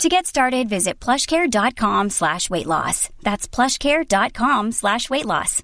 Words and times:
To 0.00 0.08
get 0.08 0.26
started, 0.26 0.68
visit 0.68 0.98
plushcare.com 0.98 2.10
slash 2.10 2.50
weight 2.50 2.66
loss. 2.66 3.08
That's 3.22 3.46
plushcare.com 3.46 4.72
slash 4.72 5.08
weight 5.10 5.26
loss. 5.26 5.62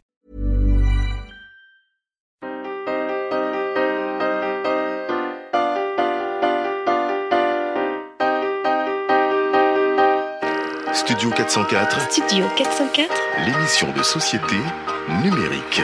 Studio 10.92 11.30
404, 11.30 12.10
Studio 12.10 12.46
404 12.56 13.14
l'émission 13.46 13.92
de 13.92 14.02
société 14.02 14.56
numérique. 15.22 15.80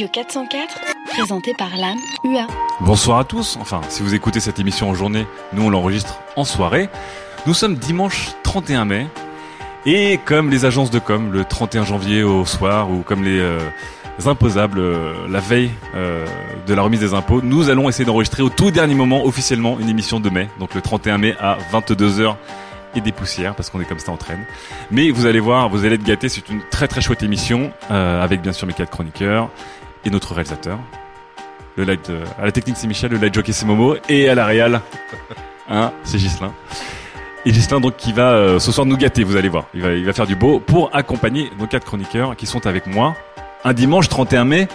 Studio 0.00 0.12
404 0.14 0.80
Présenté 1.08 1.52
par 1.52 1.76
l'âme 1.76 1.98
UA 2.24 2.46
Bonsoir 2.80 3.18
à 3.18 3.24
tous. 3.24 3.58
Enfin, 3.60 3.82
si 3.90 4.02
vous 4.02 4.14
écoutez 4.14 4.40
cette 4.40 4.58
émission 4.58 4.88
en 4.88 4.94
journée, 4.94 5.26
nous 5.52 5.64
on 5.64 5.68
l'enregistre 5.68 6.20
en 6.36 6.44
soirée. 6.44 6.88
Nous 7.46 7.52
sommes 7.52 7.74
dimanche 7.74 8.30
31 8.42 8.86
mai. 8.86 9.06
Et 9.84 10.18
comme 10.24 10.48
les 10.48 10.64
agences 10.64 10.90
de 10.90 10.98
com, 11.00 11.30
le 11.30 11.44
31 11.44 11.84
janvier 11.84 12.22
au 12.22 12.46
soir, 12.46 12.90
ou 12.90 13.02
comme 13.02 13.22
les 13.22 13.40
euh, 13.40 13.58
imposables, 14.24 14.78
euh, 14.78 15.28
la 15.28 15.40
veille 15.40 15.70
euh, 15.94 16.24
de 16.66 16.72
la 16.72 16.80
remise 16.80 17.00
des 17.00 17.12
impôts, 17.12 17.42
nous 17.42 17.68
allons 17.68 17.86
essayer 17.90 18.06
d'enregistrer 18.06 18.42
au 18.42 18.48
tout 18.48 18.70
dernier 18.70 18.94
moment 18.94 19.26
officiellement 19.26 19.78
une 19.80 19.90
émission 19.90 20.18
de 20.18 20.30
mai. 20.30 20.48
Donc 20.60 20.74
le 20.74 20.80
31 20.80 21.18
mai 21.18 21.34
à 21.38 21.58
22h 21.74 22.36
et 22.94 23.02
des 23.02 23.12
poussières, 23.12 23.54
parce 23.54 23.68
qu'on 23.68 23.82
est 23.82 23.84
comme 23.84 23.98
ça 23.98 24.12
en 24.12 24.16
traîne. 24.16 24.46
Mais 24.90 25.10
vous 25.10 25.26
allez 25.26 25.40
voir, 25.40 25.68
vous 25.68 25.84
allez 25.84 25.96
être 25.96 26.04
gâtés, 26.04 26.30
c'est 26.30 26.48
une 26.48 26.62
très 26.70 26.88
très 26.88 27.02
chouette 27.02 27.22
émission, 27.22 27.70
avec 27.88 28.40
bien 28.40 28.52
sûr 28.52 28.66
mes 28.66 28.72
quatre 28.72 28.90
chroniqueurs 28.90 29.48
et 30.04 30.10
notre 30.10 30.34
réalisateur. 30.34 30.78
Le 31.76 31.84
light, 31.84 32.10
euh, 32.10 32.24
à 32.40 32.44
la 32.44 32.52
technique 32.52 32.76
c'est 32.76 32.86
Michel, 32.86 33.10
le 33.12 33.18
light 33.18 33.32
jockey 33.34 33.52
c'est 33.52 33.64
Momo, 33.66 33.96
et 34.08 34.28
à 34.28 34.34
la 34.34 34.44
réal, 34.44 34.80
hein, 35.70 35.92
c'est 36.04 36.18
Gislin. 36.18 36.52
Et 37.46 37.52
Gislin 37.52 37.80
donc 37.80 37.96
qui 37.96 38.12
va 38.12 38.32
euh, 38.32 38.58
ce 38.58 38.70
soir 38.72 38.86
nous 38.86 38.96
gâter, 38.96 39.24
vous 39.24 39.36
allez 39.36 39.48
voir. 39.48 39.64
Il 39.72 39.82
va, 39.82 39.92
il 39.92 40.04
va 40.04 40.12
faire 40.12 40.26
du 40.26 40.36
beau 40.36 40.60
pour 40.60 40.90
accompagner 40.94 41.50
nos 41.58 41.66
quatre 41.66 41.86
chroniqueurs 41.86 42.36
qui 42.36 42.46
sont 42.46 42.66
avec 42.66 42.86
moi 42.86 43.14
un 43.64 43.72
dimanche 43.72 44.08
31 44.08 44.44
mai 44.44 44.68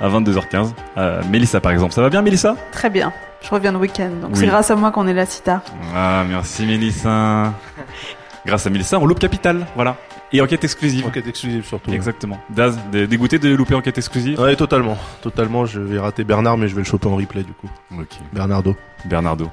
à 0.00 0.08
22h15. 0.08 0.72
Euh, 0.96 1.22
Mélissa 1.30 1.60
par 1.60 1.72
exemple, 1.72 1.92
ça 1.92 2.02
va 2.02 2.10
bien 2.10 2.22
Mélissa? 2.22 2.56
Très 2.72 2.90
bien. 2.90 3.12
Je 3.42 3.50
reviens 3.50 3.72
le 3.72 3.78
week-end, 3.78 4.10
donc 4.22 4.30
Oui. 4.32 4.38
c'est 4.38 4.46
grâce 4.46 4.70
à 4.70 4.76
moi 4.76 4.90
qu'on 4.90 5.06
est 5.06 5.12
là 5.12 5.26
si 5.26 5.42
tard. 5.42 5.60
Ah 5.94 6.24
merci 6.28 6.64
Mélissa. 6.66 7.52
Grâce 8.46 8.66
à 8.66 8.70
Mélissa, 8.70 8.98
on 8.98 9.06
loupe 9.06 9.18
capital, 9.18 9.66
voilà. 9.74 9.96
Et 10.34 10.40
enquête 10.42 10.64
exclusive. 10.64 11.06
Enquête 11.06 11.26
exclusive 11.26 11.64
surtout. 11.64 11.90
Exactement. 11.92 12.38
Daz, 12.50 12.78
dé- 12.92 13.06
dégoûté 13.06 13.38
de 13.38 13.54
louper 13.54 13.74
enquête 13.74 13.96
exclusive 13.96 14.38
Ouais, 14.40 14.56
totalement. 14.56 14.98
Totalement, 15.22 15.64
je 15.64 15.80
vais 15.80 15.98
rater 15.98 16.24
Bernard, 16.24 16.58
mais 16.58 16.68
je 16.68 16.74
vais 16.74 16.80
le 16.82 16.86
choper 16.86 17.06
en 17.08 17.16
replay 17.16 17.42
du 17.44 17.52
coup. 17.52 17.70
Ok. 17.98 18.08
Bernardo. 18.32 18.74
Bernardo. 19.06 19.48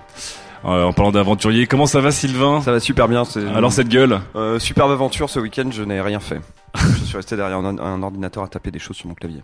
Euh, 0.65 0.83
en 0.83 0.93
parlant 0.93 1.11
d'aventurier, 1.11 1.65
comment 1.67 1.85
ça 1.87 2.01
va 2.01 2.11
Sylvain? 2.11 2.61
Ça 2.61 2.71
va 2.71 2.79
super 2.79 3.07
bien. 3.07 3.23
Alors 3.55 3.71
cette 3.71 3.89
gueule? 3.89 4.19
Euh, 4.35 4.59
superbe 4.59 4.91
aventure 4.91 5.29
ce 5.29 5.39
week-end. 5.39 5.69
Je 5.71 5.83
n'ai 5.83 6.01
rien 6.01 6.19
fait. 6.19 6.39
je 6.75 7.03
suis 7.05 7.15
resté 7.17 7.35
derrière 7.35 7.57
un, 7.57 7.77
un 7.79 8.03
ordinateur 8.03 8.43
à 8.43 8.47
taper 8.47 8.71
des 8.71 8.79
choses 8.79 8.95
sur 8.97 9.07
mon 9.07 9.13
clavier. 9.15 9.43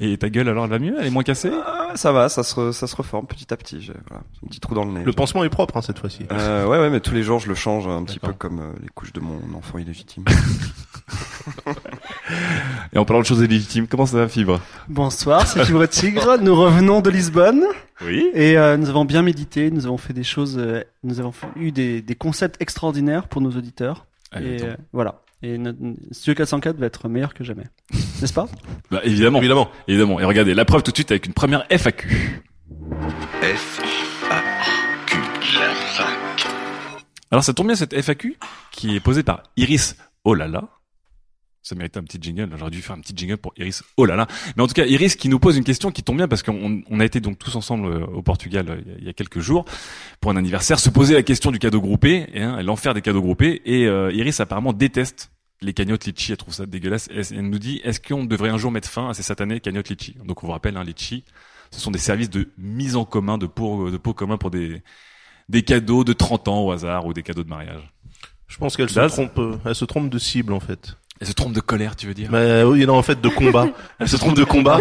Et 0.00 0.16
ta 0.16 0.30
gueule 0.30 0.48
alors 0.48 0.64
elle 0.64 0.70
va 0.70 0.78
mieux? 0.78 0.94
Elle 0.98 1.06
est 1.06 1.10
moins 1.10 1.24
cassée? 1.24 1.50
Ah, 1.66 1.92
ça 1.96 2.12
va, 2.12 2.28
ça 2.28 2.42
se, 2.44 2.54
re- 2.54 2.72
ça 2.72 2.86
se 2.86 2.94
reforme 2.94 3.26
petit 3.26 3.52
à 3.52 3.56
petit. 3.56 3.80
J'ai 3.80 3.94
voilà, 4.08 4.22
un 4.44 4.48
petit 4.48 4.60
trou 4.60 4.74
dans 4.74 4.84
le 4.84 4.92
nez. 4.92 5.02
Le 5.04 5.12
pansement 5.12 5.42
est 5.42 5.48
propre 5.48 5.76
hein, 5.76 5.82
cette 5.82 5.98
fois-ci. 5.98 6.24
Euh, 6.30 6.66
ouais, 6.66 6.78
ouais, 6.78 6.88
mais 6.90 7.00
tous 7.00 7.14
les 7.14 7.22
jours 7.24 7.40
je 7.40 7.48
le 7.48 7.54
change 7.56 7.88
un 7.88 8.04
petit 8.04 8.20
peu 8.20 8.32
comme 8.32 8.60
euh, 8.60 8.72
les 8.80 8.88
couches 8.94 9.12
de 9.12 9.20
mon 9.20 9.40
enfant 9.56 9.78
illégitime. 9.78 10.24
Et 12.92 12.98
en 12.98 13.04
parlant 13.04 13.20
de 13.22 13.26
choses 13.26 13.40
illégitimes, 13.40 13.86
comment 13.88 14.06
ça 14.06 14.18
va 14.18 14.28
Fibre? 14.28 14.60
Bonsoir, 14.88 15.46
c'est 15.46 15.64
Fibre 15.64 15.86
Tigre. 15.86 16.38
Nous 16.40 16.54
revenons 16.54 17.00
de 17.00 17.10
Lisbonne 17.10 17.64
Oui. 18.04 18.28
et 18.34 18.56
euh, 18.58 18.76
nous 18.76 18.88
avons 18.88 19.04
bien 19.04 19.22
médité. 19.22 19.70
Nous 19.70 19.86
avons 19.86 19.98
fait 19.98 20.12
des 20.12 20.24
choses, 20.24 20.56
euh, 20.58 20.82
nous 21.04 21.20
avons 21.20 21.32
eu 21.56 21.72
des, 21.72 22.02
des 22.02 22.14
concepts 22.14 22.60
extraordinaires 22.60 23.28
pour 23.28 23.40
nos 23.40 23.50
auditeurs. 23.50 24.06
et 24.36 24.62
euh, 24.62 24.76
voilà. 24.92 25.20
Et 25.42 25.56
notre 25.58 25.78
Studio 26.10 26.34
404 26.34 26.76
va 26.78 26.86
être 26.86 27.08
meilleur 27.08 27.32
que 27.34 27.44
jamais, 27.44 27.64
n'est-ce 28.20 28.32
pas? 28.32 28.46
Bah, 28.90 29.00
évidemment, 29.04 29.38
Évidemment. 29.38 29.70
évidemment. 29.86 30.20
Et 30.20 30.24
regardez, 30.24 30.54
la 30.54 30.64
preuve 30.64 30.82
tout 30.82 30.90
de 30.90 30.96
suite 30.96 31.10
avec 31.12 31.26
une 31.26 31.32
première 31.34 31.64
FAQ. 31.70 32.42
F 33.42 33.80
A 34.30 34.40
Q. 35.06 35.16
La 35.58 35.70
fac. 35.74 36.46
Alors 37.30 37.44
ça 37.44 37.54
tombe 37.54 37.66
bien 37.68 37.76
cette 37.76 37.94
FAQ 37.94 38.36
qui 38.72 38.96
est 38.96 39.00
posée 39.00 39.22
par 39.22 39.42
Iris 39.56 39.96
Olala. 40.24 40.64
Ça 41.68 41.74
mérite 41.74 41.98
un 41.98 42.02
petit 42.02 42.18
jingle. 42.18 42.48
J'aurais 42.56 42.70
dû 42.70 42.80
faire 42.80 42.96
un 42.96 43.00
petit 43.00 43.12
jingle 43.14 43.36
pour 43.36 43.52
Iris 43.58 43.82
Olala. 43.98 44.26
Mais 44.56 44.62
en 44.62 44.66
tout 44.66 44.72
cas, 44.72 44.86
Iris 44.86 45.16
qui 45.16 45.28
nous 45.28 45.38
pose 45.38 45.58
une 45.58 45.64
question 45.64 45.90
qui 45.90 46.02
tombe 46.02 46.16
bien 46.16 46.26
parce 46.28 46.42
qu'on 46.42 46.82
on 46.88 47.00
a 47.00 47.04
été 47.04 47.20
donc 47.20 47.38
tous 47.38 47.54
ensemble 47.56 47.86
euh, 47.88 48.06
au 48.06 48.22
Portugal 48.22 48.66
euh, 48.70 48.80
il 48.86 48.90
y 48.90 48.94
a- 48.94 48.98
il 49.00 49.04
y 49.04 49.08
a 49.10 49.12
quelques 49.12 49.40
jours 49.40 49.66
pour 50.20 50.30
un 50.30 50.36
anniversaire, 50.36 50.78
se 50.80 50.88
poser 50.88 51.12
la 51.12 51.22
question 51.22 51.50
du 51.50 51.58
cadeau 51.58 51.80
groupé, 51.82 52.26
et, 52.32 52.40
hein, 52.42 52.62
l'enfer 52.62 52.94
des 52.94 53.02
cadeaux 53.02 53.20
groupés. 53.20 53.60
Et 53.66 53.86
euh, 53.86 54.10
Iris 54.14 54.40
apparemment 54.40 54.72
déteste 54.72 55.30
les 55.60 55.74
cagnottes 55.74 56.06
litchi. 56.06 56.32
Elle 56.32 56.38
trouve 56.38 56.54
ça 56.54 56.64
dégueulasse. 56.64 57.08
Et 57.12 57.34
elle 57.34 57.50
nous 57.50 57.58
dit 57.58 57.82
est-ce 57.84 58.00
qu'on 58.00 58.24
devrait 58.24 58.48
un 58.48 58.56
jour 58.58 58.70
mettre 58.70 58.88
fin 58.88 59.10
à 59.10 59.12
ces 59.14 59.22
satanées 59.22 59.60
cagnottes 59.60 59.90
litchi? 59.90 60.16
Donc 60.24 60.42
on 60.42 60.46
vous 60.46 60.52
rappelle, 60.52 60.76
un 60.78 60.84
litchi, 60.84 61.24
ce 61.70 61.80
sont 61.80 61.90
des 61.90 61.98
services 61.98 62.30
de 62.30 62.48
mise 62.56 62.96
en 62.96 63.04
commun 63.04 63.36
de 63.36 63.46
pots 63.46 63.90
de 63.90 63.98
pots 63.98 64.14
communs 64.14 64.38
pour 64.38 64.50
des 64.50 64.82
des 65.50 65.62
cadeaux 65.62 66.02
de 66.04 66.14
30 66.14 66.48
ans 66.48 66.60
au 66.62 66.72
hasard 66.72 67.04
ou 67.04 67.12
des 67.12 67.22
cadeaux 67.22 67.44
de 67.44 67.48
mariage. 67.50 67.92
Je 68.46 68.56
pense 68.56 68.76
qu'elle 68.78 68.88
se 68.88 68.94
trompe, 69.08 69.60
elle 69.66 69.74
se 69.74 69.84
trompe 69.84 70.08
de 70.08 70.18
cible 70.18 70.54
en 70.54 70.60
fait. 70.60 70.96
Elle 71.20 71.26
se 71.26 71.32
trompe 71.32 71.52
de 71.52 71.60
colère, 71.60 71.96
tu 71.96 72.06
veux 72.06 72.14
dire 72.14 72.30
Mais 72.30 72.62
oui, 72.62 72.86
non, 72.86 72.94
en 72.96 73.02
fait 73.02 73.20
de 73.20 73.28
combat. 73.28 73.66
elle 73.98 74.08
se 74.08 74.16
trompe 74.16 74.36
de 74.36 74.44
combat 74.44 74.78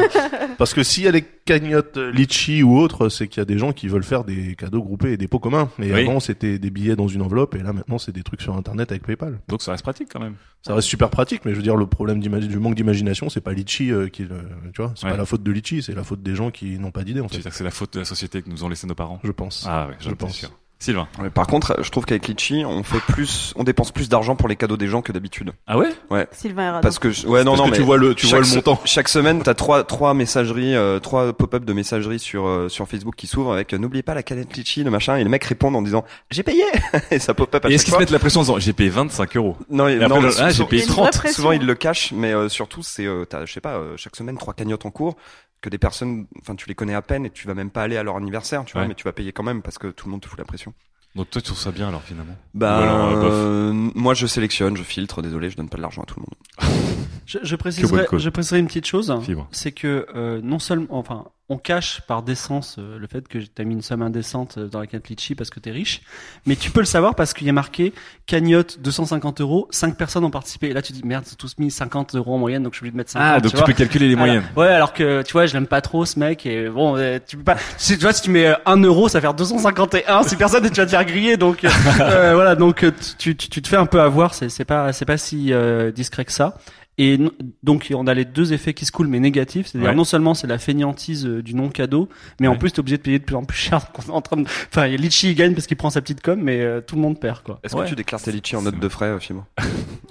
parce 0.58 0.74
que 0.74 0.84
si 0.84 1.04
elle 1.06 1.16
est 1.16 1.26
cagnotte 1.46 1.98
euh, 1.98 2.12
litchi 2.12 2.62
ou 2.62 2.78
autre, 2.78 3.10
c'est 3.10 3.28
qu'il 3.28 3.40
y 3.40 3.42
a 3.42 3.46
des 3.46 3.58
gens 3.58 3.72
qui 3.74 3.88
veulent 3.88 4.04
faire 4.04 4.24
des 4.24 4.56
cadeaux 4.56 4.82
groupés 4.84 5.14
et 5.14 5.18
des 5.18 5.28
pots 5.28 5.40
communs. 5.40 5.70
Mais 5.80 5.92
Oui. 5.92 6.02
avant 6.08 6.20
c'était 6.20 6.60
des 6.60 6.70
billets 6.70 6.96
dans 6.96 7.08
une 7.08 7.22
enveloppe 7.24 7.56
et 7.56 7.60
là 7.60 7.74
maintenant 7.74 7.98
c'est 7.98 8.12
des 8.12 8.24
trucs 8.24 8.42
sur 8.42 8.56
internet 8.56 8.92
avec 8.92 9.04
PayPal. 9.06 9.40
Donc 9.48 9.62
ça 9.64 9.72
reste 9.72 9.84
pratique 9.84 10.10
quand 10.12 10.20
même. 10.20 10.36
Ça 10.62 10.74
reste 10.76 10.88
super 10.88 11.10
pratique, 11.10 11.42
mais 11.46 11.52
je 11.52 11.58
veux 11.58 11.64
dire 11.64 11.76
le 11.76 11.88
problème 11.88 12.20
du 12.20 12.30
manque 12.60 12.76
d'imagination, 12.76 13.30
c'est 13.30 13.42
pas 13.42 13.54
litchi 13.54 13.92
euh, 13.92 14.08
qui, 14.10 14.24
le- 14.24 14.42
tu 14.74 14.82
vois, 14.82 14.92
c'est 14.96 15.06
Ouais. 15.06 15.12
pas 15.12 15.18
la 15.18 15.26
faute 15.26 15.42
de 15.44 15.52
litchi, 15.52 15.82
c'est 15.82 15.96
la 15.96 16.04
faute 16.04 16.22
des 16.22 16.36
gens 16.36 16.52
qui 16.52 16.78
n'ont 16.78 16.92
pas 16.92 17.04
d'idée 17.04 17.22
en 17.22 17.28
fait. 17.30 17.42
que 17.42 17.50
c'est 17.50 17.64
la 17.64 17.72
faute 17.72 17.94
de 17.94 18.00
la 18.00 18.06
société 18.06 18.42
que 18.42 18.50
nous 18.50 18.64
ont 18.64 18.70
laissé 18.70 18.86
nos 18.86 18.96
parents 18.96 19.20
Je 19.24 19.32
pense. 19.32 19.66
Ah 19.68 19.88
ouais, 19.88 19.96
je 20.00 20.10
Je 20.10 20.14
pense. 20.14 20.30
pense. 20.30 20.38
Sûr. 20.38 20.50
Sylvain. 20.80 21.08
Ouais, 21.20 21.32
par 21.32 21.48
contre, 21.48 21.78
je 21.82 21.90
trouve 21.90 22.06
qu'avec 22.06 22.28
Litchi, 22.28 22.64
on 22.64 22.84
fait 22.84 23.00
plus, 23.00 23.52
on 23.56 23.64
dépense 23.64 23.92
plus 23.92 24.10
d'argent 24.10 24.36
pour 24.36 24.48
les 24.48 24.56
cadeaux 24.56 24.78
des 24.78 24.88
gens 24.88 25.02
que 25.02 25.12
d'habitude. 25.12 25.54
Ah 25.66 25.78
ouais? 25.78 25.90
Sylvain 26.32 26.68
Herrado. 26.68 26.82
Parce 26.84 27.00
que 27.00 27.10
je- 27.10 27.26
ouais, 27.26 27.44
non, 27.44 27.52
Parce 27.54 27.58
non, 27.60 27.66
que 27.66 27.72
mais 27.72 27.78
tu 27.78 27.84
vois 27.84 27.98
le, 27.98 28.14
tu 28.14 28.28
vois 28.28 28.36
chaque 28.38 28.46
le 28.46 28.46
se- 28.52 28.56
montant. 28.56 28.82
Chaque 28.86 29.10
semaine, 29.10 29.42
t'as 29.42 29.56
trois 29.56 29.84
trois 29.84 30.14
messageries, 30.14 30.76
euh, 30.76 31.00
trois 31.00 31.34
pop-up 31.34 31.66
de 31.66 31.74
messageries 31.74 32.20
sur 32.20 32.46
euh, 32.46 32.70
sur 32.70 32.88
Facebook 32.88 33.16
qui 33.16 33.26
s'ouvrent 33.26 33.54
avec 33.54 33.74
euh, 33.74 33.78
n'oubliez 33.80 34.04
pas 34.04 34.14
la 34.14 34.22
canette 34.22 34.56
litchi, 34.56 34.84
le 34.84 34.92
machin, 34.92 35.16
et 35.18 35.24
les 35.24 35.30
mecs 35.30 35.44
répondent 35.46 35.76
en 35.76 35.82
disant 35.82 36.06
j'ai 36.30 36.44
payé 36.44 36.64
et 37.12 37.18
ça 37.18 37.34
pop-up 37.34 37.66
à 37.66 37.70
Et 37.70 37.74
est-ce 37.74 37.84
chaque 37.86 37.94
qu'ils 37.94 38.00
mettent 38.00 38.12
la 38.12 38.20
pression 38.20 38.42
en 38.42 38.44
disant 38.44 38.60
j'ai 38.60 38.74
payé 38.74 38.90
25 38.90 39.36
euros? 39.38 39.58
Non, 39.72 39.88
Et 39.88 39.96
après, 40.04 40.08
non, 40.22 40.30
ah, 40.40 40.50
j'ai 40.52 40.64
payé 40.66 40.84
Il 40.84 40.86
y 40.86 40.90
a 40.90 40.94
une 40.94 41.02
vraie 41.02 41.10
30. 41.10 41.18
pression. 41.18 41.36
Souvent 41.42 41.52
ils 41.54 41.66
le 41.66 41.74
cachent, 41.76 42.12
mais 42.12 42.34
euh, 42.34 42.50
surtout 42.50 42.84
c'est 42.84 43.06
euh, 43.08 43.26
t'as 43.26 43.46
je 43.48 43.52
sais 43.54 43.62
pas 43.62 43.78
euh, 43.78 43.96
chaque 43.98 44.16
semaine 44.16 44.38
trois 44.38 44.54
cagnottes 44.54 44.86
en 44.86 44.92
cours 44.92 45.16
que 45.62 45.70
des 45.70 45.78
personnes, 45.78 46.28
enfin 46.42 46.56
tu 46.56 46.68
les 46.68 46.76
connais 46.76 46.94
à 46.94 47.02
peine 47.02 47.26
et 47.26 47.30
tu 47.30 47.48
vas 47.48 47.54
même 47.54 47.70
pas 47.72 47.84
aller 47.84 47.98
à 47.98 48.04
leur 48.04 48.16
anniversaire, 48.18 48.64
tu 48.66 48.74
vois, 48.74 48.84
Ouais. 48.84 48.88
mais 48.88 48.96
tu 48.96 49.04
vas 49.04 49.12
payer 49.14 49.32
quand 49.32 49.44
même 49.44 49.62
parce 49.62 49.78
que 49.78 49.88
tout 49.88 50.06
le 50.08 50.12
monde 50.12 50.22
te 50.22 50.28
fout 50.28 50.38
la 50.38 50.46
pression. 50.46 50.74
Donc 51.16 51.30
toi 51.32 51.42
tu 51.42 51.48
trouves 51.48 51.58
ça 51.60 51.72
bien 51.72 51.88
alors 51.88 52.04
finalement? 52.04 52.36
Bah, 52.54 52.78
alors, 52.78 53.24
euh, 53.24 53.72
euh, 53.72 53.74
moi 53.96 54.14
je 54.14 54.28
sélectionne, 54.28 54.78
je 54.78 54.84
filtre. 54.84 55.22
Désolé, 55.24 55.50
je 55.50 55.58
donne 55.58 55.70
pas 55.70 55.78
de 55.78 55.82
l'argent 55.82 56.04
à 56.04 56.06
tout 56.06 56.20
le 56.20 56.26
monde. 56.26 56.70
je, 57.26 57.40
je 57.42 57.56
préciserai, 57.56 58.06
je 58.14 58.30
préciserai 58.30 58.60
une 58.60 58.68
petite 58.68 58.86
chose. 58.86 59.12
C'est 59.52 59.72
que 59.72 60.06
euh, 60.16 60.42
non 60.44 60.60
seulement, 60.60 60.88
enfin, 60.92 61.26
on 61.50 61.58
cache 61.58 62.02
par 62.08 62.24
décence 62.24 62.76
euh, 62.78 62.98
le 63.00 63.08
fait 63.08 63.28
que 63.28 63.38
t'as 63.40 63.64
mis 63.64 63.74
une 63.74 63.82
somme 63.82 64.02
indécente 64.02 64.58
euh, 64.58 64.68
dans 64.68 64.80
la 64.80 64.88
carte 64.88 65.08
litchi 65.08 65.34
parce 65.34 65.50
que 65.50 65.60
t'es 65.60 65.72
riche, 65.72 66.02
mais 66.46 66.56
tu 66.58 66.72
peux 66.72 66.82
le 66.82 66.86
savoir 66.86 67.16
parce 67.16 67.34
qu'il 67.34 67.48
y 67.48 67.50
a 67.50 67.54
marqué 67.54 67.94
cagnotte 68.26 68.80
250 68.82 69.40
euros, 69.40 69.68
5 69.72 69.96
personnes 69.96 70.26
ont 70.26 70.30
participé. 70.30 70.68
Et 70.68 70.74
là 70.74 70.82
tu 70.82 70.92
dis 70.92 71.04
merde, 71.06 71.24
ils 71.26 71.34
ont 71.34 71.38
tous 71.38 71.58
mis 71.58 71.72
50 71.72 72.16
euros 72.16 72.36
en 72.36 72.38
moyenne, 72.38 72.64
donc 72.64 72.74
je 72.74 72.80
suis 72.80 72.84
obligé 72.84 72.92
de 72.92 72.98
mettre 72.98 73.12
50. 73.12 73.28
Ah 73.30 73.40
donc 73.40 73.54
tu, 73.54 73.64
peux 73.64 73.74
calculer 73.74 74.10
les 74.10 74.16
moyennes. 74.16 74.44
Ouais, 74.58 74.68
alors 74.68 74.94
que 74.94 75.22
tu 75.22 75.34
vois, 75.34 75.46
je 75.46 75.54
l'aime 75.54 75.68
pas 75.68 75.82
trop 75.82 76.06
ce 76.06 76.20
mec 76.20 76.46
et 76.46 76.68
bon, 76.68 76.98
euh, 76.98 77.20
tu 77.26 77.38
peux 77.38 77.44
pas. 77.44 77.58
Si, 77.78 77.98
tu 77.98 78.04
vois, 78.04 78.14
si 78.14 78.22
tu 78.22 78.30
mets 78.30 78.48
euh, 78.48 78.56
1 78.66 78.82
euro, 78.84 79.08
ça 79.08 79.20
va 79.20 79.22
faire 79.22 79.34
251. 79.34 80.24
C'est 80.24 80.36
personne 80.36 80.66
et 80.66 80.70
tu 80.70 80.82
vas 80.82 80.86
te 80.86 80.92
faire 80.92 81.06
griller. 81.06 81.38
Donc 81.38 81.64
euh, 81.64 81.70
voilà, 82.34 82.56
donc 82.56 82.86
tu, 83.18 83.38
tu, 83.38 83.50
tu 83.50 83.62
te 83.62 83.68
fais 83.68 83.78
un 83.78 83.86
peu 83.86 84.02
avoir. 84.02 84.34
C'est 84.34 84.66
pas 84.66 84.92
c'est 84.92 85.06
pas 85.06 85.18
si 85.18 85.54
euh, 85.54 85.92
discret 85.92 86.26
que 86.26 86.32
ça. 86.32 86.56
Et 87.00 87.20
donc 87.62 87.92
on 87.94 88.08
a 88.08 88.14
les 88.16 88.26
deux 88.26 88.54
effets 88.54 88.74
qui 88.74 88.86
se 88.86 88.92
coulent 88.92 89.08
mais 89.08 89.20
négatifs, 89.20 89.68
c'est-à-dire 89.68 89.90
Ouais. 89.90 89.96
non 89.96 90.04
seulement 90.04 90.34
c'est 90.34 90.48
la 90.48 90.58
fainéantise 90.58 91.28
euh, 91.28 91.44
du 91.44 91.54
non 91.54 91.70
cadeau, 91.70 92.10
mais 92.40 92.48
en 92.48 92.56
plus 92.56 92.72
t'es 92.72 92.80
obligé 92.80 92.98
de 92.98 93.04
payer 93.04 93.20
de 93.20 93.24
plus 93.24 93.36
en 93.36 93.44
plus 93.44 93.58
cher. 93.58 93.82
On 94.08 94.12
est 94.12 94.16
en 94.16 94.22
train 94.22 94.38
de, 94.38 94.48
enfin 94.72 94.88
Litchi 94.88 95.30
il 95.30 95.36
gagne 95.36 95.54
parce 95.54 95.68
qu'il 95.68 95.78
prend 95.78 95.92
sa 95.92 96.02
petite 96.02 96.22
com, 96.22 96.40
mais 96.42 96.60
euh, 96.62 96.82
tout 96.82 96.96
le 96.96 97.02
monde 97.02 97.20
perd 97.20 97.44
quoi. 97.44 97.60
Est-ce 97.64 97.76
Ouais. 97.76 97.84
que 97.84 97.90
tu 97.90 97.96
déclares 97.96 98.22
tes 98.22 98.32
litchis 98.32 98.56
en 98.56 98.64
note 98.64 98.80
de 98.80 98.90
frais, 98.90 99.06
euh, 99.08 99.20
Fimo? 99.20 99.44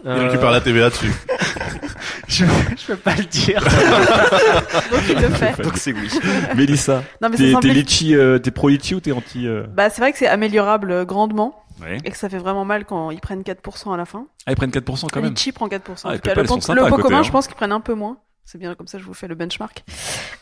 Il 0.04 0.10
récupère 0.12 0.52
la 0.52 0.60
TVA 0.60 0.90
dessus. 0.90 1.10
je, 2.28 2.44
je 2.44 2.86
peux 2.86 2.96
pas 2.96 3.16
le 3.16 3.24
dire. 3.24 3.60
Donc 4.92 5.00
il 5.08 5.16
le 5.20 5.28
fait. 5.30 5.60
Donc 5.62 5.76
c'est 5.78 5.92
oui. 5.92 6.08
Mélissa, 6.56 7.02
Non 7.20 7.28
mais 7.30 7.52
ça 7.52 7.58
t'es 7.60 7.68
litchi, 7.68 8.14
euh, 8.14 8.38
t'es 8.38 8.52
pro 8.52 8.68
litchi 8.68 8.94
ou 8.94 9.00
t'es 9.00 9.10
anti 9.12 9.48
euh... 9.48 9.64
Bah 9.74 9.90
c'est 9.90 10.00
vrai 10.00 10.12
que 10.12 10.18
c'est 10.18 10.28
améliorable 10.28 11.04
grandement 11.04 11.54
Ouais. 11.82 11.98
et 12.04 12.10
que 12.10 12.16
ça 12.16 12.28
fait 12.28 12.38
vraiment 12.38 12.64
mal 12.64 12.84
quand 12.84 13.10
ils 13.10 13.20
prennent 13.20 13.42
4% 13.42 13.92
à 13.92 13.96
la 13.96 14.04
fin. 14.06 14.26
Ah, 14.46 14.52
ils 14.52 14.56
prennent 14.56 14.70
4% 14.70 15.06
quand 15.12 15.20
même. 15.20 15.30
Litchi 15.30 15.52
prend 15.52 15.68
4%. 15.68 15.70
Ah, 15.70 15.78
en 15.78 15.78
tout 15.80 16.08
les 16.10 16.18
cas, 16.18 16.20
PayPal, 16.34 16.42
le, 16.44 16.48
pot- 16.48 16.60
sympas 16.60 16.74
le 16.74 16.82
à 16.82 16.88
pot 16.88 16.96
côté, 16.96 17.02
commun, 17.02 17.18
hein. 17.18 17.22
je 17.22 17.30
pense 17.30 17.46
qu'ils 17.46 17.56
prennent 17.56 17.72
un 17.72 17.80
peu 17.80 17.94
moins. 17.94 18.18
C'est 18.44 18.58
bien 18.58 18.74
comme 18.76 18.86
ça, 18.86 18.98
je 18.98 19.04
vous 19.04 19.12
fais 19.14 19.26
le 19.26 19.34
benchmark. 19.34 19.84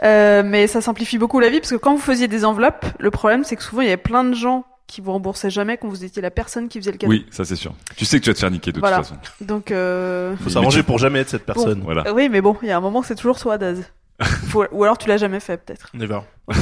Euh, 0.03 0.43
mais 0.45 0.67
ça 0.67 0.81
simplifie 0.81 1.17
beaucoup 1.19 1.41
la 1.41 1.49
vie 1.49 1.61
parce 1.61 1.71
que 1.71 1.77
quand 1.77 1.93
vous 1.95 2.01
faisiez 2.01 2.29
des 2.29 2.45
enveloppes, 2.45 2.85
le 2.99 3.11
problème 3.11 3.45
c'est 3.45 3.57
que 3.57 3.63
souvent 3.63 3.81
il 3.83 3.87
y 3.87 3.89
avait 3.89 3.97
plein 3.97 4.25
de 4.25 4.35
gens 4.35 4.65
qui 4.87 5.01
vous 5.01 5.13
remboursaient 5.13 5.49
jamais 5.49 5.79
quand 5.79 5.89
vous 5.89 6.05
étiez 6.05 6.21
la 6.21 6.31
personne 6.31 6.69
qui 6.69 6.79
faisait 6.79 6.93
le 6.93 6.99
cadeau. 6.99 7.11
Oui, 7.13 7.25
ça 7.31 7.45
c'est 7.47 7.57
sûr. 7.57 7.73
Tu 7.97 8.05
sais 8.05 8.19
que 8.19 8.25
tu 8.25 8.31
vas 8.31 8.35
te 8.35 8.41
faire 8.41 8.51
niquer 8.51 8.71
de 8.73 8.81
Voilà. 8.81 8.99
toute 8.99 9.07
façon. 9.07 9.21
Donc 9.41 9.71
euh... 9.71 10.37
Faut 10.37 10.51
s'arranger 10.51 10.83
pour 10.83 10.99
jamais 10.99 11.21
être 11.21 11.31
cette 11.31 11.47
personne. 11.47 11.81
Voilà. 11.83 12.05
euh, 12.07 12.13
oui, 12.13 12.29
mais 12.29 12.43
bon, 12.43 12.55
il 12.61 12.69
y 12.69 12.71
a 12.71 12.77
un 12.77 12.81
moment 12.81 13.03
c'est 13.03 13.15
toujours 13.15 13.39
toi, 13.39 13.57
Daz. 13.57 13.91
Faut- 14.23 14.67
Ou 14.73 14.85
alors 14.85 14.97
tu 14.99 15.09
l'as 15.09 15.17
jamais 15.17 15.41
fait 15.41 15.57
peut-être. 15.57 15.91
Never. 15.95 16.21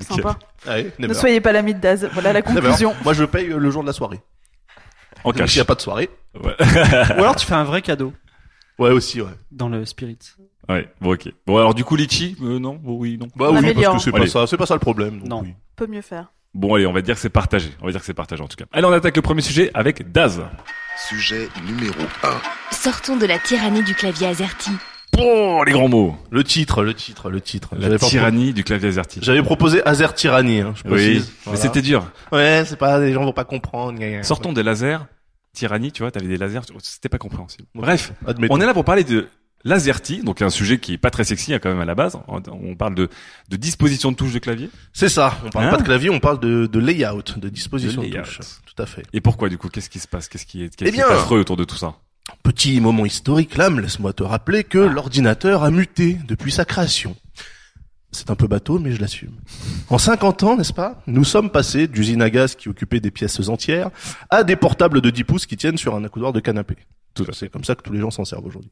Sympa. 0.00 0.38
Allez, 0.66 0.92
Ne 0.98 1.06
never. 1.08 1.14
soyez 1.18 1.40
pas 1.40 1.52
l'ami 1.52 1.74
de 1.74 1.80
Daz. 1.80 2.08
Voilà 2.12 2.32
la 2.32 2.40
Never. 2.40 2.54
conclusion. 2.60 2.94
Moi, 3.04 3.12
je 3.14 3.24
paye 3.24 3.50
euh, 3.50 3.58
le 3.58 3.70
jour 3.70 3.82
de 3.82 3.86
la 3.86 3.92
soirée. 3.92 4.20
En 5.24 5.30
Donc, 5.30 5.38
cash. 5.38 5.50
s'il 5.50 5.58
n'y 5.58 5.62
a 5.62 5.64
pas 5.66 5.74
de 5.74 5.80
soirée. 5.80 6.10
Ouais. 6.42 6.54
Ou 6.60 7.20
alors 7.20 7.36
tu 7.36 7.46
fais 7.46 7.54
un 7.54 7.64
vrai 7.64 7.82
cadeau 7.82 8.12
Ouais, 8.78 8.90
aussi, 8.90 9.20
ouais. 9.22 9.30
dans 9.50 9.68
le 9.68 9.84
spirit. 9.86 10.18
ouais. 10.68 10.88
Bon, 11.00 11.14
ok. 11.14 11.28
Bon, 11.46 11.56
alors 11.56 11.74
du 11.74 11.82
coup, 11.84 11.96
litchi, 11.96 12.36
euh, 12.42 12.58
non, 12.58 12.74
Bon, 12.74 12.96
oui, 12.98 13.16
non. 13.18 13.26
Bah 13.36 13.46
On 13.48 13.52
oui, 13.52 13.58
améliore. 13.58 13.92
parce 13.92 14.04
que 14.04 14.10
c'est 14.10 14.16
Allez. 14.16 14.26
pas 14.26 14.30
ça, 14.30 14.46
c'est 14.46 14.56
pas 14.58 14.66
ça 14.66 14.74
le 14.74 14.80
problème. 14.80 15.20
donc 15.20 15.28
Non. 15.28 15.40
oui. 15.42 15.54
Peut 15.76 15.86
mieux 15.86 16.02
faire. 16.02 16.32
Bon, 16.54 16.74
allez, 16.74 16.86
on 16.86 16.92
va 16.92 17.02
dire 17.02 17.14
que 17.14 17.20
c'est 17.20 17.28
partagé. 17.30 17.70
On 17.80 17.86
va 17.86 17.90
dire 17.92 18.00
que 18.00 18.06
c'est 18.06 18.14
partagé 18.14 18.42
en 18.42 18.48
tout 18.48 18.56
cas. 18.56 18.64
Allez, 18.72 18.86
on 18.86 18.92
attaque 18.92 19.16
le 19.16 19.22
premier 19.22 19.42
sujet 19.42 19.70
avec 19.74 20.10
Daz. 20.12 20.42
Sujet 21.08 21.48
numéro 21.66 22.00
1. 22.22 22.28
Sortons 22.74 23.16
de 23.16 23.26
la 23.26 23.38
tyrannie 23.38 23.82
du 23.82 23.94
clavier 23.94 24.28
AZERTY. 24.28 24.70
Oh, 25.18 25.62
les 25.64 25.72
grands 25.72 25.88
mots. 25.88 26.16
Le 26.30 26.44
titre, 26.44 26.82
le 26.82 26.94
titre, 26.94 27.30
le 27.30 27.40
titre. 27.40 27.70
La 27.78 27.98
tyrannie 27.98 28.52
du 28.52 28.64
clavier 28.64 28.88
AZERTY. 28.88 29.20
J'avais 29.22 29.42
proposé 29.42 29.82
Azer 29.86 30.14
Tyrannie, 30.14 30.60
hein, 30.60 30.74
je 30.76 30.82
Oui, 30.84 30.90
précise. 30.90 31.28
mais 31.28 31.34
Voilà. 31.44 31.60
c'était 31.60 31.82
dur. 31.82 32.06
Ouais, 32.32 32.64
c'est 32.66 32.76
pas, 32.76 32.98
les 32.98 33.12
gens 33.12 33.24
vont 33.24 33.32
pas 33.32 33.44
comprendre. 33.44 33.98
Sortons 34.22 34.52
des 34.52 34.62
lasers. 34.62 34.98
Tyrannie, 35.54 35.90
tu 35.90 36.02
vois, 36.02 36.10
t'avais 36.10 36.28
des 36.28 36.36
lasers, 36.36 36.60
c'était 36.82 37.08
pas 37.08 37.16
compréhensible. 37.18 37.64
Bref, 37.74 38.12
Admettons. 38.26 38.54
on 38.54 38.60
est 38.60 38.66
là 38.66 38.74
pour 38.74 38.84
parler 38.84 39.04
de 39.04 39.26
l'AZERTY, 39.64 40.20
donc 40.22 40.42
un 40.42 40.50
sujet 40.50 40.78
qui 40.78 40.92
est 40.92 40.98
pas 40.98 41.08
très 41.10 41.24
sexy 41.24 41.54
hein, 41.54 41.58
quand 41.62 41.70
même 41.70 41.80
à 41.80 41.86
la 41.86 41.94
base. 41.94 42.18
On- 42.28 42.74
parle 42.76 42.94
de, 42.94 43.08
de 43.48 43.56
disposition 43.56 44.12
de 44.12 44.16
touche 44.16 44.34
de 44.34 44.38
clavier. 44.38 44.68
C'est 44.92 45.08
ça. 45.08 45.34
On 45.46 45.48
parle 45.48 45.64
Hein 45.66 45.70
pas 45.70 45.78
de 45.78 45.82
clavier, 45.82 46.10
on 46.10 46.20
parle 46.20 46.38
de, 46.40 46.66
de 46.66 46.78
layout, 46.78 47.22
de 47.38 47.48
disposition 47.48 48.02
De 48.02 48.08
de, 48.08 48.18
touche. 48.18 48.40
Tout 48.66 48.82
à 48.82 48.84
fait. 48.84 49.02
Et 49.14 49.22
pourquoi 49.22 49.48
du 49.48 49.56
coup 49.56 49.70
Qu'est-ce 49.70 49.88
qui 49.88 49.98
se 49.98 50.06
passe? 50.06 50.28
Qu'est-ce 50.28 50.44
qui 50.44 50.62
est, 50.62 50.76
qu'est-ce 50.76 50.90
Eh 50.90 50.92
qui 50.92 51.00
est 51.00 51.04
bien, 51.04 51.08
affreux 51.10 51.40
autour 51.40 51.56
de 51.56 51.64
tout 51.64 51.76
ça? 51.76 51.94
Petit 52.42 52.80
moment 52.80 53.04
historique, 53.04 53.56
Lam, 53.56 53.80
laisse-moi 53.80 54.12
te 54.12 54.22
rappeler 54.22 54.64
que 54.64 54.78
l'ordinateur 54.78 55.62
a 55.62 55.70
muté 55.70 56.18
depuis 56.26 56.52
sa 56.52 56.64
création. 56.64 57.16
C'est 58.12 58.30
un 58.30 58.34
peu 58.34 58.46
bateau, 58.46 58.78
mais 58.78 58.92
je 58.92 59.00
l'assume. 59.00 59.34
En 59.90 59.98
50 59.98 60.42
ans, 60.42 60.56
n'est-ce 60.56 60.72
pas 60.72 61.02
Nous 61.06 61.24
sommes 61.24 61.50
passés 61.50 61.86
d'usines 61.86 62.22
à 62.22 62.30
gaz 62.30 62.54
qui 62.54 62.68
occupaient 62.68 63.00
des 63.00 63.10
pièces 63.10 63.48
entières 63.48 63.90
à 64.30 64.42
des 64.42 64.56
portables 64.56 65.00
de 65.00 65.10
10 65.10 65.24
pouces 65.24 65.46
qui 65.46 65.56
tiennent 65.56 65.76
sur 65.76 65.94
un 65.94 66.04
accoudoir 66.04 66.32
de 66.32 66.40
canapé. 66.40 66.76
C'est 67.32 67.50
comme 67.50 67.64
ça 67.64 67.74
que 67.74 67.82
tous 67.82 67.92
les 67.92 68.00
gens 68.00 68.10
s'en 68.10 68.24
servent 68.24 68.46
aujourd'hui. 68.46 68.70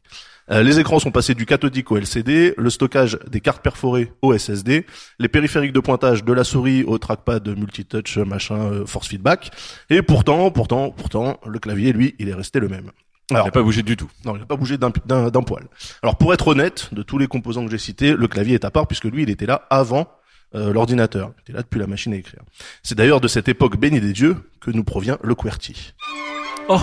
Euh, 0.50 0.62
les 0.62 0.78
écrans 0.78 0.98
sont 0.98 1.10
passés 1.10 1.34
du 1.34 1.46
cathodique 1.46 1.90
au 1.90 1.96
LCD, 1.96 2.54
le 2.56 2.70
stockage 2.70 3.18
des 3.30 3.40
cartes 3.40 3.62
perforées 3.62 4.12
au 4.22 4.36
SSD, 4.36 4.86
les 5.18 5.28
périphériques 5.28 5.72
de 5.72 5.80
pointage 5.80 6.24
de 6.24 6.32
la 6.32 6.44
souris 6.44 6.84
au 6.84 6.98
trackpad 6.98 7.46
multitouch, 7.48 8.18
machin, 8.18 8.56
euh, 8.56 8.86
force 8.86 9.08
feedback. 9.08 9.50
Et 9.90 10.02
pourtant, 10.02 10.50
pourtant, 10.50 10.90
pourtant, 10.90 11.38
le 11.46 11.58
clavier, 11.58 11.92
lui, 11.92 12.14
il 12.18 12.28
est 12.28 12.34
resté 12.34 12.60
le 12.60 12.68
même. 12.68 12.90
Il 13.31 13.35
n'a 13.35 13.50
pas 13.50 13.62
bougé 13.62 13.82
du 13.82 13.97
tout. 13.97 14.11
Non, 14.25 14.35
il 14.37 14.41
n'a 14.41 14.47
pas 14.47 14.56
bougé 14.56 14.76
d'un- 14.76 14.91
poil. 14.91 15.65
Alors 16.03 16.17
pour 16.17 16.35
être 16.35 16.49
honnête, 16.49 16.91
de 16.93 17.03
tous 17.03 17.17
les 17.19 17.26
composants 17.26 17.65
que 17.65 17.71
j'ai 17.71 17.79
cités, 17.79 18.12
le 18.15 18.29
clavier 18.29 18.55
est 18.55 18.65
à 18.65 18.71
part 18.71 18.87
puisque 18.87 19.05
lui, 19.05 19.23
il 19.23 19.31
était 19.31 19.47
là 19.47 19.67
avant 19.71 20.09
euh, 20.55 20.73
l'ordinateur. 20.73 21.31
Il 21.38 21.41
était 21.43 21.53
là 21.55 21.62
depuis 21.62 21.81
la 21.81 21.87
machine 21.87 22.12
à 22.12 22.17
écrire. 22.17 22.41
C'est 22.82 22.94
d'ailleurs 22.94 23.21
de 23.21 23.29
cette 23.29 23.49
époque 23.49 23.76
bénie 23.79 24.00
des 24.00 24.12
dieux 24.12 24.37
que 24.61 24.71
nous 24.71 24.85
provient 24.85 25.19
le 25.23 25.35
QWERTY. 25.35 25.94
Oh. 26.69 26.81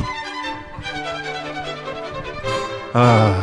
Ah. 2.93 3.33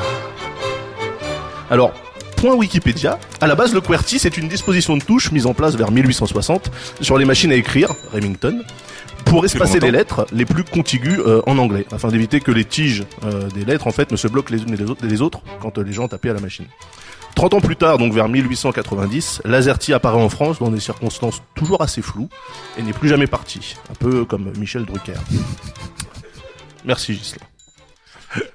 Alors, 1.70 1.92
point 2.36 2.54
Wikipédia. 2.54 3.18
À 3.40 3.46
la 3.46 3.54
base, 3.54 3.72
le 3.74 3.80
QWERTY, 3.80 4.18
c'est 4.18 4.36
une 4.36 4.48
disposition 4.48 4.96
de 4.96 5.02
touche 5.02 5.32
mise 5.32 5.46
en 5.46 5.54
place 5.54 5.74
vers 5.76 5.90
1860 5.90 6.70
sur 7.00 7.16
les 7.18 7.24
machines 7.24 7.52
à 7.52 7.54
écrire, 7.54 7.94
Remington, 8.12 8.62
pour 9.28 9.44
espacer 9.44 9.80
les 9.80 9.90
lettres 9.90 10.26
les 10.32 10.44
plus 10.44 10.64
contiguës 10.64 11.20
euh, 11.20 11.42
en 11.46 11.58
anglais, 11.58 11.86
afin 11.92 12.08
d'éviter 12.08 12.40
que 12.40 12.50
les 12.50 12.64
tiges 12.64 13.04
euh, 13.24 13.48
des 13.50 13.64
lettres 13.64 13.86
en 13.86 13.92
fait 13.92 14.10
ne 14.10 14.16
se 14.16 14.28
bloquent 14.28 14.52
les 14.52 14.62
unes 14.62 14.72
et 14.72 14.76
les 14.76 14.90
autres, 14.90 15.06
les 15.06 15.22
autres 15.22 15.40
quand 15.60 15.78
euh, 15.78 15.82
les 15.82 15.92
gens 15.92 16.08
tapaient 16.08 16.30
à 16.30 16.34
la 16.34 16.40
machine. 16.40 16.66
30 17.34 17.54
ans 17.54 17.60
plus 17.60 17.76
tard, 17.76 17.98
donc 17.98 18.12
vers 18.12 18.28
1890, 18.28 19.42
l'AZERTY 19.44 19.92
apparaît 19.92 20.20
en 20.20 20.28
France 20.28 20.58
dans 20.58 20.70
des 20.70 20.80
circonstances 20.80 21.42
toujours 21.54 21.82
assez 21.82 22.02
floues 22.02 22.28
et 22.76 22.82
n'est 22.82 22.92
plus 22.92 23.08
jamais 23.08 23.26
parti, 23.26 23.76
un 23.90 23.94
peu 23.94 24.24
comme 24.24 24.52
Michel 24.58 24.84
Drucker. 24.84 25.20
Merci 26.84 27.14
Gisela. 27.14 27.44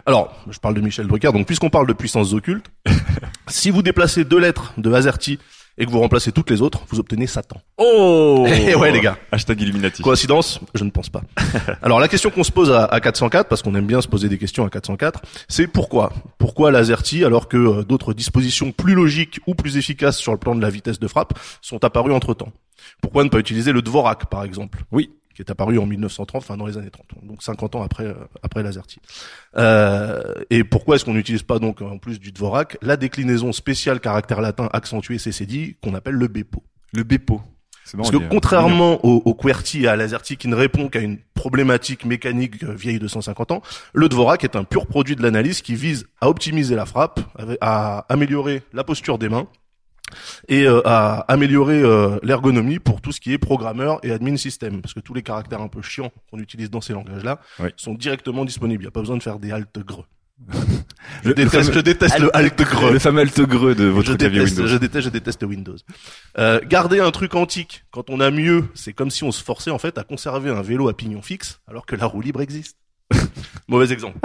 Alors, 0.05 0.35
je 0.49 0.59
parle 0.59 0.75
de 0.75 0.81
Michel 0.81 1.07
Drucker, 1.07 1.31
donc 1.31 1.47
puisqu'on 1.47 1.69
parle 1.69 1.87
de 1.87 1.93
puissances 1.93 2.33
occultes, 2.33 2.69
si 3.47 3.69
vous 3.69 3.81
déplacez 3.81 4.25
deux 4.25 4.39
lettres 4.39 4.73
de 4.77 4.91
AZERTY 4.91 5.39
et 5.77 5.85
que 5.85 5.91
vous 5.91 5.99
remplacez 5.99 6.31
toutes 6.31 6.49
les 6.49 6.61
autres, 6.61 6.83
vous 6.89 6.99
obtenez 6.99 7.27
Satan. 7.27 7.59
Oh 7.77 8.45
Eh 8.67 8.75
ouais, 8.75 8.91
les 8.91 9.01
gars. 9.01 9.17
Hashtag 9.31 9.61
Illuminati. 9.61 10.01
Coïncidence 10.01 10.59
Je 10.75 10.83
ne 10.83 10.89
pense 10.91 11.09
pas. 11.09 11.21
Alors 11.81 11.99
la 11.99 12.07
question 12.07 12.29
qu'on 12.29 12.43
se 12.43 12.51
pose 12.51 12.71
à, 12.71 12.85
à 12.85 12.99
404, 12.99 13.47
parce 13.47 13.61
qu'on 13.61 13.75
aime 13.75 13.87
bien 13.87 14.01
se 14.01 14.07
poser 14.07 14.29
des 14.29 14.37
questions 14.37 14.65
à 14.65 14.69
404, 14.69 15.21
c'est 15.47 15.67
pourquoi? 15.67 16.11
Pourquoi 16.37 16.71
l'AZERTY 16.71 17.25
alors 17.25 17.47
que 17.47 17.57
euh, 17.57 17.83
d'autres 17.83 18.13
dispositions 18.13 18.71
plus 18.71 18.93
logiques 18.93 19.39
ou 19.47 19.55
plus 19.55 19.77
efficaces 19.77 20.17
sur 20.17 20.31
le 20.31 20.37
plan 20.37 20.55
de 20.55 20.61
la 20.61 20.69
vitesse 20.69 20.99
de 20.99 21.07
frappe 21.07 21.33
sont 21.61 21.83
apparues 21.83 22.13
entre-temps? 22.13 22.51
Pourquoi 23.01 23.23
ne 23.23 23.29
pas 23.29 23.39
utiliser 23.39 23.71
le 23.71 23.81
Dvorak 23.81 24.25
par 24.29 24.43
exemple? 24.43 24.83
Oui. 24.91 25.11
Qui 25.33 25.41
est 25.41 25.51
apparu 25.51 25.79
en 25.79 25.85
1930, 25.85 26.43
enfin 26.43 26.57
dans 26.57 26.65
les 26.65 26.77
années 26.77 26.89
30, 26.89 27.07
donc 27.23 27.41
50 27.43 27.75
ans 27.75 27.83
après 27.83 28.05
euh, 28.05 28.13
après 28.43 28.63
l'AZERTY. 28.63 28.99
Euh, 29.57 30.21
et 30.49 30.63
pourquoi 30.63 30.95
est-ce 30.95 31.05
qu'on 31.05 31.13
n'utilise 31.13 31.43
pas 31.43 31.59
donc 31.59 31.81
en 31.81 31.97
plus 31.97 32.19
du 32.19 32.31
Dvorak 32.31 32.77
la 32.81 32.97
déclinaison 32.97 33.51
spéciale 33.51 33.99
caractère 33.99 34.41
latin 34.41 34.69
accentué 34.73 35.17
CCD 35.17 35.77
qu'on 35.81 35.93
appelle 35.95 36.15
le 36.15 36.27
BEPO 36.27 36.63
Le 36.93 37.03
Bepo. 37.03 37.41
Parce 37.97 38.11
que 38.11 38.17
contrairement 38.17 39.05
au, 39.05 39.21
au 39.25 39.33
QWERTY 39.33 39.83
et 39.83 39.87
à 39.87 39.97
l'AZERTY 39.97 40.37
qui 40.37 40.47
ne 40.47 40.55
répond 40.55 40.87
qu'à 40.87 41.01
une 41.01 41.17
problématique 41.33 42.05
mécanique 42.05 42.63
euh, 42.63 42.73
vieille 42.73 42.99
de 42.99 43.07
150 43.07 43.51
ans, 43.51 43.61
le 43.93 44.07
Dvorak 44.07 44.43
est 44.43 44.55
un 44.55 44.63
pur 44.63 44.87
produit 44.87 45.15
de 45.15 45.21
l'analyse 45.21 45.61
qui 45.61 45.75
vise 45.75 46.07
à 46.21 46.29
optimiser 46.29 46.75
la 46.75 46.85
frappe, 46.85 47.19
à 47.59 48.05
améliorer 48.07 48.63
la 48.71 48.85
posture 48.85 49.17
des 49.17 49.27
mains 49.27 49.47
et 50.47 50.67
euh, 50.67 50.81
à 50.85 51.19
améliorer 51.31 51.81
euh, 51.81 52.19
l'ergonomie 52.23 52.79
pour 52.79 53.01
tout 53.01 53.11
ce 53.11 53.19
qui 53.19 53.33
est 53.33 53.37
programmeur 53.37 53.99
et 54.03 54.11
admin 54.11 54.37
système. 54.37 54.81
Parce 54.81 54.93
que 54.93 54.99
tous 54.99 55.13
les 55.13 55.23
caractères 55.23 55.61
un 55.61 55.67
peu 55.67 55.81
chiants 55.81 56.11
qu'on 56.29 56.39
utilise 56.39 56.69
dans 56.69 56.81
ces 56.81 56.93
langages-là 56.93 57.39
Oui. 57.59 57.69
sont 57.77 57.93
directement 57.93 58.45
disponibles. 58.45 58.83
Il 58.83 58.85
n'y 58.85 58.89
a 58.89 58.91
pas 58.91 58.99
besoin 59.01 59.17
de 59.17 59.23
faire 59.23 59.39
des 59.39 59.51
haltes 59.51 59.79
greux. 59.79 60.05
Je 61.23 61.29
Le- 61.29 61.33
déteste, 61.35 61.53
fameux- 61.67 61.73
je 61.73 61.79
déteste 61.79 62.19
le 62.19 62.35
halt 62.35 62.57
greux. 62.57 62.91
Le 62.93 62.99
fameux 62.99 63.21
alt 63.21 63.39
greux 63.41 63.75
de 63.75 63.85
votre 63.85 64.07
je 64.11 64.13
déteste, 64.13 64.57
Windows. 64.57 64.67
je 64.67 64.77
déteste, 64.77 65.05
je 65.05 65.09
déteste 65.09 65.43
Windows. 65.43 65.75
Euh, 66.37 66.59
garder 66.67 66.99
un 66.99 67.11
truc 67.11 67.35
antique 67.35 67.85
quand 67.91 68.09
on 68.09 68.19
a 68.19 68.29
mieux, 68.31 68.65
c'est 68.73 68.93
comme 68.93 69.09
si 69.11 69.23
on 69.23 69.31
se 69.31 69.43
forçait 69.43 69.71
en 69.71 69.77
fait 69.77 69.97
à 69.97 70.03
conserver 70.03 70.49
un 70.49 70.61
vélo 70.61 70.89
à 70.89 70.97
pignon 70.97 71.21
fixe 71.21 71.61
alors 71.67 71.85
que 71.85 71.95
la 71.95 72.07
roue 72.07 72.21
libre 72.21 72.41
existe. 72.41 72.77
Mauvais 73.67 73.91
exemple. 73.93 74.17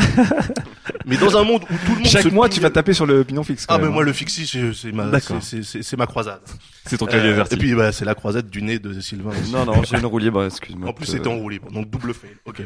mais 1.06 1.16
dans 1.16 1.36
un 1.36 1.44
monde 1.44 1.62
où 1.70 1.74
tout 1.86 1.92
le 1.92 1.96
monde 1.96 2.06
Chaque 2.06 2.22
se 2.24 2.28
mois, 2.28 2.48
tu 2.48 2.60
vas 2.60 2.70
taper 2.70 2.92
sur 2.92 3.06
le 3.06 3.24
pignon 3.24 3.42
fixe. 3.44 3.66
quand 3.66 3.74
Ah 3.74 3.78
même, 3.78 3.88
mais 3.88 3.92
moi 3.92 4.02
hein. 4.02 4.06
le 4.06 4.12
fixie 4.12 4.46
c'est 4.46 4.92
ma 4.92 5.10
c'est- 5.40 5.96
croisade. 6.06 6.40
c'est 6.86 6.98
ton 6.98 7.06
clavier 7.06 7.30
Euh, 7.30 7.32
AZERTY. 7.34 7.54
et 7.54 7.58
puis 7.58 7.74
bah, 7.74 7.92
c'est 7.92 8.04
la 8.04 8.14
croisade 8.14 8.48
du 8.50 8.62
nez 8.62 8.78
de 8.78 8.98
Sylvain. 9.00 9.30
aussi. 9.30 9.52
Non, 9.52 9.64
non, 9.64 9.82
j'ai 9.82 9.98
une 9.98 10.06
roue 10.06 10.18
libre, 10.18 10.44
excuse-moi. 10.44 10.88
En 10.88 10.92
plus, 10.92 11.08
Euh, 11.08 11.12
c'était 11.12 11.28
en 11.28 11.36
roue 11.36 11.48
libre, 11.48 11.70
donc 11.70 11.88
double 11.90 12.12
fail. 12.14 12.30
Ok. 12.46 12.62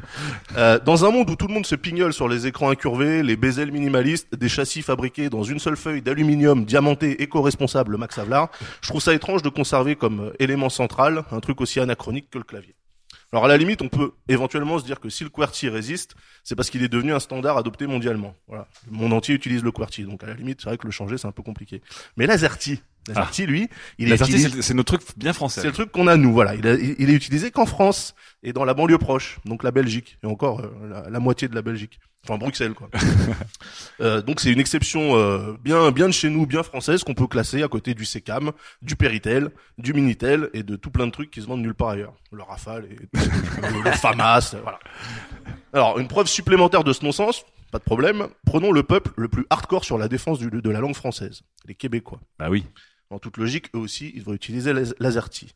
Euh, 0.56 0.78
dans 0.84 1.04
un 1.04 1.10
monde 1.10 1.28
où 1.30 1.36
tout 1.36 1.46
le 1.46 1.54
monde 1.54 1.66
se 1.66 1.74
pignole 1.74 2.12
sur 2.12 2.28
les 2.28 2.46
écrans 2.46 2.70
incurvés, 2.70 3.22
les 3.22 3.36
bezels 3.36 3.72
minimalistes, 3.72 4.34
des 4.34 4.48
châssis 4.48 4.82
fabriqués 4.82 5.28
dans 5.30 5.42
une 5.42 5.58
seule 5.58 5.76
feuille 5.76 6.02
d'aluminium 6.02 6.64
diamanté 6.64 7.22
éco-responsable 7.22 7.96
Max 7.96 8.18
Havelaar, 8.18 8.48
je 8.80 8.88
trouve 8.88 9.00
ça 9.02 9.12
étrange 9.14 9.42
de 9.42 9.48
conserver 9.48 9.96
comme 9.96 10.32
élément 10.38 10.68
central 10.70 11.24
un 11.32 11.40
truc 11.40 11.60
aussi 11.60 11.80
anachronique 11.80 12.28
que 12.30 12.38
le 12.38 12.44
clavier. 12.44 12.74
Alors 13.32 13.46
à 13.46 13.48
la 13.48 13.56
limite, 13.56 13.80
on 13.80 13.88
peut 13.88 14.12
éventuellement 14.28 14.78
se 14.78 14.84
dire 14.84 15.00
que 15.00 15.08
si 15.08 15.24
le 15.24 15.30
QWERTY 15.30 15.70
résiste, 15.70 16.14
c'est 16.44 16.54
parce 16.54 16.68
qu'il 16.68 16.82
est 16.82 16.88
devenu 16.88 17.14
un 17.14 17.20
standard 17.20 17.56
adopté 17.56 17.86
mondialement. 17.86 18.36
Voilà, 18.46 18.68
le 18.90 18.96
monde 18.96 19.14
entier 19.14 19.34
utilise 19.34 19.62
le 19.62 19.72
QWERTY, 19.72 20.04
donc 20.04 20.22
à 20.22 20.26
la 20.26 20.34
limite, 20.34 20.60
c'est 20.60 20.68
vrai 20.68 20.76
que 20.76 20.86
le 20.86 20.90
changer 20.90 21.16
c'est 21.16 21.28
un 21.28 21.32
peu 21.32 21.42
compliqué. 21.42 21.80
Mais 22.18 22.26
l'AZERTY, 22.26 22.82
L'AZERTY, 23.08 23.46
lui, 23.46 23.68
il 23.98 24.08
est 24.12 24.16
utilisé- 24.16 24.48
c'est 24.50 24.62
c'est 24.62 24.74
notre 24.74 24.96
truc 24.96 25.08
bien 25.16 25.32
français. 25.32 25.60
c'est 25.60 25.66
le 25.66 25.72
truc 25.72 25.90
qu'on 25.90 26.06
a 26.06 26.16
nous, 26.16 26.32
voilà. 26.32 26.54
Il, 26.54 26.66
a- 26.68 26.74
il 26.74 27.10
est 27.10 27.14
utilisé 27.14 27.50
qu'en 27.50 27.66
France 27.66 28.14
et 28.44 28.52
dans 28.52 28.64
la 28.64 28.74
banlieue 28.74 28.98
proche, 28.98 29.38
donc 29.44 29.62
la 29.64 29.70
Belgique 29.72 30.18
et 30.22 30.26
encore 30.26 30.60
euh, 30.60 30.70
la, 30.88 31.10
la 31.10 31.18
moitié 31.20 31.48
de 31.48 31.54
la 31.56 31.62
Belgique, 31.62 31.98
enfin 32.24 32.38
Bruxelles 32.38 32.74
quoi. 32.74 32.88
Euh, 34.00 34.22
donc 34.22 34.40
c'est 34.40 34.50
une 34.52 34.58
exception 34.60 35.16
euh, 35.16 35.54
bien 35.62 35.90
bien 35.90 36.06
de 36.08 36.12
chez 36.12 36.30
nous, 36.30 36.46
bien 36.46 36.62
française 36.62 37.04
qu'on 37.04 37.14
peut 37.14 37.26
classer 37.26 37.62
à 37.62 37.68
côté 37.68 37.94
du 37.94 38.04
Secam, 38.04 38.52
du 38.80 38.96
Péritel, 38.96 39.50
du 39.78 39.92
Minitel 39.92 40.48
et 40.54 40.62
de 40.62 40.76
tout 40.76 40.90
plein 40.90 41.06
de 41.06 41.12
trucs 41.12 41.30
qui 41.30 41.40
se 41.42 41.46
vendent 41.46 41.62
nulle 41.62 41.74
part 41.74 41.90
ailleurs. 41.90 42.14
Le 42.32 42.42
Rafale 42.42 42.86
et 42.90 42.96
le, 43.62 43.82
le 43.84 43.90
Famas, 43.92 44.54
voilà. 44.62 44.78
Alors 45.72 45.98
une 45.98 46.08
preuve 46.08 46.26
supplémentaire 46.26 46.84
de 46.84 46.92
ce 46.92 47.04
non-sens, 47.04 47.44
pas 47.70 47.78
de 47.78 47.84
problème. 47.84 48.26
Prenons 48.46 48.72
le 48.72 48.82
peuple 48.82 49.10
le 49.16 49.28
plus 49.28 49.46
hardcore 49.50 49.84
sur 49.84 49.98
la 49.98 50.08
défense 50.08 50.38
du- 50.38 50.50
de 50.50 50.70
la 50.70 50.80
langue 50.80 50.94
française, 50.96 51.42
les 51.66 51.74
Québécois. 51.74 52.20
Bah 52.38 52.48
oui. 52.50 52.64
En 53.12 53.18
toute 53.18 53.36
logique, 53.36 53.66
eux 53.74 53.78
aussi, 53.78 54.10
ils 54.14 54.20
devraient 54.20 54.36
utiliser 54.36 54.72
l'az- 54.72 54.94
l'AZERTY. 54.98 55.54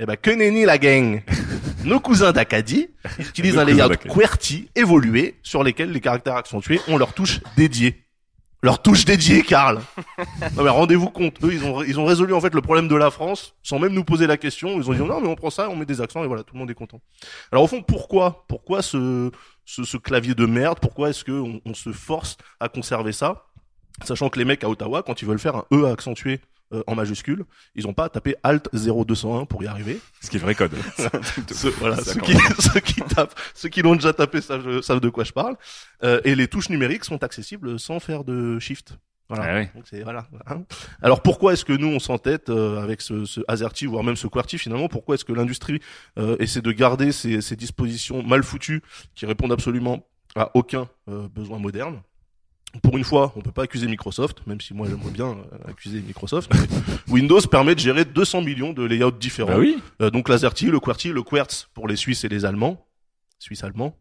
Eh 0.00 0.06
ben, 0.06 0.16
que 0.16 0.30
nenni 0.30 0.64
la 0.64 0.78
gang 0.78 1.22
Nos 1.84 2.00
cousins 2.00 2.32
d'Acadie 2.32 2.88
utilisent 3.18 3.58
un 3.58 3.64
layout. 3.64 3.96
QWERTY 4.08 4.68
évolué 4.74 5.34
sur 5.42 5.62
lesquels 5.62 5.90
les 5.92 6.00
caractères 6.00 6.36
accentués 6.36 6.80
ont 6.88 6.96
leur 6.96 7.12
touche 7.14 7.40
dédiée. 7.56 8.00
Leur 8.62 8.80
touche 8.80 9.04
dédiée, 9.04 9.42
Karl. 9.42 9.80
Non 10.56 10.62
mais 10.64 10.70
rendez-vous 10.70 11.10
compte, 11.10 11.42
eux 11.44 11.52
ils 11.52 11.64
ont 11.64 11.82
ils 11.82 11.98
ont 12.00 12.04
résolu 12.06 12.32
en 12.32 12.40
fait 12.40 12.54
le 12.54 12.60
problème 12.62 12.88
de 12.88 12.94
la 12.96 13.10
France 13.10 13.54
sans 13.62 13.78
même 13.78 13.92
nous 13.92 14.04
poser 14.04 14.26
la 14.26 14.36
question. 14.36 14.80
Ils 14.80 14.88
ont 14.88 14.94
dit 14.94 15.00
non 15.00 15.20
mais 15.20 15.28
on 15.28 15.34
prend 15.36 15.50
ça, 15.50 15.68
on 15.68 15.76
met 15.76 15.84
des 15.84 16.00
accents 16.00 16.24
et 16.24 16.26
voilà 16.26 16.42
tout 16.44 16.54
le 16.54 16.60
monde 16.60 16.70
est 16.70 16.74
content. 16.74 17.00
Alors 17.52 17.64
au 17.64 17.66
fond 17.66 17.82
pourquoi? 17.82 18.44
Pourquoi 18.48 18.80
ce 18.82 19.30
ce, 19.66 19.84
ce 19.84 19.96
clavier 19.96 20.34
de 20.34 20.46
merde? 20.46 20.78
Pourquoi 20.80 21.10
est-ce 21.10 21.24
que 21.24 21.32
on, 21.32 21.60
on 21.66 21.74
se 21.74 21.92
force 21.92 22.36
à 22.60 22.68
conserver 22.68 23.12
ça, 23.12 23.44
sachant 24.04 24.28
que 24.30 24.38
les 24.38 24.44
mecs 24.46 24.64
à 24.64 24.68
Ottawa 24.70 25.02
quand 25.02 25.20
ils 25.22 25.28
veulent 25.28 25.38
faire 25.38 25.56
un 25.56 25.64
e 25.72 25.84
accentué 25.92 26.40
euh, 26.74 26.82
en 26.86 26.94
majuscule, 26.94 27.44
ils 27.74 27.86
ont 27.86 27.94
pas 27.94 28.04
à 28.04 28.08
taper 28.08 28.36
Alt 28.42 28.68
0201 28.74 29.46
pour 29.46 29.62
y 29.62 29.66
arriver. 29.66 30.00
Ce 30.20 30.28
qui 30.30 30.36
est 30.36 30.40
le 30.40 30.44
vrai 30.44 30.54
code. 30.54 30.72
Ceux, 31.52 31.70
voilà, 31.70 31.96
ceux 31.96 32.20
qui, 32.20 32.34
ceux 32.58 32.80
qui 32.80 33.00
tapent, 33.02 33.34
ceux 33.54 33.68
qui 33.68 33.82
l'ont 33.82 33.94
déjà 33.94 34.12
tapé 34.12 34.40
savent, 34.40 34.80
savent 34.82 35.00
de 35.00 35.08
quoi 35.08 35.24
je 35.24 35.32
parle. 35.32 35.56
Euh, 36.02 36.20
et 36.24 36.34
les 36.34 36.48
touches 36.48 36.70
numériques 36.70 37.04
sont 37.04 37.22
accessibles 37.22 37.78
sans 37.78 38.00
faire 38.00 38.24
de 38.24 38.58
shift. 38.58 38.98
Voilà. 39.30 39.44
Ah 39.48 39.54
ouais. 39.54 39.70
Donc 39.74 39.84
c'est 39.88 40.02
voilà. 40.02 40.26
hein. 40.46 40.64
Alors 41.00 41.22
pourquoi 41.22 41.54
est-ce 41.54 41.64
que 41.64 41.72
nous 41.72 41.86
on 41.88 41.98
s'entête 41.98 42.50
euh, 42.50 42.82
avec 42.82 43.00
ce, 43.00 43.24
ce 43.24 43.40
AZERTY 43.48 43.86
voire 43.86 44.04
même 44.04 44.16
ce 44.16 44.26
QWERTY 44.26 44.58
finalement? 44.58 44.88
Pourquoi 44.88 45.14
est-ce 45.14 45.24
que 45.24 45.32
l'industrie 45.32 45.80
euh, 46.18 46.36
essaie 46.40 46.60
de 46.60 46.72
garder 46.72 47.10
ces, 47.10 47.40
ces 47.40 47.56
dispositions 47.56 48.22
mal 48.22 48.42
foutues 48.42 48.82
qui 49.14 49.24
répondent 49.24 49.52
absolument 49.52 50.06
à 50.36 50.50
aucun 50.54 50.88
euh, 51.08 51.26
besoin 51.28 51.58
moderne? 51.58 52.02
Pour 52.82 52.96
une 52.96 53.04
fois, 53.04 53.32
on 53.36 53.40
peut 53.40 53.52
pas 53.52 53.64
accuser 53.64 53.86
Microsoft, 53.86 54.46
même 54.46 54.60
si 54.60 54.74
moi 54.74 54.86
j'aimerais 54.88 55.10
bien 55.10 55.28
euh, 55.28 55.70
accuser 55.70 56.00
Microsoft. 56.00 56.52
Windows 57.08 57.40
permet 57.42 57.74
de 57.74 57.80
gérer 57.80 58.04
200 58.04 58.42
millions 58.42 58.72
de 58.72 58.84
layouts 58.84 59.10
différents. 59.10 59.52
Bah 59.52 59.58
oui. 59.58 59.78
Euh, 60.02 60.10
donc 60.10 60.28
l'AZERTY, 60.28 60.66
le 60.66 60.80
QWERTY, 60.80 61.10
le 61.10 61.22
QWERTZ 61.22 61.68
pour 61.74 61.88
les 61.88 61.96
Suisses 61.96 62.24
et 62.24 62.28
les 62.28 62.44
Allemands. 62.44 62.84
Suisse-allemand. 63.38 63.96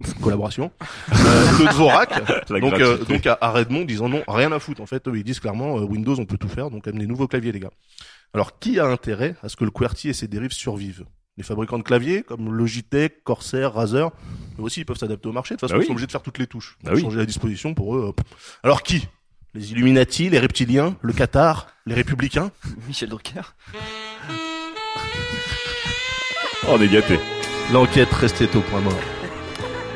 Collaboration. 0.22 0.70
Euh, 1.12 1.58
le 1.58 1.72
Dvorak. 1.72 2.10
La 2.50 2.60
donc, 2.60 2.80
euh, 2.80 3.04
donc 3.04 3.26
à, 3.26 3.50
Redmond, 3.50 3.86
ils 3.88 4.02
en 4.02 4.12
ont 4.12 4.22
rien 4.28 4.52
à 4.52 4.58
foutre. 4.58 4.80
En 4.80 4.86
fait, 4.86 5.06
eux, 5.08 5.16
ils 5.16 5.24
disent 5.24 5.40
clairement, 5.40 5.78
euh, 5.78 5.82
Windows, 5.82 6.18
on 6.18 6.24
peut 6.24 6.38
tout 6.38 6.48
faire, 6.48 6.70
donc 6.70 6.86
amenez 6.86 7.06
nouveaux 7.06 7.26
claviers, 7.26 7.52
les 7.52 7.60
gars. 7.60 7.72
Alors, 8.32 8.58
qui 8.58 8.78
a 8.78 8.86
intérêt 8.86 9.36
à 9.42 9.48
ce 9.48 9.56
que 9.56 9.64
le 9.64 9.70
QWERTY 9.70 10.10
et 10.10 10.12
ses 10.12 10.28
dérives 10.28 10.52
survivent? 10.52 11.04
Les 11.38 11.44
fabricants 11.44 11.78
de 11.78 11.84
claviers, 11.84 12.24
comme 12.24 12.52
Logitech, 12.52 13.22
Corsair, 13.22 13.72
Razer, 13.72 14.08
eux 14.58 14.62
aussi, 14.62 14.80
ils 14.80 14.84
peuvent 14.84 14.98
s'adapter 14.98 15.28
au 15.28 15.32
marché. 15.32 15.54
De 15.54 15.60
toute 15.60 15.68
façon, 15.68 15.74
Bah 15.74 15.78
ils 15.78 15.82
oui. 15.82 15.86
sont 15.86 15.92
obligés 15.92 16.06
de 16.08 16.10
faire 16.12 16.22
toutes 16.22 16.38
les 16.38 16.48
touches. 16.48 16.76
Bah 16.82 16.90
oui. 16.94 17.00
Changer 17.00 17.18
la 17.18 17.26
disposition 17.26 17.74
pour 17.74 17.96
eux. 17.96 18.12
Alors, 18.64 18.82
qui? 18.82 19.06
Les 19.54 19.70
Illuminati, 19.70 20.30
les 20.30 20.40
reptiliens, 20.40 20.96
le 21.00 21.12
Qatar, 21.12 21.68
les 21.86 21.94
républicains? 21.94 22.50
Michel 22.88 23.08
Drucker. 23.08 23.54
Oh, 26.64 26.70
on 26.72 26.82
est 26.82 26.88
gâtés. 26.88 27.20
L'enquête 27.72 28.12
restait 28.12 28.54
au 28.56 28.60
point 28.60 28.80
mort. 28.80 28.98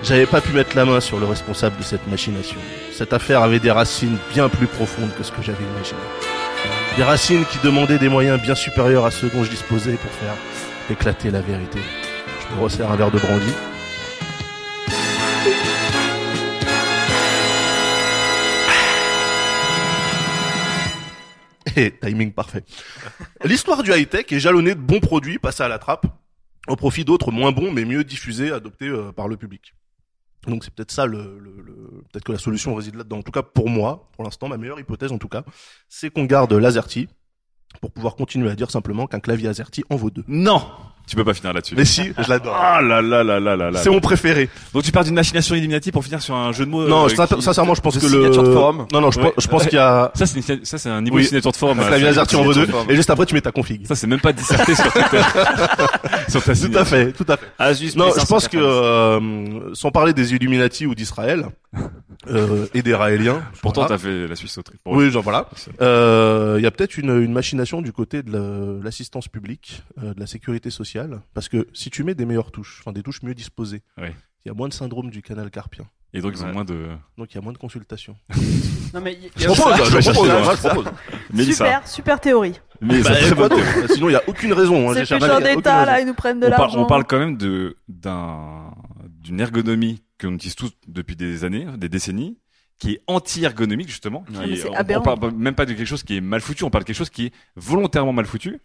J'avais 0.05 0.27
pas 0.27 0.41
pu 0.41 0.53
mettre 0.53 0.77
la 0.77 0.85
main 0.85 1.01
sur 1.01 1.19
le 1.19 1.27
responsable 1.27 1.77
de 1.77 1.83
cette 1.83 2.07
machination. 2.07 2.59
Cette 2.93 3.13
affaire 3.13 3.43
avait 3.43 3.61
des 3.61 3.71
racines 3.73 4.17
bien 4.33 4.49
plus 4.49 4.69
profondes 4.69 5.11
que 5.19 5.25
ce 5.25 5.33
que 5.33 5.43
j'avais 5.43 5.65
imaginé. 5.65 5.99
Des 6.97 7.03
racines 7.03 7.45
qui 7.47 7.59
demandaient 7.59 7.99
des 7.99 8.09
moyens 8.09 8.41
bien 8.41 8.55
supérieurs 8.55 9.05
à 9.05 9.11
ceux 9.11 9.29
dont 9.29 9.43
je 9.43 9.51
disposais 9.51 9.95
pour 9.95 10.11
faire 10.13 10.35
éclater 10.91 11.31
la 11.31 11.41
vérité. 11.41 11.79
Je 12.41 12.55
me 12.55 12.61
resserre 12.61 12.91
un 12.91 12.97
verre 12.97 13.11
de 13.11 13.19
brandy. 13.19 13.53
Et 21.77 21.93
timing 21.99 22.33
parfait. 22.33 22.65
L'histoire 23.45 23.83
du 23.83 23.93
high-tech 23.93 24.27
est 24.31 24.41
jalonnée 24.41 24.75
de 24.75 24.81
bons 24.81 25.01
produits 25.01 25.39
passés 25.39 25.63
à 25.63 25.69
la 25.69 25.79
trappe 25.79 26.07
au 26.69 26.77
profit 26.77 27.05
d'autres 27.05 27.31
moins 27.31 27.53
bons 27.53 27.73
mais 27.73 27.85
mieux 27.85 28.05
diffusés, 28.05 28.53
adoptés 28.53 28.89
euh, 28.89 29.13
par 29.13 29.29
le 29.29 29.37
public. 29.37 29.75
Donc 30.47 30.65
c'est 30.65 30.75
peut-être 30.75 30.91
ça 30.91 31.07
le, 31.07 32.03
peut-être 32.11 32.25
que 32.25 32.33
la 32.33 32.39
solution 32.39 32.75
réside 32.75 32.97
là-dedans. 32.97 33.19
En 33.19 33.23
tout 33.23 33.33
cas 33.33 33.43
pour 33.43 33.69
moi, 33.69 34.11
pour 34.13 34.25
l'instant, 34.25 34.49
ma 34.49 34.57
meilleure 34.57 34.81
hypothèse 34.81 35.13
en 35.13 35.19
tout 35.19 35.29
cas, 35.29 35.45
c'est 35.89 36.11
qu'on 36.11 36.25
garde 36.25 36.53
l'AZERTY 36.53 37.09
pour 37.81 37.91
pouvoir 37.91 38.17
continuer 38.17 38.51
à 38.51 38.55
dire 38.55 38.71
simplement 38.71 39.07
qu'un 39.07 39.21
clavier 39.21 39.49
AZERTY 39.49 39.85
en 39.91 39.97
vaut 39.97 40.11
deux. 40.11 40.25
Non 40.29 40.63
Tu 41.13 41.17
peux 41.17 41.25
pas 41.25 41.35
finir 41.35 41.53
là-dessus. 41.53 41.75
Mais 41.77 41.85
si, 41.85 42.11
je 42.19 42.27
l'adore. 42.31 42.57
Ah 42.59 42.81
là 42.81 43.03
là 43.03 43.23
là 43.23 43.39
là 43.39 43.55
là 43.55 43.71
là. 43.71 43.79
C'est 43.83 43.91
mon 43.91 44.01
préféré. 44.01 44.49
Donc 44.73 44.83
tu 44.83 44.93
pars 44.93 45.05
d'une 45.05 45.15
machination 45.15 45.55
Illuminati 45.55 45.93
pour 45.93 46.03
finir 46.03 46.23
sur 46.23 46.35
un 46.35 46.53
jeu 46.53 46.65
de 46.65 46.71
mots. 46.71 46.89
non, 46.89 47.05
euh, 47.05 47.09
qui- 47.11 47.43
sincèrement, 47.43 47.75
je 47.75 47.83
pense 47.83 47.99
que 47.99 48.03
le 48.07 48.09
signature 48.11 48.43
de 48.43 48.51
forum. 48.51 48.87
Non 48.95 49.03
non, 49.03 49.11
je, 49.11 49.19
Ouais. 49.21 49.25
pense- 49.31 49.45
je 49.45 49.49
pense 49.49 49.65
qu'il 49.65 49.75
y 49.75 49.79
a 49.79 50.11
Ça 50.15 50.25
c'est 50.25 50.39
une- 50.49 50.65
ça 50.65 50.79
c'est 50.79 50.89
un 50.89 51.03
niveau 51.03 51.17
Oui. 51.17 51.23
de 51.25 51.27
signature 51.29 51.53
de 51.53 51.57
forum. 51.59 51.79
ça- 51.81 51.89
AZERTY 51.93 52.37
en 52.37 52.51
deux. 52.51 52.67
Et 52.89 52.97
juste 52.97 53.11
après, 53.11 53.27
tu 53.27 53.35
mets 53.35 53.43
ta 53.43 53.53
config. 53.53 53.87
Ça 53.87 53.95
c'est 53.95 54.07
même 54.07 54.21
pas 54.23 54.33
disserté 54.33 54.75
sur 54.75 54.91
Twitter. 54.91 55.21
sur 56.29 56.43
ta 56.43 56.55
Tout 56.55 56.79
à 56.79 56.85
fait, 56.87 57.13
tout 57.13 57.27
à 57.29 57.37
fait. 57.37 57.47
Asus 57.59 57.95
Non, 57.95 58.11
je 58.19 58.25
pense 58.25 58.49
que 58.49 58.57
euh, 58.57 59.75
sans 59.75 59.91
parler 59.91 60.15
des 60.15 60.33
Illuminati 60.33 60.87
ou 60.87 60.95
d'Israël 60.95 61.45
euh, 62.31 62.67
et 62.73 62.81
des 62.83 62.95
Raéliens. 62.95 63.43
Pourtant 63.61 63.83
voilà. 63.83 63.97
t'as 63.97 64.03
fait 64.03 64.27
la 64.29 64.37
Suisse 64.37 64.57
autriche. 64.57 64.79
Oui, 64.87 65.11
genre 65.11 65.23
voilà. 65.23 65.47
Il 65.81 66.63
y 66.63 66.67
a 66.67 66.71
peut-être 66.71 66.97
une, 66.97 67.21
une 67.23 67.33
machination 67.33 67.83
du 67.83 67.93
côté 67.93 68.23
de 68.23 68.33
la- 68.33 68.85
l'assistance 68.85 69.29
publique, 69.29 69.83
de 70.01 70.19
la 70.19 70.27
sécurité 70.27 70.71
sociale, 70.71 71.02
parce 71.35 71.49
que 71.49 71.69
si 71.73 71.91
tu 71.91 72.05
mets 72.05 72.15
des 72.15 72.25
meilleures 72.27 72.51
touches, 72.53 72.79
enfin 72.81 72.93
des 72.93 73.03
touches 73.03 73.23
mieux 73.23 73.35
disposées, 73.35 73.83
il 73.99 74.13
y 74.47 74.51
a 74.51 74.55
moins 74.55 74.69
de 74.69 74.73
syndrome 74.75 75.11
du 75.11 75.23
canal 75.23 75.51
carpien, 75.51 75.85
Et 76.15 76.21
donc 76.21 76.33
ils 76.37 76.43
ont 76.43 76.47
Ouais. 76.49 76.53
moins 76.53 76.65
de. 76.65 76.89
donc 77.17 77.33
il 77.33 77.37
y 77.37 77.39
a 77.39 77.41
moins 77.41 77.53
de 77.53 77.59
consultations. 77.59 78.17
Non 78.95 79.01
mais 79.01 79.15
il 79.15 79.23
y 79.23 79.27
a- 79.27 79.31
Je 79.55 79.59
propose, 79.59 80.03
je 80.03 80.11
propose, 80.11 80.85
je. 81.35 81.43
Super, 81.45 81.89
super 81.89 82.21
théorie. 82.21 82.61
Mais 82.83 83.01
Bah, 83.01 83.13
Sinon, 83.89 84.11
il 84.11 84.13
y 84.13 84.17
a 84.17 84.23
aucune 84.27 84.53
raison. 84.53 84.91
Hein, 84.91 85.05
Ces 85.07 85.15
aucune 85.15 85.41
d'État, 85.43 85.87
là, 85.87 86.01
ils 86.01 86.07
nous 86.07 86.13
prennent 86.13 86.41
de 86.41 86.47
l'argent. 86.47 86.83
on 86.83 86.87
parle 86.87 87.05
quand 87.05 87.19
même 87.19 87.39
de 87.39 87.77
d'un 87.89 88.71
d'une 89.23 89.41
ergonomie 89.41 90.03
qu'on 90.21 90.35
utilise 90.35 90.57
tous 90.57 90.73
depuis 90.89 91.17
des 91.17 91.45
années, 91.45 91.67
des 91.79 91.89
décennies, 91.89 92.37
qui 92.79 92.93
est 92.93 93.01
anti-ergonomique 93.07 93.89
justement. 93.89 94.25
Qui 94.25 94.33
Ouais, 94.37 94.47
mais 94.47 94.53
est- 94.53 94.57
c'est 94.57 94.69
on, 94.69 94.99
on 94.99 95.03
parle 95.03 95.33
même 95.33 95.55
pas 95.55 95.65
de 95.65 95.73
quelque 95.73 95.87
chose 95.87 96.03
qui 96.03 96.17
est 96.17 96.21
mal 96.21 96.41
foutu, 96.43 96.65
on 96.65 96.71
parle 96.71 96.83
de 96.85 96.87
quelque 96.89 96.97
chose 96.97 97.09
qui 97.11 97.27
est 97.27 97.33
volontairement 97.57 98.13
mal 98.13 98.27
foutu 98.27 98.61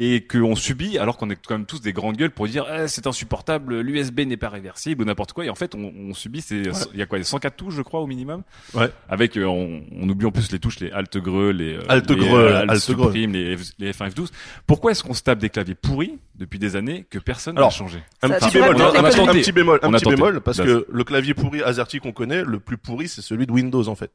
et 0.00 0.26
qu'on 0.26 0.56
subit 0.56 0.98
alors 0.98 1.16
qu'on 1.16 1.30
est 1.30 1.36
quand 1.36 1.54
même 1.54 1.66
tous 1.66 1.80
des 1.80 1.92
grandes 1.92 2.16
gueules 2.16 2.32
pour 2.32 2.48
dire 2.48 2.66
Eh, 2.68 2.88
c'est 2.88 3.06
insupportable, 3.06 3.80
l'USB 3.80 4.20
n'est 4.20 4.36
pas 4.36 4.48
réversible 4.48 5.02
ou 5.02 5.04
n'importe 5.04 5.32
quoi. 5.32 5.44
Et 5.44 5.50
en 5.50 5.54
fait, 5.54 5.74
on, 5.76 5.92
on 5.96 6.14
subit 6.14 6.40
ces, 6.40 6.62
il 6.92 6.98
y 6.98 7.02
a 7.02 7.06
quoi, 7.06 7.22
104 7.22 7.54
touches 7.56 7.74
je 7.74 7.82
crois 7.82 8.00
au 8.00 8.06
minimum. 8.08 8.42
Ouais. 8.74 8.90
Avec, 9.08 9.36
euh, 9.36 9.44
on, 9.44 9.84
on 9.92 10.08
oublie 10.08 10.26
en 10.26 10.32
plus 10.32 10.50
les 10.50 10.58
touches, 10.58 10.80
les 10.80 10.90
alt 10.90 11.16
greux, 11.18 11.50
les 11.52 11.74
euh, 11.76 11.80
Alt 11.88 12.10
les, 12.10 12.16
greux, 12.16 12.40
euh, 12.40 12.56
alt 12.62 12.70
alt 12.70 12.80
supreme, 12.80 13.32
les, 13.32 13.56
F- 13.56 13.72
les 13.78 13.92
F1 13.92 14.10
F12. 14.10 14.30
Pourquoi 14.66 14.90
est-ce 14.90 15.04
qu'on 15.04 15.14
se 15.14 15.22
tape 15.22 15.38
des 15.38 15.48
claviers 15.50 15.76
pourris 15.76 16.18
depuis 16.34 16.58
des 16.58 16.74
années 16.74 17.06
que 17.08 17.20
personne 17.20 17.54
n'a 17.54 17.70
changé? 17.70 18.02
Un 18.22 18.30
petit 18.30 18.50
bémol, 18.52 18.76
on 18.76 18.80
a- 18.80 18.98
un 18.98 19.34
petit- 19.34 19.52
bémol, 19.52 19.78
un 19.82 19.92
petit 19.92 20.04
bémol, 20.06 20.40
parce 20.40 20.58
Là, 20.58 20.64
que 20.64 20.86
le 20.90 21.04
clavier 21.04 21.34
pourri 21.34 21.62
AZERTY 21.62 22.00
qu'on 22.00 22.12
connaît, 22.12 22.42
le 22.42 22.58
plus 22.58 22.78
pourri, 22.78 23.06
c'est 23.06 23.22
celui 23.22 23.46
de 23.46 23.52
Windows 23.52 23.86
en 23.88 23.94
fait. 23.94 24.10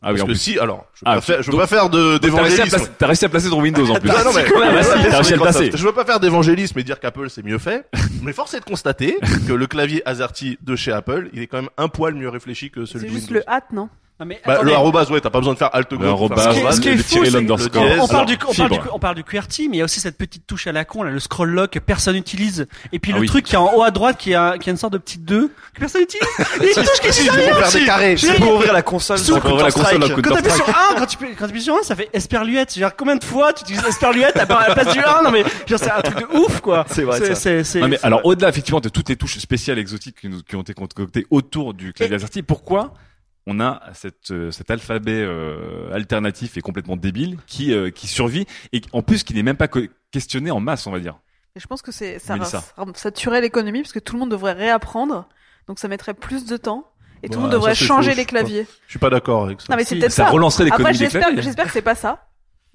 Ah 0.00 0.10
Parce 0.10 0.20
en 0.22 0.26
que 0.26 0.30
plus. 0.30 0.38
si, 0.38 0.58
alors, 0.60 0.86
je 0.94 1.02
Ah, 1.04 1.12
préfère, 1.16 1.42
je 1.42 1.50
donc- 1.50 1.58
préfère 1.58 1.90
de 1.90 2.18
d'évangélisme. 2.18 2.78
t'as 2.98 3.06
réussi 3.08 3.24
à 3.24 3.28
placer 3.28 3.50
ton 3.50 3.60
Windows 3.60 3.90
en 3.90 3.94
plus. 4.00 4.10
Ah 4.16 4.22
non, 4.22 4.30
mais, 4.32 4.44
si, 4.44 4.50
t'as 5.10 5.16
réussi 5.16 5.32
à 5.32 5.36
le 5.36 5.42
placer. 5.42 5.70
Je 5.74 5.84
veux 5.84 5.92
pas 5.92 6.04
faire 6.04 6.20
d'évangélisme 6.20 6.78
et 6.78 6.84
dire 6.84 7.00
qu'Apple 7.00 7.28
c'est 7.30 7.44
mieux 7.44 7.58
fait, 7.58 7.84
mais 8.22 8.32
force 8.32 8.54
est 8.54 8.60
de 8.60 8.64
constater 8.64 9.18
que 9.48 9.52
le 9.52 9.66
clavier 9.66 10.06
AZERTY 10.08 10.58
de 10.62 10.76
chez 10.76 10.92
Apple, 10.92 11.30
il 11.32 11.42
est 11.42 11.48
quand 11.48 11.58
même 11.62 11.70
un 11.78 11.88
poil 11.88 12.14
mieux 12.14 12.28
réfléchi 12.28 12.70
que 12.70 12.84
celui 12.84 13.06
C'est 13.08 13.12
de 13.12 13.18
juste 13.18 13.30
Windows. 13.30 13.42
le 13.46 13.52
hâte, 13.52 13.72
non? 13.72 13.88
Non, 14.20 14.26
mais 14.26 14.40
Bah, 14.44 14.60
le 14.64 14.72
arrobase, 14.72 15.10
ouais, 15.12 15.20
t'as 15.20 15.30
pas 15.30 15.38
besoin 15.38 15.52
de 15.54 15.58
faire 15.58 15.72
alt 15.72 15.92
Le 15.92 15.96
pour 15.96 16.04
faire 16.04 16.12
arrobase, 16.14 16.44
Ce 16.44 16.50
qui 16.50 16.58
est- 16.58 16.72
ce 16.72 16.80
qui 16.80 16.88
est 16.88 16.94
le 16.94 17.02
fou, 17.04 17.24
c'est 17.24 17.30
l'underscore. 17.30 17.84
le 17.84 17.90
On, 17.90 17.92
Alors, 17.92 18.08
parle 18.08 18.26
du, 18.26 18.36
on, 18.48 18.52
parle 18.52 18.70
du, 18.70 18.78
on 18.94 18.98
parle 18.98 19.14
du 19.14 19.22
QWERTY, 19.22 19.68
mais 19.68 19.76
il 19.76 19.78
y 19.78 19.82
a 19.82 19.84
aussi 19.84 20.00
cette 20.00 20.18
petite 20.18 20.44
touche 20.44 20.66
à 20.66 20.72
la 20.72 20.84
con, 20.84 21.04
là, 21.04 21.12
le 21.12 21.20
scroll 21.20 21.50
lock 21.50 21.70
que 21.70 21.78
personne 21.78 22.14
n'utilise. 22.16 22.66
Et 22.92 22.98
puis 22.98 23.12
Ah 23.12 23.16
le 23.16 23.20
oui. 23.20 23.28
truc 23.28 23.44
qui 23.44 23.54
est 23.54 23.58
en 23.58 23.72
haut 23.76 23.82
à 23.84 23.92
droite, 23.92 24.16
qui 24.18 24.34
a, 24.34 24.58
qui 24.58 24.70
a 24.70 24.72
une 24.72 24.76
sorte 24.76 24.94
de 24.94 24.98
petite 24.98 25.24
2, 25.24 25.52
que 25.72 25.78
personne 25.80 26.00
n'utilise. 26.00 26.26
Et 26.60 26.66
une 26.66 26.74
touche 26.84 27.00
qui 27.00 27.12
Si, 27.12 27.28
est 27.28 27.30
c'est 27.30 27.48
pour 27.50 27.58
faire 27.58 27.72
des 27.80 27.86
carrés. 27.86 28.16
C'est 28.16 28.34
pour 28.40 28.54
ouvrir 28.54 28.72
la 28.72 28.82
console. 28.82 29.18
Sur 29.18 29.40
Pour 29.40 29.50
ouvrir 29.52 29.66
la 29.66 29.70
console, 29.72 30.00
Quand 30.00 30.34
t'appuies 30.34 30.50
sur 30.50 30.68
1, 30.68 30.72
quand 30.98 31.06
tu, 31.06 31.16
quand 31.38 31.46
t'appuies 31.46 31.62
sur 31.62 31.74
1, 31.76 31.82
ça 31.84 31.94
fait 31.94 32.08
esperluette. 32.12 32.76
Genre, 32.76 32.90
combien 32.96 33.14
de 33.14 33.22
fois 33.24 33.52
tu 33.52 33.62
utilises 33.62 33.84
esperluette 33.86 34.36
à 34.36 34.46
part- 34.46 34.62
à 34.62 34.68
la 34.70 34.74
place 34.74 34.92
du 34.94 34.98
1? 35.00 35.22
Non 35.22 35.30
mais, 35.30 35.44
genre, 35.68 35.78
c'est 35.78 35.90
un 35.92 36.00
truc 36.02 36.18
de 36.28 36.36
ouf, 36.38 36.60
quoi. 36.60 36.84
C'est 36.90 37.02
vrai. 37.04 37.20
C'est, 37.36 37.62
c'est, 37.62 37.78
Non, 37.80 37.86
mais 37.86 37.96
c'est- 37.98 38.04
alors 38.04 38.22
au-delà 38.24 38.48
effectivement 38.48 38.80
de 38.80 38.88
toutes 38.88 39.08
les 39.10 39.16
touches 39.16 39.38
spéciales 39.38 39.78
exotiques 39.78 40.16
qui, 40.48 40.56
ont 40.56 40.60
été 40.62 40.74
concoctées 40.74 41.24
autour 41.30 41.72
du 41.72 41.92
clavier 41.92 42.16
pourquoi 42.44 42.94
on 43.50 43.60
a 43.60 43.80
cette, 43.94 44.30
euh, 44.30 44.50
cet 44.50 44.70
alphabet 44.70 45.22
euh, 45.24 45.90
alternatif 45.92 46.56
et 46.58 46.60
complètement 46.60 46.96
débile 46.96 47.38
qui, 47.46 47.72
euh, 47.72 47.90
qui 47.90 48.06
survit 48.06 48.46
et 48.72 48.82
en 48.92 49.02
plus 49.02 49.24
qui 49.24 49.32
n'est 49.32 49.42
même 49.42 49.56
pas 49.56 49.68
questionné 50.12 50.50
en 50.50 50.60
masse, 50.60 50.86
on 50.86 50.92
va 50.92 51.00
dire. 51.00 51.18
Et 51.56 51.60
je 51.60 51.66
pense 51.66 51.80
que 51.82 51.90
c'est 51.90 52.18
ça, 52.18 52.44
ça, 52.44 52.62
ça 52.94 53.10
tuerait 53.10 53.40
l'économie 53.40 53.80
parce 53.82 53.92
que 53.92 53.98
tout 53.98 54.14
le 54.14 54.20
monde 54.20 54.30
devrait 54.30 54.52
réapprendre, 54.52 55.26
donc 55.66 55.78
ça 55.78 55.88
mettrait 55.88 56.14
plus 56.14 56.44
de 56.44 56.56
temps 56.58 56.90
et 57.22 57.28
tout 57.28 57.32
le 57.32 57.36
Bah, 57.38 57.42
monde 57.44 57.52
devrait 57.52 57.74
changer 57.74 58.10
faux, 58.12 58.16
les 58.18 58.26
claviers. 58.26 58.66
Je 58.86 58.90
suis 58.92 58.98
pas 58.98 59.10
d'accord 59.10 59.44
avec 59.46 59.60
ça. 59.62 59.66
Non 59.70 59.76
mais 59.76 59.84
c'est 59.84 59.94
Si, 59.94 60.00
peut-être 60.00 60.12
ça 60.12 60.26
ça. 60.26 60.30
relancerait 60.30 60.64
l'économie 60.64 60.90
Après 60.90 60.98
des 60.98 61.04
j'espère 61.06 61.22
claviers. 61.22 61.42
j'espère 61.42 61.64
que 61.66 61.72
c'est 61.72 61.82
pas 61.82 61.94
ça. 61.96 62.27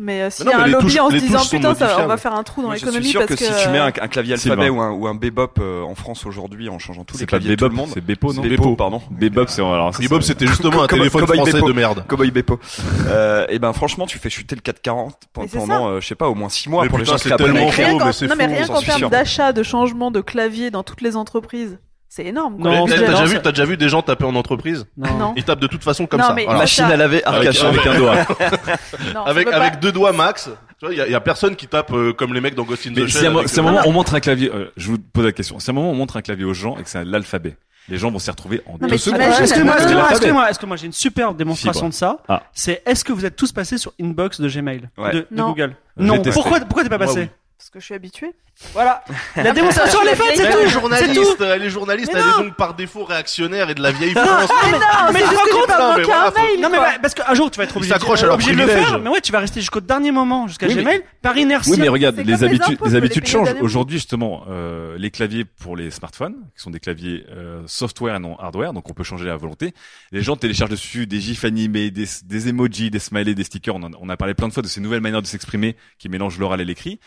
Mais 0.03 0.22
euh, 0.24 0.29
s'il 0.29 0.45
y 0.45 0.51
a 0.51 0.60
un 0.60 0.67
lobby 0.67 0.86
touches- 0.86 1.00
en 1.00 1.10
se 1.10 1.15
disant 1.15 1.45
putain 1.50 1.74
ça, 1.75 1.98
on 2.03 2.07
va 2.07 2.17
faire 2.17 2.33
un 2.33 2.43
trou 2.43 2.62
dans 2.62 2.67
Moi, 2.67 2.75
je 2.75 2.79
suis 2.79 2.88
l'économie 2.88 3.10
sûr 3.10 3.22
parce 3.22 3.39
que, 3.39 3.45
que 3.45 3.53
si 3.53 3.63
tu 3.63 3.69
mets 3.69 3.79
un, 3.79 3.88
euh, 3.88 3.91
un 4.01 4.07
clavier 4.10 4.33
alphabet 4.33 4.69
ou 4.69 4.81
un, 4.81 4.91
ou 4.91 5.07
un 5.07 5.15
bebop 5.15 5.60
euh, 5.60 5.81
en 5.83 5.95
France 5.95 6.25
aujourd'hui 6.25 6.67
en 6.67 6.77
changeant 6.77 7.05
tous 7.05 7.17
les 7.19 7.25
claviers 7.25 7.51
de 7.51 7.55
tout 7.55 7.63
le 7.63 7.69
Bebop, 7.69 7.81
monde. 7.81 7.91
c'est 7.93 8.01
Bepo, 8.01 8.33
non. 8.33 8.41
Bebo, 8.41 8.75
pardon. 8.75 9.01
Bebop, 9.10 9.48
c'est 9.48 9.62
alors 9.62 9.91
Bebop, 9.98 10.22
c'était 10.22 10.45
justement 10.45 10.83
un 10.83 10.88
téléphone 10.88 11.25
français 11.25 11.62
de 11.62 11.72
merde. 11.72 12.03
Cowboy 12.07 12.31
Beppo. 12.31 12.60
euh, 13.07 13.45
et 13.48 13.60
ben 13.60 13.72
franchement, 13.72 14.05
tu 14.05 14.19
fais 14.19 14.29
chuter 14.29 14.55
le 14.55 14.62
440 14.62 15.15
Mais 15.38 15.48
c'est 15.48 15.57
pendant, 15.57 16.00
je 16.00 16.05
sais 16.05 16.15
pas, 16.15 16.27
au 16.27 16.36
moins 16.36 16.50
6 16.50 16.69
mois 16.69 16.83
Mais 16.83 16.89
pour 16.89 17.00
les 17.00 17.05
gens 17.05 17.15
qui 17.15 17.29
non 17.29 18.36
mais 18.38 18.45
rien 18.45 18.67
qu'en 18.67 18.81
termes 18.81 19.10
d'achat, 19.10 19.53
de 19.53 19.63
changement 19.63 20.12
de 20.12 20.22
clavier 20.22 20.69
dans 20.69 20.83
toutes 20.83 21.01
les 21.01 21.15
entreprises, 21.15 21.79
c'est 22.15 22.25
énorme. 22.25 22.60
quoi. 22.60 22.70
Non, 22.72 22.86
T'as 22.86 22.98
déjà 22.98 23.25
vu, 23.25 23.39
t'as 23.41 23.50
déjà 23.51 23.65
vu 23.65 23.75
des 23.75 23.89
gens 23.89 24.03
taper 24.03 24.25
en 24.25 24.36
entreprise 24.36 24.86
Non. 24.98 25.34
Ils 25.36 25.43
tapent 25.43 25.60
de 25.60 25.65
toute 25.67 25.84
façon 25.84 26.05
comme 26.05 26.20
Non, 26.20 26.27
ça. 26.27 26.34
mais- 26.34 26.46
Voilà. 26.46 26.60
Machine 26.60 26.86
à 26.86 26.96
laver, 26.96 27.24
arc 27.25 27.38
Avec- 27.38 27.60
avec 27.60 27.88
un 27.88 27.98
doigt. 27.98 28.15
Non, 29.15 29.24
Avec 29.25 29.48
avec 29.51 29.79
deux 29.79 29.91
doigts 29.91 30.12
max. 30.13 30.50
Tu 30.79 30.86
vois, 30.86 30.93
il 30.93 30.98
y 30.98 31.01
a, 31.01 31.08
y 31.08 31.15
a 31.15 31.20
personne 31.22 31.55
qui 31.55 31.65
tape 31.67 31.91
euh, 31.93 32.13
comme 32.13 32.34
les 32.36 32.41
mecs 32.41 32.53
dans 32.55 32.63
Ghost 32.65 32.86
in 32.86 32.93
the 32.93 33.08
si 33.08 33.17
Shell. 33.17 33.27
à, 33.27 33.29
avec, 33.38 33.50
si 33.50 33.60
un 33.60 33.63
euh, 33.63 33.65
moment 33.65 33.82
on 33.86 33.91
montre 33.91 34.13
un 34.13 34.20
clavier, 34.20 34.51
euh, 34.53 34.72
je 34.77 34.89
vous 34.89 34.98
pose 35.00 35.25
la 35.25 35.32
question. 35.32 35.58
Si 35.60 35.70
à 35.70 35.72
un 35.72 35.75
moment 35.75 35.89
on 35.89 35.96
montre 35.96 36.17
un 36.17 36.22
clavier 36.22 36.46
aux 36.46 36.53
gens 36.53 36.77
et 36.77 36.84
que 36.84 36.89
c'est 36.89 37.03
l'alphabet, 37.03 37.55
les 37.89 37.98
gens 37.98 38.12
vont 38.12 38.20
s'y 38.20 38.29
retrouver 38.29 38.62
en 38.67 38.74
Non, 38.79 38.88
deux 38.88 38.98
secondes. 38.98 39.20
t'imagines- 39.20 39.34
Attends, 39.34 39.43
Excuse-moi, 39.43 39.65
Non, 39.65 39.77
excuse-moi, 39.77 40.01
l'alphabet. 40.01 40.15
excuse-moi, 40.17 40.50
est-ce 40.51 40.60
que 40.60 40.65
moi 40.67 40.75
j'ai 40.77 40.86
une 40.86 40.93
super 40.93 41.34
démonstration 41.34 41.89
de 41.89 41.93
ça 41.93 42.17
Ah. 42.29 42.43
C'est 42.53 42.82
est-ce 42.86 43.03
que 43.03 43.12
vous 43.13 43.25
êtes 43.25 43.36
tous 43.36 43.51
passés 43.51 43.77
sur 43.79 43.91
Inbox 44.00 44.39
de 44.39 44.48
Gmail 44.50 44.89
Ouais. 45.00 45.12
de. 45.13 45.27
Google 45.32 45.75
Non. 45.98 46.22
Pourquoi 46.32 46.60
pourquoi 46.60 46.84
t'es 46.84 46.89
pas 46.89 47.00
passé. 47.00 47.29
Parce 47.63 47.70
que 47.70 47.79
je 47.79 47.86
suis 47.86 47.96
habituée. 47.96 48.32
Voilà. 48.74 49.05
La 49.38 49.53
démonstration 49.53 50.00
elle 50.03 50.10
est 50.10 50.15
faite, 50.17 50.34
c'est 50.36 50.51
tout. 50.51 50.67
journaliste, 50.70 51.39
elle 51.39 51.63
est 51.63 51.70
journaliste, 51.70 52.12
Mais 52.13 52.20
elle 52.20 52.25
non. 52.25 52.39
est 52.39 52.43
donc 52.43 52.58
par 52.58 52.74
défaut 52.74 53.05
réactionnaire 53.05 53.70
et 53.70 53.74
de 53.74 53.82
la 53.82 53.91
vieille 53.91 54.12
France. 54.12 54.50
Mais 54.65 54.72
non, 54.74 54.79
mais 55.13 55.22
tu 55.22 55.29
te 55.29 55.34
rends 55.34 55.60
compte 55.62 55.70
Non, 55.70 55.75
un 55.75 56.01
voilà, 56.03 56.32
faut- 56.32 56.41
mail. 56.41 56.60
Non 56.62 56.70
mais 56.70 56.77
ouais, 56.77 57.00
parce 57.01 57.13
qu'un 57.13 57.34
jour 57.34 57.50
tu 57.50 57.58
vas 57.60 57.63
être 57.63 57.77
obligé, 57.77 57.93
s'accrochent 57.93 58.22
de, 58.24 58.27
à 58.27 58.34
obligé 58.34 58.51
de 58.51 58.58
le 58.58 58.67
faire, 58.67 59.00
mais 59.00 59.10
ouais 59.10 59.22
tu 59.22 59.32
vas 59.32 59.39
rester 59.39 59.62
jusqu'au 59.62 59.79
dernier 59.79 60.12
moment, 60.12 60.48
jusqu'à 60.50 60.67
Oui, 60.67 60.75
mais- 60.75 60.82
Gmail, 60.82 61.03
par 61.22 61.38
inertie. 61.38 61.72
Oui, 61.72 61.77
mais 61.79 61.88
regarde, 61.88 62.17
C'est 62.17 62.24
les 62.25 62.34
comme 62.34 62.41
les 62.41 62.48
habitudes, 62.48 62.63
impôts, 62.65 62.72
les 62.74 62.77
faut 62.77 62.86
les 62.86 62.96
habitudes 62.98 63.24
payer 63.24 63.32
changent. 63.34 63.55
Aujourd'hui, 63.62 63.98
justement, 63.98 64.43
euh, 64.50 64.98
les 64.98 65.10
claviers 65.10 65.46
pour 65.46 65.77
les 65.77 65.89
smartphones, 65.89 66.36
qui 66.55 66.62
sont 66.62 66.70
des 66.70 66.82
claviers 66.82 67.25
euh, 67.32 67.62
software 67.65 68.17
et 68.17 68.20
non 68.20 68.38
hardware, 68.39 68.74
donc 68.74 68.89
on 68.89 68.93
peut 68.93 69.05
changer 69.05 69.29
à 69.29 69.38
volonté. 69.38 69.74
Les 70.12 70.22
gens 70.22 70.36
téléchargent 70.36 70.72
dessus 70.72 71.08
des 71.08 71.22
gifs 71.22 71.46
animés, 71.46 71.91
des, 71.91 72.08
des 72.25 72.50
emojis, 72.50 72.91
des 72.91 73.00
smileys, 73.00 73.36
des 73.36 73.46
stickers. 73.46 73.75
On, 73.75 73.84
en- 73.84 73.91
on 74.01 74.10
a 74.10 74.17
parlé 74.17 74.34
plein 74.34 74.50
de 74.50 74.53
fois 74.53 74.62
de 74.63 74.67
ces 74.67 74.82
nouvelles 74.82 75.00
manières 75.01 75.22
de 75.22 75.27
s'exprimer 75.27 75.77
qui 75.98 76.10
mélangent 76.10 76.38
l'oral 76.38 76.60
et 76.60 76.65
l'écrit. 76.65 77.00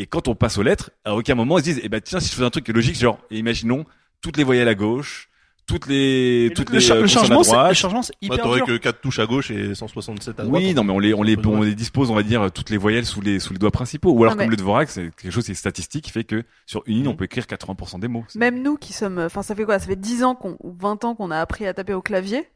Et 0.00 0.06
quand 0.06 0.28
on 0.28 0.34
passe 0.34 0.56
aux 0.56 0.62
lettres, 0.62 0.90
à 1.04 1.14
aucun 1.14 1.34
moment 1.34 1.58
ils 1.58 1.60
se 1.60 1.64
disent, 1.70 1.80
eh 1.82 1.88
ben 1.90 2.00
tiens, 2.00 2.20
si 2.20 2.28
je 2.30 2.34
faisais 2.34 2.46
un 2.46 2.50
truc 2.50 2.64
qui 2.64 2.70
est 2.70 2.74
logique, 2.74 2.96
genre, 2.96 3.18
imaginons 3.30 3.84
toutes 4.22 4.36
les 4.38 4.44
voyelles 4.44 4.68
à 4.68 4.74
gauche, 4.74 5.28
toutes 5.66 5.86
les, 5.86 6.50
toutes 6.56 6.70
le, 6.70 6.78
les 6.78 6.90
euh, 6.90 7.00
le 7.02 7.06
changement, 7.06 7.40
à 7.40 7.44
c'est, 7.44 7.50
le 7.50 7.56
droite. 7.56 7.74
changement, 7.74 8.02
c'est 8.02 8.12
Bah, 8.14 8.18
hyper 8.34 8.42
t'aurais 8.42 8.58
dur. 8.60 8.66
que 8.66 8.76
4 8.78 9.00
touches 9.02 9.18
à 9.18 9.26
gauche 9.26 9.50
et 9.50 9.74
167 9.74 10.40
à 10.40 10.44
droite. 10.44 10.62
Oui, 10.62 10.72
non, 10.74 10.84
mais 10.84 10.92
on 10.92 10.98
les, 10.98 11.12
on 11.14 11.22
les, 11.22 11.36
on 11.46 11.60
les 11.62 11.74
dispose, 11.74 12.10
on 12.10 12.14
va 12.14 12.22
dire, 12.22 12.50
toutes 12.50 12.70
les 12.70 12.76
voyelles 12.78 13.04
sous 13.06 13.20
les, 13.20 13.38
sous 13.40 13.52
les 13.52 13.58
doigts 13.58 13.70
principaux. 13.70 14.10
Ou 14.12 14.22
alors, 14.24 14.32
Non, 14.32 14.38
mais- 14.38 14.44
comme 14.44 14.50
le 14.52 14.56
Dvorak, 14.56 14.90
c'est 14.90 15.14
quelque 15.14 15.30
chose 15.30 15.44
qui 15.44 15.52
est 15.52 15.54
statistique, 15.54 16.04
qui 16.04 16.10
fait 16.10 16.24
que 16.24 16.44
sur 16.66 16.82
une 16.86 16.96
ligne, 16.96 17.08
on 17.08 17.14
peut 17.14 17.26
écrire 17.26 17.44
80% 17.46 18.00
des 18.00 18.08
mots. 18.08 18.24
C'est- 18.28 18.38
Même 18.38 18.62
nous 18.62 18.76
qui 18.78 18.92
sommes, 18.94 19.18
enfin 19.18 19.42
ça 19.42 19.54
fait 19.54 19.64
quoi? 19.64 19.78
Ça 19.78 19.86
fait 19.86 19.96
10 20.00 20.24
ans 20.24 20.34
qu'on, 20.34 20.56
ou 20.60 20.72
20 20.80 21.04
ans 21.04 21.14
qu'on 21.14 21.30
a 21.30 21.38
appris 21.38 21.66
à 21.66 21.74
taper 21.74 21.92
au 21.94 22.02
clavier. 22.02 22.48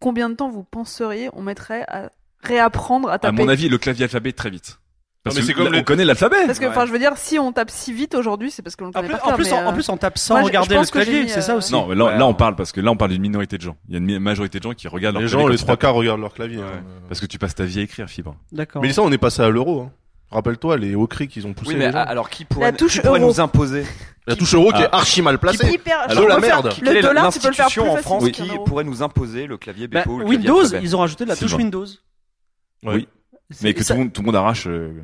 Combien 0.00 0.30
de 0.30 0.34
temps 0.36 0.50
vous 0.50 0.64
penseriez 0.64 1.28
on 1.34 1.42
mettrait 1.42 1.84
à 1.88 2.10
réapprendre 2.42 3.08
à 3.08 3.14
À 3.14 3.18
taper 3.18 3.42
mon 3.42 3.48
avis, 3.48 3.68
le 3.68 3.78
clavier 3.78 4.04
alphabet 4.04 4.32
très 4.32 4.50
vite. 4.50 4.78
Parce 5.24 5.36
Non, 5.36 5.40
mais 5.40 5.40
que 5.40 5.46
c'est 5.46 5.54
comme 5.64 5.72
les- 5.72 5.78
on 5.80 5.84
connaît 5.84 6.04
l'alphabet. 6.04 6.36
Parce 6.46 6.58
que, 6.58 6.64
Ouais. 6.66 6.70
enfin, 6.70 6.84
je 6.84 6.92
veux 6.92 6.98
dire, 6.98 7.12
si 7.16 7.38
on 7.38 7.50
tape 7.50 7.70
si 7.70 7.94
vite 7.94 8.14
aujourd'hui, 8.14 8.50
c'est 8.50 8.60
parce 8.62 8.76
que 8.76 8.84
l'on 8.84 8.90
En 8.90 8.92
connaît 8.92 9.08
plus, 9.08 9.16
pas 9.16 9.24
en 9.32 9.32
plus, 9.34 9.52
en, 9.54 9.64
en 9.64 9.70
euh, 9.70 9.72
plus, 9.72 9.88
on 9.88 9.96
tape 9.96 10.18
sans 10.18 10.34
moi, 10.34 10.42
regarder 10.44 10.76
le 10.76 10.84
clavier, 10.84 11.28
c'est 11.28 11.40
ça 11.40 11.54
euh, 11.54 11.58
aussi. 11.58 11.72
Non, 11.72 11.86
mais 11.88 11.94
là, 11.94 12.04
Ouais. 12.04 12.18
là, 12.18 12.26
on 12.26 12.34
parle 12.34 12.56
parce 12.56 12.72
que 12.72 12.82
là, 12.82 12.90
on 12.90 12.96
parle 12.96 13.12
d'une 13.12 13.22
minorité 13.22 13.56
de 13.56 13.62
gens. 13.62 13.76
Il 13.88 13.92
y 13.92 13.96
a 13.96 13.98
une 14.00 14.18
majorité 14.18 14.58
de 14.58 14.62
gens 14.64 14.74
qui 14.74 14.86
regardent 14.86 15.16
Les 15.16 15.22
leur 15.22 15.30
gens, 15.30 15.38
clavier 15.38 15.56
les 15.56 15.62
trois 15.62 15.76
quarts 15.78 15.94
regardent 15.94 16.20
leur 16.20 16.34
clavier. 16.34 16.58
Ouais. 16.58 16.64
hein. 16.64 16.84
Parce 17.08 17.20
que 17.20 17.26
tu 17.26 17.38
passes 17.38 17.54
ta 17.54 17.64
vie 17.64 17.80
à 17.80 17.82
écrire, 17.84 18.06
fibre. 18.06 18.36
D'accord. 18.52 18.82
Mais 18.82 18.92
ça, 18.92 19.00
on 19.00 19.10
est 19.12 19.16
passé 19.18 19.40
à 19.40 19.48
l'euro. 19.48 19.80
Hein. 19.80 19.92
Rappelle-toi 20.30 20.76
les 20.76 20.94
hauts 20.94 21.06
cris 21.06 21.26
qu'ils 21.28 21.46
ont 21.46 21.54
poussés. 21.54 21.70
Oui, 21.70 21.76
mais 21.78 21.86
les 21.86 21.92
gens. 21.92 21.98
alors 22.00 22.28
qui 22.28 22.44
pourrait, 22.44 22.66
La 22.66 22.72
touche 22.72 22.94
qui 22.94 23.00
pourrait 23.00 23.20
euro. 23.20 23.28
nous 23.30 23.40
imposer 23.40 23.84
La 24.26 24.36
touche 24.36 24.52
euro 24.54 24.72
qui 24.72 24.82
Ah. 24.82 24.84
est 24.84 24.88
archi 24.94 25.22
mal 25.22 25.38
placée. 25.38 25.70
hyper. 25.72 26.00
Alors, 26.00 26.22
je 26.24 26.28
la 26.28 26.38
merde. 26.38 26.74
Le 26.82 27.00
dollar, 27.00 27.32
tu 27.32 27.40
peux 27.40 27.48
le 27.48 27.54
faire 27.54 27.66
plus 27.68 27.80
l'institution 27.80 27.92
en 27.92 27.96
France 27.96 28.30
qui 28.30 28.50
pourrait 28.66 28.84
nous 28.84 29.02
imposer 29.02 29.46
le 29.46 29.56
clavier 29.56 29.88
Bah, 29.88 30.02
Windows, 30.06 30.64
ils 30.82 30.94
ont 30.94 30.98
rajouté 30.98 31.24
la 31.24 31.34
touche. 31.36 31.54
Windows. 31.54 31.86
Oui. 32.82 33.08
Mais 33.62 33.74
que 33.74 33.82
tout, 33.82 33.92
le 33.92 33.98
monde, 33.98 34.12
tout 34.12 34.22
le 34.22 34.26
monde 34.26 34.36
arrache, 34.36 34.66
euh, 34.66 35.02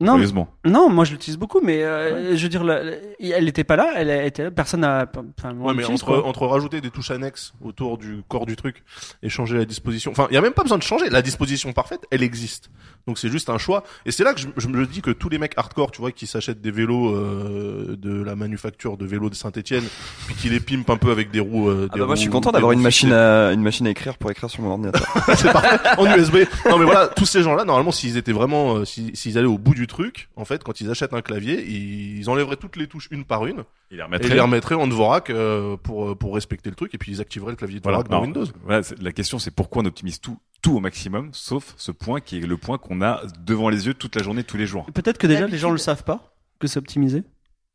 Non, 0.00 0.12
sérieusement. 0.14 0.48
non, 0.64 0.88
moi 0.88 1.04
je 1.04 1.12
l'utilise 1.12 1.36
beaucoup, 1.38 1.60
mais 1.62 1.82
euh, 1.82 2.34
je 2.36 2.42
veux 2.42 2.48
dire, 2.48 2.64
la- 2.64 2.82
la- 2.82 2.92
elle 3.20 3.48
était 3.48 3.64
pas 3.64 3.76
là, 3.76 3.92
elle 3.96 4.10
était 4.26 4.44
là, 4.44 4.50
personne 4.50 4.80
n'a. 4.80 5.06
Enfin, 5.38 5.54
Ouais, 5.54 5.72
mais 5.74 5.80
l'utilise, 5.82 6.02
entre, 6.02 6.04
quoi. 6.06 6.26
entre 6.26 6.46
rajouter 6.46 6.80
des 6.80 6.90
touches 6.90 7.10
annexes 7.10 7.52
autour 7.62 7.98
du 7.98 8.22
corps 8.28 8.46
du 8.46 8.56
truc 8.56 8.82
et 9.22 9.28
changer 9.28 9.58
la 9.58 9.64
disposition. 9.66 10.10
Enfin, 10.10 10.26
il 10.30 10.34
y 10.34 10.38
a 10.38 10.40
même 10.40 10.52
pas 10.54 10.62
besoin 10.62 10.78
de 10.78 10.82
changer. 10.82 11.10
La 11.10 11.20
disposition 11.22 11.72
parfaite, 11.74 12.00
elle 12.10 12.22
existe. 12.22 12.70
Donc 13.06 13.18
c'est 13.18 13.28
juste 13.28 13.50
un 13.50 13.58
choix. 13.58 13.82
Et 14.06 14.10
c'est 14.10 14.24
là 14.24 14.32
que 14.34 14.40
je, 14.40 14.48
je 14.56 14.68
me 14.68 14.86
dis 14.86 15.02
que 15.02 15.10
tous 15.10 15.28
les 15.28 15.38
mecs 15.38 15.52
hardcore, 15.58 15.90
tu 15.90 16.00
vois, 16.00 16.12
qui 16.12 16.26
s'achètent 16.26 16.60
des 16.62 16.70
vélos 16.70 17.14
euh, 17.14 17.96
de 17.98 18.22
la 18.22 18.36
manufacture 18.36 18.96
de 18.96 19.04
vélos 19.06 19.28
de 19.30 19.34
Saint-Etienne, 19.34 19.84
puis 20.26 20.34
qui 20.34 20.48
les 20.48 20.60
pimpent 20.60 20.88
un 20.90 20.96
peu 20.96 21.10
avec 21.10 21.30
des 21.30 21.40
roues. 21.40 21.68
Euh, 21.68 21.88
Ah 21.90 21.94
des 21.94 22.00
bah 22.00 22.06
moi 22.06 22.14
je 22.14 22.20
suis 22.22 22.30
content 22.30 22.52
d'avoir 22.52 22.72
une 22.72 22.80
machine 22.80 23.12
à 23.12 23.52
une 23.52 23.62
machine 23.62 23.86
à 23.86 23.90
écrire 23.90 24.16
pour 24.16 24.30
écrire 24.30 24.48
sur 24.50 24.62
mon 24.62 24.70
ordinateur. 24.70 25.06
c'est 25.36 25.52
parfait 25.52 25.78
en 25.98 26.06
USB. 26.16 26.36
Non 26.68 26.78
mais 26.78 26.84
voilà, 26.84 27.08
tous 27.08 27.26
ces 27.26 27.42
gens-là, 27.42 27.64
normalement, 27.64 27.92
s'ils 27.92 28.16
étaient 28.16 28.32
vraiment, 28.32 28.76
euh, 28.76 28.84
s'ils 28.84 29.16
s'ils 29.16 29.36
allaient 29.38 29.46
au 29.46 29.58
bout 29.58 29.74
du 29.74 29.86
truc, 29.90 30.30
en 30.36 30.46
fait, 30.46 30.64
quand 30.64 30.80
ils 30.80 30.90
achètent 30.90 31.12
un 31.12 31.20
clavier, 31.20 31.62
ils 31.70 32.30
enlèveraient 32.30 32.56
toutes 32.56 32.76
les 32.76 32.86
touches 32.86 33.08
une 33.10 33.24
par 33.24 33.44
une 33.46 33.64
Il 33.90 33.98
les 33.98 34.16
et 34.16 34.26
ils 34.26 34.32
les 34.32 34.40
remettraient 34.40 34.74
en 34.74 34.86
Dvorak 34.86 35.28
euh, 35.28 35.76
pour 35.76 36.16
pour 36.16 36.34
respecter 36.34 36.70
le 36.70 36.76
truc 36.76 36.94
et 36.94 36.98
puis 36.98 37.12
ils 37.12 37.20
activeraient 37.20 37.52
le 37.52 37.56
clavier 37.56 37.80
Voilà. 37.82 38.02
Dvorak 38.02 38.08
dans 38.10 38.16
Non, 38.18 38.40
Windows. 38.40 38.52
Voilà, 38.64 38.80
la 39.00 39.12
question, 39.12 39.38
c'est 39.38 39.50
pourquoi 39.50 39.82
on 39.82 39.86
optimise 39.86 40.20
tout, 40.20 40.38
tout 40.62 40.76
au 40.76 40.80
maximum, 40.80 41.28
sauf 41.32 41.74
ce 41.76 41.92
point 41.92 42.20
qui 42.20 42.38
est 42.38 42.46
le 42.46 42.56
point 42.56 42.78
qu'on 42.78 43.02
a 43.02 43.22
devant 43.44 43.68
les 43.68 43.86
yeux 43.86 43.94
toute 43.94 44.16
la 44.16 44.22
journée, 44.22 44.44
tous 44.44 44.56
les 44.56 44.66
jours. 44.66 44.86
Peut-être 44.94 45.18
que 45.18 45.26
déjà 45.26 45.46
les 45.46 45.58
gens 45.58 45.70
le 45.70 45.78
savent 45.78 46.04
pas, 46.04 46.34
que 46.58 46.66
c'est 46.66 46.78
optimisé. 46.78 47.24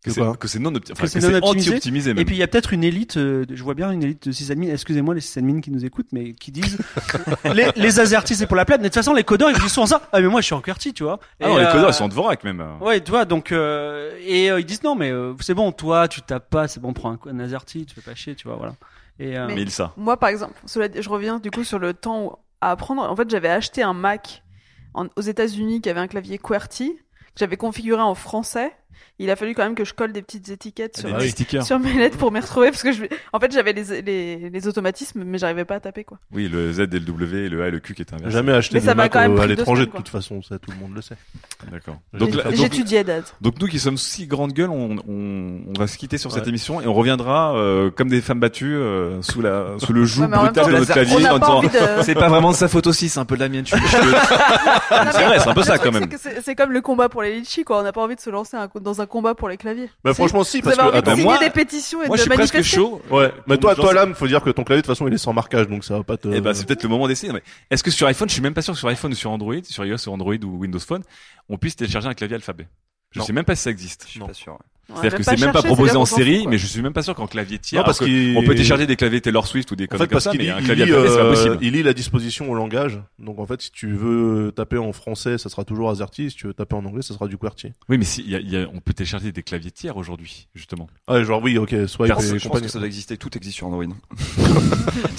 Que 0.06 0.12
c'est, 0.12 0.22
quoi 0.22 0.36
que 0.38 0.48
c'est 0.48 0.60
non, 0.60 0.72
opti- 0.72 0.91
enfin, 0.91 1.04
Que 1.04 1.10
c'est 1.10 1.20
que 1.20 1.26
non 1.26 1.38
optimisé. 1.38 1.70
anti-optimisé 1.72 2.13
même. 2.13 2.22
Et 2.22 2.26
puis 2.26 2.36
il 2.36 2.39
y 2.39 2.44
a 2.44 2.48
peut-être 2.48 2.74
une 2.74 2.84
élite, 2.84 3.18
euh, 3.18 3.46
je 3.52 3.63
vois 3.63 3.74
bien 3.74 3.91
une 3.91 4.04
élite 4.04 4.28
de 4.28 4.32
sysadmin, 4.32 4.72
excusez-moi 4.72 5.13
les 5.15 5.22
sysadmins 5.22 5.62
qui 5.62 5.72
nous 5.72 5.84
écoutent, 5.86 6.12
mais 6.12 6.34
qui 6.34 6.52
disent 6.52 6.78
les, 7.54 7.68
les 7.76 8.00
AZERTY 8.00 8.36
c'est 8.36 8.48
pour 8.48 8.56
la 8.56 8.65
plèbe, 8.65 8.80
mais 8.82 8.86
de 8.86 8.89
toute 8.89 8.96
façon 8.96 9.13
les 9.13 9.24
codeurs 9.24 9.50
ils 9.52 9.60
disent 9.60 9.72
souvent 9.74 9.88
ça, 9.88 10.02
ah 10.12 10.22
mais 10.22 10.28
moi 10.28 10.41
je 10.41 10.46
suis 10.46 10.56
en 10.56 10.62
QWERTY 10.62 10.94
tu 10.94 11.04
vois. 11.04 11.20
ah 11.41 11.48
non, 11.48 11.58
les 11.58 11.63
euh, 11.65 11.72
codeurs, 11.72 11.89
ils 11.89 11.94
sont 11.94 12.06
en 12.06 12.10
Dvorak 12.10 12.44
même. 12.44 12.63
Ouais, 12.82 13.02
tu 13.02 13.12
vois, 13.12 13.26
donc 13.26 13.52
euh, 13.52 14.12
et 14.26 14.50
euh, 14.52 14.60
ils 14.60 14.65
disent 14.65 14.84
non 14.84 14.96
mais 14.96 15.12
euh, 15.12 15.34
c'est 15.41 15.54
bon, 15.54 15.72
toi 15.72 16.08
tu 16.08 16.22
tapes 16.22 16.50
pas, 16.50 16.68
c'est 16.68 16.80
bon, 16.80 16.94
prends 16.94 17.12
un, 17.13 17.20
un 17.30 17.39
AZERTY, 17.39 17.86
tu 17.86 17.96
fais 17.96 18.02
pas 18.02 18.15
chier, 18.15 18.36
tu 18.36 18.48
vois, 18.48 18.58
voilà. 18.58 18.76
Et 19.20 19.38
euh, 19.38 19.48
Mais- 19.48 19.56
Mais 19.56 19.62
il 19.62 19.72
ça. 19.72 19.94
Moi, 19.98 20.18
par 20.18 20.30
exemple, 20.30 20.54
cela 20.65 20.88
je 21.00 21.10
reviens 21.10 21.39
du 21.39 21.50
coup 21.50 21.63
sur 21.63 21.80
le 21.80 21.94
temps 21.94 22.39
à 22.62 22.72
apprendre. 22.72 23.02
En 23.04 23.15
fait, 23.15 23.30
j'avais 23.30 23.48
acheté 23.50 23.82
un 23.82 23.94
Mac 23.94 24.44
en- 24.94 25.08
aux 25.15 25.22
États-Unis 25.22 25.80
qui 25.82 25.89
avait 25.89 26.02
un 26.02 26.08
clavier 26.08 26.38
QWERTY 26.38 26.96
que 26.96 27.39
j'avais 27.39 27.58
configuré 27.58 28.02
en 28.02 28.13
français. 28.15 28.74
Il 29.19 29.29
a 29.29 29.36
fallu 29.36 29.55
quand 29.55 29.63
même 29.63 29.75
que 29.75 29.86
je 29.86 29.93
colle 29.93 30.12
des 30.12 30.21
petites 30.21 30.49
étiquettes 30.49 30.97
sur, 30.97 31.08
Des 31.10 31.15
Ah 31.15 31.58
mes, 31.58 31.62
sur 31.63 31.79
mes 31.79 31.93
lettres 31.93 32.17
pour 32.17 32.31
m'y 32.31 32.39
retrouver 32.39 32.69
parce 32.71 32.84
que 32.84 32.91
je, 32.91 33.03
en 33.34 33.39
fait, 33.39 33.51
j'avais 33.51 33.73
les, 33.73 34.01
les, 34.01 34.49
les 34.49 34.67
automatismes, 34.67 35.23
mais 35.23 35.38
j'arrivais 35.38 35.65
pas 35.65 35.75
à 35.75 35.79
taper 35.79 36.03
quoi. 36.03 36.19
Oui, 36.34 36.47
le 36.49 36.71
Z 36.73 36.79
et 36.81 36.86
le 36.88 36.99
W, 36.99 37.45
et 37.45 37.49
le 37.49 37.63
A 37.63 37.67
et 37.67 37.71
le 37.71 37.79
Q 37.79 37.93
qui 37.93 38.01
est 38.01 38.13
inversé. 38.13 38.31
Jamais 38.31 38.51
acheté 38.53 38.75
Mais 38.79 38.81
de 38.86 38.93
Mac 38.93 39.12
quand 39.13 39.19
même 39.21 39.31
au- 39.34 39.36
pris 39.36 39.43
à 39.45 39.47
l'étranger 39.47 39.86
de 39.86 39.91
toute 39.91 40.10
façon, 40.10 40.41
ça 40.41 40.60
tout 40.60 40.71
le 40.71 40.77
monde 40.77 40.93
le 40.95 41.01
sait. 41.01 41.15
D'accord. 41.71 41.97
Ça. 42.13 42.19
J'ai 42.19 42.58
donc, 42.58 42.65
étudié 42.65 43.03
Dad. 43.03 43.23
donc 43.41 43.60
nous 43.62 43.67
qui 43.67 43.79
sommes 43.79 43.97
si 43.97 44.27
grandes 44.27 44.53
gueules, 44.53 44.69
on, 44.69 44.97
on, 45.08 45.62
on 45.67 45.79
va 45.79 45.88
se 45.88 45.97
quitter 45.97 46.17
sur 46.17 46.31
cette 46.31 46.47
émission 46.47 46.81
et 46.81 46.88
on 46.88 46.93
reviendra 46.93 47.55
euh, 47.55 47.89
comme 47.91 48.10
des 48.10 48.21
femmes 48.21 48.39
battues 48.39 48.75
euh, 48.75 49.21
sous 49.21 49.41
la 49.41 49.75
sous 49.77 49.93
le 49.93 50.03
joug 50.05 50.23
Ouais, 50.23 50.27
brutal 50.27 50.53
temps, 50.53 50.67
de 50.71 50.75
notre 50.77 50.91
clavier 50.91 51.27
en 51.29 51.39
pas 51.39 51.45
disant 51.45 51.62
de. 51.63 51.69
c'est 52.03 52.15
pas 52.15 52.27
vraiment 52.29 52.51
de 52.51 52.55
sa 52.55 52.67
faute 52.67 52.88
aussi, 52.88 53.10
c'est 53.10 53.19
un 53.19 53.25
peu 53.25 53.36
de 53.36 53.41
la 53.41 53.49
mienne. 53.49 53.65
C'est 55.12 55.23
vrai, 55.25 55.39
c'est 55.39 55.47
un 55.49 55.53
peu 55.53 55.63
ça 55.63 55.77
quand 55.77 55.91
même. 55.91 56.08
C'est 56.43 56.55
comme 56.55 56.71
le 56.71 56.81
combat 56.81 57.10
pour 57.10 57.21
les 57.21 57.39
litchis, 57.39 57.63
quoi. 57.63 57.79
On 57.79 57.84
n'a 57.84 57.91
pas 57.91 58.01
envie 58.01 58.15
de 58.15 58.21
se 58.21 58.29
lancer 58.29 58.58
un- 58.58 58.67
dans 58.86 59.02
un 59.02 59.06
combat 59.06 59.36
pour 59.36 59.50
les 59.50 59.58
claviers. 59.58 59.89
Bah 60.04 60.13
franchement 60.13 60.45
si 60.45 60.62
parce 60.62 60.78
que 60.78 60.82
attends, 60.95 61.12
signer 61.12 61.24
moi- 61.26 61.38
des 61.39 61.50
pétitions 61.50 62.02
et 62.04 62.08
Moi, 62.08 62.15
de 62.15 62.21
je 62.21 62.28
suis 62.28 62.30
presque 62.36 62.62
chaud. 62.62 63.02
ouais, 63.12 63.34
mais 63.48 63.58
toi 63.58 63.76
toi 63.76 63.89
me 63.89 63.95
là, 63.95 64.13
faut 64.15 64.28
dire 64.28 64.41
que 64.41 64.50
ton 64.52 64.63
clavier 64.63 64.82
de 64.82 64.86
toute 64.88 64.95
façon 64.95 65.08
il 65.08 65.13
est 65.13 65.17
sans 65.17 65.34
marquage 65.34 65.67
donc 65.67 65.84
ça 65.84 65.98
va 65.98 66.04
pas 66.04 66.15
te 66.15 66.30
Eh 66.30 66.39
ben, 66.39 66.54
c'est 66.54 66.65
peut-être 66.65 66.84
le 66.84 66.89
moment 66.89 67.08
d'essayer. 67.10 67.34
Mais 67.34 67.43
Est-ce 67.69 67.84
que 67.84 67.91
sur 67.91 68.08
iPhone, 68.08 68.30
je 68.30 68.34
suis 68.34 68.41
même 68.41 68.54
pas 68.54 68.62
sûr 68.62 68.74
que 68.74 68.80
sur 68.80 68.88
iPhone 68.88 69.12
ou 69.12 69.15
sur 69.15 69.32
Android, 69.32 69.56
sur 69.63 69.84
iOS 69.86 70.08
ou 70.08 70.12
Android 70.12 70.36
ou 70.43 70.58
Windows 70.60 70.80
Phone, 70.80 71.02
on 71.50 71.58
puisse 71.58 71.76
télécharger 71.76 72.08
un 72.08 72.13
clavier 72.13 72.36
alphabet? 72.36 72.67
Je 73.12 73.19
Non. 73.19 73.26
sais 73.26 73.34
même 73.34 73.45
pas 73.45 73.56
si 73.56 73.63
ça 73.63 73.69
existe. 73.71 74.04
Je 74.06 74.12
suis 74.12 74.19
Non. 74.19 74.28
pas 74.28 74.34
sûr. 74.34 74.58
C'est-à-dire 74.88 75.17
que 75.17 75.24
c'est 75.24 75.39
même 75.39 75.52
pas 75.52 75.63
proposé 75.63 75.95
en 75.95 76.00
qu'on 76.02 76.06
série, 76.06 76.45
mais 76.48 76.58
je 76.58 76.67
suis 76.67 76.82
même 76.82 76.93
pas 76.93 77.02
sûr 77.02 77.15
qu'en 77.15 77.28
clavier 77.28 77.58
tiers. 77.60 77.82
Non, 77.82 77.86
parce 77.86 78.00
que 78.00 78.06
qu'il- 78.06 78.38
on 78.38 78.43
peut 78.43 78.54
télécharger 78.54 78.86
des 78.86 78.95
claviers 78.95 79.19
Taylor 79.21 79.48
Swift 79.48 79.71
ou 79.71 79.76
des 79.76 79.86
En 79.86 79.88
conneries 79.88 80.04
fait, 80.04 80.08
comme 80.08 80.13
parce 80.15 80.24
ça, 80.26 80.32
qu'il 80.32 80.39
mais 80.39 80.45
lit, 80.45 80.52
un 80.52 80.62
clavier 80.62 80.86
c'est 80.86 80.91
pas 80.93 80.98
euh, 81.00 81.30
possible. 81.32 81.58
il 81.62 81.74
lit 81.74 81.84
la 81.84 81.93
disposition 81.93 82.50
au 82.52 82.54
langage. 82.54 83.00
Donc 83.19 83.39
en 83.39 83.45
fait, 83.45 83.62
si 83.62 83.71
tu 83.71 83.93
veux 83.93 84.52
taper 84.56 84.78
en 84.78 84.93
français, 84.93 85.38
ça 85.38 85.50
sera 85.50 85.63
toujours 85.63 85.89
AZERTY. 85.89 86.30
Si 86.32 86.36
tu 86.38 86.48
veux 86.48 86.54
taper 86.54 86.76
en 86.76 86.86
anglais, 86.86 87.02
ça 87.02 87.13
sera 87.13 87.28
du 87.28 87.38
QWERTY. 87.38 87.74
Oui, 87.89 87.98
mais 87.98 88.06
si, 88.06 88.21
il 88.21 88.30
y 88.30 88.36
a, 88.36 88.39
il 88.39 88.50
y 88.50 88.58
a- 88.58 88.67
on 88.74 88.80
peut 88.80 88.93
télécharger 88.93 89.32
des 89.32 89.43
claviers 89.43 89.71
tiers 89.71 89.98
aujourd'hui, 89.98 90.48
justement. 90.54 90.88
Ah, 91.08 91.24
genre 91.24 91.41
oui, 91.41 91.58
ok, 91.58 91.74
soit 91.88 92.06
Je 92.08 92.12
et 92.12 92.15
pense, 92.15 92.26
je 92.26 92.32
pense 92.34 92.43
compagnie. 92.43 92.65
que 92.67 92.71
ça 92.71 92.78
doit 92.80 92.88
exister, 92.88 93.17
tout 93.17 93.36
existe 93.36 93.58
sur 93.58 93.67
Android. 93.67 93.86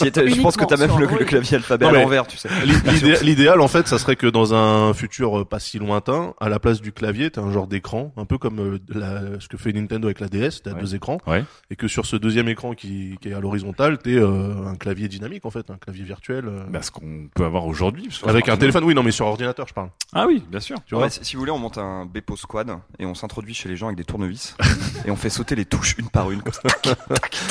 Je 0.01 0.41
pense 0.43 0.57
que 0.57 0.65
t'as 0.65 0.77
même 0.77 0.97
le, 0.99 1.07
clavier 1.25 1.57
alphabet 1.57 1.85
Non, 1.87 1.91
à 1.95 2.03
l'envers, 2.03 2.27
tu 2.27 2.37
sais. 2.37 2.49
L'idé- 2.65 3.17
L'idéal, 3.23 3.61
en 3.61 3.69
fait, 3.69 3.87
ça 3.89 3.99
serait 3.99 4.17
que 4.17 4.27
dans 4.27 4.55
un 4.55 4.93
futur 4.95 5.41
euh, 5.41 5.45
pas 5.45 5.59
si 5.59 5.79
lointain, 5.79 6.35
à 6.41 6.49
la 6.49 6.59
place 6.59 6.81
du 6.81 6.93
clavier, 6.93 7.31
t'as 7.31 7.41
un 7.43 7.53
genre 7.53 7.67
d'écran, 7.67 8.13
un 8.17 8.25
peu 8.25 8.39
comme 8.39 8.59
euh, 8.61 8.79
la- 8.89 9.41
ce 9.41 9.49
que 9.49 9.56
fait 9.57 9.73
Nintendo 9.73 10.07
avec 10.09 10.21
la 10.21 10.29
DS, 10.29 10.63
t'as 10.63 10.73
Ouais. 10.73 10.81
deux 10.81 10.95
écrans, 10.95 11.19
Ouais. 11.27 11.45
et 11.71 11.77
que 11.77 11.89
sur 11.89 12.07
ce 12.07 12.17
deuxième 12.17 12.49
écran 12.49 12.75
qui, 12.75 13.17
qui 13.21 13.29
est 13.29 13.35
à 13.35 13.41
l'horizontale, 13.41 13.99
t'es 13.99 14.15
euh, 14.17 14.67
un 14.67 14.77
clavier 14.77 15.09
dynamique, 15.09 15.45
en 15.47 15.51
fait, 15.51 15.71
un 15.71 15.77
clavier 15.77 16.05
virtuel. 16.05 16.45
euh, 16.47 16.65
Bah, 16.71 16.83
ce 16.83 16.91
qu'on 16.91 17.29
peut 17.35 17.45
avoir 17.45 17.67
aujourd'hui. 17.67 18.09
que- 18.09 18.29
avec 18.29 18.49
un 18.49 18.57
téléphone, 18.57 18.85
oui, 18.85 18.95
non, 18.95 19.03
mais 19.03 19.11
sur 19.11 19.27
ordinateur, 19.27 19.67
je 19.69 19.75
parle. 19.75 19.89
Ah 20.13 20.27
oui, 20.27 20.43
bien 20.51 20.61
sûr. 20.61 20.77
Tu 20.87 20.95
Ouais, 20.95 21.01
vois 21.01 21.11
si 21.11 21.21
si 21.25 21.35
vous 21.37 21.41
voulez, 21.41 21.53
on 21.53 21.59
monte 21.59 21.79
un 21.79 22.07
Bepo 22.07 22.37
Squad 22.37 22.71
et 22.99 23.07
on 23.07 23.15
s'introduit 23.15 23.55
chez 23.55 23.69
les 23.69 23.77
gens 23.77 23.87
avec 23.87 23.97
des 23.99 24.05
tournevis 24.05 24.57
et 25.07 25.11
on 25.11 25.17
fait 25.17 25.31
sauter 25.31 25.55
les 25.55 25.65
touches 25.65 25.97
une 25.99 26.09
par 26.09 26.31
une. 26.31 26.43
comme 26.43 26.53
ça. 26.53 26.63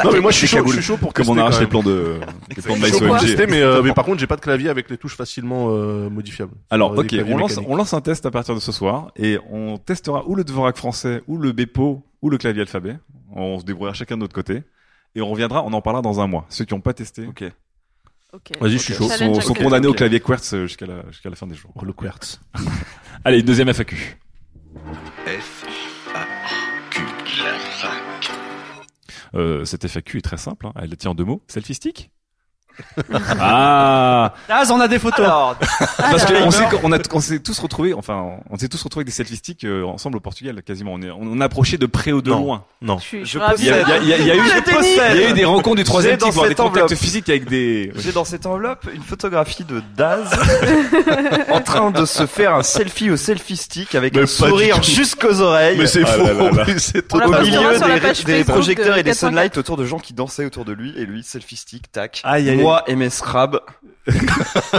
Non, 0.04 0.12
mais 0.14 0.20
moi, 0.22 0.32
je 0.32 0.38
suis 0.38 0.48
chaud, 0.48 0.64
je 0.68 0.74
suis 0.74 0.82
chaud 0.82 0.98
pour 0.98 1.14
Comme 1.14 1.30
on 1.30 1.38
arrache 1.38 1.60
les 1.60 1.68
plans 1.68 1.84
de, 1.84 2.20
les 2.56 2.62
plans 2.62 2.76
de 2.76 3.46
mais, 3.46 3.62
euh, 3.62 3.82
mais 3.84 3.94
par 3.94 4.06
contre, 4.06 4.20
j'ai 4.20 4.28
pas 4.28 4.36
de 4.36 4.42
clavier 4.42 4.70
avec 4.70 4.90
les 4.90 4.98
touches 4.98 5.16
facilement 5.16 5.68
euh, 5.70 6.10
modifiables. 6.10 6.54
Alors, 6.70 6.98
ok, 6.98 7.16
on 7.28 7.38
lance, 7.38 7.60
on 7.68 7.76
lance 7.76 7.94
un 7.94 8.02
test 8.02 8.26
à 8.26 8.32
partir 8.32 8.56
de 8.56 8.60
ce 8.60 8.72
soir 8.72 9.12
et 9.16 9.38
on 9.52 9.78
testera 9.78 10.24
ou 10.28 10.36
le 10.36 10.44
Dvorak 10.44 10.78
français, 10.78 11.22
ou 11.28 11.38
le 11.38 11.52
Bepo, 11.52 11.95
ou 12.26 12.30
le 12.32 12.40
clavier 12.40 12.62
alphabet. 12.62 12.98
On 13.32 13.60
se 13.60 13.66
débrouillera 13.66 13.94
chacun 13.94 14.16
de 14.16 14.22
notre 14.22 14.34
côté 14.34 14.64
et 15.14 15.22
on 15.22 15.30
reviendra, 15.30 15.64
on 15.64 15.72
en 15.74 15.82
parlera 15.82 16.02
dans 16.02 16.20
un 16.20 16.26
mois. 16.26 16.48
Ceux 16.50 16.66
qui 16.66 16.74
n'ont 16.74 16.82
pas 16.82 16.94
testé 16.96 17.28
Ok. 17.28 17.44
Ok. 18.34 18.52
Vas-y, 18.60 18.72
je 18.72 18.78
suis 18.80 18.94
chaud. 18.96 19.04
sont, 19.04 19.10
Challenge 19.16 19.36
sont 19.36 19.40
accepté. 19.52 19.64
condamnés 19.64 19.88
au 19.88 19.94
clavier 19.94 20.20
Quartz 20.20 20.54
euh, 20.56 20.66
jusqu'à 20.66 20.88
la, 20.88 21.04
jusqu'à 21.12 21.30
la 21.30 21.36
fin 21.36 21.46
des 21.46 21.54
jours. 21.54 21.72
Oh, 21.76 21.86
le 21.86 21.94
QWERTZ. 21.94 22.42
Allez, 23.24 23.42
une 23.42 23.46
deuxième 23.46 23.70
FAQ. 23.70 24.18
F, 25.28 25.66
A, 26.16 26.26
Q. 26.90 27.02
La 27.44 27.60
fac. 27.60 28.32
Euh, 29.36 29.64
cette 29.66 29.88
FAQ 29.88 30.18
est 30.18 30.22
très 30.22 30.38
simple, 30.38 30.66
hein. 30.66 30.74
elle 30.76 30.98
tient 30.98 31.12
en 31.12 31.16
deux 31.16 31.26
mots. 31.26 31.44
Selfie 31.48 31.76
stick 31.76 32.10
Ah 33.40 34.34
Ah, 34.50 34.64
on 34.72 34.80
a 34.80 34.88
des 34.88 35.00
photos. 35.00 35.26
Alors, 35.26 35.56
Parce 35.98 36.26
qu'on 36.26 36.92
a, 36.92 36.98
on 37.14 37.20
s'est 37.20 37.40
tous 37.40 37.60
retrouvés, 37.60 37.94
enfin, 37.94 38.34
on 38.50 38.58
s'est 38.58 38.68
tous 38.68 38.82
retrouvés 38.84 39.02
avec 39.02 39.08
des 39.08 39.14
selfie 39.14 39.36
sticks 39.38 39.64
euh, 39.64 39.84
ensemble 39.86 40.18
au 40.18 40.20
Portugal, 40.22 40.62
quasiment. 40.64 40.94
On 40.94 41.02
est, 41.02 41.10
on 41.12 41.40
a 41.42 41.46
approché 41.46 41.78
de 41.78 41.86
près 41.86 42.12
ou 42.12 42.22
de 42.22 42.30
Non. 42.30 42.40
loin. 42.40 42.64
Non. 42.82 42.98
Je 42.98 43.04
suis, 43.04 43.20
je 43.20 43.24
Je 43.26 43.30
suis 43.30 43.40
ravie. 43.40 43.64
Il 43.64 43.68
y 43.68 43.72
a, 43.72 43.82
il 43.82 43.88
y 43.90 43.92
a- 43.94 43.98
il 44.00 44.08
y 44.08 44.14
a- 44.14 44.18
il 44.18 44.28
y 44.28 44.32
a 44.32 44.36
eu, 44.36 44.40
Je 44.40 44.74
possède. 44.74 45.16
il 45.16 45.22
y 45.22 45.26
a 45.26 45.30
eu 45.30 45.34
des 45.34 45.46
rencontres 45.46 45.78
du 45.78 45.84
troisième 45.84 46.14
J'ai 46.14 46.18
dans 46.18 46.26
type, 46.28 46.36
voire 46.36 46.46
des 46.46 46.50
cette 46.52 46.58
contacts 46.58 46.84
enveloppe. 46.86 47.00
physiques 47.00 47.30
avec 47.30 47.48
des. 47.50 47.92
j'ai 47.96 48.12
dans 48.12 48.26
cette 48.26 48.46
enveloppe 48.46 48.88
une 48.94 49.02
photographie 49.04 49.64
de 49.64 49.82
Daz 49.96 50.30
en 51.52 51.62
train 51.62 51.92
de 51.92 52.06
se 52.06 52.26
faire 52.26 52.56
un 52.56 52.64
selfie 52.64 53.10
au 53.10 53.18
selfie 53.18 53.58
stick 53.58 53.96
avec 53.96 54.14
Mais 54.14 54.20
un 54.22 54.24
pas 54.24 54.28
sourire 54.28 54.82
tout. 54.82 54.90
jusqu'aux 54.92 55.42
oreilles. 55.42 55.78
Mais 55.78 55.88
c'est 55.88 56.04
Ah 56.04 56.08
faux. 56.08 56.24
là 56.24 56.34
là 56.34 56.52
là. 56.52 56.64
mais 56.68 56.80
c'est 56.80 57.14
On 57.14 57.18
la 57.18 57.28
au 57.28 57.42
milieu 57.42 57.78
sur 57.78 57.88
la 57.88 57.96
des, 57.96 58.02
page 58.02 58.24
des 58.24 58.34
Facebook 58.38 58.56
projecteurs 58.56 58.98
et 58.98 59.04
des 59.04 59.12
404. 59.12 59.18
sunlights 59.32 59.58
autour 59.58 59.78
de 59.78 59.86
gens 59.86 60.00
qui 60.00 60.14
dansaient 60.14 60.46
autour 60.46 60.66
de 60.66 60.74
lui 60.74 60.94
et 60.98 61.06
lui 61.06 61.24
selfie 61.24 61.56
stick 61.58 61.92
tac 61.92 62.22
Aïe, 62.24 62.50
aïe, 62.50 62.60
aïe. 62.60 62.65
Moi 62.66 62.84
et 62.88 62.96
mes 62.96 63.10
scrabs 63.10 63.60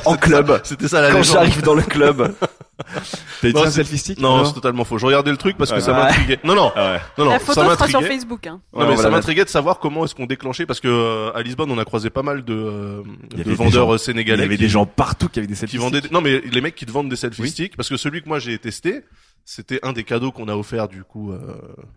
en 0.05 0.16
club 0.16 0.61
C'était 0.62 0.87
ça 0.88 1.01
la 1.01 1.11
quand 1.11 1.18
légende. 1.18 1.35
j'arrive 1.35 1.62
dans 1.62 1.75
le 1.75 1.83
club 1.83 2.33
T'as 3.40 3.49
été 3.49 3.53
Non, 3.59 3.62
un 3.64 3.66
c'est- 3.66 3.77
selfie 3.77 3.99
stick 3.99 4.20
Non, 4.20 4.44
c'est 4.44 4.53
totalement 4.53 4.85
faux. 4.85 4.99
Je 4.99 5.07
regardais 5.07 5.31
le 5.31 5.37
truc 5.38 5.57
parce 5.57 5.72
que 5.72 5.81
ça 5.81 5.92
m'intriguait. 5.94 6.38
Non, 6.44 6.55
non, 6.55 6.70
Ah 6.77 6.92
ouais. 6.92 7.01
non, 7.18 7.25
non, 7.25 7.31
La 7.33 7.38
ça 7.38 7.44
photo 7.46 7.61
sera 7.62 7.77
sur 7.88 8.01
m'intriguait. 8.01 8.07
Facebook. 8.14 8.46
Hein. 8.46 8.61
Non, 8.75 8.81
Ouais, 8.81 8.88
mais 8.90 8.96
ça 8.96 9.09
m'intriguait 9.11 9.44
de 9.44 9.49
savoir 9.49 9.79
comment 9.79 10.05
est-ce 10.05 10.14
qu'on 10.14 10.27
déclenchait 10.27 10.66
parce 10.66 10.81
que 10.81 10.88
euh, 10.88 11.33
à 11.35 11.42
Lisbonne 11.42 11.70
on 11.70 11.79
a 11.79 11.85
croisé 11.85 12.11
pas 12.11 12.22
mal 12.22 12.44
de, 12.44 12.53
euh, 12.55 13.03
Il 13.33 13.40
y 13.40 13.42
de 13.42 13.49
avait 13.49 13.51
des 13.51 13.57
vendeurs 13.57 13.87
gens- 13.87 13.92
euh, 13.92 13.96
Il 13.96 14.01
y 14.01 14.05
sénégalais 14.05 14.42
avait 14.44 14.57
qui, 14.57 14.62
des 14.62 14.68
gens 14.68 14.85
partout 14.87 15.29
qui 15.29 15.38
avaient 15.38 15.49
des 15.49 15.55
selfies 15.55 15.77
qui 15.79 15.83
vendaient 15.83 15.99
sticks. 16.01 16.11
des- 16.11 16.14
non 16.14 16.20
mais 16.20 16.40
les 16.40 16.61
mecs 16.61 16.75
qui 16.77 16.85
te 16.87 16.92
vendent 16.92 17.09
des 17.09 17.16
selfie 17.16 17.42
Oui. 17.42 17.49
sticks 17.51 17.77
parce 17.77 17.88
que 17.88 17.96
celui 17.96 18.22
que 18.22 18.29
moi 18.29 18.38
j'ai 18.38 18.59
testé 18.59 19.03
c'était 19.48 19.78
un 19.85 19.92
des 19.92 20.02
cadeaux 20.02 20.32
qu'on 20.32 20.48
a 20.48 20.54
offert 20.56 20.88
du 20.88 21.04
coup 21.04 21.30
euh, 21.32 21.38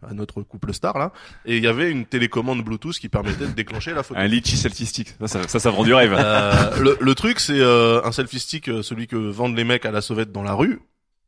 à 0.07 0.13
notre 0.13 0.43
couple 0.43 0.71
star 0.71 0.97
là 0.99 1.11
et 1.45 1.57
il 1.57 1.63
y 1.63 1.67
avait 1.67 1.89
une 1.89 2.05
télécommande 2.05 2.63
Bluetooth 2.63 2.97
qui 2.99 3.09
permettait 3.09 3.47
de 3.47 3.51
déclencher 3.51 3.93
la 3.93 4.03
photo. 4.03 4.19
Un 4.19 4.27
litchi 4.27 4.55
selfie 4.55 4.85
stick. 4.85 5.15
Ça, 5.19 5.27
ça, 5.27 5.47
ça, 5.47 5.59
ça 5.59 5.71
vend 5.71 5.83
du 5.83 5.93
rêve. 5.93 6.15
Euh, 6.15 6.79
le, 6.79 6.97
le 7.01 7.15
truc 7.15 7.39
c'est 7.39 7.59
euh, 7.59 8.01
un 8.05 8.11
selfie 8.11 8.39
stick 8.39 8.69
euh, 8.69 8.83
celui 8.83 9.07
que 9.07 9.15
vendent 9.15 9.57
les 9.57 9.63
mecs 9.63 9.85
à 9.85 9.91
la 9.91 10.01
sauvette 10.01 10.31
dans 10.31 10.43
la 10.43 10.53
rue. 10.53 10.79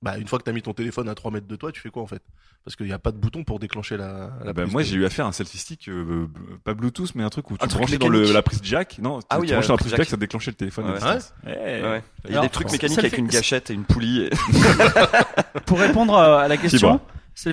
Bah 0.03 0.17
une 0.17 0.27
fois 0.27 0.39
que 0.39 0.43
t'as 0.43 0.51
mis 0.51 0.63
ton 0.63 0.73
téléphone 0.73 1.07
à 1.09 1.13
3 1.15 1.29
mètres 1.29 1.47
de 1.47 1.55
toi, 1.55 1.71
tu 1.71 1.79
fais 1.79 1.89
quoi 1.91 2.01
en 2.01 2.07
fait? 2.07 2.23
Parce 2.65 2.75
qu'il 2.75 2.87
n'y 2.87 2.91
a 2.91 2.97
pas 2.99 3.11
de 3.11 3.17
bouton 3.17 3.43
pour 3.43 3.59
déclencher 3.59 3.97
la. 3.97 4.31
la 4.43 4.51
Bah, 4.53 4.63
prise 4.63 4.73
moi, 4.73 4.81
de- 4.81 4.87
j'ai 4.87 4.95
eu 4.95 5.05
affaire 5.05 5.25
à 5.25 5.29
un 5.29 5.31
selfie 5.31 5.59
stick, 5.59 5.87
euh, 5.89 6.03
euh, 6.23 6.27
pas 6.63 6.73
Bluetooth, 6.73 7.13
mais 7.13 7.23
un 7.23 7.29
truc 7.29 7.51
où 7.51 7.57
tu 7.57 7.63
Un 7.63 7.67
branchais 7.67 7.97
dans 7.99 8.07
le, 8.09 8.31
la 8.31 8.41
prise 8.41 8.61
jack. 8.63 8.97
Non, 8.99 9.19
tu 9.19 9.25
Ah 9.29 9.39
oui, 9.39 9.47
tu 9.47 9.53
branchais 9.53 9.67
dans 9.67 9.73
euh, 9.73 9.77
la 9.77 9.79
prise 9.79 9.91
jack. 9.91 9.97
jack, 9.99 10.09
ça 10.09 10.17
déclenchait 10.17 10.51
le 10.51 10.55
téléphone. 10.55 10.85
à 10.85 10.87
Ouais. 10.89 10.93
distance. 10.95 11.33
Eh. 11.45 11.49
Ouais. 11.49 12.03
il 12.25 12.31
y 12.31 12.33
a 12.33 12.37
Alors, 12.39 12.43
des 12.43 12.49
trucs 12.49 12.71
mécaniques 12.71 12.97
avec 12.97 13.17
une 13.17 13.27
gâchette 13.27 13.69
et 13.69 13.73
une 13.73 13.83
poulie 13.83 14.21
et- 14.23 14.29
Pour 15.65 15.79
répondre 15.79 16.17
à 16.17 16.47
la 16.47 16.57
question, 16.57 16.99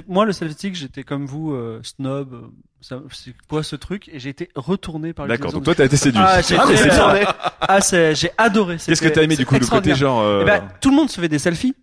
moi 0.09 0.25
le 0.25 0.33
selfie 0.33 0.55
stick, 0.55 0.75
j'étais 0.75 1.03
comme 1.03 1.27
vous 1.27 1.53
euh, 1.53 1.81
snob. 1.83 2.33
euh, 2.93 3.01
C'est 3.11 3.35
quoi 3.49 3.63
ce 3.63 3.77
truc? 3.77 4.09
Et 4.13 4.19
j'ai 4.19 4.31
été 4.31 4.49
retourné 4.55 5.13
par 5.13 5.27
D'accord. 5.27 5.51
l'utilisation 5.53 5.59
Donc 5.59 5.65
toi, 5.65 5.75
t'as 5.75 5.85
été 5.85 5.97
séduit. 5.97 6.21
Ah, 6.25 6.41
j'ai 6.43 6.57
bien. 6.57 7.35
Ah, 7.61 7.81
c'est, 7.81 8.15
j'ai 8.15 8.31
adoré. 8.39 8.77
Qu'est-ce 8.79 9.03
que 9.03 9.09
t'as 9.09 9.23
aimé 9.23 9.37
du 9.37 9.45
coup 9.47 9.55
le 9.55 9.67
côté 9.67 9.95
genre 9.95 10.21
euh, 10.23 10.41
Eh 10.43 10.47
ben, 10.47 10.69
tout 10.81 10.91
le 10.91 10.97
monde 10.97 11.11
se 11.11 11.21
fait 11.21 11.29
des 11.29 11.39
selfies 11.39 11.75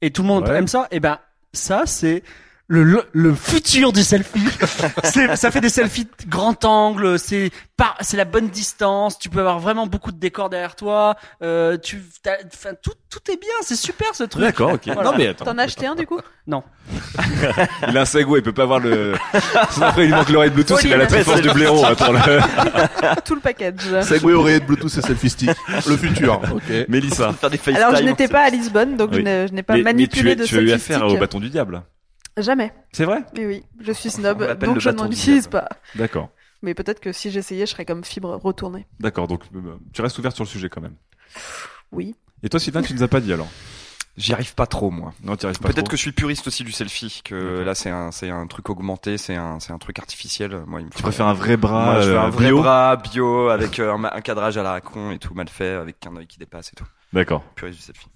et 0.00 0.10
tout 0.10 0.22
le 0.22 0.28
monde 0.28 0.48
Ouais. 0.48 0.56
aime 0.56 0.68
ça. 0.68 0.88
Et 0.90 1.00
ben, 1.00 1.18
ça, 1.52 1.82
c'est 1.86 2.22
le, 2.72 2.84
le, 2.84 3.02
le 3.12 3.34
futur 3.34 3.92
du 3.92 4.04
selfie. 4.04 4.38
c'est, 5.04 5.34
ça 5.34 5.50
fait 5.50 5.60
des 5.60 5.68
selfies 5.68 6.04
de 6.04 6.28
grand 6.28 6.64
angle. 6.64 7.18
C'est 7.18 7.50
pas, 7.76 7.96
c'est 8.00 8.16
la 8.16 8.24
bonne 8.24 8.46
distance. 8.48 9.18
Tu 9.18 9.28
peux 9.28 9.40
avoir 9.40 9.58
vraiment 9.58 9.88
beaucoup 9.88 10.12
de 10.12 10.18
décors 10.20 10.48
derrière 10.50 10.76
toi. 10.76 11.16
Euh, 11.42 11.76
tu, 11.78 12.00
t'as- 12.22 12.36
enfin, 12.46 12.70
tout, 12.80 12.92
tout 13.10 13.18
est 13.32 13.40
bien. 13.40 13.50
C'est 13.62 13.74
super 13.74 14.14
ce 14.14 14.22
truc. 14.22 14.42
D'accord, 14.42 14.72
ok. 14.74 14.82
Voilà. 14.86 15.02
Non 15.02 15.16
mais 15.18 15.26
attends. 15.26 15.46
T'en 15.46 15.58
as 15.58 15.64
acheté 15.64 15.86
un 15.88 15.96
du 15.96 16.06
coup? 16.06 16.20
Non. 16.46 16.62
Il 17.88 17.96
a 17.98 18.02
un 18.02 18.04
Segway, 18.04 18.38
il 18.38 18.42
peut 18.42 18.52
pas 18.52 18.62
avoir 18.62 18.78
le. 18.78 19.14
Après 19.80 20.04
il 20.06 20.10
manque 20.10 20.28
l'oreille 20.28 20.50
Bluetooth, 20.50 20.82
il 20.84 20.92
a 20.92 20.96
la 20.96 21.06
très 21.06 21.24
force 21.24 21.40
du 21.42 21.50
blaireau. 21.50 21.84
Attends, 21.84 22.12
le... 22.12 23.20
Tout 23.24 23.34
le 23.34 23.40
package. 23.40 24.02
Segway 24.02 24.32
oreillette 24.32 24.66
Bluetooth 24.66 24.96
et 24.96 25.02
selfie 25.02 25.30
stick. 25.30 25.50
Le 25.88 25.96
futur. 25.96 26.40
Ok. 26.54 26.86
Mélissa. 26.88 27.32
faire 27.32 27.50
des 27.50 27.58
FaceTime. 27.58 27.82
Alors 27.82 27.96
je 27.96 28.04
n'étais 28.04 28.28
pas 28.28 28.42
à 28.42 28.50
Lisbonne, 28.50 28.96
donc 28.96 29.10
Oui. 29.10 29.18
je 29.18 29.22
n'ai- 29.22 29.48
je 29.48 29.52
n'ai 29.52 29.62
pas 29.64 29.74
Mais, 29.74 29.82
mais 29.82 29.90
tu, 29.92 29.96
manipulé 30.22 30.32
as- 30.32 30.34
de 30.36 30.44
tu 30.44 30.56
as 30.58 30.60
eu 30.60 30.70
affaire 30.72 31.04
au 31.06 31.16
bâton 31.16 31.40
du 31.40 31.50
diable. 31.50 31.82
Jamais. 32.36 32.72
C'est 32.92 33.04
vrai? 33.04 33.24
Mais 33.36 33.46
oui, 33.46 33.64
je 33.80 33.92
suis 33.92 34.10
snob, 34.10 34.58
donc 34.58 34.78
je 34.78 34.90
n'en 34.90 35.10
utilise 35.10 35.46
pas. 35.48 35.68
D'accord. 35.94 36.30
Mais 36.62 36.74
peut-être 36.74 37.00
que 37.00 37.12
si 37.12 37.30
j'essayais, 37.30 37.66
je 37.66 37.70
serais 37.70 37.84
comme 37.84 38.04
fibre 38.04 38.36
retournée. 38.36 38.86
D'accord. 39.00 39.28
Donc 39.28 39.44
euh, 39.54 39.76
tu 39.92 40.02
restes 40.02 40.18
ouvert 40.18 40.32
sur 40.32 40.44
le 40.44 40.48
sujet 40.48 40.68
quand 40.68 40.80
même. 40.80 40.96
Oui. 41.90 42.14
Et 42.42 42.48
toi 42.48 42.60
Sylvain, 42.60 42.82
tu 42.82 42.94
nous 42.94 43.02
as 43.02 43.08
pas 43.08 43.20
dit 43.20 43.32
alors? 43.32 43.48
J'y 44.16 44.32
arrive 44.34 44.54
pas 44.54 44.66
trop 44.66 44.90
moi. 44.90 45.14
Non, 45.22 45.36
tu 45.36 45.46
arrives 45.46 45.58
pas. 45.58 45.68
Peut-être 45.68 45.88
que 45.88 45.96
je 45.96 46.02
suis 46.02 46.12
puriste 46.12 46.46
aussi 46.46 46.64
du 46.64 46.72
selfie, 46.72 47.22
que 47.24 47.62
là 47.62 47.74
c'est 47.74 47.88
un 47.88 48.10
c'est 48.10 48.28
un 48.28 48.46
truc 48.46 48.68
augmenté, 48.68 49.16
c'est 49.16 49.36
un 49.36 49.60
c'est 49.60 49.72
un 49.72 49.78
truc 49.78 49.98
artificiel. 49.98 50.62
Moi 50.66 50.80
il 50.80 50.86
me 50.86 50.90
tu 50.90 51.02
préfères 51.02 51.26
un 51.26 51.32
vrai 51.32 51.56
bras. 51.56 51.84
Moi, 51.84 52.00
je 52.02 52.10
veux 52.10 52.16
euh, 52.16 52.22
un 52.22 52.28
vrai 52.28 52.46
bio? 52.46 52.58
bras 52.58 52.96
bio 52.96 53.48
avec 53.48 53.78
euh, 53.78 53.94
un, 53.94 54.04
un 54.04 54.20
cadrage 54.20 54.58
à 54.58 54.62
la 54.62 54.80
con 54.80 55.12
et 55.12 55.18
tout 55.18 55.32
mal 55.32 55.48
fait, 55.48 55.70
avec 55.70 56.04
un 56.06 56.16
œil 56.16 56.26
qui 56.26 56.38
dépasse 56.38 56.72
et 56.72 56.76
tout. 56.76 56.86
D'accord. 57.12 57.42
Puriste 57.54 57.78
du 57.78 57.84
selfie. 57.84 58.08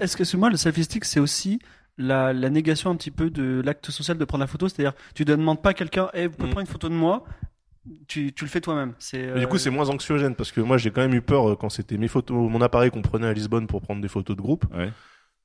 Est-ce 0.00 0.16
que 0.16 0.36
moi 0.36 0.50
le 0.50 0.56
selfie 0.56 0.84
stick 0.84 1.04
c'est 1.04 1.20
aussi 1.20 1.60
la, 1.98 2.32
la 2.32 2.48
négation 2.50 2.90
un 2.90 2.96
petit 2.96 3.10
peu 3.10 3.28
de 3.30 3.60
l'acte 3.64 3.90
social 3.90 4.16
de 4.16 4.24
prendre 4.24 4.42
la 4.42 4.46
photo, 4.48 4.68
c'est-à-dire 4.68 4.92
tu 5.14 5.24
ne 5.24 5.26
demandes 5.34 5.60
pas 5.60 5.70
à 5.70 5.74
quelqu'un, 5.74 6.08
eh, 6.14 6.26
vous 6.28 6.34
pouvez 6.36 6.48
Mm. 6.48 6.52
prendre 6.52 6.66
une 6.66 6.72
photo 6.72 6.88
de 6.88 6.94
moi, 6.94 7.24
tu, 8.06 8.32
tu 8.32 8.44
le 8.44 8.50
fais 8.50 8.60
toi-même. 8.60 8.92
C'est 8.98 9.30
Mais 9.34 9.40
du 9.40 9.46
coup, 9.46 9.56
euh, 9.56 9.58
c'est 9.58 9.70
moins 9.70 9.88
anxiogène 9.88 10.34
parce 10.34 10.52
que 10.52 10.60
moi, 10.60 10.76
j'ai 10.78 10.90
quand 10.90 11.00
même 11.00 11.14
eu 11.14 11.22
peur 11.22 11.50
euh, 11.50 11.56
quand 11.56 11.70
c'était 11.70 11.96
mes 11.96 12.08
photos, 12.08 12.50
mon 12.50 12.60
appareil 12.60 12.90
qu'on 12.90 13.02
prenait 13.02 13.26
à 13.26 13.32
Lisbonne 13.32 13.66
pour 13.66 13.80
prendre 13.82 14.00
des 14.02 14.08
photos 14.08 14.36
de 14.36 14.42
groupe. 14.42 14.64
Ouais. 14.76 14.90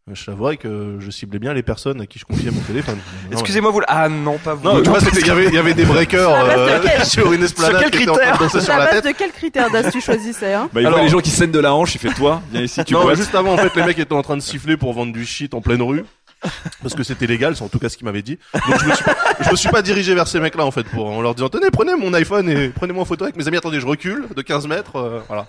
Euh, 0.09 0.13
Je 0.15 0.25
t'avouerais 0.25 0.57
que 0.57 0.97
je 0.99 1.09
ciblais 1.09 1.39
bien 1.39 1.53
les 1.53 1.63
personnes 1.63 2.01
à 2.01 2.05
qui 2.05 2.19
je 2.19 2.25
confiais 2.25 2.51
mon 2.51 2.59
téléphone. 2.59 2.97
Excusez-moi 3.31 3.71
vous. 3.71 3.79
Ah 3.87 4.09
non 4.09 4.37
pas 4.37 4.53
vous. 4.55 4.65
Non, 4.65 4.81
tu 4.83 4.89
vois, 4.89 4.99
c'était, 4.99 5.21
il 5.21 5.27
y 5.27 5.29
avait, 5.29 5.45
il 5.47 5.53
y 5.53 5.57
avait 5.57 5.73
des 5.73 5.85
breakers 5.85 6.29
euh, 6.29 6.79
quel- 6.83 7.05
sur 7.05 7.31
une 7.31 7.43
esplanade 7.43 7.83
quel 7.89 7.91
train 7.91 8.13
de 8.13 8.17
critère 8.19 8.61
sur 8.61 8.77
la 8.77 8.87
tête. 8.87 9.05
de 9.05 9.11
quels 9.17 9.31
critères 9.31 9.71
d'as 9.71 9.89
tu 9.89 10.01
choisissais 10.01 10.53
hein 10.53 10.69
Bah, 10.73 10.81
il 10.81 10.85
Alors- 10.87 10.97
voit 10.99 11.05
les 11.05 11.09
gens 11.11 11.21
qui 11.21 11.29
saignent 11.29 11.51
de 11.51 11.59
la 11.59 11.73
hanche, 11.73 11.95
il 11.95 11.99
fait 11.99 12.13
toi, 12.13 12.41
viens 12.51 12.61
ici, 12.63 12.83
tu 12.83 12.93
non, 12.93 13.03
boites. 13.03 13.15
juste 13.15 13.33
avant, 13.33 13.53
en 13.53 13.57
fait, 13.57 13.73
les 13.77 13.85
mecs 13.85 13.97
étaient 13.99 14.11
en 14.13 14.21
train 14.21 14.35
de 14.35 14.41
siffler 14.41 14.75
pour 14.75 14.91
vendre 14.91 15.13
du 15.13 15.25
shit 15.25 15.53
en 15.53 15.61
pleine 15.61 15.81
rue. 15.81 16.03
Parce 16.81 16.95
que 16.95 17.03
c'était 17.03 17.27
légal, 17.27 17.55
c'est 17.55 17.63
en 17.63 17.69
tout 17.69 17.79
cas 17.79 17.89
ce 17.89 17.97
qu'ils 17.97 18.05
m'avaient 18.05 18.21
dit. 18.21 18.37
Donc 18.53 18.79
je 18.79 18.85
me 18.87 18.93
suis 18.95 19.03
pas, 19.03 19.15
je 19.41 19.49
me 19.51 19.55
suis 19.55 19.69
pas 19.69 19.81
dirigé 19.81 20.13
vers 20.13 20.27
ces 20.27 20.39
mecs-là 20.39 20.65
en 20.65 20.71
fait 20.71 20.83
pour 20.83 21.07
en 21.07 21.21
leur 21.21 21.35
disant 21.35 21.49
tenez 21.49 21.69
prenez 21.71 21.95
mon 21.95 22.13
iPhone 22.13 22.49
et 22.49 22.69
prenez-moi 22.69 23.01
en 23.03 23.05
photo 23.05 23.23
avec 23.23 23.35
mes 23.35 23.47
amis. 23.47 23.57
Attendez, 23.57 23.79
je 23.79 23.85
recule 23.85 24.27
de 24.35 24.41
15 24.41 24.67
mètres. 24.67 24.95
euh, 24.95 25.19
voilà. 25.27 25.47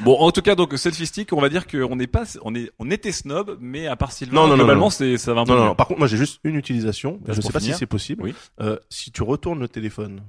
Bon, 0.00 0.16
en 0.18 0.30
tout 0.30 0.42
cas, 0.42 0.54
donc 0.54 0.72
selfie 0.76 1.06
stick, 1.06 1.32
on 1.32 1.40
va 1.40 1.48
dire 1.48 1.66
qu'on 1.66 1.96
n'est 1.96 2.06
pas, 2.06 2.24
on 2.42 2.54
est, 2.54 2.70
on 2.78 2.90
était 2.90 3.12
snob, 3.12 3.56
mais 3.60 3.86
à 3.86 3.96
part 3.96 4.12
Sylvain, 4.12 4.34
Non, 4.34 4.42
non, 4.42 4.48
non, 4.50 4.56
globalement, 4.56 4.84
non. 4.86 4.90
c'est, 4.90 5.16
ça 5.18 5.34
va 5.34 5.40
un 5.40 5.44
peu 5.44 5.52
Non, 5.54 5.64
non. 5.66 5.74
Par 5.74 5.86
contre, 5.86 5.98
moi 6.00 6.08
j'ai 6.08 6.16
juste 6.16 6.40
une 6.44 6.56
utilisation. 6.56 7.18
Bah, 7.26 7.32
je 7.34 7.40
sais 7.40 7.52
pas 7.52 7.60
finir. 7.60 7.74
si 7.74 7.78
c'est 7.80 7.86
possible. 7.86 8.22
Oui. 8.22 8.34
Euh, 8.60 8.76
si 8.90 9.10
tu 9.10 9.22
retournes 9.22 9.60
le 9.60 9.68
téléphone 9.68 10.22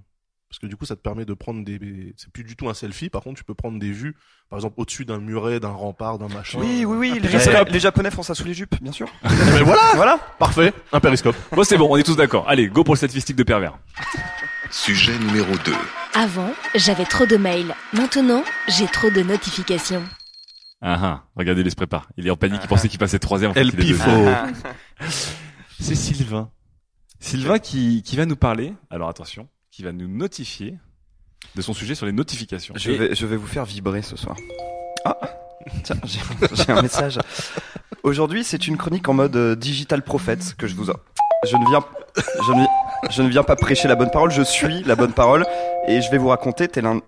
Parce 0.50 0.58
que 0.60 0.66
du 0.66 0.76
coup, 0.76 0.86
ça 0.86 0.96
te 0.96 1.02
permet 1.02 1.26
de 1.26 1.34
prendre 1.36 1.64
des, 1.64 2.14
c'est 2.18 2.32
plus 2.32 2.44
du 2.44 2.56
tout 2.56 2.68
un 2.70 2.74
selfie. 2.74 3.10
Par 3.10 3.22
contre, 3.22 3.38
tu 3.38 3.44
peux 3.44 3.54
prendre 3.54 3.78
des 3.78 3.92
vues, 3.92 4.16
par 4.50 4.58
exemple, 4.58 4.74
au-dessus 4.78 5.06
d'un 5.06 5.20
muret, 5.20 5.60
d'un 5.60 5.70
rempart, 5.70 6.18
d'un 6.18 6.28
machin. 6.28 6.58
Oui, 6.60 6.86
oui, 6.86 6.98
oui. 6.98 7.20
Les. 7.20 7.30
Japonais- 7.30 7.72
les 7.72 7.80
Japonais 7.80 8.10
font 8.10 8.24
ça 8.24 8.34
sous 8.34 8.46
les 8.46 8.56
jupes, 8.56 8.76
bien 8.82 8.92
sûr. 8.92 9.08
Mais 9.24 9.30
voilà! 9.64 9.82
Voilà. 9.94 10.18
Parfait. 10.40 10.74
Un 10.92 11.00
périscope. 11.00 11.36
Bon, 11.52 11.64
c'est 11.64 11.78
bon, 11.78 11.88
on 11.92 11.98
est 11.98 12.04
tous 12.04 12.16
d'accord. 12.16 12.50
Allez, 12.50 12.68
go 12.68 12.84
pour 12.84 12.96
le 12.96 12.98
statistique 12.98 13.36
de 13.36 13.44
pervers. 13.44 13.78
Sujet 14.72 15.18
numéro 15.20 15.52
2. 15.66 15.74
Avant, 16.16 16.52
j'avais 16.76 17.06
trop 17.06 17.28
de 17.28 17.38
mails. 17.38 17.76
Maintenant, 17.94 18.44
j'ai 18.68 18.88
trop 18.88 19.10
de 19.12 19.22
notifications. 19.22 20.04
Ah 20.82 20.98
ah, 21.02 21.24
regardez, 21.36 21.62
il 21.62 21.70
se 21.70 21.76
prépare. 21.76 22.08
Il 22.18 22.26
est 22.26 22.30
en 22.32 22.38
panique, 22.38 22.62
il 22.64 22.68
pensait 22.68 22.88
qu'il 22.90 22.98
passait 23.00 23.20
troisième. 23.20 23.52
en 23.52 23.54
fait, 23.54 23.60
El 23.62 23.68
il 23.68 23.74
est 23.74 23.78
Pifo. 23.78 24.10
deuxième. 24.10 24.54
C'est 25.80 25.96
Sylvain. 25.96 26.50
Sylvain 27.20 27.60
qui, 27.60 28.02
qui 28.02 28.16
va 28.16 28.26
nous 28.26 28.36
parler, 28.38 28.74
alors 28.90 29.10
attention, 29.10 29.48
qui 29.80 29.84
va 29.86 29.94
nous 29.94 30.10
notifier 30.10 30.76
de 31.56 31.62
son 31.62 31.74
sujet 31.74 31.96
sur 31.96 32.06
les 32.06 32.12
notifications. 32.12 32.74
Je 32.76 32.92
Et- 32.92 32.98
vais, 32.98 33.16
je 33.16 33.26
vais 33.26 33.38
vous 33.38 33.48
faire 33.48 33.64
vibrer 33.64 34.02
ce 34.02 34.18
soir. 34.18 34.36
Ah, 35.06 35.18
tiens, 35.86 35.96
j'ai 36.04 36.70
un 36.74 36.82
message. 36.82 37.18
Aujourd'hui, 38.04 38.44
c'est 38.44 38.68
une 38.68 38.76
chronique 38.76 39.08
en 39.08 39.14
mode 39.14 39.38
euh, 39.38 39.56
digital 39.56 40.02
prophète 40.04 40.56
que 40.58 40.68
je 40.68 40.76
vous. 40.76 40.92
a- 40.92 41.00
Je 41.48 41.56
ne 41.56 41.66
viens, 41.70 41.80
je 42.46 42.52
ne, 42.52 42.66
je 43.10 43.22
ne 43.22 43.30
viens 43.30 43.44
pas 43.44 43.56
prêcher 43.56 43.88
la 43.88 43.96
bonne 43.96 44.12
parole. 44.12 44.32
Je 44.32 44.42
suis 44.42 44.84
la 44.84 44.98
bonne 44.98 45.14
parole 45.14 45.46
et 45.88 46.02
je 46.02 46.12
vais 46.12 46.18
vous 46.18 46.28
raconter 46.28 46.68
tel 46.68 46.86
un 46.86 47.00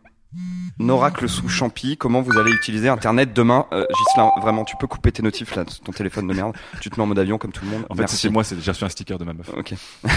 oracle 0.87 1.27
sous 1.27 1.49
champi 1.49 1.97
comment 1.97 2.21
vous 2.21 2.39
allez 2.39 2.51
utiliser 2.53 2.87
Internet 2.87 3.33
demain. 3.33 3.65
Euh, 3.73 3.85
Ghislain, 3.93 4.31
vraiment, 4.41 4.63
tu 4.63 4.77
peux 4.77 4.87
couper 4.87 5.11
tes 5.11 5.21
notifs 5.23 5.55
là, 5.57 5.65
ton 5.65 5.91
téléphone 5.91 6.25
de 6.25 6.33
merde. 6.33 6.55
Tu 6.79 6.89
te 6.89 6.95
mets 6.95 7.03
en 7.03 7.07
mode 7.07 7.19
avion 7.19 7.37
comme 7.37 7.51
tout 7.51 7.65
le 7.65 7.71
monde. 7.71 7.85
En 7.89 7.95
fait, 7.95 8.07
c'est 8.07 8.29
moi, 8.29 8.45
c'est- 8.45 8.61
j'ai 8.61 8.71
reçu 8.71 8.85
un 8.85 8.89
sticker 8.89 9.17
de 9.17 9.25
ma 9.25 9.33
meuf. 9.33 9.49
Ok. 9.57 9.73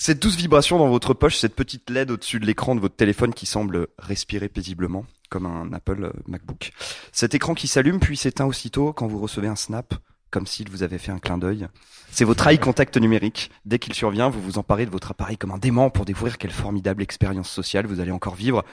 Cette 0.00 0.22
douce 0.22 0.36
vibration 0.36 0.78
dans 0.78 0.86
votre 0.88 1.12
poche, 1.12 1.36
cette 1.36 1.56
petite 1.56 1.90
LED 1.90 2.12
au-dessus 2.12 2.38
de 2.38 2.46
l'écran 2.46 2.76
de 2.76 2.80
votre 2.80 2.94
téléphone 2.94 3.34
qui 3.34 3.46
semble 3.46 3.88
respirer 3.98 4.48
paisiblement, 4.48 5.04
comme 5.28 5.44
un 5.44 5.72
Apple 5.72 6.04
euh, 6.04 6.12
MacBook. 6.28 6.70
Cet 7.10 7.34
écran 7.34 7.54
qui 7.54 7.66
s'allume 7.66 7.98
puis 7.98 8.16
s'éteint 8.16 8.46
aussitôt 8.46 8.92
quand 8.92 9.08
vous 9.08 9.18
recevez 9.18 9.48
un 9.48 9.56
snap, 9.56 9.94
comme 10.30 10.46
s'il 10.46 10.70
vous 10.70 10.84
avait 10.84 10.98
fait 10.98 11.10
un 11.10 11.18
clin 11.18 11.36
d'œil. 11.36 11.66
C'est 12.12 12.24
votre 12.24 12.46
eye 12.46 12.60
contact 12.60 12.96
numérique. 12.96 13.50
Dès 13.64 13.80
qu'il 13.80 13.92
survient, 13.92 14.28
vous 14.28 14.40
vous 14.40 14.56
emparez 14.56 14.86
de 14.86 14.90
votre 14.90 15.10
appareil 15.10 15.36
comme 15.36 15.50
un 15.50 15.58
dément 15.58 15.90
pour 15.90 16.04
découvrir 16.04 16.38
quelle 16.38 16.52
formidable 16.52 17.02
expérience 17.02 17.50
sociale 17.50 17.86
vous 17.86 17.98
allez 17.98 18.12
encore 18.12 18.36
vivre. 18.36 18.64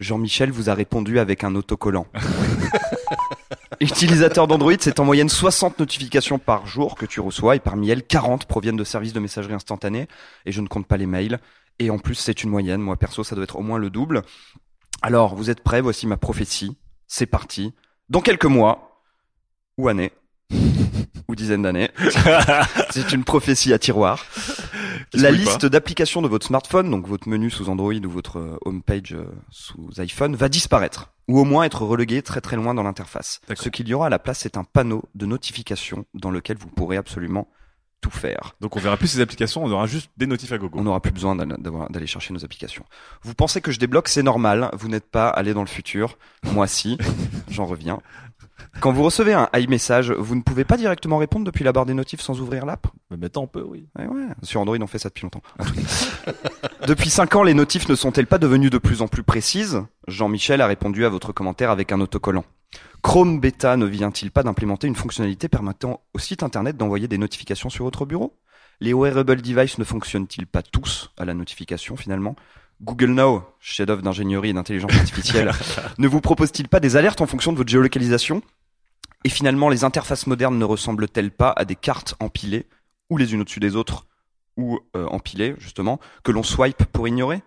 Jean-Michel 0.00 0.50
vous 0.50 0.70
a 0.70 0.74
répondu 0.74 1.18
avec 1.18 1.44
un 1.44 1.54
autocollant. 1.54 2.06
Utilisateur 3.80 4.46
d'Android, 4.46 4.74
c'est 4.78 4.98
en 4.98 5.04
moyenne 5.04 5.28
60 5.28 5.78
notifications 5.78 6.38
par 6.38 6.66
jour 6.66 6.96
que 6.96 7.06
tu 7.06 7.20
reçois 7.20 7.56
et 7.56 7.60
parmi 7.60 7.90
elles, 7.90 8.02
40 8.02 8.46
proviennent 8.46 8.76
de 8.76 8.84
services 8.84 9.12
de 9.12 9.20
messagerie 9.20 9.54
instantanée 9.54 10.08
et 10.46 10.52
je 10.52 10.60
ne 10.60 10.68
compte 10.68 10.86
pas 10.86 10.96
les 10.96 11.06
mails. 11.06 11.38
Et 11.78 11.90
en 11.90 11.98
plus, 11.98 12.14
c'est 12.14 12.42
une 12.42 12.50
moyenne. 12.50 12.80
Moi, 12.80 12.96
perso, 12.96 13.24
ça 13.24 13.34
doit 13.34 13.44
être 13.44 13.56
au 13.56 13.62
moins 13.62 13.78
le 13.78 13.88
double. 13.88 14.22
Alors, 15.02 15.34
vous 15.34 15.48
êtes 15.48 15.62
prêts? 15.62 15.80
Voici 15.80 16.06
ma 16.06 16.18
prophétie. 16.18 16.76
C'est 17.06 17.26
parti. 17.26 17.72
Dans 18.10 18.20
quelques 18.20 18.44
mois, 18.44 19.02
ou 19.78 19.88
années, 19.88 20.12
ou 21.28 21.34
dizaines 21.34 21.62
d'années, 21.62 21.90
c'est 22.90 23.12
une 23.12 23.24
prophétie 23.24 23.72
à 23.72 23.78
tiroir. 23.78 24.24
La 25.12 25.30
liste 25.30 25.66
d'applications 25.66 26.22
de 26.22 26.28
votre 26.28 26.46
smartphone, 26.46 26.90
donc 26.90 27.06
votre 27.06 27.28
menu 27.28 27.50
sous 27.50 27.68
Android 27.68 27.94
ou 27.94 28.10
votre 28.10 28.38
euh, 28.38 28.58
homepage 28.64 29.12
euh, 29.12 29.24
sous 29.50 29.90
iPhone, 29.98 30.36
va 30.36 30.48
disparaître. 30.48 31.12
Ou 31.28 31.38
au 31.38 31.44
moins 31.44 31.64
être 31.64 31.82
relégué 31.82 32.22
très 32.22 32.40
très 32.40 32.56
loin 32.56 32.74
dans 32.74 32.82
l'interface. 32.82 33.40
Ce 33.54 33.68
qu'il 33.68 33.88
y 33.88 33.94
aura 33.94 34.06
à 34.06 34.10
la 34.10 34.18
place, 34.18 34.40
c'est 34.40 34.56
un 34.56 34.64
panneau 34.64 35.04
de 35.14 35.26
notification 35.26 36.04
dans 36.14 36.30
lequel 36.30 36.56
vous 36.58 36.68
pourrez 36.68 36.96
absolument 36.96 37.48
tout 38.00 38.10
faire. 38.10 38.54
Donc 38.60 38.76
on 38.76 38.80
verra 38.80 38.96
plus 38.96 39.08
ces 39.08 39.20
applications, 39.20 39.62
on 39.62 39.70
aura 39.70 39.86
juste 39.86 40.10
des 40.16 40.26
notifs 40.26 40.52
à 40.52 40.58
gogo. 40.58 40.78
On 40.78 40.84
n'aura 40.84 41.00
plus 41.00 41.12
besoin 41.12 41.36
d'aller 41.36 42.06
chercher 42.06 42.32
nos 42.32 42.44
applications. 42.44 42.84
Vous 43.22 43.34
pensez 43.34 43.60
que 43.60 43.70
je 43.70 43.78
débloque, 43.78 44.08
c'est 44.08 44.22
normal. 44.22 44.70
Vous 44.72 44.88
n'êtes 44.88 45.08
pas 45.10 45.28
allé 45.28 45.54
dans 45.54 45.60
le 45.60 45.68
futur. 45.68 46.18
Moi 46.44 46.66
si. 46.66 46.98
J'en 47.50 47.66
reviens. 47.66 48.00
Quand 48.80 48.92
vous 48.92 49.02
recevez 49.02 49.34
un 49.34 49.48
iMessage, 49.54 50.12
vous 50.12 50.34
ne 50.34 50.42
pouvez 50.42 50.64
pas 50.64 50.76
directement 50.76 51.18
répondre 51.18 51.44
depuis 51.44 51.64
la 51.64 51.72
barre 51.72 51.86
des 51.86 51.94
notifs 51.94 52.20
sans 52.20 52.40
ouvrir 52.40 52.66
l'app? 52.66 52.86
Mais 53.10 53.16
maintenant 53.16 53.42
on 53.42 53.46
peut, 53.46 53.64
oui. 53.66 53.86
Ouais. 53.98 54.06
Sur 54.42 54.60
Android, 54.60 54.78
on 54.80 54.86
fait 54.86 54.98
ça 54.98 55.08
depuis 55.08 55.22
longtemps. 55.22 55.42
Depuis 56.86 57.10
5 57.10 57.36
ans, 57.36 57.42
les 57.42 57.54
notifs 57.54 57.88
ne 57.88 57.94
sont-elles 57.94 58.26
pas 58.26 58.38
devenues 58.38 58.70
de 58.70 58.78
plus 58.78 59.02
en 59.02 59.06
plus 59.06 59.22
précises? 59.22 59.82
Jean-Michel 60.08 60.60
a 60.60 60.66
répondu 60.66 61.04
à 61.04 61.10
votre 61.10 61.32
commentaire 61.32 61.70
avec 61.70 61.92
un 61.92 62.00
autocollant. 62.00 62.44
Chrome 63.02 63.38
Beta 63.38 63.76
ne 63.76 63.86
vient-il 63.86 64.30
pas 64.30 64.42
d'implémenter 64.42 64.86
une 64.86 64.94
fonctionnalité 64.94 65.48
permettant 65.48 66.00
au 66.14 66.18
site 66.18 66.42
internet 66.42 66.76
d'envoyer 66.76 67.06
des 67.06 67.18
notifications 67.18 67.70
sur 67.70 67.84
votre 67.84 68.06
bureau? 68.06 68.34
Les 68.80 68.94
wearable 68.94 69.42
devices 69.42 69.78
ne 69.78 69.84
fonctionnent-ils 69.84 70.46
pas 70.46 70.62
tous 70.62 71.12
à 71.18 71.26
la 71.26 71.34
notification 71.34 71.96
finalement? 71.96 72.34
Google 72.80 73.10
Now, 73.10 73.44
chef-d'œuvre 73.60 74.02
d'ingénierie 74.02 74.50
et 74.50 74.52
d'intelligence 74.52 74.94
artificielle, 74.94 75.52
ne 75.98 76.08
vous 76.08 76.20
propose-t-il 76.20 76.68
pas 76.68 76.80
des 76.80 76.96
alertes 76.96 77.20
en 77.20 77.26
fonction 77.26 77.52
de 77.52 77.58
votre 77.58 77.68
géolocalisation? 77.68 78.42
Et 79.24 79.28
finalement, 79.28 79.68
les 79.68 79.84
interfaces 79.84 80.26
modernes 80.26 80.58
ne 80.58 80.64
ressemblent-elles 80.64 81.30
pas 81.30 81.52
à 81.56 81.64
des 81.66 81.76
cartes 81.76 82.14
empilées, 82.20 82.66
ou 83.10 83.18
les 83.18 83.34
unes 83.34 83.42
au-dessus 83.42 83.60
des 83.60 83.76
autres, 83.76 84.06
ou 84.56 84.78
euh, 84.96 85.06
empilées 85.06 85.54
justement, 85.58 86.00
que 86.22 86.32
l'on 86.32 86.42
swipe 86.42 86.84
pour 86.86 87.06
ignorer? 87.06 87.42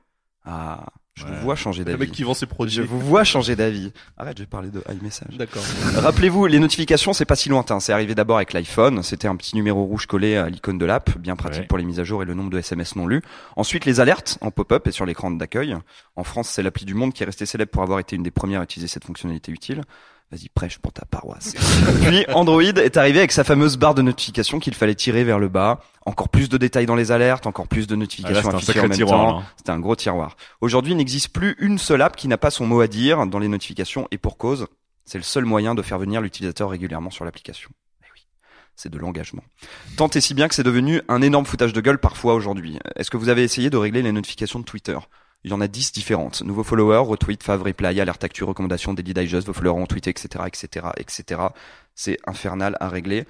Ah, 0.46 0.86
je 1.16 1.26
Ouais. 1.26 1.30
vous 1.32 1.42
vois 1.42 1.56
changer 1.56 1.84
Le 1.84 1.92
mec 1.92 2.00
d'avis. 2.00 2.12
qui 2.12 2.24
vend 2.24 2.34
ses 2.34 2.48
produits. 2.48 2.74
Je 2.76 2.82
vous 2.82 3.00
vois 3.00 3.24
changer 3.24 3.56
d'avis. 3.56 3.92
Arrête, 4.18 4.36
je 4.38 4.44
vais 4.44 4.48
parler 4.48 4.70
de 4.70 4.84
iMessage. 4.92 5.38
D'accord. 5.38 5.62
Rappelez-vous, 5.98 6.48
les 6.48 6.58
notifications, 6.60 7.14
c'est 7.14 7.26
pas 7.26 7.36
si 7.36 7.50
lointain. 7.50 7.80
C'est 7.80 7.94
arrivé 7.94 8.16
d'abord 8.16 8.38
avec 8.38 8.52
l'iPhone. 8.54 9.04
C'était 9.04 9.28
un 9.28 9.36
petit 9.36 9.56
numéro 9.56 9.84
rouge 9.84 10.08
collé 10.08 10.36
à 10.38 10.50
l'icône 10.50 10.80
de 10.80 10.86
l'app, 10.86 11.16
bien 11.20 11.36
pratique 11.36 11.62
Ouais. 11.62 11.68
pour 11.68 11.78
les 11.78 11.84
mises 11.84 12.00
à 12.00 12.04
jour 12.04 12.24
et 12.24 12.26
le 12.26 12.34
nombre 12.34 12.50
de 12.50 12.58
SMS 12.58 12.96
non 12.96 13.06
lus. 13.06 13.22
Ensuite, 13.56 13.86
les 13.86 14.00
alertes 14.00 14.38
en 14.42 14.50
pop-up 14.50 14.88
et 14.88 14.92
sur 14.92 15.06
l'écran 15.06 15.30
d'accueil. 15.30 15.78
En 16.16 16.24
France, 16.24 16.50
c'est 16.50 16.64
l'appli 16.64 16.86
du 16.86 16.96
monde 16.96 17.14
qui 17.14 17.22
est 17.22 17.26
restée 17.28 17.46
célèbre 17.46 17.72
pour 17.72 17.84
avoir 17.84 18.00
été 18.00 18.16
une 18.16 18.24
des 18.24 18.32
premières 18.32 18.62
à 18.62 18.64
utiliser 18.64 18.88
cette 18.88 19.06
fonctionnalité 19.06 19.52
utile. 19.52 19.84
Vas-y, 20.34 20.50
prêche 20.50 20.80
pour 20.80 20.92
ta 20.92 21.06
paroisse. 21.06 21.54
Puis 22.08 22.26
Android 22.34 22.64
est 22.64 22.98
arrivé 22.98 23.20
avec 23.20 23.32
sa 23.32 23.44
fameuse 23.44 23.78
barre 23.78 23.94
de 23.94 24.02
notification 24.02 24.58
qu'il 24.60 24.74
fallait 24.74 24.96
tirer 24.96 25.24
vers 25.24 25.38
le 25.38 25.48
bas. 25.48 25.80
Encore 26.08 26.30
plus 26.30 26.50
de 26.50 26.58
détails 26.58 26.88
dans 26.88 26.96
les 26.96 27.12
alertes, 27.12 27.46
encore 27.46 27.68
plus 27.68 27.86
de 27.86 27.94
Ah, 27.94 27.98
notifications 27.98 28.50
un 28.50 28.56
affichées 28.56 28.80
en 28.80 28.84
même 28.84 28.92
tiroir. 28.94 29.20
temps. 29.28 29.40
là. 29.42 29.46
C'était 29.58 29.70
un 29.70 29.80
gros 29.80 29.96
tiroir. 29.96 30.36
Aujourd'hui, 30.60 30.94
il 30.94 30.98
n'existe 30.98 31.30
plus 31.30 31.56
une 31.60 31.78
seule 31.78 32.02
app 32.02 32.16
qui 32.16 32.28
n'a 32.28 32.40
pas 32.40 32.50
son 32.50 32.66
mot 32.66 32.82
à 32.82 32.88
dire 32.88 33.28
dans 33.28 33.38
les 33.38 33.48
notifications 33.48 34.08
et 34.10 34.18
pour 34.18 34.38
cause. 34.38 34.66
C'est 35.06 35.20
le 35.20 35.24
seul 35.24 35.46
moyen 35.46 35.76
de 35.76 35.84
faire 35.84 36.00
venir 36.00 36.20
l'utilisateur 36.20 36.72
régulièrement 36.72 37.12
sur 37.12 37.26
l'application. 37.26 37.70
Eh 38.02 38.08
oui, 38.16 38.26
c'est 38.76 38.90
de 38.92 38.98
l'engagement. 38.98 39.44
Tant 39.98 40.08
et 40.10 40.20
si 40.22 40.34
bien 40.34 40.48
que 40.48 40.56
c'est 40.56 40.64
devenu 40.64 41.02
un 41.10 41.22
énorme 41.22 41.46
foutage 41.46 41.74
de 41.74 41.82
gueule 41.82 42.00
parfois 42.00 42.34
aujourd'hui. 42.34 42.80
Est-ce 42.96 43.12
que 43.12 43.18
vous 43.18 43.30
avez 43.30 43.44
essayé 43.44 43.70
de 43.70 43.78
régler 43.78 44.02
les 44.02 44.12
notifications 44.12 44.60
de 44.60 44.66
Twitter? 44.66 44.98
Il 45.44 45.52
y 45.52 45.54
en 45.54 45.62
a 45.62 45.68
10 45.68 45.92
différentes. 45.92 46.42
Nouveaux 46.42 46.64
followers, 46.64 47.06
retweet, 47.06 47.44
fav, 47.44 47.62
reply, 47.64 48.00
alerte 48.00 48.24
actu, 48.24 48.44
recommandation, 48.44 48.94
daily 48.94 49.14
digest, 49.14 49.46
vos 49.46 49.54
followers 49.54 49.82
ont 49.82 49.86
tweeté, 49.86 50.10
etc., 50.10 50.46
etc., 50.48 50.88
etc. 50.98 51.42
C'est 51.96 52.18
infernal 52.26 52.78
à 52.80 52.88
régler. 52.88 53.26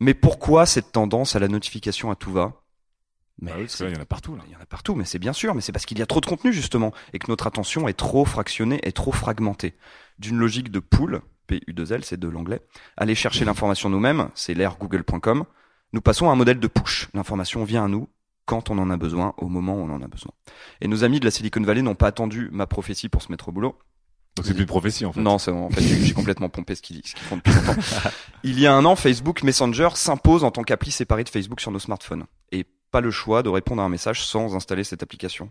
Mais 0.00 0.14
pourquoi 0.14 0.66
cette 0.66 0.92
tendance 0.92 1.36
à 1.36 1.38
la 1.38 1.48
notification 1.48 2.10
à 2.10 2.16
tout 2.16 2.32
va? 2.32 2.64
Bah 3.40 3.52
oui, 3.56 3.64
parce 3.64 3.76
que 3.76 3.84
là, 3.84 3.90
il 3.90 3.96
y 3.96 3.98
en 3.98 4.02
a 4.02 4.06
partout, 4.06 4.36
là. 4.36 4.42
il 4.46 4.52
y 4.52 4.56
en 4.56 4.60
a 4.60 4.66
partout, 4.66 4.94
mais 4.94 5.04
c'est 5.04 5.18
bien 5.18 5.32
sûr, 5.32 5.54
mais 5.54 5.60
c'est 5.60 5.72
parce 5.72 5.86
qu'il 5.86 5.98
y 5.98 6.02
a 6.02 6.06
trop 6.06 6.20
de 6.20 6.26
contenu 6.26 6.52
justement, 6.52 6.92
et 7.12 7.18
que 7.18 7.28
notre 7.28 7.46
attention 7.46 7.88
est 7.88 7.94
trop 7.94 8.24
fractionnée 8.24 8.80
et 8.84 8.92
trop 8.92 9.12
fragmentée. 9.12 9.74
D'une 10.18 10.38
logique 10.38 10.70
de 10.70 10.78
pool, 10.78 11.20
P-U-2-L, 11.48 12.04
c'est 12.04 12.18
de 12.18 12.28
l'anglais, 12.28 12.60
aller 12.96 13.16
chercher 13.16 13.44
l'information 13.44 13.90
nous-mêmes, 13.90 14.28
c'est 14.34 14.54
l'ère 14.54 14.76
google.com, 14.78 15.44
nous 15.92 16.00
passons 16.00 16.28
à 16.30 16.32
un 16.32 16.36
modèle 16.36 16.60
de 16.60 16.66
push. 16.68 17.08
L'information 17.12 17.64
vient 17.64 17.84
à 17.84 17.88
nous 17.88 18.08
quand 18.46 18.70
on 18.70 18.78
en 18.78 18.90
a 18.90 18.96
besoin, 18.96 19.34
au 19.38 19.48
moment 19.48 19.74
où 19.74 19.80
on 19.80 19.90
en 19.90 20.02
a 20.02 20.08
besoin. 20.08 20.32
Et 20.80 20.88
nos 20.88 21.04
amis 21.04 21.20
de 21.20 21.24
la 21.24 21.30
Silicon 21.30 21.62
Valley 21.62 21.82
n'ont 21.82 21.94
pas 21.94 22.08
attendu 22.08 22.48
ma 22.52 22.66
prophétie 22.66 23.08
pour 23.08 23.22
se 23.22 23.30
mettre 23.30 23.48
au 23.48 23.52
boulot. 23.52 23.78
Donc 24.36 24.46
c'est 24.46 24.54
plus 24.54 24.62
une 24.62 24.66
prophétie 24.66 25.04
en 25.06 25.12
fait. 25.12 25.20
Non, 25.20 25.38
c'est 25.38 25.52
en 25.52 25.70
fait 25.70 25.80
j'ai 25.80 26.12
complètement 26.12 26.48
pompé 26.48 26.74
ce 26.74 26.82
qu'ils 26.82 27.06
ce 27.06 27.14
qu'ils 27.14 27.24
font 27.24 27.36
depuis 27.36 27.52
longtemps. 27.52 27.80
Il 28.42 28.58
y 28.58 28.66
a 28.66 28.74
un 28.74 28.84
an, 28.84 28.96
Facebook 28.96 29.44
Messenger 29.44 29.90
s'impose 29.94 30.42
en 30.42 30.50
tant 30.50 30.64
qu'appli 30.64 30.90
séparée 30.90 31.22
de 31.22 31.28
Facebook 31.28 31.60
sur 31.60 31.70
nos 31.70 31.78
smartphones 31.78 32.24
et 32.50 32.66
pas 32.90 33.00
le 33.00 33.12
choix 33.12 33.42
de 33.42 33.48
répondre 33.48 33.80
à 33.80 33.84
un 33.84 33.88
message 33.88 34.24
sans 34.24 34.56
installer 34.56 34.82
cette 34.82 35.02
application. 35.02 35.50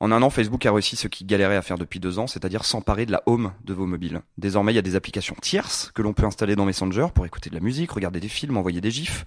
En 0.00 0.12
un 0.12 0.22
an, 0.22 0.30
Facebook 0.30 0.64
a 0.64 0.72
réussi 0.72 0.94
ce 0.96 1.08
qu'il 1.08 1.26
galérait 1.26 1.56
à 1.56 1.62
faire 1.62 1.76
depuis 1.76 1.98
deux 1.98 2.18
ans, 2.18 2.28
c'est-à-dire 2.28 2.64
s'emparer 2.64 3.04
de 3.04 3.10
la 3.10 3.22
home 3.26 3.52
de 3.64 3.74
vos 3.74 3.86
mobiles. 3.86 4.22
Désormais, 4.36 4.72
il 4.72 4.76
y 4.76 4.78
a 4.78 4.82
des 4.82 4.94
applications 4.94 5.34
tierces 5.40 5.90
que 5.92 6.02
l'on 6.02 6.12
peut 6.12 6.24
installer 6.24 6.54
dans 6.54 6.64
Messenger 6.64 7.08
pour 7.12 7.26
écouter 7.26 7.50
de 7.50 7.56
la 7.56 7.60
musique, 7.60 7.90
regarder 7.90 8.20
des 8.20 8.28
films, 8.28 8.56
envoyer 8.56 8.80
des 8.80 8.92
gifs. 8.92 9.24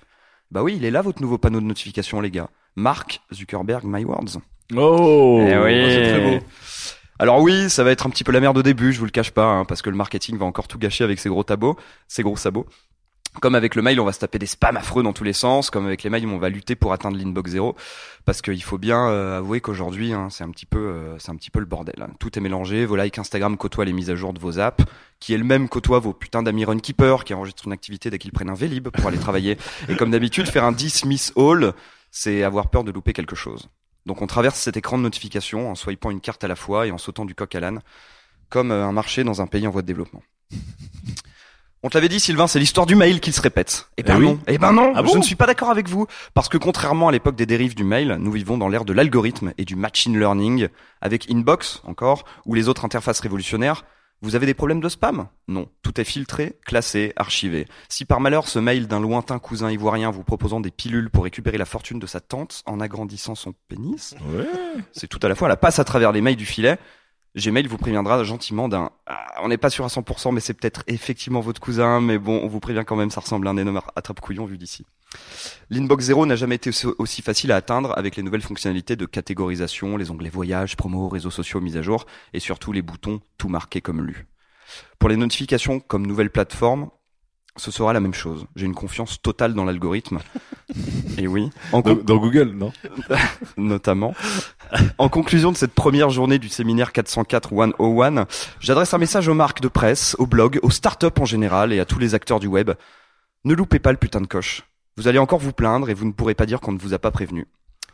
Bah 0.52 0.64
oui, 0.64 0.76
il 0.76 0.86
est 0.86 0.92
là 0.92 1.02
votre 1.02 1.22
nouveau 1.22 1.38
panneau 1.38 1.60
de 1.62 1.66
notification, 1.66 2.20
les 2.22 2.30
gars. 2.32 2.50
Mark 2.76 3.22
Zuckerberg, 3.34 3.84
My 3.86 4.04
Words. 4.06 4.40
Oh, 4.76 5.40
Eh 5.48 5.58
oui. 5.58 5.86
c'est 5.90 6.10
très 6.10 6.40
beau. 6.40 6.46
Alors 7.20 7.40
oui, 7.42 7.70
ça 7.70 7.84
va 7.84 7.92
être 7.92 8.08
un 8.08 8.10
petit 8.10 8.24
peu 8.24 8.32
la 8.32 8.40
merde 8.40 8.58
au 8.58 8.64
début, 8.64 8.92
je 8.94 9.00
vous 9.00 9.06
le 9.06 9.12
cache 9.12 9.32
pas, 9.32 9.46
hein, 9.46 9.66
parce 9.66 9.82
que 9.82 9.90
le 9.90 9.96
marketing 9.96 10.38
va 10.38 10.46
encore 10.46 10.68
tout 10.68 10.80
gâcher 10.80 11.04
avec 11.04 11.20
ses 11.20 11.30
gros 11.30 11.44
tabots, 11.44 11.78
ses 12.08 12.24
gros 12.24 12.36
sabots. 12.36 12.66
Comme 13.40 13.56
avec 13.56 13.76
le 13.76 13.82
mail, 13.82 14.00
on 14.02 14.06
va 14.06 14.12
se 14.12 14.20
taper 14.20 14.40
des 14.40 14.46
spams 14.46 14.76
affreux 14.76 15.04
dans 15.04 15.14
tous 15.14 15.24
les 15.24 15.32
sens. 15.34 15.70
Comme 15.70 15.86
avec 15.86 16.04
les 16.04 16.10
mails, 16.10 16.28
on 16.28 16.38
va 16.38 16.50
lutter 16.50 16.76
pour 16.76 16.92
atteindre 16.92 17.18
l'inbox 17.18 17.52
zéro, 17.52 17.76
parce 18.26 18.42
qu'il 18.42 18.62
faut 18.62 18.78
bien 18.78 19.08
euh, 19.08 19.38
avouer 19.38 19.62
qu'aujourd'hui, 19.62 20.12
hein, 20.12 20.28
c'est 20.30 20.44
un 20.44 20.50
petit 20.50 20.66
peu, 20.66 20.80
euh, 20.80 21.18
c'est 21.18 21.32
un 21.32 21.36
petit 21.38 21.50
peu 21.50 21.60
le 21.60 21.66
bordel. 21.66 21.96
hein. 22.02 22.10
Tout 22.20 22.38
est 22.38 22.42
mélangé. 22.42 22.86
Vos 22.86 22.98
likes 22.98 23.18
Instagram 23.18 23.56
côtoient 23.56 23.86
les 23.86 23.94
mises 23.94 24.10
à 24.10 24.16
jour 24.16 24.34
de 24.34 24.40
vos 24.40 24.60
apps, 24.60 24.84
qui 25.22 25.34
elles-mêmes 25.34 25.70
côtoient 25.70 26.00
vos 26.00 26.14
putains 26.14 26.44
d'amis 26.44 26.66
runkeeper 26.66 27.24
qui 27.24 27.34
enregistrent 27.34 27.68
une 27.68 27.74
activité 27.74 28.10
dès 28.10 28.20
qu'ils 28.20 28.34
prennent 28.34 28.50
un 28.50 28.54
Vélib 28.54 28.90
pour 28.90 29.08
aller 29.08 29.18
travailler. 29.18 29.58
Et 29.88 29.96
comme 29.96 30.12
d'habitude, 30.12 30.48
faire 30.48 30.66
un 30.66 30.74
dismiss 30.74 31.32
all, 31.38 31.74
c'est 32.12 32.44
avoir 32.44 32.70
peur 32.70 32.84
de 32.84 32.92
louper 32.92 33.14
quelque 33.14 33.38
chose. 33.38 33.70
Donc 34.06 34.22
on 34.22 34.28
traverse 34.28 34.60
cet 34.60 34.76
écran 34.76 34.98
de 34.98 35.04
notification 35.04 35.70
en 35.72 35.76
swipant 35.76 36.12
une 36.12 36.22
carte 36.22 36.44
à 36.44 36.48
la 36.50 36.56
fois 36.58 36.86
et 36.86 36.92
en 36.92 36.98
sautant 36.98 37.24
du 37.24 37.34
coq 37.34 37.56
à 37.56 37.60
l'âne, 37.62 37.82
comme 38.50 38.72
euh, 38.72 38.86
un 38.86 38.92
marché 38.92 39.24
dans 39.24 39.42
un 39.42 39.48
pays 39.48 39.66
en 39.68 39.72
voie 39.72 39.84
de 39.84 39.88
développement. 39.88 40.22
On 41.84 41.90
te 41.90 41.96
l'avait 41.98 42.10
dit, 42.10 42.20
Sylvain, 42.20 42.46
c'est 42.46 42.60
l'histoire 42.60 42.86
du 42.86 42.94
mail 42.96 43.20
qui 43.20 43.32
se 43.32 43.42
répète. 43.42 43.90
Eh 43.98 44.04
ben 44.04 44.16
Eh 44.16 44.20
oui. 44.20 44.26
non. 44.26 44.40
Eh 44.48 44.58
ben 44.60 44.72
non. 44.72 44.94
Ah 44.96 45.02
je 45.04 45.08
bon 45.12 45.18
ne 45.18 45.24
suis 45.24 45.36
pas 45.36 45.48
d'accord 45.48 45.72
avec 45.72 45.90
vous. 45.90 46.06
Parce 46.36 46.48
que 46.48 46.58
contrairement 46.60 47.08
à 47.08 47.12
l'époque 47.12 47.36
des 47.36 47.48
dérives 47.48 47.74
du 47.74 47.84
mail, 47.84 48.18
nous 48.20 48.32
vivons 48.32 48.58
dans 48.60 48.68
l'ère 48.68 48.86
de 48.86 48.94
l'algorithme 48.94 49.54
et 49.58 49.66
du 49.66 49.76
machine 49.76 50.18
learning, 50.20 50.68
avec 51.02 51.30
Inbox, 51.32 51.82
encore, 51.84 52.24
ou 52.46 52.54
les 52.54 52.70
autres 52.70 52.86
interfaces 52.86 53.20
révolutionnaires. 53.20 53.84
Vous 54.24 54.36
avez 54.36 54.46
des 54.46 54.54
problèmes 54.54 54.82
de 54.82 54.90
spam? 54.90 55.28
Non. 55.48 55.68
Tout 55.82 56.00
est 56.00 56.04
filtré, 56.04 56.56
classé, 56.68 57.14
archivé. 57.16 57.66
Si 57.90 58.06
par 58.06 58.20
malheur 58.20 58.48
ce 58.48 58.60
mail 58.60 58.86
d'un 58.86 59.00
lointain 59.00 59.40
cousin 59.40 59.72
ivoirien 59.72 60.12
vous 60.12 60.24
proposant 60.24 60.60
des 60.60 60.70
pilules 60.70 61.10
pour 61.10 61.24
récupérer 61.24 61.58
la 61.58 61.66
fortune 61.66 61.98
de 61.98 62.06
sa 62.06 62.20
tante 62.20 62.62
en 62.68 62.80
agrandissant 62.80 63.34
son 63.34 63.56
pénis, 63.68 64.14
Ouais. 64.32 64.46
c'est 64.92 65.08
tout 65.08 65.20
à 65.24 65.28
la 65.28 65.34
fois 65.34 65.48
la 65.48 65.58
passe 65.58 65.80
à 65.80 65.84
travers 65.84 66.12
les 66.12 66.22
mails 66.22 66.36
du 66.36 66.46
filet. 66.46 66.78
Gmail 67.36 67.68
vous 67.68 67.78
préviendra 67.78 68.24
gentiment 68.24 68.68
d'un 68.68 68.90
Ah, 69.06 69.42
on 69.42 69.48
n'est 69.48 69.58
pas 69.58 69.70
sûr 69.70 69.86
à 69.86 69.88
100% 69.88 70.34
mais 70.34 70.42
c'est 70.42 70.54
peut-être 70.54 70.84
effectivement 70.88 71.40
votre 71.40 71.62
cousin 71.62 72.02
mais 72.02 72.18
bon 72.18 72.42
on 72.44 72.48
vous 72.48 72.60
prévient 72.60 72.84
quand 72.86 72.96
même 72.96 73.10
ça 73.10 73.22
ressemble 73.22 73.48
à 73.48 73.52
un 73.52 73.58
énorme 73.58 73.82
attrape-couillon 73.96 74.46
vu 74.46 74.58
d'ici. 74.58 74.86
L'inbox 75.70 76.06
0 76.06 76.26
n'a 76.26 76.36
jamais 76.36 76.56
été 76.56 76.70
aussi, 76.70 76.88
aussi 76.98 77.22
facile 77.22 77.52
à 77.52 77.58
atteindre 77.58 77.98
avec 77.98 78.16
les 78.16 78.24
nouvelles 78.24 78.42
fonctionnalités 78.42 78.96
de 78.96 79.06
catégorisation, 79.06 79.98
les 79.98 80.12
onglets 80.12 80.30
voyage, 80.30 80.76
promo, 80.76 81.08
réseaux 81.10 81.32
sociaux 81.32 81.62
mis 81.62 81.78
à 81.78 81.82
jour 81.82 82.06
et 82.34 82.40
surtout 82.40 82.72
les 82.72 82.82
boutons 82.82 83.22
tout 83.38 83.50
marqués 83.50 83.82
comme 83.82 84.06
lu. 84.06 84.28
Pour 85.00 85.10
les 85.10 85.18
notifications 85.18 85.80
comme 85.80 86.06
nouvelle 86.06 86.30
plateforme, 86.30 86.90
ce 87.58 87.70
sera 87.72 87.92
la 87.94 88.00
même 88.00 88.14
chose. 88.14 88.46
J'ai 88.56 88.66
une 88.66 88.74
confiance 88.76 89.22
totale 89.22 89.54
dans 89.54 89.66
l'algorithme. 89.66 90.20
Et 91.18 91.28
oui, 91.28 91.50
en, 91.74 91.82
Dans, 91.82 91.96
dans 91.96 92.18
Google, 92.18 92.52
non? 92.56 92.72
Notamment. 93.58 94.14
En 94.98 95.10
conclusion 95.10 95.52
de 95.52 95.58
cette 95.58 95.74
première 95.74 96.10
journée 96.10 96.40
du 96.40 96.48
séminaire 96.50 96.92
404 96.94 97.50
101, 97.78 98.26
j'adresse 98.60 98.94
un 98.94 98.98
message 98.98 99.28
aux 99.28 99.34
marques 99.34 99.60
de 99.62 99.68
presse, 99.68 100.16
aux 100.20 100.26
blogs, 100.28 100.60
aux 100.64 100.70
startups 100.72 101.08
en 101.20 101.26
général 101.26 101.74
et 101.74 101.80
à 101.80 101.86
tous 101.86 102.00
les 102.00 102.16
acteurs 102.16 102.40
du 102.40 102.48
web. 102.48 102.72
Ne 103.44 103.54
loupez 103.54 103.80
pas 103.80 103.92
le 103.92 103.98
putain 103.98 104.22
de 104.22 104.28
coche. 104.28 104.64
Vous 104.98 105.08
allez 105.08 105.20
encore 105.20 105.40
vous 105.40 105.52
plaindre 105.54 105.90
et 105.90 105.94
vous 105.94 106.06
ne 106.06 106.12
pourrez 106.12 106.36
pas 106.36 106.46
dire 106.46 106.62
qu'on 106.62 106.72
ne 106.72 106.80
vous 106.80 106.94
a 106.94 107.00
pas 107.00 107.12
prévenu. 107.12 107.48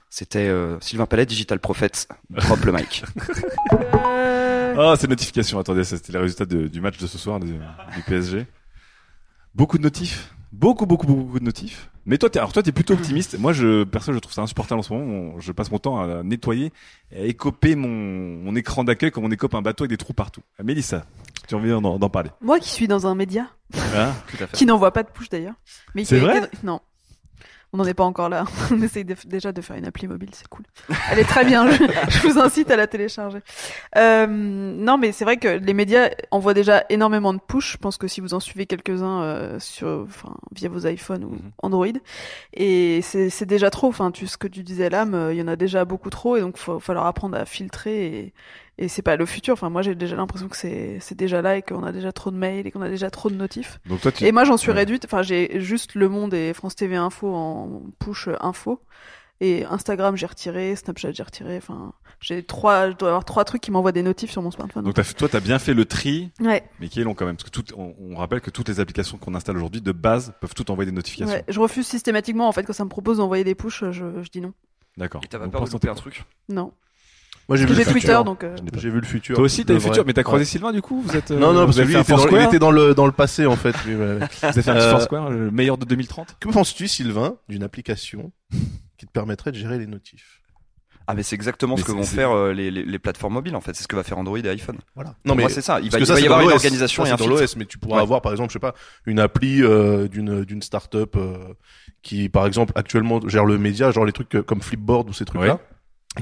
C'était 0.10 0.48
euh, 0.48 0.80
Sylvain 0.80 1.06
Palais, 1.06 1.26
Digital 1.26 1.60
Prophet. 1.60 1.92
Drop 2.30 2.64
le 2.64 2.72
mic. 2.72 3.04
Ah, 4.80 4.94
c'est 4.96 5.08
notification. 5.08 5.58
Attendez, 5.58 5.84
ça, 5.84 5.98
c'était 5.98 6.14
les 6.14 6.20
résultats 6.20 6.46
de- 6.46 6.68
du 6.68 6.82
match 6.82 6.98
de 7.00 7.08
ce 7.08 7.18
soir 7.18 7.40
du, 7.40 7.54
du 7.54 8.02
PSG. 8.06 8.46
Beaucoup 9.58 9.78
de 9.80 9.84
notifs. 9.84 10.34
Beaucoup, 10.52 10.86
beaucoup, 10.86 11.08
beaucoup 11.08 11.40
de 11.40 11.44
notifs. 11.44 11.90
Mais 12.06 12.18
toi, 12.18 12.30
t'es, 12.30 12.40
alors 12.40 12.54
toi, 12.54 12.64
t'es 12.64 12.72
plutôt 12.72 12.94
optimiste. 12.94 13.38
Moi, 13.40 13.54
je, 13.54 13.84
perso, 13.84 14.14
je 14.14 14.20
trouve 14.20 14.32
ça 14.34 14.42
insupportable 14.42 14.80
en 14.80 14.84
ce 14.84 14.94
moment. 14.94 15.40
Je 15.40 15.52
passe 15.52 15.72
mon 15.72 15.80
temps 15.80 16.00
à 16.00 16.22
nettoyer 16.24 16.72
et 17.12 17.22
à 17.22 17.26
écoper 17.26 17.76
mon, 17.76 17.88
mon 17.90 18.56
écran 18.56 18.84
d'accueil 18.84 19.12
comme 19.12 19.26
on 19.26 19.32
écope 19.32 19.56
un 19.56 19.62
bateau 19.64 19.84
avec 19.84 19.90
des 19.90 19.98
trous 19.98 20.14
partout. 20.14 20.42
Ah, 20.60 20.64
Mélissa, 20.64 21.06
tu 21.48 21.56
as 21.56 21.58
envie 21.58 21.70
d'en, 21.70 22.00
d'en 22.00 22.10
parler? 22.10 22.30
Moi 22.40 22.60
qui 22.60 22.70
suis 22.70 22.88
dans 22.88 23.08
un 23.08 23.16
média, 23.16 23.48
Hein? 23.96 24.14
Tout 24.30 24.44
à 24.44 24.48
fait. 24.48 24.56
qui 24.56 24.66
n'envoie 24.66 24.94
pas 24.94 25.04
de 25.04 25.10
push 25.10 25.28
d'ailleurs. 25.28 25.56
Mais 25.96 26.04
qui 26.04 26.10
C'est 26.10 26.18
a 26.20 26.24
vrai? 26.24 26.50
Non. 26.64 26.80
On 27.78 27.84
n'en 27.84 27.86
est 27.86 27.94
pas 27.94 28.06
encore 28.06 28.28
là. 28.28 28.46
On 28.72 28.82
essaye 28.82 29.06
de- 29.06 29.16
déjà 29.26 29.52
de 29.52 29.62
faire 29.62 29.76
une 29.76 29.86
appli 29.86 30.08
mobile, 30.08 30.30
c'est 30.34 30.48
cool. 30.48 30.66
Elle 31.12 31.20
est 31.20 31.26
très 31.26 31.46
bien. 31.46 31.70
Je, 31.70 31.78
je 32.10 32.28
vous 32.28 32.40
incite 32.40 32.72
à 32.72 32.76
la 32.76 32.88
télécharger. 32.88 33.38
Euh, 33.98 34.26
non, 34.28 34.98
mais 34.98 35.12
c'est 35.12 35.26
vrai 35.26 35.38
que 35.38 35.48
les 35.48 35.74
médias 35.76 36.10
envoient 36.32 36.56
déjà 36.56 36.86
énormément 36.90 37.36
de 37.36 37.40
push. 37.40 37.74
Je 37.74 37.78
pense 37.78 37.98
que 37.98 38.08
si 38.08 38.20
vous 38.20 38.34
en 38.34 38.40
suivez 38.40 38.66
quelques-uns 38.66 39.22
euh, 39.22 39.60
sur, 39.60 40.06
enfin, 40.08 40.34
via 40.56 40.70
vos 40.70 40.88
iPhones 40.88 41.24
ou 41.24 41.30
Mhm. 41.30 41.52
Android, 41.62 41.86
et 42.54 43.02
c'est 43.04 43.46
déjà 43.46 43.70
trop. 43.70 43.88
Enfin, 43.90 44.10
tu 44.10 44.26
ce 44.26 44.38
que 44.38 44.48
tu 44.48 44.64
disais 44.64 44.90
là, 44.90 45.06
mais 45.06 45.36
il 45.36 45.40
y 45.40 45.42
en 45.44 45.48
a 45.48 45.56
déjà 45.56 45.86
beaucoup 45.86 46.10
trop, 46.10 46.36
et 46.36 46.42
donc 46.42 46.58
faut 46.58 46.80
falloir 46.80 47.06
apprendre 47.06 47.38
à 47.38 47.46
filtrer. 47.46 48.06
Et, 48.08 48.34
et 48.78 48.88
c'est 48.88 49.02
pas 49.02 49.16
le 49.16 49.26
futur. 49.26 49.54
Enfin, 49.54 49.70
moi 49.70 49.82
j'ai 49.82 49.96
déjà 49.96 50.16
l'impression 50.16 50.48
que 50.48 50.58
c'est 50.58 51.00
c'est 51.00 51.16
déjà 51.16 51.42
là 51.42 51.58
et 51.58 51.62
qu'on 51.62 51.84
a 51.84 51.92
déjà 51.92 52.12
trop 52.12 52.32
de 52.32 52.38
mails 52.38 52.68
et 52.68 52.72
qu'on 52.72 52.82
a 52.82 52.90
déjà 52.90 53.10
trop 53.10 53.30
de 53.30 53.36
notifs. 53.36 53.80
Donc 53.88 54.02
toi, 54.02 54.12
tu, 54.12 54.26
Et 54.26 54.32
moi, 54.32 54.44
j'en 54.44 54.58
suis 54.58 54.70
Ouais. 54.72 54.78
réduite. 54.78 55.06
Enfin, 55.06 55.22
j'ai 55.24 55.60
juste 55.62 55.96
Le 55.96 56.10
Monde 56.10 56.34
et 56.34 56.54
France 56.54 56.76
TV 56.76 56.96
Info 56.96 57.34
en 57.34 57.82
push 58.00 58.30
info. 58.42 58.82
Et 59.40 59.66
Instagram, 59.66 60.16
j'ai 60.18 60.26
retiré. 60.26 60.76
Snapchat, 60.76 61.12
j'ai 61.12 61.22
retiré. 61.22 61.58
Enfin, 61.58 61.94
j'ai 62.20 62.42
trois, 62.42 62.90
je 62.90 62.96
dois 62.96 63.10
avoir 63.10 63.24
trois 63.26 63.46
trucs 63.46 63.62
qui 63.62 63.70
m'envoient 63.70 63.92
des 63.92 64.02
notifs 64.02 64.32
sur 64.32 64.42
mon 64.42 64.50
smartphone. 64.50 64.84
donc 64.84 65.00
fait- 65.00 65.14
toi, 65.14 65.30
t'as 65.30 65.40
bien 65.42 65.60
fait 65.60 65.76
le 65.76 65.86
tri, 65.86 66.32
ouais, 66.40 66.64
mais 66.80 66.88
qui 66.90 67.00
est 67.02 67.04
long 67.04 67.14
quand 67.14 67.28
même. 67.28 67.36
Parce 67.38 67.48
que 67.48 67.52
tout, 67.52 67.64
on, 67.78 67.94
on 68.00 68.16
rappelle 68.16 68.42
que 68.42 68.50
toutes 68.50 68.68
les 68.68 68.80
applications 68.80 69.20
qu'on 69.20 69.36
installe 69.36 69.56
aujourd'hui, 69.58 69.80
de 69.82 69.92
base, 69.92 70.34
peuvent 70.42 70.56
toutes 70.56 70.72
envoyer 70.72 70.90
des 70.90 70.96
notifications. 70.96 71.36
ouais. 71.36 71.44
Je 71.48 71.60
refuse 71.60 71.86
systématiquement, 71.86 72.48
en 72.48 72.52
fait, 72.52 72.64
quand 72.64 72.74
ça 72.74 72.84
me 72.84 72.90
propose 72.90 73.18
d'envoyer 73.18 73.44
des 73.44 73.54
pushs, 73.54 73.84
je, 73.92 74.24
je 74.24 74.30
dis 74.32 74.42
non. 74.42 74.54
D'accord. 74.98 75.22
Et 75.24 75.28
t'as 75.28 75.38
pas 75.38 75.48
peur 75.48 75.66
de 75.66 75.70
louper 75.70 75.90
un 75.90 75.94
truc? 75.94 76.24
Non. 76.50 76.74
Moi, 77.50 77.58
j'ai 77.58 77.66
Parce 77.66 77.78
vu 77.78 77.86
le 77.86 77.92
futur. 77.92 78.24
Twitter, 78.24 78.24
donc, 78.26 78.44
euh, 78.44 78.56
J'ai 78.78 78.90
vu 78.90 79.00
le 79.00 79.06
futur. 79.06 79.36
Toi 79.36 79.46
aussi, 79.46 79.64
t'as 79.64 79.74
Le 79.74 79.80
le 79.80 79.84
futur, 79.86 80.04
mais 80.06 80.14
t'as 80.14 80.24
croisé 80.24 80.42
Ouais. 80.42 80.46
Sylvain 80.46 80.72
du 80.74 80.82
coup 80.82 81.02
Vous 81.02 81.16
êtes 81.16 81.32
euh, 81.32 81.40
Non, 81.40 81.54
non, 81.54 81.66
parce 81.66 81.78
vous 81.78 81.84
que 81.84 81.88
lui, 81.88 81.94
il 81.96 82.00
était, 82.02 82.14
dans, 82.14 82.28
il 82.28 82.44
était 82.44 82.60
dans 82.60 82.72
le, 82.72 82.94
dans 82.94 83.06
le 83.06 83.12
passé, 83.14 83.46
en 83.46 83.56
fait. 83.56 83.74
Vous 83.86 84.02
avez 84.02 84.20
fait 84.30 84.46
un 84.46 84.52
petit 84.52 84.70
Euh, 84.70 84.92
Foursquare, 84.92 85.30
le 85.30 85.50
meilleur 85.50 85.78
de 85.78 85.86
2030 85.86 86.36
Que 86.42 86.50
penses-tu, 86.50 86.88
Sylvain, 86.90 87.38
d'une 87.48 87.64
application 87.64 88.32
qui 88.98 89.06
te 89.06 89.12
permettrait 89.12 89.52
de 89.54 89.58
gérer 89.58 89.78
les 89.78 89.88
notifs? 89.88 90.42
Ah 91.10 91.14
mais 91.14 91.24
c'est 91.24 91.36
exactement 91.36 91.76
Mais 91.76 91.82
ce 91.82 91.86
que 91.88 91.94
vont 91.94 92.04
faire 92.04 92.32
euh, 92.32 92.52
les, 92.52 92.70
les, 92.70 92.84
les 92.84 93.00
plateformes 93.00 93.32
mobiles 93.36 93.56
en 93.56 93.62
fait. 93.62 93.74
C'est 93.74 93.84
ce 93.84 93.88
que 93.88 93.96
va 93.96 94.04
faire 94.04 94.18
Android 94.18 94.38
et 94.40 94.50
iPhone. 94.50 94.78
Voilà. 94.94 95.16
Pour 95.26 95.38
moi 95.38 95.48
c'est 95.48 95.62
ça. 95.62 95.80
Il 95.80 95.90
parce 95.90 96.04
va, 96.04 96.20
il 96.20 96.24
y 96.24 96.26
avoir 96.26 96.42
une 96.42 96.52
organisation 96.52 97.06
Ça, 97.06 97.10
et 97.12 97.14
un 97.14 97.18
c'est 97.18 97.24
dans 97.24 97.30
l'OS, 97.30 97.56
mais 97.56 97.64
tu 97.66 97.78
pourras 97.78 97.96
Ouais. 97.96 98.02
avoir, 98.02 98.22
par 98.22 98.34
exemple, 98.34 98.50
je 98.50 98.54
sais 98.56 98.60
pas, 98.60 98.76
une 99.06 99.22
appli 99.22 99.64
euh, 99.64 100.10
d'une 100.10 100.44
d'une 100.44 100.62
start-up 100.62 101.16
euh, 101.16 101.38
qui, 102.02 102.28
par 102.28 102.46
exemple, 102.46 102.74
actuellement 102.76 103.22
gère 103.26 103.46
le 103.46 103.58
média, 103.58 103.90
genre 103.92 104.04
les 104.04 104.12
trucs 104.12 104.36
euh, 104.36 104.44
comme 104.44 104.62
Flipboard 104.62 105.10
ou 105.10 105.14
ces 105.14 105.24
trucs-là. 105.24 105.62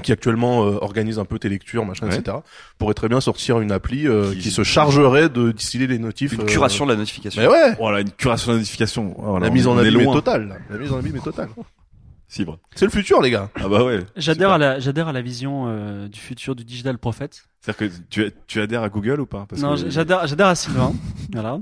Qui 0.02 0.12
actuellement 0.12 0.64
euh, 0.64 0.78
organise 0.80 1.18
un 1.18 1.24
peu 1.24 1.38
tes 1.38 1.48
lectures, 1.48 1.84
machin, 1.84 2.06
Ouais. 2.08 2.16
etc. 2.16 2.38
pourrait 2.78 2.94
très 2.94 3.08
bien 3.08 3.20
sortir 3.20 3.60
une 3.60 3.72
appli 3.72 4.06
euh, 4.06 4.32
Qui- 4.32 4.38
qui... 4.38 4.50
se 4.50 4.62
chargerait 4.64 5.28
de 5.28 5.52
distiller 5.52 5.86
les 5.86 5.98
notifs. 5.98 6.32
Une 6.32 6.42
euh, 6.42 6.44
curation 6.44 6.86
de 6.86 6.92
la 6.92 6.96
notification. 6.98 7.42
Mais 7.42 7.48
ouais, 7.48 7.74
Voilà, 7.78 8.00
une 8.00 8.10
curation 8.10 8.52
de 8.52 8.58
notification. 8.58 9.14
Oh, 9.18 9.38
là, 9.38 9.46
la 9.46 9.50
mise 9.50 9.66
on 9.66 9.72
en 9.72 9.78
est 9.78 9.86
abîme 9.88 10.00
est 10.00 10.04
loin. 10.04 10.14
totale. 10.14 10.48
là. 10.48 10.56
La 10.70 10.78
mise 10.78 10.92
en 10.92 10.98
abîme 10.98 11.16
est 11.16 11.20
totale. 11.24 11.48
Cibre. 12.28 12.58
C'est 12.74 12.84
le 12.86 12.90
futur, 12.90 13.22
les 13.22 13.30
gars. 13.30 13.50
Ah 13.54 13.68
bah 13.68 13.84
ouais. 13.84 14.00
J'adhère 14.16 14.50
à 14.50 14.58
la, 14.58 14.80
j'adhère 14.80 15.06
à 15.06 15.12
la 15.12 15.22
vision 15.22 15.66
euh, 15.68 16.08
du 16.08 16.18
futur 16.18 16.56
du 16.56 16.64
digital 16.64 16.98
prophet. 16.98 17.28
C'est-à-dire 17.60 17.76
que 17.88 17.94
tu, 18.10 18.32
tu 18.48 18.60
adhères 18.60 18.82
à 18.82 18.88
Google 18.88 19.20
ou 19.20 19.26
pas? 19.26 19.46
Parce 19.48 19.62
non, 19.62 19.76
que- 19.76 19.88
j'adhère, 19.90 20.26
j'adhère 20.26 20.48
à 20.48 20.56
Sylvain. 20.56 20.92
voilà. 21.40 21.58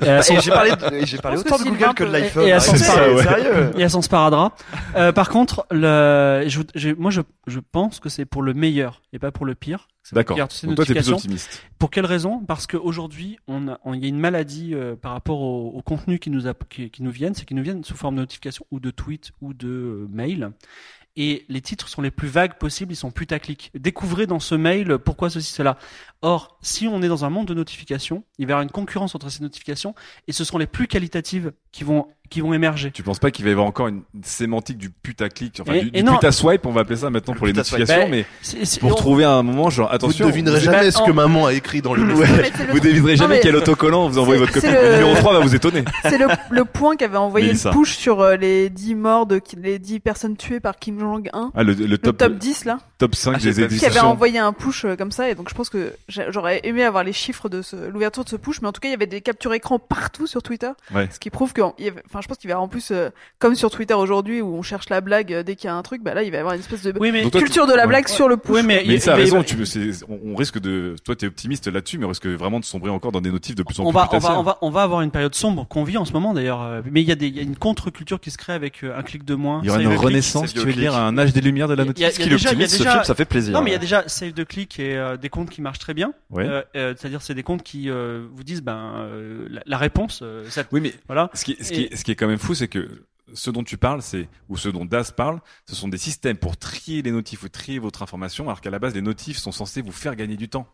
Et 0.00 0.22
son, 0.22 0.34
Et 0.34 0.40
j'ai 0.40 0.50
parlé, 0.50 0.70
de- 0.70 1.04
j'ai 1.06 1.18
parlé 1.18 1.38
autant 1.38 1.58
de 1.58 1.64
Google 1.64 1.94
que 1.94 2.04
de 2.04 2.10
l'iPhone. 2.10 2.46
et 2.46 2.52
à 2.52 2.56
Ah, 2.56 2.60
sérieux, 2.60 3.14
ouais. 3.16 3.70
et 3.76 3.84
à 3.84 3.88
son 3.88 4.02
sparadrap. 4.02 4.52
Euh, 4.96 5.12
par 5.12 5.28
contre, 5.28 5.66
le, 5.70 6.44
je, 6.46 6.60
je- 6.74 6.90
moi, 6.94 7.10
je, 7.10 7.20
je 7.46 7.60
pense 7.60 8.00
que 8.00 8.08
c'est 8.08 8.24
pour 8.24 8.42
le 8.42 8.54
meilleur 8.54 9.02
et 9.12 9.18
pas 9.18 9.30
pour 9.30 9.44
le 9.46 9.54
pire. 9.54 9.88
D'accord. 10.12 10.36
Donc 10.36 10.46
toi, 10.48 10.54
t'es 10.56 10.66
plus 10.66 10.68
notifications. 10.76 11.16
optimiste. 11.16 11.64
Pour 11.80 11.90
quelle 11.90 12.06
raison? 12.06 12.38
Parce 12.46 12.68
qu'aujourd'hui, 12.68 13.38
on 13.48 13.66
a, 13.68 13.80
on- 13.84 13.92
il 13.94 14.02
y 14.02 14.04
a 14.04 14.08
une 14.08 14.20
maladie 14.20 14.70
euh, 14.72 14.94
par 14.94 15.10
rapport 15.12 15.40
au, 15.40 15.70
au 15.74 15.82
contenu 15.82 16.20
qui 16.20 16.30
nous, 16.30 16.46
a, 16.46 16.54
qui, 16.68 16.90
qui 16.90 17.02
nous 17.02 17.10
viennent, 17.10 17.34
c'est 17.34 17.44
qu'ils 17.44 17.56
nous 17.56 17.62
viennent 17.64 17.82
sous 17.82 17.96
forme 17.96 18.14
de 18.14 18.20
notification 18.20 18.64
ou 18.70 18.78
de 18.78 18.90
tweet 18.92 19.32
ou 19.40 19.52
de 19.52 19.66
euh, 19.68 20.06
mail. 20.08 20.50
Et 21.16 21.46
les 21.48 21.60
titres 21.60 21.88
sont 21.88 22.02
les 22.02 22.10
plus 22.10 22.28
vagues 22.28 22.58
possibles, 22.58 22.92
ils 22.92 22.96
sont 22.96 23.10
putaclic. 23.10 23.70
Découvrez 23.74 24.26
dans 24.26 24.40
ce 24.40 24.54
mail 24.54 24.98
pourquoi 24.98 25.30
ceci, 25.30 25.52
cela. 25.52 25.78
Or, 26.22 26.58
si 26.60 26.88
on 26.88 27.02
est 27.02 27.08
dans 27.08 27.24
un 27.24 27.30
monde 27.30 27.46
de 27.46 27.54
notifications, 27.54 28.24
il 28.38 28.42
y 28.42 28.44
avoir 28.44 28.62
une 28.62 28.70
concurrence 28.70 29.14
entre 29.14 29.30
ces 29.30 29.42
notifications 29.42 29.94
et 30.28 30.32
ce 30.32 30.44
seront 30.44 30.58
les 30.58 30.66
plus 30.66 30.88
qualitatives 30.88 31.52
qui 31.76 31.84
vont, 31.84 32.06
qui 32.30 32.40
vont 32.40 32.54
émerger. 32.54 32.90
Tu 32.90 33.02
penses 33.02 33.18
pas 33.18 33.30
qu'il 33.30 33.44
va 33.44 33.50
y 33.50 33.52
avoir 33.52 33.66
encore 33.66 33.88
une 33.88 34.00
sémantique 34.22 34.78
du 34.78 34.88
putaclic, 34.88 35.58
enfin 35.60 35.74
Et- 35.74 35.82
du, 35.82 35.88
et 35.88 35.90
du 35.90 36.02
non. 36.04 36.14
putaswipe, 36.14 36.64
on 36.64 36.72
va 36.72 36.80
appeler 36.80 36.96
ça 36.96 37.10
maintenant 37.10 37.34
pour 37.34 37.46
les 37.46 37.52
notifications, 37.52 38.04
Bah, 38.04 38.06
mais 38.10 38.24
pour 38.80 38.92
on- 38.92 38.94
trouver 38.94 39.24
un 39.24 39.42
moment, 39.42 39.68
genre 39.68 39.90
Vous 39.90 39.94
attention. 39.94 40.24
ne 40.24 40.30
devinerez 40.30 40.58
vous- 40.58 40.64
jamais 40.64 40.80
mais 40.84 40.90
ce 40.90 41.02
que 41.02 41.10
maman 41.12 41.44
a 41.46 41.52
écrit 41.52 41.82
dans 41.82 41.92
le 41.92 42.02
Ouais. 42.14 42.26
Vous 42.72 42.80
devinerez 42.80 43.12
Non, 43.12 43.16
jamais 43.18 43.34
mais- 43.36 43.40
quel 43.42 43.56
autocollant 43.56 44.08
vous 44.08 44.18
envoyez 44.18 44.40
votre 44.40 44.52
copie. 44.54 44.66
Le 44.66 44.92
numéro 45.00 45.14
3 45.16 45.34
va 45.34 45.40
vous 45.40 45.54
étonner. 45.54 45.84
C'est 46.02 46.16
le, 46.16 46.26
le 46.50 46.64
point 46.64 46.96
qu'avait 46.96 47.18
envoyé 47.18 47.52
le 47.52 47.70
push 47.72 47.94
sur 47.94 48.22
euh, 48.22 48.36
les 48.36 48.70
10 48.70 48.94
morts 48.94 49.26
de 49.26 49.38
les 49.58 49.78
10 49.78 50.00
personnes 50.00 50.36
tuées 50.38 50.60
par 50.60 50.78
Kim 50.78 50.98
Jong-un. 50.98 51.52
Ah, 51.54 51.62
le, 51.62 51.74
le 51.74 51.84
Le 51.86 51.98
top, 51.98 52.16
top, 52.16 52.32
10 52.38 52.64
là, 52.64 52.78
top 52.98 53.14
5 53.14 53.34
Ah, 53.36 53.38
des 53.38 53.50
vu 53.50 53.54
qui 53.54 53.84
avait 53.84 53.86
éditions. 53.96 54.06
envoyé 54.08 54.38
un 54.38 54.52
push 54.54 54.84
euh, 54.86 54.96
comme 54.96 55.12
ça 55.12 55.28
et 55.28 55.34
donc 55.34 55.50
je 55.50 55.54
pense 55.54 55.68
que 55.68 55.92
j'aurais 56.08 56.60
aimé 56.64 56.82
avoir 56.84 57.04
les 57.04 57.12
chiffres 57.12 57.50
de 57.50 57.60
l'ouverture 57.92 58.24
de 58.24 58.28
ce 58.30 58.36
push 58.36 58.62
mais 58.62 58.68
en 58.68 58.72
tout 58.72 58.80
cas 58.80 58.88
il 58.88 58.92
y 58.92 58.94
avait 58.94 59.06
des 59.06 59.20
captures 59.20 59.52
écran 59.52 59.78
partout 59.78 60.26
sur 60.26 60.42
Twitter 60.42 60.70
ce 61.10 61.18
qui 61.18 61.28
prouve 61.28 61.52
que 61.52 61.60
il 61.78 61.92
enfin 62.06 62.20
je 62.20 62.28
pense 62.28 62.36
qu'il 62.38 62.48
va 62.48 62.52
y 62.52 62.54
avoir 62.54 62.64
en 62.64 62.68
plus 62.68 62.90
euh, 62.90 63.10
comme 63.38 63.54
sur 63.54 63.70
Twitter 63.70 63.94
aujourd'hui 63.94 64.40
où 64.40 64.54
on 64.54 64.62
cherche 64.62 64.88
la 64.88 65.00
blague 65.00 65.32
euh, 65.32 65.42
dès 65.42 65.56
qu'il 65.56 65.68
y 65.68 65.70
a 65.70 65.74
un 65.76 65.82
truc 65.82 66.02
bah 66.02 66.14
là 66.14 66.22
il 66.22 66.30
va 66.30 66.36
y 66.36 66.40
avoir 66.40 66.54
une 66.54 66.60
espèce 66.60 66.82
de 66.82 66.92
Oui, 66.98 67.12
mais, 67.12 67.22
Donc 67.22 67.32
toi, 67.32 67.40
culture 67.40 67.66
de 67.66 67.72
la 67.74 67.82
Ouais. 67.82 67.88
blague 67.88 68.08
sur 68.08 68.28
le 68.28 68.36
push. 68.36 68.56
oui, 68.56 68.62
mais, 68.64 68.84
Mais 68.86 68.98
ça 68.98 69.12
a 69.12 69.16
raison, 69.16 69.42
tu, 69.42 69.56
on, 70.08 70.32
on 70.32 70.34
risque 70.36 70.58
de, 70.58 70.96
toi 71.04 71.14
t'es 71.16 71.26
optimiste 71.26 71.66
là-dessus, 71.68 71.98
mais 71.98 72.04
on 72.04 72.08
risque 72.08 72.26
vraiment 72.26 72.60
de 72.60 72.64
sombrer 72.64 72.90
encore 72.90 73.12
dans 73.12 73.20
des 73.20 73.30
notifs 73.30 73.54
de 73.54 73.62
plus 73.62 73.78
en 73.80 73.84
on 73.84 73.90
plus 73.90 73.94
va, 73.96 74.08
on 74.12 74.18
va, 74.18 74.38
on 74.38 74.42
va, 74.42 74.58
on 74.62 74.70
va 74.70 74.82
avoir 74.82 75.00
une 75.02 75.10
période 75.10 75.34
sombre 75.34 75.66
qu'on 75.68 75.84
vit 75.84 75.96
en 75.98 76.04
ce 76.04 76.12
moment 76.12 76.34
d'ailleurs. 76.34 76.62
euh, 76.62 76.82
Mais 76.90 77.02
il 77.02 77.08
y 77.08 77.12
a 77.12 77.14
des, 77.16 77.26
il 77.28 77.36
y 77.36 77.40
a 77.40 77.42
une 77.42 77.56
contre-culture 77.56 78.20
qui 78.20 78.30
se 78.30 78.38
crée 78.38 78.52
avec 78.52 78.82
un 78.84 79.02
clic 79.02 79.24
de 79.24 79.34
moins. 79.34 79.60
Il 79.62 79.66
y 79.66 79.70
aura 79.70 79.80
une 79.82 79.94
renaissance, 79.96 80.52
tu 80.52 80.60
veux 80.60 80.72
dire, 80.72 80.92
clic. 80.92 81.02
un 81.02 81.16
âge 81.18 81.32
des 81.32 81.40
lumières 81.40 81.68
de 81.68 81.74
la 81.74 81.82
Il 81.84 81.86
notice? 81.88 82.00
il 82.02 82.04
y 82.04 82.06
a 82.06 82.10
Qui 82.10 82.28
déjà- 82.28 82.28
il 82.28 82.32
y 82.32 82.46
a 82.46 82.50
l'optimise, 82.60 82.72
ce 82.72 82.78
déjà- 82.78 82.90
film, 82.92 83.04
ça 83.04 83.14
fait 83.14 83.24
plaisir. 83.24 83.52
Non, 83.54 83.62
mais 83.62 83.70
il 83.70 83.74
y 83.74 83.76
a 83.76 83.80
déjà 83.80 84.04
save 84.08 84.32
the 84.32 84.44
click 84.44 84.78
et 84.80 85.00
des 85.20 85.28
comptes 85.28 85.50
qui 85.50 85.60
marchent 85.62 85.78
très 85.78 85.94
bien. 85.94 86.12
C'est-à-dire 86.74 87.22
c'est 87.22 87.34
des 87.34 87.42
comptes 87.42 87.62
qui 87.62 87.88
vous 87.88 88.44
disent 88.44 88.62
ben 88.62 89.08
la, 89.66 89.78
réponse. 89.78 90.22
Oui, 90.72 90.80
mais 90.80 90.92
voilà. 91.06 91.30
ce 91.34 91.44
qui, 91.44 91.55
ce 91.64 91.72
qui, 91.72 91.82
est- 91.82 91.96
ce 91.96 92.04
qui 92.04 92.10
est 92.12 92.16
quand 92.16 92.28
même 92.28 92.38
fou, 92.38 92.54
c'est 92.54 92.68
que 92.68 93.04
ce 93.34 93.50
dont 93.50 93.64
tu 93.64 93.76
parles, 93.76 94.02
c'est 94.02 94.28
ou 94.48 94.56
ce 94.56 94.68
dont 94.68 94.84
Das 94.84 95.10
parle, 95.16 95.40
ce 95.68 95.74
sont 95.74 95.88
des 95.88 95.98
systèmes 95.98 96.36
pour 96.36 96.56
trier 96.56 97.02
les 97.02 97.10
notifs 97.10 97.42
ou 97.42 97.48
trier 97.48 97.78
votre 97.80 98.02
information, 98.02 98.44
alors 98.44 98.60
qu'à 98.60 98.70
la 98.70 98.78
base, 98.78 98.94
les 98.94 99.02
notifs 99.02 99.38
sont 99.38 99.50
censés 99.52 99.82
vous 99.82 99.90
faire 99.92 100.14
gagner 100.14 100.36
du 100.36 100.48
temps. 100.48 100.68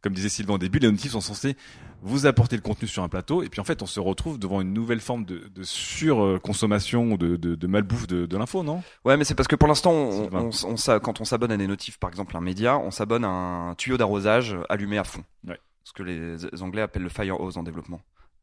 Comme 0.00 0.14
disait 0.14 0.28
Sylvain 0.28 0.54
au 0.54 0.58
début, 0.58 0.78
les 0.78 0.90
notifs 0.90 1.10
sont 1.10 1.20
censés 1.20 1.56
vous 2.02 2.24
apporter 2.26 2.54
le 2.56 2.62
contenu 2.62 2.86
sur 2.88 3.02
un 3.02 3.08
plateau, 3.08 3.42
et 3.42 3.48
puis 3.48 3.60
en 3.60 3.64
fait, 3.64 3.82
on 3.82 3.86
se 3.86 3.98
retrouve 4.00 4.38
devant 4.38 4.60
une 4.60 4.72
nouvelle 4.72 5.00
forme 5.00 5.24
de, 5.24 5.48
de 5.54 5.62
surconsommation 5.64 7.12
ou 7.12 7.18
de, 7.18 7.36
de, 7.36 7.54
de 7.54 7.66
malbouffe 7.66 8.06
de, 8.06 8.26
de 8.26 8.36
l'info, 8.36 8.62
non? 8.62 8.82
Ouais, 9.04 9.16
mais 9.16 9.24
c'est 9.24 9.34
parce 9.34 9.48
que 9.48 9.56
pour 9.56 9.68
l'instant, 9.68 9.92
on, 9.92 10.22
Sylvain. 10.22 10.50
on, 10.64 10.66
on 10.72 10.76
s'a- 10.76 11.00
quand 11.00 11.20
on 11.20 11.24
s'abonne 11.24 11.50
à 11.52 11.56
des 11.56 11.66
notifs, 11.66 11.98
par 11.98 12.10
exemple 12.10 12.36
un 12.36 12.40
média, 12.40 12.78
on 12.78 12.90
s'abonne 12.90 13.24
à 13.24 13.28
un 13.28 13.74
tuyau 13.74 13.96
d'arrosage 13.96 14.56
allumé 14.68 14.98
à 14.98 15.04
fond. 15.04 15.24
Ouais. 15.46 15.58
Ce 15.84 15.92
que 15.92 16.02
les 16.02 16.62
Anglais 16.62 16.82
appellent 16.82 17.02
le 17.02 17.08
fire 17.08 17.40
hose 17.40 17.56
en 17.56 17.62
développement. 17.62 18.00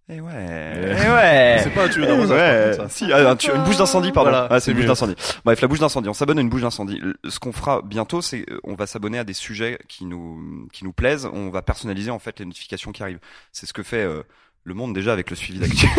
Eh 0.07 0.19
ouais, 0.21 0.31
Eh. 0.35 0.85
eh 0.85 1.09
ouais. 1.11 1.59
C'est 1.63 1.69
pas 1.71 1.85
un 1.85 1.89
tuyau 1.89 2.05
d'arrosage, 2.05 2.37
Ouais. 2.69 2.73
ça. 2.77 2.89
Si, 2.89 3.11
ah, 3.11 3.31
un 3.31 3.35
tuyau- 3.35 3.55
une 3.55 3.63
bouche 3.63 3.77
d'incendie, 3.77 4.11
pardon. 4.11 4.29
Voilà, 4.29 4.47
ah, 4.51 4.59
c'est 4.59 4.69
une 4.71 4.77
bouche 4.77 4.85
d'incendie. 4.85 5.15
Bref, 5.43 5.59
la 5.61 5.67
bouche 5.67 5.79
d'incendie. 5.79 6.09
On 6.09 6.13
s'abonne 6.13 6.37
à 6.37 6.41
une 6.41 6.49
bouche 6.49 6.61
d'incendie. 6.61 7.01
Ce 7.27 7.39
qu'on 7.39 7.51
fera 7.51 7.81
bientôt, 7.83 8.21
c'est 8.21 8.45
euh, 8.51 8.59
on 8.63 8.75
va 8.75 8.85
s'abonner 8.85 9.17
à 9.17 9.23
des 9.23 9.33
sujets 9.33 9.79
qui 9.87 10.05
nous 10.05 10.67
qui 10.71 10.83
nous 10.83 10.93
plaisent. 10.93 11.27
On 11.33 11.49
va 11.49 11.63
personnaliser 11.63 12.11
en 12.11 12.19
fait 12.19 12.37
les 12.39 12.45
notifications 12.45 12.91
qui 12.91 13.01
arrivent. 13.01 13.19
C'est 13.51 13.65
ce 13.65 13.73
que 13.73 13.81
fait 13.81 14.03
euh, 14.03 14.21
le 14.63 14.73
Monde 14.75 14.93
déjà 14.93 15.11
avec 15.11 15.29
le 15.31 15.35
suivi 15.35 15.59
d'actu. 15.59 15.87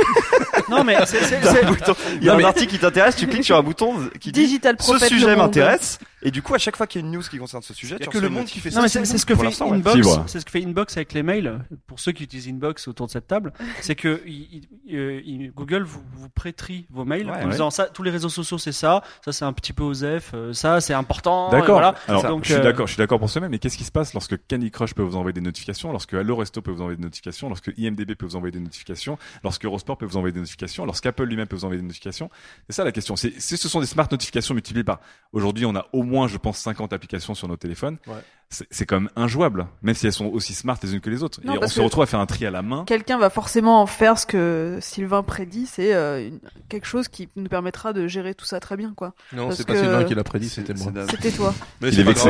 Non, 0.68 0.82
mais 0.82 0.96
c'est, 1.06 1.18
c'est, 1.22 1.40
c'est- 1.44 1.64
un 1.64 1.70
bouton- 1.70 1.94
Il 2.20 2.24
y 2.24 2.28
a 2.28 2.32
Non, 2.32 2.34
un 2.34 2.36
mais- 2.38 2.44
article 2.44 2.72
qui 2.72 2.78
t'intéresse, 2.80 3.14
tu 3.14 3.28
cliques 3.28 3.44
sur 3.44 3.56
un 3.56 3.62
bouton 3.62 3.94
qui 4.18 4.32
dit 4.32 4.40
Digital 4.46 4.74
ce 4.80 4.98
sujet 4.98 5.36
m'intéresse. 5.36 6.00
Et 6.26 6.30
du 6.32 6.42
coup, 6.42 6.54
à 6.54 6.58
chaque 6.58 6.76
fois 6.76 6.86
qu'il 6.86 7.00
y 7.00 7.04
a 7.04 7.06
une 7.06 7.12
news 7.14 7.22
qui 7.22 7.38
concerne 7.38 7.62
ce 7.62 7.72
sujet, 7.72 7.96
Il 7.98 8.00
y 8.00 8.02
a 8.02 8.06
tu 8.06 8.10
que 8.10 8.18
le 8.18 8.28
monde 8.28 8.46
qui 8.46 8.58
fait 8.60 8.70
ça. 8.70 8.76
Non 8.78 8.82
mais 8.82 8.88
c'est 8.88 9.04
ce 9.04 9.24
que 9.24 9.34
fait. 9.36 9.46
Inbox, 9.62 10.08
c'est 10.26 10.40
ce 10.40 10.44
que 10.44 10.50
fait 10.50 10.62
Inbox 10.64 10.96
avec 10.96 11.12
les 11.12 11.22
mails. 11.22 11.64
Pour 11.86 12.00
ceux 12.00 12.12
qui 12.12 12.24
utilisent 12.24 12.48
Inbox 12.48 12.88
autour 12.88 13.06
de 13.06 13.12
cette 13.12 13.28
table, 13.28 13.52
c'est 13.80 13.94
que 13.94 14.20
il- 14.26 14.66
il- 14.86 14.96
euh, 14.96 15.50
Google 15.54 15.84
vous, 15.84 16.02
vous 16.14 16.28
pré-trie 16.28 16.86
vos 16.90 17.04
mails 17.04 17.26
Ouais, 17.30 17.36
en 17.42 17.44
ouais. 17.44 17.50
disant 17.52 17.70
ça, 17.70 17.86
tous 17.86 18.02
les 18.02 18.10
réseaux 18.10 18.28
sociaux 18.28 18.58
c'est 18.58 18.72
ça, 18.72 19.02
ça 19.24 19.32
c'est 19.32 19.44
un 19.44 19.52
petit 19.52 19.72
peu 19.72 19.84
OSEF, 19.84 20.32
euh, 20.34 20.52
ça 20.52 20.80
c'est 20.80 20.94
important. 20.94 21.48
D'accord. 21.50 21.78
Alors, 22.08 22.22
Donc, 22.24 22.42
je 22.44 22.52
suis 22.52 22.60
euh, 22.60 22.62
d'accord, 22.64 22.86
je 22.88 22.92
suis 22.94 22.98
d'accord 22.98 23.18
pour 23.20 23.30
ce 23.30 23.38
même. 23.38 23.50
Mais 23.52 23.58
qu'est-ce 23.60 23.76
qui 23.78 23.84
se 23.84 23.92
passe 23.92 24.12
lorsque 24.12 24.36
Candy 24.48 24.70
Crush 24.72 24.94
peut 24.94 25.02
vous 25.02 25.16
envoyer 25.16 25.32
des 25.32 25.40
notifications, 25.40 25.92
lorsque 25.92 26.14
Allo 26.14 26.34
Resto 26.36 26.60
peut 26.60 26.72
vous 26.72 26.80
envoyer 26.80 26.96
des 26.96 27.04
notifications, 27.04 27.48
lorsque 27.48 27.70
IMDb 27.76 28.14
peut 28.16 28.26
vous 28.26 28.34
envoyer 28.36 28.52
des 28.52 28.60
notifications, 28.60 29.16
lorsque 29.44 29.64
Eurosport 29.64 29.96
peut 29.96 30.06
vous 30.06 30.16
envoyer 30.16 30.32
des 30.32 30.40
notifications, 30.40 30.84
lorsqu'Apple 30.86 31.24
lui-même 31.24 31.46
peut 31.46 31.54
vous 31.56 31.64
envoyer 31.64 31.80
des 31.80 31.86
notifications? 31.86 32.30
C'est 32.68 32.74
ça 32.74 32.82
la 32.84 32.90
question. 32.92 33.14
C'est- 33.14 33.38
ce 33.38 33.68
sont 33.68 33.80
des 33.80 33.86
smart 33.86 34.08
notifications 34.10 34.54
multipliées 34.54 34.82
par. 34.84 35.00
Aujourd'hui, 35.32 35.64
on 35.66 35.76
a 35.76 35.86
au 35.92 36.02
moins, 36.02 36.15
je 36.26 36.38
pense, 36.38 36.58
50 36.58 36.92
applications 36.92 37.34
sur 37.34 37.48
nos 37.48 37.56
téléphones. 37.56 37.98
Ouais. 38.06 38.14
C'est, 38.48 38.86
quand 38.86 39.00
même 39.00 39.10
injouable, 39.16 39.66
même 39.82 39.96
si 39.96 40.06
elles 40.06 40.12
sont 40.12 40.26
aussi 40.26 40.54
smart 40.54 40.78
les 40.80 40.94
unes 40.94 41.00
que 41.00 41.10
les 41.10 41.24
autres. 41.24 41.40
Non, 41.42 41.54
Et 41.54 41.58
on 41.60 41.66
se 41.66 41.80
retrouve 41.80 42.04
à 42.04 42.06
faire 42.06 42.20
un 42.20 42.26
tri 42.26 42.46
à 42.46 42.52
la 42.52 42.62
main. 42.62 42.84
Quelqu'un 42.86 43.18
va 43.18 43.28
forcément 43.28 43.82
en 43.82 43.86
faire 43.86 44.20
ce 44.20 44.24
que 44.24 44.78
Sylvain 44.80 45.24
prédit, 45.24 45.66
c'est 45.66 45.92
euh, 45.92 46.30
quelque 46.68 46.86
chose 46.86 47.08
qui 47.08 47.28
nous 47.34 47.48
permettra 47.48 47.92
de 47.92 48.06
gérer 48.06 48.34
tout 48.36 48.44
ça 48.44 48.60
très 48.60 48.76
bien, 48.76 48.92
quoi. 48.96 49.14
Non, 49.32 49.50
c'est 49.50 49.66
pas 49.66 49.72
que- 49.72 49.80
Sylvain 49.80 50.04
qui 50.04 50.14
l'a 50.14 50.22
prédit, 50.22 50.48
c'était 50.48 50.74
moi. 50.74 50.92
C'était 51.10 51.32
toi. 51.32 51.52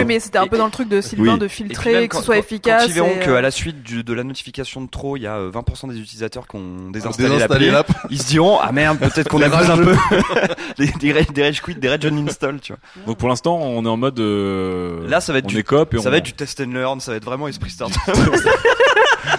Mais 0.07 0.18
c'était 0.18 0.39
un 0.39 0.47
peu 0.47 0.57
dans 0.57 0.64
le 0.64 0.70
truc 0.70 0.89
de 0.89 1.03
Sylvain 1.03 1.34
Oui. 1.34 1.39
de 1.39 1.49
filtrer, 1.49 1.93
même 1.93 2.09
que 2.09 2.16
ce 2.16 2.22
soit 2.22 2.37
quand- 2.37 2.41
efficace. 2.41 2.82
Quand 2.84 2.89
ils 2.89 2.95
verront 2.95 3.11
et, 3.11 3.18
qu'à 3.22 3.30
euh, 3.32 3.41
la 3.43 3.51
suite 3.51 3.82
du- 3.82 4.03
de 4.03 4.12
la 4.14 4.24
notification 4.24 4.80
de 4.80 4.89
trop, 4.89 5.18
il 5.18 5.22
y 5.24 5.26
a 5.26 5.37
euh, 5.37 5.51
20% 5.51 5.89
des 5.91 6.01
utilisateurs 6.01 6.49
qui 6.49 6.57
ont 6.57 6.91
désinstallé 6.91 7.28
Désinstaller 7.28 7.66
l'appli, 7.70 7.93
l'app. 7.93 8.07
ils 8.11 8.22
se 8.22 8.26
diront 8.28 8.59
ah 8.59 8.72
merde 8.72 8.99
peut-être 8.99 9.28
qu'on 9.28 9.43
abuse 9.43 9.68
un 9.68 9.76
peu 9.76 9.95
des, 10.78 10.91
des 10.99 11.43
rage 11.43 11.61
quit, 11.61 11.74
des 11.74 11.91
rage 11.91 12.05
uninstall, 12.05 12.59
tu 12.61 12.72
vois. 12.72 13.05
Donc 13.07 13.18
pour 13.18 13.28
l'instant, 13.28 13.59
on 13.66 13.84
est 13.84 13.88
en 13.88 13.96
mode. 13.96 14.18
euh, 14.20 15.08
Là, 15.08 15.20
ça 15.20 15.32
va 15.32 15.38
être 15.40 15.44
on 15.46 15.48
du- 15.48 15.58
écope 15.58 15.94
et 15.94 15.98
Ça 15.98 16.08
on... 16.08 16.10
va 16.12 16.18
être 16.18 16.24
du 16.24 16.32
test 16.32 16.60
and 16.60 16.70
learn, 16.72 17.00
ça 17.00 17.10
va 17.12 17.16
être 17.16 17.24
vraiment 17.24 17.48
esprit 17.48 17.70
start. 17.70 17.92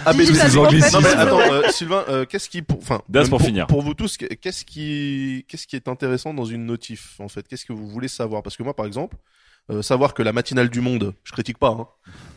Ah, 0.04 0.12
mais 0.12 0.24
Non 0.24 0.32
mais 0.70 0.80
c'est 0.80 1.06
attends, 1.16 1.40
euh, 1.40 1.62
Sylvain, 1.70 2.04
euh, 2.08 2.24
qu'est-ce 2.26 2.48
qui, 2.48 2.60
pour, 2.62 2.78
enfin, 2.78 3.00
même 3.08 3.28
pour 3.28 3.40
finir. 3.40 3.66
Pour 3.66 3.82
vous 3.82 3.94
tous, 3.94 4.16
qu'est-ce 4.18 4.64
qui, 4.64 5.44
qu'est-ce 5.48 5.66
qui 5.66 5.76
est 5.76 5.88
intéressant 5.88 6.34
dans 6.34 6.44
une 6.44 6.66
notif 6.66 7.14
en 7.20 7.28
fait? 7.28 7.46
Qu'est-ce 7.48 7.64
que 7.64 7.72
vous 7.72 7.88
voulez 7.88 8.08
savoir? 8.08 8.42
Parce 8.42 8.56
que 8.56 8.62
moi, 8.62 8.74
par 8.74 8.86
exemple, 8.86 9.16
euh, 9.70 9.82
savoir 9.82 10.14
que 10.14 10.22
la 10.22 10.32
matinale 10.32 10.68
du 10.70 10.80
Monde, 10.80 11.14
je 11.24 11.32
critique 11.32 11.58
pas, 11.58 11.68
hein, 11.68 11.86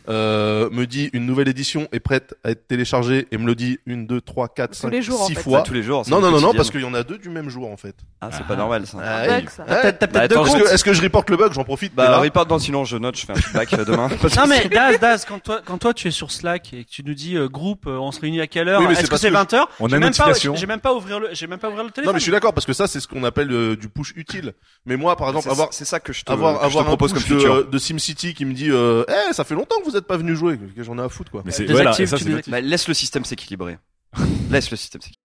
euh, 0.08 0.68
me 0.70 0.84
dit 0.86 1.10
une 1.12 1.26
nouvelle 1.26 1.46
édition 1.48 1.86
est 1.92 2.00
prête 2.00 2.34
à 2.42 2.50
être 2.50 2.66
téléchargée 2.66 3.28
et 3.30 3.38
me 3.38 3.46
le 3.46 3.54
dit 3.54 3.78
une, 3.86 4.06
deux, 4.08 4.20
trois, 4.20 4.48
quatre, 4.48 4.72
Tous 4.72 4.78
cinq, 4.80 4.90
les 4.90 5.00
jours, 5.00 5.22
en 5.22 5.26
six 5.26 5.34
fait. 5.36 5.42
fois. 5.42 5.62
tous 5.62 5.72
les 5.74 5.82
jours. 5.84 6.02
c'est 6.04 6.10
Non, 6.10 6.20
non, 6.20 6.32
non, 6.32 6.40
non, 6.40 6.52
parce 6.54 6.70
qu'il 6.72 6.80
y 6.80 6.84
en 6.84 6.92
a 6.94 7.04
deux 7.04 7.18
du 7.18 7.28
même 7.30 7.48
jour 7.48 7.70
en 7.70 7.76
fait. 7.76 7.94
Ah, 8.20 8.28
c'est 8.32 8.38
Ah. 8.40 8.48
pas 8.48 8.56
normal 8.56 8.84
ça. 8.86 8.98
Ah, 9.00 9.26
bug, 9.28 9.44
oui. 9.44 9.50
ça. 9.56 9.62
Ouais. 9.62 9.80
T'as- 9.82 9.92
t'as 9.92 10.06
Bah, 10.08 10.12
peut-être 10.20 10.30
deux 10.30 10.36
attends, 10.36 10.44
Est-ce 10.46 10.52
comptes. 10.58 10.62
que, 10.68 10.74
est-ce 10.74 10.84
que 10.84 10.92
je 10.92 11.02
reporte 11.02 11.30
le 11.30 11.36
bug? 11.36 11.52
J'en 11.52 11.62
profite. 11.62 11.94
Bah, 11.94 12.10
là 12.10 12.18
report 12.18 12.48
non, 12.48 12.58
sinon 12.58 12.84
je 12.84 12.96
note, 12.96 13.16
je 13.16 13.26
fais 13.26 13.32
un 13.32 13.36
feedback 13.36 13.72
euh, 13.74 13.84
demain. 13.84 14.08
Non 14.36 14.46
mais 14.48 14.68
Daz, 14.68 14.98
Daz, 14.98 15.24
quand 15.24 15.38
toi, 15.40 15.60
quand 15.64 15.78
toi 15.78 15.94
tu 15.94 16.08
es 16.08 16.10
sur 16.10 16.32
Slack 16.32 16.72
et 16.74 16.82
que 16.84 16.90
tu 16.90 17.04
nous 17.04 17.14
dis 17.14 17.36
euh, 17.36 17.48
groupe, 17.48 17.86
euh, 17.86 17.96
on 17.98 18.10
se 18.10 18.20
réunit 18.20 18.40
à 18.40 18.48
quelle 18.48 18.68
heure 18.68 18.80
Oui, 18.80 18.86
mais 18.88 18.94
c'est 18.96 19.02
Est-ce 19.02 19.06
que 19.06 19.10
parce 19.10 19.22
c'est 19.22 19.28
que 19.28 19.34
20 19.34 19.52
h 19.52 19.64
On 19.78 19.86
a 19.86 19.88
J'ai 19.88 19.94
une 19.96 20.00
même 20.00 20.00
pas, 20.00 20.26
notification. 20.26 20.56
j'ai 20.56 20.66
même 20.66 20.80
pas 20.80 20.94
ouvrir 20.94 21.20
le, 21.20 21.28
j'ai 21.32 21.46
même 21.46 21.60
pas 21.60 21.68
ouvrir 21.68 21.84
le 21.84 21.90
téléphone. 21.92 22.10
Non, 22.10 22.14
mais 22.14 22.18
je 22.18 22.24
suis 22.24 22.32
d'accord 22.32 22.52
parce 22.52 22.66
que 22.66 22.72
ça, 22.72 22.88
c'est 22.88 22.98
ce 22.98 23.06
qu'on 23.06 23.22
appelle 23.22 23.52
euh, 23.52 23.76
du 23.76 23.88
push 23.88 24.12
utile. 24.16 24.52
Mais 24.84 24.96
moi, 24.96 25.14
par 25.16 25.28
exemple, 25.28 25.44
C'est- 25.44 25.50
avoir 25.50 25.68
c'est 25.72 25.84
ça 25.84 26.00
que 26.00 26.12
je 26.12 26.24
te, 26.24 26.32
avoir 26.32 26.54
que 26.54 26.58
je 26.58 26.62
te 26.62 26.66
avoir 26.66 26.84
un 26.84 26.88
propose 26.88 27.12
push 27.12 27.20
comme 27.21 27.21
futur. 27.24 27.56
de, 27.64 27.70
de 27.70 27.78
SimCity 27.78 28.34
qui 28.34 28.44
me 28.44 28.52
dit 28.52 28.70
euh, 28.70 29.04
eh 29.08 29.32
ça 29.32 29.44
fait 29.44 29.54
longtemps 29.54 29.76
que 29.80 29.84
vous 29.84 29.96
êtes 29.96 30.06
pas 30.06 30.16
venu 30.16 30.34
jouer 30.36 30.58
que 30.58 30.64
que 30.64 30.82
j'en 30.82 30.98
ai 30.98 31.02
à 31.02 31.08
foutre 31.08 31.30
quoi 31.30 31.42
Mais 31.44 31.52
c'est 31.52 31.64
Désactive, 31.64 31.84
voilà, 31.84 32.02
et 32.02 32.06
ça 32.06 32.18
tu 32.18 32.24
c'est 32.44 32.50
Bah, 32.50 32.60
laisse 32.60 32.88
le 32.88 32.94
système 32.94 33.24
s'équilibrer. 33.24 33.78
laisse 34.50 34.70
le 34.70 34.76
système 34.76 35.00
s'équilibrer. 35.00 35.18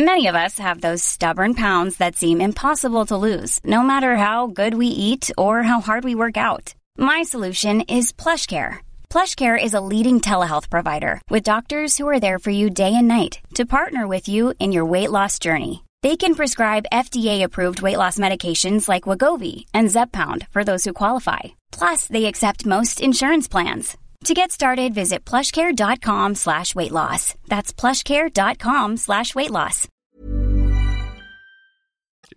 Many 0.00 0.28
of 0.28 0.36
us 0.36 0.58
have 0.60 0.80
those 0.80 1.02
stubborn 1.02 1.54
pounds 1.54 1.96
that 1.96 2.14
seem 2.14 2.40
impossible 2.40 3.04
to 3.06 3.16
lose, 3.16 3.58
no 3.64 3.82
matter 3.82 4.16
how 4.16 4.46
good 4.46 4.74
we 4.74 4.86
eat 4.86 5.28
or 5.36 5.64
how 5.64 5.80
hard 5.80 6.04
we 6.04 6.14
work 6.14 6.36
out. 6.36 6.74
My 6.96 7.24
solution 7.24 7.80
is 7.88 8.12
PlushCare. 8.12 8.78
PlushCare 9.10 9.58
is 9.60 9.74
a 9.74 9.80
leading 9.80 10.20
telehealth 10.20 10.70
provider 10.70 11.20
with 11.30 11.42
doctors 11.42 11.96
who 11.98 12.06
are 12.06 12.20
there 12.20 12.38
for 12.38 12.50
you 12.50 12.70
day 12.70 12.94
and 12.94 13.08
night 13.08 13.40
to 13.54 13.66
partner 13.66 14.06
with 14.06 14.28
you 14.28 14.54
in 14.60 14.70
your 14.70 14.84
weight 14.84 15.10
loss 15.10 15.40
journey. 15.40 15.82
They 16.02 16.16
can 16.16 16.36
prescribe 16.36 16.86
FDA-approved 16.92 17.82
weight 17.82 17.96
loss 17.96 18.18
medications 18.18 18.88
like 18.88 19.04
Wagovi 19.04 19.64
and 19.74 19.88
Zepbound 19.88 20.46
for 20.50 20.62
those 20.62 20.84
who 20.84 20.92
qualify. 20.92 21.40
Plus, 21.72 22.06
they 22.06 22.26
accept 22.26 22.66
most 22.66 23.00
insurance 23.00 23.48
plans. 23.48 23.96
To 24.24 24.34
get 24.34 24.52
started, 24.52 24.94
visit 24.94 25.24
plushcare.com 25.24 26.36
slash 26.36 26.74
weight 26.74 26.92
loss. 26.92 27.34
That's 27.48 27.72
plushcare.com 27.72 28.96
slash 28.96 29.34
weight 29.34 29.50
loss. 29.50 29.88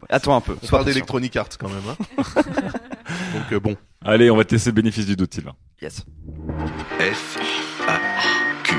Attends 0.09 0.35
un 0.37 0.41
peu. 0.41 0.53
on 0.53 0.65
sois 0.65 0.69
parle 0.79 0.85
patient. 0.85 0.93
d'Electronic 0.95 1.35
Arts 1.35 1.57
quand 1.59 1.69
même 1.69 1.83
hein. 1.87 1.97
donc 3.33 3.51
euh, 3.51 3.59
bon 3.59 3.77
Allez, 4.03 4.31
on 4.31 4.37
va 4.37 4.45
te 4.45 4.55
laisser 4.55 4.69
le 4.71 4.75
bénéfice 4.75 5.05
du 5.05 5.15
doute, 5.15 5.33
Sylvain. 5.33 5.53
Yes. 5.79 6.03
F, 6.99 7.37
A, 7.87 7.99
Q. 8.63 8.75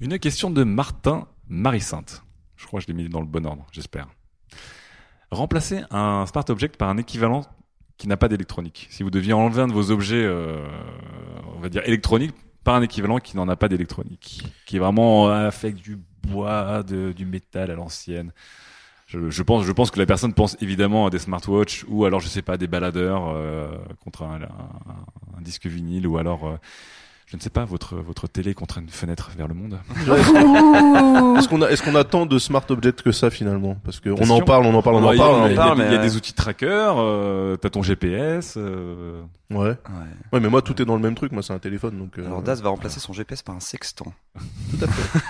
Une 0.00 0.18
question 0.20 0.50
de 0.50 0.62
Martin 0.62 1.26
Marie-Sainte. 1.48 2.22
Je 2.58 2.66
crois 2.66 2.80
que 2.80 2.86
je 2.86 2.92
l'ai 2.92 3.02
mis 3.02 3.08
dans 3.08 3.20
le 3.20 3.26
bon 3.26 3.46
ordre, 3.46 3.66
j'espère. 3.72 4.08
Remplacer 5.30 5.82
un 5.90 6.26
smart 6.26 6.44
object 6.48 6.76
par 6.76 6.88
un 6.90 6.98
équivalent 6.98 7.46
qui 7.96 8.08
n'a 8.08 8.16
pas 8.16 8.28
d'électronique. 8.28 8.86
Si 8.90 9.02
vous 9.02 9.10
deviez 9.10 9.32
enlever 9.32 9.62
un 9.62 9.68
de 9.68 9.72
vos 9.72 9.90
objets, 9.90 10.22
euh, 10.24 10.66
on 11.56 11.60
va 11.60 11.68
dire 11.68 11.82
électroniques, 11.86 12.34
par 12.64 12.74
un 12.74 12.82
équivalent 12.82 13.18
qui 13.18 13.36
n'en 13.36 13.48
a 13.48 13.56
pas 13.56 13.68
d'électronique, 13.68 14.44
qui 14.66 14.76
est 14.76 14.78
vraiment 14.78 15.28
avec 15.28 15.76
du 15.76 15.98
bois, 16.22 16.82
du 16.82 17.24
métal 17.24 17.70
à 17.70 17.74
l'ancienne. 17.74 18.32
Je, 19.06 19.42
pense, 19.42 19.64
je 19.64 19.72
pense 19.72 19.90
que 19.90 19.98
la 19.98 20.04
personne 20.04 20.34
pense 20.34 20.56
évidemment 20.60 21.06
à 21.06 21.10
des 21.10 21.18
smartwatches 21.18 21.86
ou 21.88 22.04
alors 22.04 22.20
je 22.20 22.28
sais 22.28 22.42
pas 22.42 22.58
des 22.58 22.66
baladeurs 22.66 23.28
euh, 23.28 23.70
contre 24.04 24.24
un, 24.24 24.42
un- 24.42 25.38
un 25.38 25.40
disque 25.40 25.66
vinyle 25.66 26.06
ou 26.06 26.18
alors 26.18 26.46
euh, 26.46 26.56
je 27.30 27.36
ne 27.36 27.42
sais 27.42 27.50
pas 27.50 27.64
votre 27.66 27.96
votre 27.96 28.26
télé 28.26 28.54
contre 28.54 28.78
une 28.78 28.88
fenêtre 28.88 29.30
vers 29.36 29.48
le 29.48 29.54
monde. 29.54 29.78
est-ce 31.38 31.48
qu'on 31.48 31.60
a 31.62 31.68
est-ce 31.70 31.82
qu'on 31.82 31.94
a 31.94 32.04
tant 32.04 32.24
de 32.26 32.38
smart 32.38 32.64
objects 32.70 33.02
que 33.02 33.12
ça 33.12 33.28
finalement? 33.30 33.76
Parce 33.84 34.00
que 34.00 34.08
on 34.10 34.16
Question. 34.16 34.36
en 34.36 34.40
parle 34.40 34.64
on 34.66 34.74
en 34.74 34.82
parle 34.82 34.96
on 34.96 35.04
en 35.04 35.14
parle 35.16 35.16
il 35.16 35.18
y 35.18 35.22
a- 35.22 35.26
hein. 35.26 35.46
il 35.48 35.50
y 35.50 35.54
a, 35.54 35.56
parle, 35.56 35.78
il 35.78 35.84
y 35.84 35.86
a 35.86 35.90
mais- 35.90 35.98
des 35.98 36.16
outils 36.16 36.32
de 36.32 36.36
tracker, 36.36 36.66
euh, 36.96 37.56
t'as 37.56 37.68
ton 37.70 37.82
GPS. 37.82 38.54
euh, 38.56 39.20
ouais 39.50 39.58
Ouais. 39.58 39.76
ouais 40.32 40.40
mais 40.40 40.48
moi 40.48 40.62
tout 40.62 40.80
est 40.80 40.84
dans 40.84 40.96
le 40.96 41.02
même 41.02 41.14
truc 41.14 41.32
moi 41.32 41.42
c'est 41.42 41.52
un 41.52 41.58
téléphone 41.58 41.98
donc 41.98 42.18
euh, 42.18 42.26
Alors 42.26 42.42
Daz 42.42 42.62
va 42.62 42.70
remplacer 42.70 42.98
son 43.00 43.12
GPS 43.12 43.42
par 43.42 43.54
un 43.54 43.60
sextant. 43.60 44.12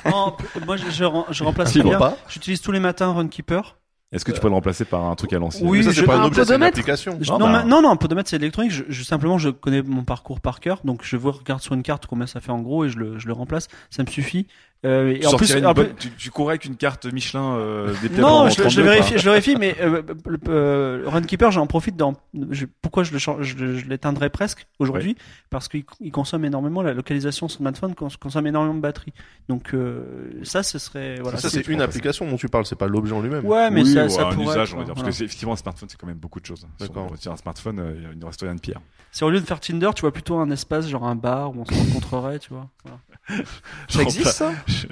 Non, 0.07 0.33
p- 0.33 0.45
moi 0.67 0.77
je, 0.77 0.85
je, 0.91 1.05
je 1.31 1.45
remplace 1.45 1.73
pas? 1.99 2.17
J'utilise 2.29 2.61
tous 2.61 2.73
les 2.73 2.81
matins 2.81 3.13
Runkeeper. 3.13 3.77
Est-ce 4.11 4.25
que 4.25 4.33
tu 4.33 4.41
peux 4.41 4.49
le 4.49 4.55
remplacer 4.55 4.87
par 4.87 5.05
un 5.05 5.15
truc 5.17 5.33
à 5.35 5.39
l'ancienne 5.39 5.69
Oui, 5.69 5.79
mais 5.79 5.85
ça 5.85 5.91
je- 5.91 6.01
c'est 6.01 6.07
pas 6.07 6.17
un 6.17 6.21
un 6.23 6.25
objet 6.25 6.37
c'est 6.37 6.41
une 6.41 6.47
podomètre. 6.47 6.79
application 6.79 7.19
Je- 7.21 7.31
non, 7.31 7.39
bah. 7.41 7.65
non, 7.65 7.83
non, 7.83 7.91
un 7.91 7.97
podomètre 7.97 8.31
c'est 8.31 8.37
électronique. 8.37 8.71
Je, 8.73 8.85
je- 8.89 9.03
simplement, 9.05 9.37
je 9.37 9.51
connais 9.51 9.83
mon 9.83 10.03
parcours 10.03 10.41
par 10.41 10.61
cœur, 10.61 10.81
donc 10.85 11.03
je 11.05 11.17
vois, 11.19 11.33
regarde 11.33 11.61
sur 11.61 11.75
une 11.75 11.83
carte 11.83 12.07
combien 12.07 12.27
ça 12.27 12.41
fait 12.41 12.51
en 12.53 12.61
gros 12.61 12.87
et 12.87 12.89
je 12.89 12.99
le, 12.99 13.19
je 13.19 13.27
le 13.27 13.35
remplace. 13.35 13.69
Ça 13.91 14.03
me 14.03 14.09
suffit. 14.09 14.47
Euh, 14.87 15.11
et 15.11 15.19
Tu 15.21 15.27
en 15.27 15.31
plus, 15.31 15.39
sortirais 15.49 15.59
une 15.59 15.67
en 15.67 15.75
plus- 15.75 15.85
bonne- 15.87 15.97
tu, 15.97 16.11
tu 16.13 16.31
courrais 16.31 16.53
avec 16.53 16.65
une 16.65 16.77
carte 16.77 17.07
Michelin 17.07 17.57
euh, 17.57 17.93
des 18.01 18.11
non, 18.21 18.29
en 18.29 18.49
je, 18.49 18.55
je 18.55 18.63
le 18.63 18.69
32, 18.71 18.83
vérifie, 18.83 19.19
je 19.19 19.25
le 19.25 19.31
vérifie, 19.33 19.57
mais 19.57 19.75
euh, 19.81 20.03
le, 20.25 20.39
euh, 20.49 21.03
Runkeeper, 21.07 21.51
j'en 21.51 21.67
profite 21.67 21.97
dans. 21.97 22.15
je- 22.51 22.67
pourquoi 22.81 23.03
je 23.03 23.13
le 23.13 23.19
change, 23.19 23.43
je, 23.59 23.77
je 23.77 23.87
l'éteindrai 23.87 24.31
presque 24.31 24.69
aujourd'hui? 24.79 25.17
Parce 25.51 25.67
qu'il 25.67 25.83
il 26.01 26.13
consomme 26.13 26.45
énormément 26.45 26.81
la 26.83 26.95
localisation 26.95 27.49
sur 27.49 27.59
smartphone, 27.59 27.97
cons- 27.97 28.09
consomme 28.21 28.47
énormément 28.47 28.75
de 28.77 28.81
batterie. 28.81 29.13
Donc 29.49 29.75
euh, 29.75 30.31
ça, 30.45 30.63
ce 30.63 30.79
serait 30.79 31.17
voilà. 31.21 31.39
ça 31.39 31.51
c'est- 31.51 31.65
c'est 31.65 31.73
une 31.73 31.83
application 31.83 32.29
dont 32.31 32.37
tu 32.37 32.49
parles 32.49 32.65
c'est 32.65 32.77
pas 32.77 32.87
l'objet 32.87 33.15
en 33.15 33.21
lui-même 33.21 33.45
Ouais, 33.45 33.71
mais 33.71 33.83
Oui, 33.83 33.93
ça, 33.95 34.05
ou 34.05 34.09
ça 34.11 34.29
un 34.29 34.33
pourrait. 34.33 34.47
usage, 34.55 34.69
être, 34.69 34.75
on 34.77 34.79
va 34.79 34.85
dire. 34.85 34.95
voilà. 34.95 34.95
Parce 34.95 35.09
que 35.09 35.11
c'est- 35.13 35.25
effectivement, 35.25 35.55
un 35.55 35.57
smartphone, 35.57 35.89
c'est 35.91 35.99
quand 35.99 36.07
même 36.07 36.17
beaucoup 36.19 36.39
de 36.39 36.47
choses. 36.47 36.61
Si 36.81 36.87
D'accord. 36.87 37.07
on 37.07 37.13
retire 37.13 37.33
un 37.33 37.37
smartphone, 37.37 37.81
euh, 37.81 37.95
il 38.13 38.19
ne 38.19 38.25
reste 38.25 38.43
rien 38.43 38.55
de 38.55 38.61
pire. 38.61 38.81
Si 39.11 39.25
au 39.25 39.31
lieu 39.31 39.41
de 39.41 39.47
faire 39.47 39.59
Tinder, 39.59 39.91
tu 39.97 40.03
vois 40.03 40.13
plutôt 40.13 40.37
un 40.39 40.51
espace, 40.51 40.87
genre 40.89 41.05
un 41.05 41.17
bar 41.17 41.51
où 41.57 41.63
on 41.63 41.65
se 41.65 41.73
rencontrerait, 41.75 42.39
tu 42.39 42.51
vois. 42.51 42.69
Voilà. 42.85 42.99
Ça 43.89 44.03
existe 44.03 44.29
ça? 44.29 44.53
je, 44.73 44.87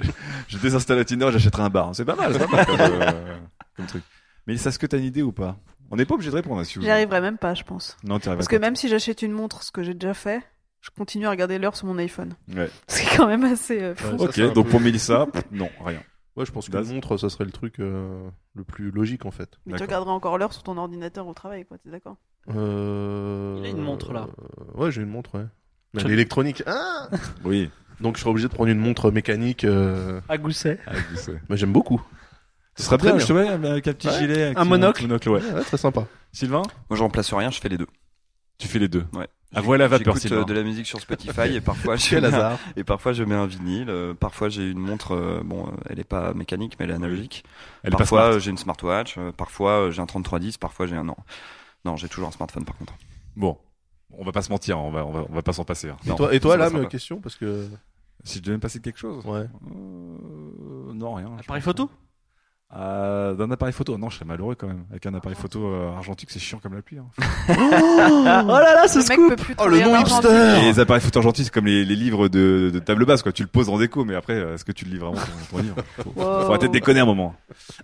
je 0.47 0.57
désinstalle 0.57 1.03
Tinder, 1.05 1.29
j'achèterai 1.31 1.63
un 1.63 1.69
bar. 1.69 1.95
C'est 1.95 2.05
pas 2.05 2.15
mal, 2.15 2.33
c'est 2.33 2.39
pas 2.39 2.47
mal 2.47 2.65
comme, 2.65 2.79
euh, 2.81 3.37
comme 3.75 3.85
truc. 3.85 4.03
Mais 4.47 4.57
ça, 4.57 4.69
est-ce 4.69 4.79
que 4.79 4.85
t'as 4.87 4.97
une 4.97 5.03
idée 5.05 5.21
ou 5.21 5.31
pas? 5.31 5.57
On 5.91 5.95
n'est 5.95 6.05
pas 6.05 6.15
obligé 6.15 6.31
de 6.31 6.35
répondre. 6.35 6.59
hein, 6.59 6.63
Si 6.63 6.75
vous... 6.79 6.81
J'y 6.83 6.89
arriverai 6.89 7.21
même 7.21 7.37
pas, 7.37 7.53
je 7.53 7.63
pense. 7.63 7.95
Non, 8.03 8.19
t'y 8.19 8.27
arriveras 8.29 8.35
Parce 8.37 8.47
que 8.47 8.55
même 8.57 8.75
si 8.75 8.89
j'achète 8.89 9.21
une 9.21 9.31
montre, 9.31 9.63
ce 9.63 9.71
que 9.71 9.83
j'ai 9.83 9.93
déjà 9.93 10.13
fait, 10.13 10.41
je 10.81 10.89
continue 10.89 11.27
à 11.27 11.29
regarder 11.29 11.57
l'heure 11.59 11.75
sur 11.75 11.87
mon 11.87 11.97
iPhone. 11.97 12.33
Ouais. 12.55 12.69
C'est 12.87 13.05
quand 13.17 13.27
même 13.27 13.43
assez 13.45 13.81
euh, 13.81 13.95
fou. 13.95 14.15
Ouais, 14.17 14.23
Ok, 14.27 14.39
donc 14.53 14.65
peu- 14.65 14.71
pour 14.71 14.79
Mélissa, 14.81 15.25
pff, 15.27 15.43
non, 15.51 15.69
rien. 15.85 16.01
Ouais, 16.35 16.45
je 16.45 16.51
pense 16.51 16.67
que 16.67 16.71
Daz. 16.71 16.87
la 16.87 16.93
montre, 16.93 17.17
ça 17.17 17.29
serait 17.29 17.45
le 17.45 17.51
truc 17.51 17.79
euh, 17.79 18.29
le 18.53 18.63
plus 18.63 18.91
logique 18.91 19.25
en 19.25 19.31
fait. 19.31 19.57
Mais 19.65 19.75
tu 19.75 19.81
regarderas 19.83 20.11
encore 20.11 20.37
l'heure 20.37 20.53
sur 20.53 20.61
ton 20.63 20.77
ordinateur 20.77 21.25
au 21.27 21.33
travail, 21.33 21.65
quoi, 21.65 21.77
t'es 21.79 21.89
d'accord? 21.89 22.17
Euh... 22.55 23.57
Il 23.59 23.65
a 23.65 23.69
une 23.69 23.81
montre, 23.81 24.13
là. 24.13 24.27
euh, 24.39 24.63
Ouais, 24.79 24.91
j'ai 24.91 25.01
une 25.01 25.09
montre, 25.09 25.35
ouais. 25.35 25.45
Mais. 25.93 26.01
Ah 26.67 27.09
Oui. 27.43 27.69
Donc 28.01 28.15
je 28.15 28.21
serais 28.21 28.29
obligé 28.31 28.47
de 28.47 28.53
prendre 28.53 28.69
une 28.69 28.79
montre 28.79 29.11
mécanique. 29.11 29.63
Euh... 29.63 30.21
À 30.29 30.37
Gousset. 30.37 30.79
Avec 30.85 31.09
du- 31.09 31.17
c'est- 31.17 31.39
Mais 31.49 31.57
j'aime 31.57 31.73
beaucoup. 31.73 32.01
Ce 32.75 32.83
serait 32.83 32.97
Très 32.99 33.09
bien, 33.11 33.17
je 33.19 33.25
te 33.25 33.33
vois, 33.33 33.49
avec 33.49 33.87
un 33.87 33.93
petit 33.93 34.07
Ouais. 34.07 34.19
gilet. 34.19 34.43
avec 34.43 34.57
Un 34.59 34.65
monocle. 34.65 35.01
monocle 35.03 35.29
ouais. 35.29 35.41
Ouais, 35.41 35.51
ouais, 35.51 35.63
très 35.63 35.77
sympa. 35.77 36.05
Sylvain 36.31 36.61
Moi, 36.89 36.97
je 36.97 37.01
remplace 37.01 37.33
rien, 37.33 37.49
je 37.49 37.59
fais 37.59 37.69
les 37.69 37.77
deux. 37.77 37.87
Tu 38.59 38.67
fais 38.67 38.77
les 38.79 38.87
deux. 38.87 39.05
Ouais. 39.13 39.27
À 39.55 39.61
voix 39.61 39.77
la 39.77 39.87
vapeur, 39.87 40.13
J'écoute 40.15 40.21
Sylvain. 40.21 40.41
euh, 40.41 40.45
de 40.45 40.53
la 40.53 40.61
musique 40.61 40.85
sur 40.85 40.99
Spotify 40.99 41.55
et 41.55 41.61
parfois 41.61 41.95
je 41.95 42.09
Quel 42.09 42.21
mets 42.21 42.27
un- 42.27 42.33
hasard. 42.33 42.59
et 42.75 42.83
parfois 42.83 43.13
je 43.13 43.23
mets 43.23 43.33
un 43.35 43.47
vinyle. 43.47 43.89
euh, 43.89 44.13
parfois 44.13 44.49
j'ai 44.49 44.69
une 44.69 44.77
montre. 44.79 45.13
euh, 45.15 45.41
bon, 45.43 45.65
euh, 45.67 45.71
elle 45.89 45.99
est 45.99 46.03
pas 46.03 46.33
mécanique, 46.33 46.75
mais 46.77 46.85
elle 46.85 46.91
est 46.91 46.95
analogique. 46.95 47.43
Elle 47.83 47.89
est 47.89 47.91
pas 47.91 47.99
parfois 47.99 48.19
smart. 48.23 48.33
euh, 48.33 48.39
j'ai 48.39 48.51
une 48.51 48.57
smartwatch. 48.57 49.15
euh, 49.17 49.31
parfois 49.31 49.71
euh, 49.87 49.91
j'ai 49.91 50.01
un 50.01 50.05
3310. 50.05 50.57
Parfois 50.57 50.85
j'ai 50.85 50.95
un 50.97 51.03
non. 51.05 51.15
Non, 51.85 51.95
j'ai 51.95 52.09
toujours 52.09 52.27
un 52.27 52.31
smartphone 52.31 52.65
par 52.65 52.75
contre. 52.77 52.93
Bon, 53.37 53.57
on 54.17 54.23
va 54.25 54.31
pas 54.31 54.41
se 54.41 54.49
mentir, 54.49 54.77
on 54.79 54.91
va, 54.91 55.05
on 55.05 55.11
va, 55.11 55.25
on 55.29 55.33
va 55.33 55.41
pas 55.41 55.53
s'en 55.53 55.63
passer. 55.65 55.89
hein. 55.89 55.97
Et 56.05 56.09
Non, 56.09 56.15
toi, 56.15 56.33
et 56.33 56.39
toi 56.39 56.57
là, 56.57 56.69
ça 56.69 56.77
va. 56.77 56.85
question 56.85 57.19
parce 57.21 57.35
que 57.35 57.67
Si 58.23 58.39
je 58.39 58.43
devais 58.43 58.55
me 58.57 58.61
passer 58.61 58.79
de 58.79 58.83
quelque 58.83 58.99
chose 58.99 59.23
ouais. 59.25 59.39
Euh, 59.41 60.93
Non, 60.93 61.13
rien. 61.15 61.31
Appareil 61.39 61.61
photo? 61.61 61.89
Euh, 62.75 63.33
D'un 63.33 63.49
appareil 63.49 63.73
photo 63.73 63.97
Non, 63.97 64.09
je 64.09 64.15
serais 64.15 64.25
malheureux 64.25 64.55
quand 64.55 64.67
même. 64.67 64.83
Avec 64.91 65.05
un 65.05 65.13
appareil 65.13 65.37
photo 65.39 65.65
euh, 65.67 65.95
argentique, 65.95 66.29
c'est 66.31 66.39
chiant 66.39 66.59
comme 66.61 66.73
la 66.75 66.81
pluie. 66.81 66.97
Hein. 66.99 67.05
Oh 67.49 67.53
là 67.53 68.73
là, 68.73 68.87
ce 68.89 68.97
Le 68.99 69.03
mec 69.03 69.13
scoop 69.13 69.29
peut 69.29 69.35
plus 69.43 69.55
Oh, 69.57 69.67
le 69.67 69.77
Et 69.77 70.61
les 70.63 70.79
appareils 70.79 71.01
photo 71.01 71.19
argentiques, 71.19 71.45
c'est 71.45 71.53
comme 71.53 71.65
les, 71.65 71.85
les 71.85 71.95
livres 71.95 72.27
de, 72.27 72.69
de 72.73 72.79
table 72.79 73.05
basse, 73.05 73.23
quoi. 73.23 73.31
Tu 73.31 73.43
le 73.43 73.47
poses 73.47 73.69
en 73.69 73.77
déco, 73.77 74.03
mais 74.03 74.15
après, 74.15 74.33
euh, 74.33 74.55
est-ce 74.55 74.65
que 74.65 74.73
tu 74.73 74.83
le 74.83 74.91
lis 74.91 74.97
vraiment 74.97 75.15
ton, 75.15 75.55
ton 75.57 75.63
livre 75.63 75.75
Faut, 76.03 76.13
Wow. 76.17 76.23
faut 76.41 76.49
arrêter 76.49 76.67
de 76.67 76.73
déconner 76.73 76.99
un 76.99 77.05
moment. 77.05 77.35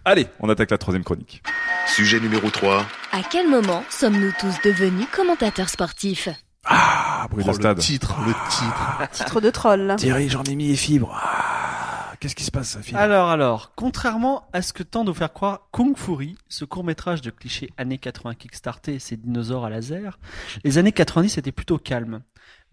Allez, 0.03 0.27
on 0.41 0.49
attaque 0.49 0.69
la 0.71 0.77
troisième 0.77 1.03
chronique. 1.05 1.41
Sujet 1.88 2.19
numéro 2.19 2.49
3. 2.49 2.79
À 3.13 3.19
quel 3.29 3.49
moment 3.49 3.84
sommes-nous 3.89 4.31
tous 4.39 4.55
devenus 4.65 5.07
commentateurs 5.15 5.69
sportifs 5.69 6.27
Ah, 6.65 7.27
bruit 7.29 7.43
Oh, 7.47 7.51
de 7.51 7.55
le 7.57 7.61
stade. 7.61 7.77
titre, 7.79 8.15
le 8.25 8.34
titre. 8.49 9.09
Titre 9.13 9.39
de 9.39 9.49
troll. 9.49 9.79
là. 9.81 9.95
Thierry, 9.95 10.27
j'en 10.29 10.43
ai 10.43 10.55
mis 10.55 10.67
les 10.67 10.75
fibres. 10.75 11.13
Ah, 11.23 11.82
qu'est-ce 12.24 12.36
qui 12.36 12.45
se 12.45 12.51
passe, 12.51 12.71
Sophie 12.71 12.95
Alors, 12.95 13.28
alors, 13.28 13.74
contrairement 13.76 14.47
à 14.53 14.61
ce 14.61 14.71
que 14.71 14.82
tente 14.82 15.07
de 15.07 15.11
vous 15.11 15.17
faire 15.17 15.34
croire 15.34 15.67
Kung 15.71 15.97
Fury, 15.97 16.38
ce 16.47 16.63
court-métrage 16.63 17.21
de 17.21 17.30
cliché 17.30 17.69
années 17.78 17.97
80 17.97 18.36
Kickstarter 18.36 18.93
et 18.93 18.99
ses 18.99 19.17
dinosaures 19.17 19.65
à 19.65 19.69
laser, 19.69 20.17
les 20.63 20.78
années 20.78 20.93
90 20.93 21.38
étaient 21.38 21.51
plutôt 21.51 21.78
calmes. 21.78 22.21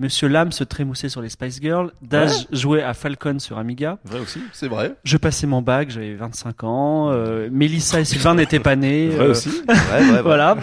Monsieur 0.00 0.28
Lam 0.28 0.50
se 0.50 0.64
trémoussait 0.64 1.10
sur 1.10 1.20
les 1.20 1.28
Spice 1.28 1.60
Girls, 1.60 1.92
Daz 2.00 2.46
jouait 2.52 2.82
à 2.82 2.94
Falcon 2.94 3.38
sur 3.38 3.58
Amiga, 3.58 3.98
Vrai 4.04 4.20
aussi 4.20 4.40
C'est 4.54 4.66
vrai. 4.66 4.94
je 5.04 5.18
passais 5.18 5.46
mon 5.46 5.60
bac, 5.60 5.90
j'avais 5.90 6.14
25 6.14 6.64
ans, 6.64 7.10
euh, 7.10 7.50
Mélissa 7.52 8.00
et 8.00 8.06
Sylvain 8.06 8.34
n'étaient 8.34 8.60
pas 8.60 8.76
nés. 8.76 9.08
Vrai 9.08 9.26
euh, 9.26 9.30
aussi. 9.32 9.50
Voilà. 10.22 10.56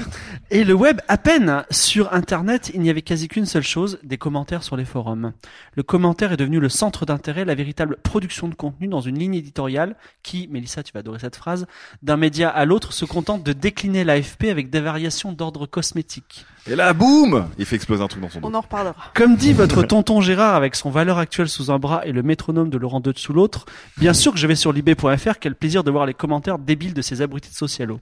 Et 0.50 0.64
le 0.64 0.74
web, 0.74 1.02
à 1.08 1.20
peine. 1.20 1.64
Sur 1.70 2.14
Internet, 2.14 2.72
il 2.74 2.82
n'y 2.82 2.90
avait 2.90 3.04
quasi 3.04 3.28
qu'une 3.28 3.46
seule 3.46 3.62
chose, 3.62 4.00
des 4.02 4.18
commentaires 4.18 4.64
sur 4.64 4.76
les 4.76 4.86
forums. 4.86 5.34
Le 5.76 5.84
commentaire 5.84 6.32
est 6.32 6.38
devenu 6.38 6.60
le 6.60 6.70
centre 6.70 7.06
d'intérêt, 7.06 7.46
la 7.46 7.54
véritable 7.54 7.98
production 8.02 8.48
de 8.48 8.56
contenu 8.56 8.88
dans 8.88 9.02
une 9.02 9.20
ligne 9.20 9.36
éditoriale 9.36 9.98
qui, 10.24 10.48
Mélissa, 10.48 10.82
tu 10.82 10.94
vas 10.94 11.02
adorer 11.02 11.20
cette 11.20 11.36
phrase, 11.36 11.68
d'un 12.02 12.18
média 12.18 12.50
à 12.50 12.66
l'autre 12.66 12.92
se 12.92 13.06
contente 13.06 13.44
de 13.44 13.54
décliner 13.54 14.04
l'AFP 14.04 14.46
avec 14.46 14.72
des 14.72 14.82
variations 14.82 15.32
d'ordre 15.32 15.68
cosmétique. 15.68 16.48
Et 16.70 16.76
là, 16.76 16.92
boum 16.94 17.48
Il 17.58 17.66
fait 17.66 17.78
exploser 17.78 18.04
un 18.04 18.08
truc 18.08 18.22
dans 18.22 18.30
son 18.30 18.42
dos. 18.42 18.50
On 18.50 18.54
en 18.54 18.62
reparlera. 18.62 18.96
Comme 19.14 19.36
dit 19.38 19.54
votre 19.54 19.84
tonton 19.88 20.20
Gérard 20.20 20.56
avec 20.56 20.76
son 20.76 20.90
valeur 20.90 21.18
actuelle 21.18 21.48
sous 21.48 21.72
un 21.72 21.80
bras 21.80 22.06
et 22.06 22.12
le 22.12 22.24
métronome 22.24 22.70
de 22.70 22.78
Laurent 22.78 23.02
II 23.06 23.14
sous 23.16 23.32
l'autre, 23.32 23.66
bien 23.98 24.14
sûr 24.14 24.34
que 24.34 24.38
je 24.38 24.48
vais 24.48 24.56
sur 24.56 24.74
libé.fr, 24.74 25.40
quel 25.40 25.56
plaisir 25.56 25.84
de 25.84 25.92
voir 25.92 26.06
les 26.06 26.14
commentaires 26.14 26.60
débiles 26.60 26.94
de 26.94 27.02
ces 27.02 27.22
abrutis 27.22 27.50
de 27.50 27.56
socialo. 27.56 28.02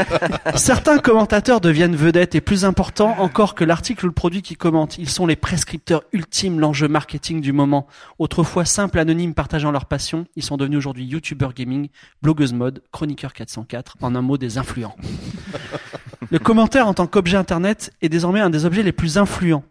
Certains 0.54 0.98
commentateurs 0.98 1.60
deviennent 1.60 1.96
vedettes 1.96 2.34
et 2.34 2.40
plus 2.40 2.64
important 2.64 3.16
encore 3.18 3.54
que 3.54 3.64
l'article 3.64 4.06
ou 4.06 4.08
le 4.08 4.14
produit 4.14 4.40
qui 4.40 4.56
commente. 4.56 4.96
Ils 4.98 5.10
sont 5.10 5.26
les 5.26 5.36
prescripteurs 5.36 6.02
ultimes, 6.12 6.58
l'enjeu 6.58 6.88
marketing 6.88 7.42
du 7.42 7.52
moment. 7.52 7.86
Autrefois 8.18 8.64
simples 8.64 8.98
anonymes 8.98 9.34
partageant 9.34 9.72
leur 9.72 9.84
passion, 9.84 10.26
ils 10.36 10.42
sont 10.42 10.56
devenus 10.56 10.78
aujourd'hui 10.78 11.04
youtubeurs 11.04 11.52
gaming, 11.52 11.88
blogueuses 12.22 12.54
mode, 12.54 12.82
chroniqueurs 12.92 13.34
404, 13.34 13.96
en 14.00 14.14
un 14.14 14.22
mot 14.22 14.38
des 14.38 14.56
influents. 14.56 14.96
Le 16.30 16.38
commentaire 16.38 16.86
en 16.88 16.94
tant 16.94 17.06
qu'objet 17.06 17.36
internet 17.36 17.92
est 18.02 18.08
désormais 18.08 18.40
un 18.40 18.50
des 18.50 18.64
objets 18.64 18.82
les 18.82 18.92
plus 18.92 19.18
influents. 19.18 19.64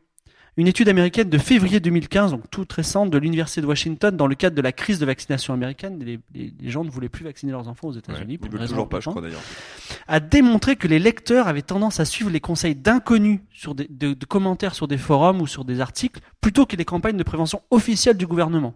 Une 0.58 0.68
étude 0.68 0.88
américaine 0.88 1.30
de 1.30 1.38
février 1.38 1.82
2015, 1.82 2.32
donc 2.32 2.50
toute 2.50 2.72
récente, 2.72 3.10
de 3.10 3.18
l'université 3.18 3.60
de 3.60 3.66
Washington, 3.66 4.16
dans 4.16 4.26
le 4.28 4.36
cadre 4.36 4.56
de 4.56 4.62
la 4.62 4.72
crise 4.72 5.00
de 5.00 5.06
vaccination 5.06 5.54
américaine, 5.54 6.00
les, 6.02 6.18
les- 6.34 6.54
les 6.58 6.70
gens 6.70 6.86
ne 6.86 6.90
voulaient 6.90 7.10
plus 7.10 7.26
vacciner 7.26 7.52
leurs 7.52 7.68
enfants 7.68 7.90
aux 7.90 7.92
Ouais, 7.92 7.98
États-Unis. 8.00 8.40
raison 8.54 8.68
toujours 8.74 8.88
pas, 8.88 9.02
je 9.02 9.10
crois 9.10 9.22
d'ailleurs. 9.22 9.42
a 10.08 10.20
démontré 10.22 10.78
que 10.78 10.88
les 10.88 10.98
lecteurs 11.00 11.50
avaient 11.50 11.62
tendance 11.62 12.00
à 12.00 12.06
suivre 12.06 12.30
les 12.30 12.40
conseils 12.40 12.74
d'inconnus 12.76 13.42
sur 13.52 13.76
des, 13.76 13.88
de, 13.90 14.14
de 14.14 14.26
commentaires 14.26 14.76
sur 14.76 14.88
des 14.88 14.98
forums 14.98 15.42
ou 15.42 15.48
sur 15.48 15.66
des 15.66 15.82
articles, 15.82 16.22
plutôt 16.40 16.66
que 16.66 16.78
les 16.78 16.86
campagnes 16.86 17.18
de 17.18 17.24
prévention 17.24 17.62
officielles 17.70 18.16
du 18.16 18.26
gouvernement. 18.28 18.76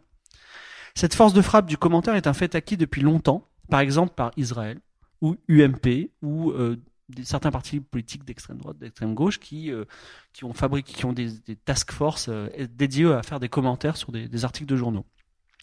Cette 0.95 1.15
force 1.15 1.31
de 1.31 1.41
frappe 1.41 1.67
du 1.67 1.77
commentaire 1.77 2.15
est 2.15 2.27
un 2.27 2.33
fait 2.33 2.55
acquis 2.55 2.75
depuis 2.75 3.01
longtemps, 3.03 3.47
par 3.69 3.79
exemple 3.79 4.13
par 4.17 4.31
Israël 4.35 4.79
ou 5.21 5.37
UMP 5.47 6.09
ou 6.21 6.51
euh, 6.51 6.75
des- 7.09 7.25
certains 7.25 7.51
partis 7.51 7.79
politiques 7.79 8.23
d'extrême 8.25 8.57
droite, 8.57 8.77
d'extrême 8.79 9.13
gauche 9.15 9.39
qui 9.39 9.71
euh, 9.71 9.85
qui 10.33 10.43
ont 10.45 10.53
fabriqué, 10.53 10.93
qui 10.93 11.05
ont 11.05 11.13
des, 11.13 11.29
des 11.45 11.55
task 11.55 11.91
force 11.91 12.27
euh, 12.29 12.47
dédiés 12.75 13.11
à 13.11 13.23
faire 13.23 13.39
des 13.39 13.49
commentaires 13.49 13.97
sur 13.97 14.11
des, 14.11 14.27
des 14.27 14.45
articles 14.45 14.67
de 14.69 14.75
journaux. 14.75 15.05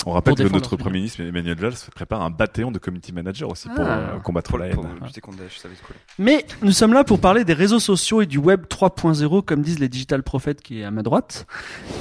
On 0.05 0.13
rappelle 0.13 0.35
que 0.35 0.43
notre 0.43 0.77
Premier 0.77 0.99
ministre 0.99 1.23
Emmanuel 1.23 1.57
Valls 1.59 1.75
prépare 1.95 2.21
un 2.21 2.29
bataillon 2.29 2.71
de 2.71 2.79
community 2.79 3.13
manager 3.13 3.49
aussi 3.51 3.67
pour 3.69 3.81
Ah. 3.81 3.99
euh, 4.17 4.19
combattre 4.21 4.59
la 4.59 4.67
haine. 4.67 4.75
Pour 4.75 4.85
lutter 4.85 5.23
contre 5.23 5.39
Daesh, 5.39 5.59
ça 5.59 5.69
va 5.69 5.75
être 5.75 5.83
cool. 5.85 5.97
Mais 6.19 6.45
nous 6.63 6.73
sommes 6.73 6.93
là 6.93 7.03
pour 7.03 7.19
parler 7.19 7.45
des 7.45 7.55
réseaux 7.55 7.81
sociaux 7.81 8.21
et 8.21 8.27
du 8.27 8.37
web 8.37 8.67
3.0, 8.69 9.43
comme 9.43 9.63
disent 9.63 9.79
les 9.79 9.89
digital 9.89 10.23
prophètes 10.23 10.61
qui 10.61 10.81
est 10.81 10.85
à 10.85 10.91
ma 10.91 11.03
droite, 11.03 11.47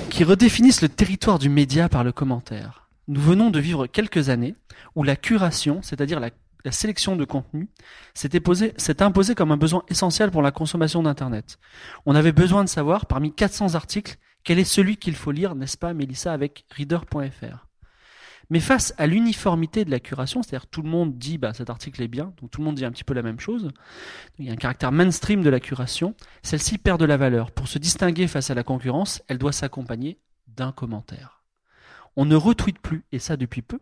qui 0.09 0.25
redéfinissent 0.25 0.81
le 0.81 0.89
territoire 0.89 1.39
du 1.39 1.47
média 1.47 1.87
par 1.87 2.03
le 2.03 2.11
commentaire. 2.11 2.89
Nous 3.07 3.21
venons 3.21 3.49
de 3.49 3.59
vivre 3.59 3.87
quelques 3.87 4.27
années 4.29 4.55
où 4.95 5.03
la 5.03 5.15
curation, 5.15 5.79
c'est-à-dire 5.81 6.19
la, 6.19 6.31
la 6.65 6.71
sélection 6.71 7.15
de 7.15 7.23
contenu, 7.23 7.69
s'est 8.15 9.01
imposée 9.01 9.35
comme 9.35 9.51
un 9.51 9.57
besoin 9.57 9.83
essentiel 9.87 10.31
pour 10.31 10.41
la 10.41 10.51
consommation 10.51 11.03
d'Internet. 11.03 11.59
On 12.07 12.15
avait 12.15 12.31
besoin 12.31 12.63
de 12.63 12.69
savoir, 12.69 13.05
parmi 13.05 13.31
400 13.31 13.75
articles, 13.75 14.17
quel 14.43 14.59
est 14.59 14.65
celui 14.65 14.97
qu'il 14.97 15.15
faut 15.15 15.31
lire, 15.31 15.55
n'est-ce 15.55 15.77
pas, 15.77 15.93
Mélissa, 15.93 16.33
avec 16.33 16.65
reader.fr. 16.75 17.67
Mais 18.49 18.59
face 18.59 18.93
à 18.97 19.07
l'uniformité 19.07 19.85
de 19.85 19.91
la 19.91 19.99
curation, 19.99 20.43
c'est-à-dire 20.43 20.67
tout 20.67 20.81
le 20.81 20.89
monde 20.89 21.17
dit 21.17 21.39
bah 21.39 21.53
cet 21.53 21.71
article 21.71 22.03
est 22.03 22.07
bien, 22.07 22.31
donc 22.39 22.51
tout 22.51 22.61
le 22.61 22.65
monde 22.65 22.75
dit 22.75 22.85
un 22.85 22.91
petit 22.91 23.03
peu 23.03 23.15
la 23.15 23.23
même 23.23 23.39
chose. 23.39 23.71
Il 24.37 24.45
y 24.45 24.49
a 24.49 24.53
un 24.53 24.57
caractère 24.57 24.91
mainstream 24.91 25.41
de 25.41 25.49
la 25.49 25.59
curation. 25.59 26.15
Celle-ci 26.43 26.77
perd 26.77 26.99
de 26.99 27.05
la 27.05 27.17
valeur. 27.17 27.51
Pour 27.51 27.67
se 27.67 27.79
distinguer 27.79 28.27
face 28.27 28.51
à 28.51 28.53
la 28.53 28.63
concurrence, 28.63 29.23
elle 29.27 29.39
doit 29.39 29.51
s'accompagner 29.51 30.19
d'un 30.47 30.71
commentaire. 30.71 31.43
On 32.15 32.25
ne 32.25 32.35
retweet 32.35 32.77
plus, 32.77 33.03
et 33.11 33.17
ça 33.17 33.35
depuis 33.35 33.63
peu. 33.63 33.79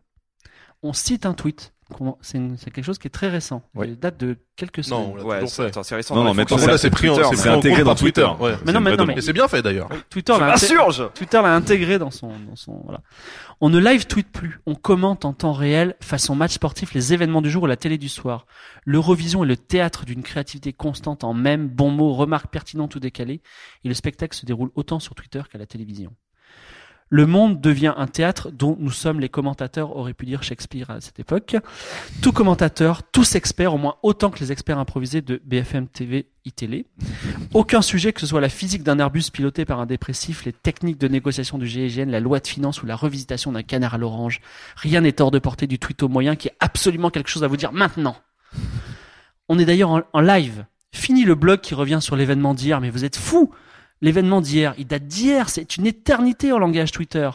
On 0.82 0.94
cite 0.94 1.26
un 1.26 1.34
tweet. 1.34 1.73
C'est 2.22 2.72
quelque 2.72 2.84
chose 2.84 2.98
qui 2.98 3.08
est 3.08 3.12
très 3.12 3.30
récent. 3.30 3.62
Oui. 3.76 3.88
Il 3.90 4.00
date 4.00 4.20
de 4.20 4.38
quelques 4.56 4.84
semaines. 4.84 5.00
Non, 5.00 5.16
on 5.18 5.24
Ouais, 5.26 5.48
c'est 5.48 5.64
fait. 5.64 5.68
attends, 5.68 5.84
c'est 5.84 5.96
récent. 5.96 6.16
Non, 6.16 6.24
non, 6.24 6.34
mais 6.34 6.46
là, 6.46 6.78
c'est 6.78 6.90
pris 6.90 7.10
c'est 7.36 7.50
intégré 7.50 7.84
dans 7.84 7.96
Twitter. 7.96 8.22
Twitter. 8.22 8.44
Ouais. 8.44 8.56
Mais 8.66 8.72
non, 8.72 8.80
mais 8.82 8.96
non, 8.96 9.06
mais 9.06 9.18
Et 9.18 9.22
c'est 9.22 9.34
bien 9.34 9.48
fait 9.48 9.62
d'ailleurs. 9.62 9.90
Twitter 10.10 10.34
l'a 10.40 10.56
Twitter 11.14 11.42
l'a 11.42 11.56
intégré 11.56 12.00
dans 12.00 12.12
son, 12.12 12.30
dans 12.30 12.56
son, 12.56 12.82
voilà. 12.84 13.02
On 13.62 13.70
ne 13.70 13.80
live 13.80 14.08
tweet 14.08 14.32
plus. 14.32 14.60
On 14.66 14.76
commente 14.76 15.26
en 15.26 15.34
temps 15.34 15.54
réel, 15.54 15.96
façon 16.02 16.36
match 16.36 16.54
sportif, 16.54 16.94
les 16.94 17.14
événements 17.14 17.42
du 17.42 17.50
jour 17.50 17.64
ou 17.64 17.68
la 17.68 17.78
télé 17.78 17.98
du 17.98 18.10
soir. 18.10 18.46
L'Eurovision 18.86 19.44
est 19.44 19.48
le 19.48 19.58
théâtre 19.58 20.06
d'une 20.06 20.24
créativité 20.24 20.74
constante 20.74 21.24
en 21.24 21.34
mèmes, 21.34 21.68
bons 21.68 21.92
mots, 21.92 22.14
remarques 22.14 22.52
pertinentes 22.52 22.96
ou 22.96 23.00
décalées. 23.00 23.42
Et 23.84 23.88
le 23.88 23.94
spectacle 23.94 24.36
se 24.36 24.46
déroule 24.46 24.72
autant 24.76 25.00
sur 25.00 25.16
Twitter 25.16 25.42
qu'à 25.52 25.58
la 25.58 25.66
télévision. 25.66 26.12
Le 27.14 27.28
monde 27.28 27.62
devient 27.62 27.94
un 27.96 28.08
théâtre 28.08 28.50
dont 28.50 28.76
nous 28.80 28.90
sommes 28.90 29.20
les 29.20 29.30
commentateurs, 29.30 29.96
aurait 29.96 30.16
pu 30.16 30.26
dire 30.26 30.42
Shakespeare 30.42 30.90
à 30.90 31.00
cette 31.00 31.20
époque. 31.20 31.56
Tout 32.24 32.32
commentateur, 32.32 33.04
tous 33.04 33.36
experts, 33.36 33.76
au 33.76 33.78
moins 33.78 33.98
autant 34.02 34.32
que 34.32 34.40
les 34.40 34.52
experts 34.52 34.80
improvisés 34.80 35.22
de 35.22 35.40
BFM 35.46 35.88
TV, 35.88 36.26
iTélé. 36.44 36.88
Aucun 37.54 37.84
sujet, 37.84 38.14
que 38.14 38.20
ce 38.20 38.26
soit 38.26 38.42
la 38.42 38.50
physique 38.50 38.82
d'un 38.82 38.98
Airbus 38.98 39.26
piloté 39.32 39.64
par 39.64 39.80
un 39.80 39.86
dépressif, 39.86 40.44
les 40.44 40.54
techniques 40.54 40.98
de 40.98 41.08
négociation 41.08 41.60
du 41.60 41.68
GIGN, 41.68 42.10
la 42.10 42.20
loi 42.20 42.40
de 42.40 42.48
finances 42.48 42.82
ou 42.82 42.88
la 42.88 42.96
revisitation 42.96 43.52
d'un 43.52 43.62
canard 43.62 43.94
à 43.94 44.00
l'orange. 44.00 44.42
Rien 44.76 45.02
n'est 45.02 45.22
hors 45.22 45.30
de 45.30 45.38
portée 45.38 45.68
du 45.68 45.78
tweet 45.78 46.02
au 46.02 46.08
moyen 46.08 46.36
qui 46.36 46.50
a 46.50 46.54
absolument 46.62 47.12
quelque 47.12 47.30
chose 47.30 47.44
à 47.44 47.48
vous 47.48 47.58
dire 47.58 47.74
maintenant. 47.74 48.16
On 49.50 49.60
est 49.60 49.66
d'ailleurs 49.66 49.92
en, 49.92 50.02
en 50.14 50.20
live. 50.20 50.66
Fini 50.92 51.26
le 51.26 51.36
blog 51.36 51.62
qui 51.62 51.76
revient 51.76 52.00
sur 52.02 52.16
l'événement 52.16 52.56
d'hier, 52.56 52.82
mais 52.82 52.90
vous 52.90 53.06
êtes 53.06 53.18
fous 53.18 53.54
L'événement 54.04 54.42
d'hier, 54.42 54.76
il 54.78 54.86
date 54.86 55.08
d'hier, 55.08 55.48
c'est 55.48 55.78
une 55.78 55.88
éternité 55.88 56.52
en 56.52 56.60
langage 56.60 56.92
Twitter. 56.92 57.30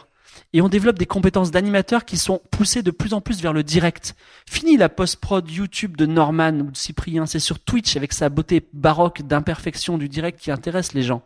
Et 0.53 0.61
on 0.61 0.69
développe 0.69 0.99
des 0.99 1.07
compétences 1.07 1.49
d'animateurs 1.49 2.05
qui 2.05 2.15
sont 2.15 2.41
poussées 2.51 2.83
de 2.83 2.91
plus 2.91 3.15
en 3.15 3.21
plus 3.21 3.41
vers 3.41 3.53
le 3.53 3.63
direct. 3.63 4.15
Fini 4.47 4.77
la 4.77 4.87
post-prod 4.87 5.49
YouTube 5.49 5.97
de 5.97 6.05
Norman 6.05 6.59
ou 6.59 6.69
de 6.69 6.77
Cyprien, 6.77 7.25
c'est 7.25 7.39
sur 7.39 7.59
Twitch 7.59 7.97
avec 7.97 8.13
sa 8.13 8.29
beauté 8.29 8.67
baroque 8.71 9.23
d'imperfection 9.23 9.97
du 9.97 10.09
direct 10.09 10.39
qui 10.39 10.51
intéresse 10.51 10.93
les 10.93 11.01
gens. 11.01 11.23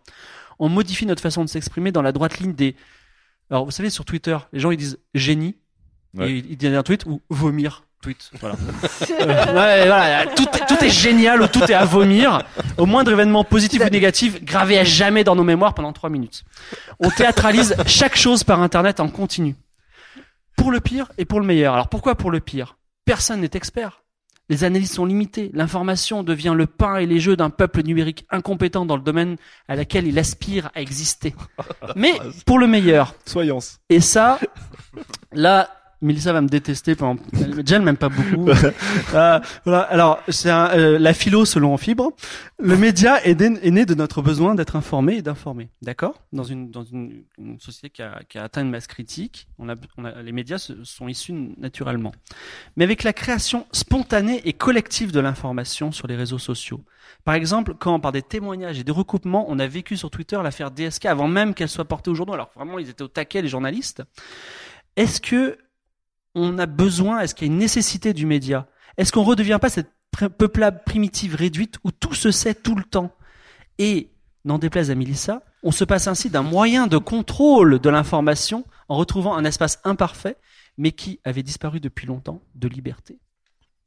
On 0.59 0.69
modifie 0.69 1.05
notre 1.05 1.21
façon 1.21 1.43
de 1.43 1.49
s'exprimer 1.49 1.91
dans 1.91 2.01
la 2.01 2.13
droite 2.13 2.39
ligne 2.39 2.53
des... 2.53 2.77
Alors 3.49 3.65
vous 3.65 3.71
savez, 3.71 3.89
sur 3.89 4.05
Twitter, 4.05 4.37
les 4.53 4.61
gens 4.61 4.71
ils 4.71 4.77
disent 4.77 4.97
génie, 5.13 5.57
Ouais. 6.15 6.31
et 6.31 6.37
ils 6.37 6.57
disent 6.57 6.73
un 6.73 6.83
tweet, 6.83 7.05
ou 7.05 7.21
vomir. 7.29 7.83
Tweet, 8.03 8.29
voilà. 8.39 8.55
Euh, 9.11 9.25
ouais, 9.55 9.87
voilà, 9.87 10.25
tout, 10.35 10.43
est- 10.43 10.65
tout 10.67 10.83
est 10.83 10.89
génial 10.89 11.41
ou 11.41 11.47
tout 11.47 11.63
est 11.63 11.73
à 11.73 11.85
vomir. 11.85 12.43
Au 12.77 12.85
moindre 12.85 13.11
événement 13.11 13.43
positif 13.43 13.81
ou 13.83 13.89
négatif, 13.89 14.43
gravé 14.43 14.77
à 14.77 14.83
jamais 14.83 15.23
dans 15.23 15.35
nos 15.35 15.43
mémoires 15.43 15.73
pendant 15.73 15.93
trois 15.93 16.09
minutes. 16.09 16.43
On 16.99 17.09
théâtralise 17.09 17.75
chaque 17.87 18.15
chose 18.17 18.43
par 18.43 18.61
Internet 18.61 18.99
en 18.99 19.07
continu. 19.07 19.55
Pour 20.57 20.69
le 20.71 20.79
pire 20.81 21.11
et 21.17 21.25
pour 21.25 21.39
le 21.39 21.45
meilleur. 21.47 21.73
Alors 21.73 21.87
pourquoi 21.87 22.15
pour 22.15 22.29
le 22.29 22.39
pire? 22.39 22.77
Personne 23.05 23.39
n'est 23.41 23.49
expert. 23.53 24.01
Les 24.49 24.65
analyses 24.65 24.91
sont 24.91 25.05
limitées. 25.05 25.49
L'information 25.53 26.21
devient 26.21 26.53
le 26.55 26.67
pain 26.67 26.97
et 26.97 27.05
les 27.05 27.19
jeux 27.21 27.37
d'un 27.37 27.49
peuple 27.49 27.81
numérique 27.83 28.25
incompétent 28.29 28.85
dans 28.85 28.97
le 28.97 29.01
domaine 29.01 29.37
à 29.69 29.75
laquelle 29.75 30.05
il 30.05 30.19
aspire 30.19 30.69
à 30.75 30.81
exister. 30.81 31.33
Mais 31.95 32.11
pour 32.45 32.59
le 32.59 32.67
meilleur. 32.67 33.15
Soyance. 33.25 33.79
Et 33.89 34.01
ça, 34.01 34.39
là, 35.31 35.69
Melissa 36.03 36.33
va 36.33 36.41
me 36.41 36.47
détester 36.47 36.95
pendant. 36.95 37.19
Déjà, 37.33 37.77
elle 37.77 37.81
m'aime 37.81 37.97
pas 37.97 38.09
beaucoup. 38.09 38.49
Euh, 39.15 39.39
voilà. 39.63 39.81
Alors, 39.81 40.19
c'est 40.29 40.49
euh, 40.51 40.97
la 40.97 41.13
philo 41.13 41.45
selon 41.45 41.77
Fibre. 41.77 42.13
Le 42.59 42.75
média 42.77 43.23
est, 43.23 43.39
né- 43.39 43.59
est 43.61 43.69
né 43.71 43.85
de 43.85 43.93
notre 43.93 44.21
besoin 44.23 44.55
d'être 44.55 44.75
informé 44.75 45.17
et 45.17 45.21
d'informer. 45.21 45.69
D'accord? 45.83 46.15
Dans 46.31 46.43
une 46.43 46.71
dans 46.71 46.83
une, 46.83 47.23
une 47.37 47.59
société 47.59 47.89
qui 47.91 48.01
a, 48.01 48.21
qui 48.27 48.37
a 48.39 48.43
atteint 48.43 48.61
une 48.61 48.71
masse 48.71 48.87
critique, 48.87 49.47
on 49.59 49.69
a, 49.69 49.75
on 49.97 50.05
a 50.05 50.21
les 50.23 50.31
médias 50.31 50.57
se- 50.57 50.83
sont 50.83 51.07
issus 51.07 51.33
naturellement. 51.57 52.11
Mais 52.75 52.83
avec 52.85 53.03
la 53.03 53.13
création 53.13 53.67
spontanée 53.71 54.41
et 54.45 54.53
collective 54.53 55.11
de 55.11 55.19
l'information 55.19 55.91
sur 55.91 56.07
les 56.07 56.15
réseaux 56.15 56.39
sociaux. 56.39 56.81
Par 57.23 57.35
exemple, 57.35 57.75
quand 57.77 57.99
par 57.99 58.11
des 58.11 58.23
témoignages 58.23 58.79
et 58.79 58.83
des 58.83 58.91
recoupements, 58.91 59.45
on 59.49 59.59
a 59.59 59.67
vécu 59.67 59.95
sur 59.97 60.09
Twitter 60.09 60.39
l'affaire 60.43 60.71
DSK 60.71 61.05
avant 61.05 61.27
même 61.27 61.53
qu'elle 61.53 61.69
soit 61.69 61.85
portée 61.85 62.09
au 62.09 62.15
journaux. 62.15 62.33
Alors 62.33 62.49
vraiment, 62.55 62.79
ils 62.79 62.89
étaient 62.89 63.03
au 63.03 63.07
taquet 63.07 63.41
les 63.43 63.47
journalistes. 63.49 64.01
Est-ce 64.95 65.21
que 65.21 65.57
on 66.35 66.57
a 66.57 66.65
besoin, 66.65 67.19
est-ce 67.19 67.35
qu'il 67.35 67.47
y 67.47 67.49
a 67.49 67.53
une 67.53 67.59
nécessité 67.59 68.13
du 68.13 68.25
média? 68.25 68.67
Est-ce 68.97 69.11
qu'on 69.11 69.23
redevient 69.23 69.59
pas 69.61 69.69
cette 69.69 69.91
peuplade 70.37 70.83
primitive 70.83 71.35
réduite 71.35 71.77
où 71.83 71.91
tout 71.91 72.13
se 72.13 72.31
sait 72.31 72.55
tout 72.55 72.75
le 72.75 72.83
temps? 72.83 73.15
Et, 73.79 74.11
n'en 74.45 74.59
déplaise 74.59 74.91
à 74.91 74.95
Mélissa, 74.95 75.43
on 75.63 75.71
se 75.71 75.83
passe 75.83 76.07
ainsi 76.07 76.29
d'un 76.29 76.43
moyen 76.43 76.87
de 76.87 76.97
contrôle 76.97 77.79
de 77.79 77.89
l'information 77.89 78.65
en 78.89 78.97
retrouvant 78.97 79.35
un 79.35 79.45
espace 79.45 79.79
imparfait, 79.83 80.37
mais 80.77 80.91
qui 80.91 81.19
avait 81.23 81.43
disparu 81.43 81.79
depuis 81.79 82.07
longtemps, 82.07 82.41
de 82.55 82.67
liberté. 82.67 83.19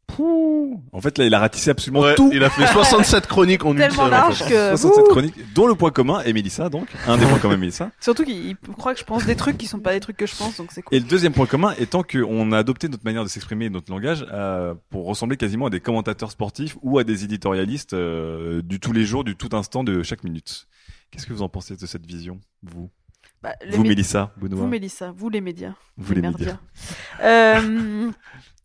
Pouh. 0.07 0.81
En 0.93 1.01
fait, 1.01 1.19
là, 1.19 1.25
il 1.27 1.35
a 1.35 1.41
ratissé 1.41 1.71
absolument 1.71 2.01
Ouais, 2.01 2.15
tout. 2.15 2.31
il 2.33 2.43
a 2.45 2.49
fait 2.49 2.67
67 2.67 3.27
chroniques 3.27 3.65
en 3.65 3.73
une 3.73 3.79
Tellement 3.79 3.97
seule. 3.97 4.05
en 4.07 4.09
large 4.11 4.39
fait. 4.43 4.51
que. 4.51 4.69
67 4.77 5.03
Ouh. 5.05 5.09
chroniques, 5.09 5.53
dont 5.55 5.67
le 5.67 5.75
point 5.75 5.91
commun 5.91 6.21
est 6.23 6.33
Mélissa, 6.33 6.69
donc. 6.69 6.89
Un 7.07 7.19
des 7.19 7.27
points 7.27 7.39
communs 7.39 7.55
est 7.55 7.59
Mélissa. 7.59 7.91
Surtout 8.01 8.25
qu'il 8.25 8.47
il 8.47 8.57
croit 8.57 8.95
que 8.95 9.01
je 9.01 9.05
pense 9.05 9.27
des 9.27 9.35
trucs 9.37 9.59
qui 9.59 9.67
sont 9.67 9.81
pas 9.81 9.93
des 9.93 10.01
trucs 10.01 10.17
que 10.17 10.27
je 10.27 10.35
pense, 10.37 10.57
donc 10.57 10.71
c'est 10.73 10.83
cool. 10.83 10.97
Et 10.97 11.01
le 11.01 11.07
deuxième 11.07 11.33
point 11.33 11.47
commun 11.47 11.75
étant 11.79 12.03
qu'on 12.03 12.53
a 12.53 12.59
adopté 12.59 12.89
notre 12.89 13.05
manière 13.05 13.25
de 13.25 13.29
s'exprimer 13.29 13.67
et 13.67 13.71
notre 13.71 13.91
langage 13.91 14.25
euh, 14.33 14.75
pour 14.91 15.07
ressembler 15.07 15.37
quasiment 15.37 15.67
à 15.67 15.71
des 15.71 15.81
commentateurs 15.81 16.31
sportifs 16.31 16.77
ou 16.83 16.99
à 16.99 17.05
des 17.05 17.25
éditorialistes 17.25 17.93
euh, 17.95 18.63
du 18.63 18.79
tous 18.81 18.93
les 18.93 19.05
jours, 19.05 19.25
du 19.25 19.37
tout 19.37 19.51
instant, 19.57 19.83
de 19.85 20.03
chaque 20.03 20.23
minute. 20.25 20.69
Qu'est-ce 21.11 21.27
que 21.27 21.33
vous 21.33 21.43
en 21.43 21.49
pensez 21.49 21.77
de 21.77 21.85
cette 21.87 22.07
vision, 22.07 22.41
vous? 22.63 22.91
Bah, 23.43 23.53
Vous, 23.71 23.85
mé- 23.85 23.89
Mélissa, 23.89 24.33
Benoît? 24.39 24.61
Vous, 24.61 24.67
Mélissa, 24.67 25.13
vous 25.15 25.29
les 25.29 25.41
médias. 25.43 25.75
Vous, 25.99 26.15
les 26.15 26.23
médias. 26.23 26.57
Euh, 27.23 28.11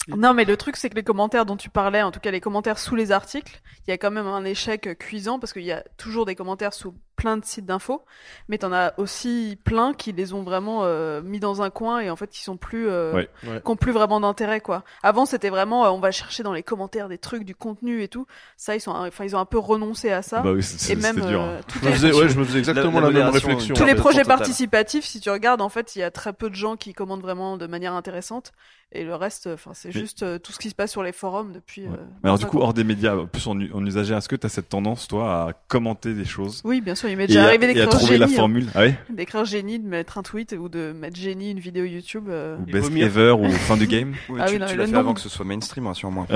non, 0.07 0.33
mais 0.33 0.45
le 0.45 0.57
truc, 0.57 0.75
c'est 0.77 0.89
que 0.89 0.95
les 0.95 1.03
commentaires 1.03 1.45
dont 1.45 1.57
tu 1.57 1.69
parlais, 1.69 2.01
en 2.01 2.11
tout 2.11 2.19
cas 2.19 2.31
les 2.31 2.41
commentaires 2.41 2.79
sous 2.79 2.95
les 2.95 3.11
articles, 3.11 3.61
il 3.87 3.91
y 3.91 3.93
a 3.93 3.97
quand 3.97 4.11
même 4.11 4.27
un 4.27 4.43
échec 4.43 4.97
cuisant 4.97 5.39
parce 5.39 5.53
qu'il 5.53 5.63
y 5.63 5.71
a 5.71 5.83
toujours 5.97 6.25
des 6.25 6.35
commentaires 6.35 6.73
sous 6.73 6.95
plein 7.15 7.37
de 7.37 7.45
sites 7.45 7.65
d'infos, 7.65 8.03
mais 8.49 8.57
t'en 8.57 8.71
as 8.73 8.93
aussi 8.97 9.57
plein 9.63 9.93
qui 9.93 10.11
les 10.11 10.33
ont 10.33 10.43
vraiment 10.43 10.79
euh, 10.83 11.21
mis 11.21 11.39
dans 11.39 11.61
un 11.61 11.69
coin 11.69 11.99
et 11.99 12.09
en 12.09 12.15
fait 12.15 12.27
qui 12.29 12.41
sont 12.41 12.57
plus, 12.57 12.87
euh, 12.89 13.13
Ouais. 13.13 13.29
Ouais. 13.47 13.61
qui 13.63 13.69
ont 13.71 13.75
plus 13.75 13.91
vraiment 13.91 14.19
d'intérêt 14.19 14.59
quoi. 14.61 14.83
Avant 15.03 15.25
c'était 15.25 15.49
vraiment, 15.49 15.85
euh, 15.85 15.89
on 15.89 15.99
va 15.99 16.11
chercher 16.11 16.41
dans 16.43 16.53
les 16.53 16.63
commentaires 16.63 17.09
des 17.09 17.17
trucs, 17.19 17.43
du 17.43 17.53
contenu 17.55 18.01
et 18.01 18.07
tout. 18.07 18.25
Ça, 18.57 18.75
ils 18.75 18.81
sont, 18.81 18.91
enfin 18.91 19.23
ils 19.25 19.35
ont 19.35 19.39
un 19.39 19.45
peu 19.45 19.59
renoncé 19.59 20.11
à 20.11 20.21
ça. 20.21 20.41
Bah 20.41 20.51
oui, 20.53 20.65
et 20.89 20.95
même 20.95 21.15
dur. 21.19 21.41
euh, 21.41 21.57
hein. 21.59 21.61
Je 21.81 21.87
me 21.87 21.91
faisais, 21.93 22.13
ouais, 22.13 22.29
je 22.29 22.39
me 22.39 22.43
faisais 22.43 22.59
exactement 22.59 22.99
La- 22.99 23.07
la 23.11 23.19
la, 23.19 23.25
même 23.25 23.33
réflexion. 23.33 23.75
tous 23.75 23.85
les 23.85 23.95
projets 23.95 24.23
participatifs, 24.23 25.05
si 25.05 25.19
tu 25.19 25.29
regardes, 25.29 25.61
en 25.61 25.69
fait, 25.69 25.95
il 25.95 25.99
y 25.99 26.03
a 26.03 26.11
très 26.11 26.33
peu 26.33 26.49
de 26.49 26.55
gens 26.55 26.75
qui 26.75 26.93
commentent 26.93 27.21
vraiment 27.21 27.57
de 27.57 27.67
manière 27.67 27.93
intéressante. 27.93 28.51
Et 28.93 29.05
le 29.05 29.15
reste, 29.15 29.47
enfin, 29.47 29.71
c'est 29.73 29.87
Mais- 29.87 29.93
juste 30.01 30.23
euh, 30.23 30.37
tout 30.37 30.51
ce 30.51 30.59
qui 30.59 30.69
se 30.69 30.75
passe 30.75 30.91
sur 30.91 31.01
les 31.01 31.13
forums 31.13 31.53
depuis. 31.53 31.83
Ouais. 31.83 31.93
euh, 31.93 32.03
Mais 32.23 32.27
alors 32.29 32.37
du 32.37 32.43
25 32.43 32.49
coup, 32.49 32.59
hors 32.61 32.73
des 32.73 32.83
médias, 32.83 33.15
plus 33.31 33.47
en, 33.47 33.51
en 33.57 33.85
usager, 33.85 34.13
est-ce 34.13 34.27
que 34.27 34.35
tu 34.35 34.45
as 34.45 34.49
cette 34.49 34.67
tendance, 34.67 35.07
toi, 35.07 35.47
à 35.47 35.53
commenter 35.69 36.13
des 36.13 36.25
choses 36.25 36.61
Oui, 36.65 36.81
bien 36.81 36.93
sûr, 36.95 37.00
il 37.07 37.17
m'est 37.17 37.27
déjà 37.27 37.45
arrivé 37.45 37.67
d'écrire 37.67 37.89
trouver 37.89 38.17
la 38.17 38.25
génie. 38.25 38.35
hein. 38.35 38.39
formule 38.39 38.67
ah 38.75 38.83
oui 38.83 38.93
D'écrire 39.09 39.45
génie, 39.45 39.79
de 39.79 39.87
mettre 39.87 40.17
un 40.17 40.23
tweet 40.23 40.53
ou 40.57 40.69
de 40.69 40.91
mettre 40.93 41.15
génie 41.17 41.51
une 41.51 41.59
vidéo 41.59 41.85
YouTube. 41.85 42.27
euh. 42.29 42.57
Ou 42.57 42.65
best 42.65 42.91
ever 42.95 43.31
ou 43.31 43.49
fin 43.51 43.77
du 43.77 43.87
game 43.87 44.13
Oui, 44.29 44.39
Ah 44.41 44.47
tu 44.47 44.53
oui, 44.53 44.59
non, 44.59 44.65
tu 44.67 44.73
mais 44.73 44.77
l'as 44.85 44.87
fait 44.87 44.95
avant 44.97 45.13
que 45.13 45.19
ce 45.21 45.29
soit 45.29 45.45
mainstream, 45.45 45.87
rassure-moi. 45.87 46.27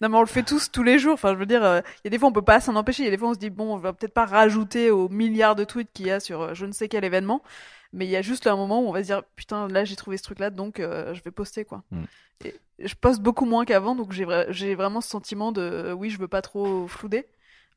Non, 0.00 0.08
mais 0.08 0.16
on 0.16 0.20
le 0.20 0.26
fait 0.26 0.42
tous 0.42 0.70
tous 0.70 0.82
les 0.82 0.98
jours. 0.98 1.14
Enfin, 1.14 1.32
je 1.32 1.38
veux 1.38 1.46
dire, 1.46 1.64
euh, 1.64 1.80
il 1.96 2.00
y 2.04 2.08
a 2.08 2.10
des 2.10 2.18
fois 2.18 2.28
on 2.28 2.32
peut 2.32 2.42
pas 2.42 2.60
s'en 2.60 2.76
empêcher. 2.76 3.02
Il 3.02 3.06
y 3.06 3.08
a 3.08 3.10
des 3.10 3.18
fois 3.18 3.30
on 3.30 3.34
se 3.34 3.38
dit 3.38 3.50
bon, 3.50 3.72
on 3.74 3.78
va 3.78 3.92
peut-être 3.92 4.12
pas 4.14 4.26
rajouter 4.26 4.90
aux 4.90 5.08
milliards 5.08 5.54
de 5.56 5.64
tweets 5.64 5.88
qu'il 5.92 6.06
y 6.06 6.10
a 6.10 6.20
sur 6.20 6.40
euh, 6.42 6.54
je 6.54 6.66
ne 6.66 6.72
sais 6.72 6.88
quel 6.88 7.04
événement. 7.04 7.42
Mais 7.92 8.06
il 8.06 8.10
y 8.10 8.16
a 8.16 8.22
juste 8.22 8.46
un 8.46 8.56
moment 8.56 8.82
où 8.82 8.88
on 8.88 8.92
va 8.92 9.00
se 9.02 9.06
dire 9.06 9.22
putain, 9.36 9.68
là 9.68 9.84
j'ai 9.84 9.96
trouvé 9.96 10.16
ce 10.18 10.22
truc-là, 10.22 10.50
donc 10.50 10.78
euh, 10.78 11.14
je 11.14 11.22
vais 11.22 11.30
poster 11.30 11.64
quoi. 11.64 11.82
Mm. 11.90 12.02
Et 12.44 12.54
je 12.84 12.94
poste 12.94 13.20
beaucoup 13.22 13.44
moins 13.44 13.64
qu'avant, 13.64 13.94
donc 13.94 14.12
j'ai 14.12 14.24
vra- 14.24 14.46
j'ai 14.50 14.74
vraiment 14.74 15.00
ce 15.00 15.08
sentiment 15.08 15.52
de 15.52 15.60
euh, 15.62 15.92
oui, 15.92 16.10
je 16.10 16.18
veux 16.18 16.28
pas 16.28 16.42
trop 16.42 16.86
flouder. 16.86 17.26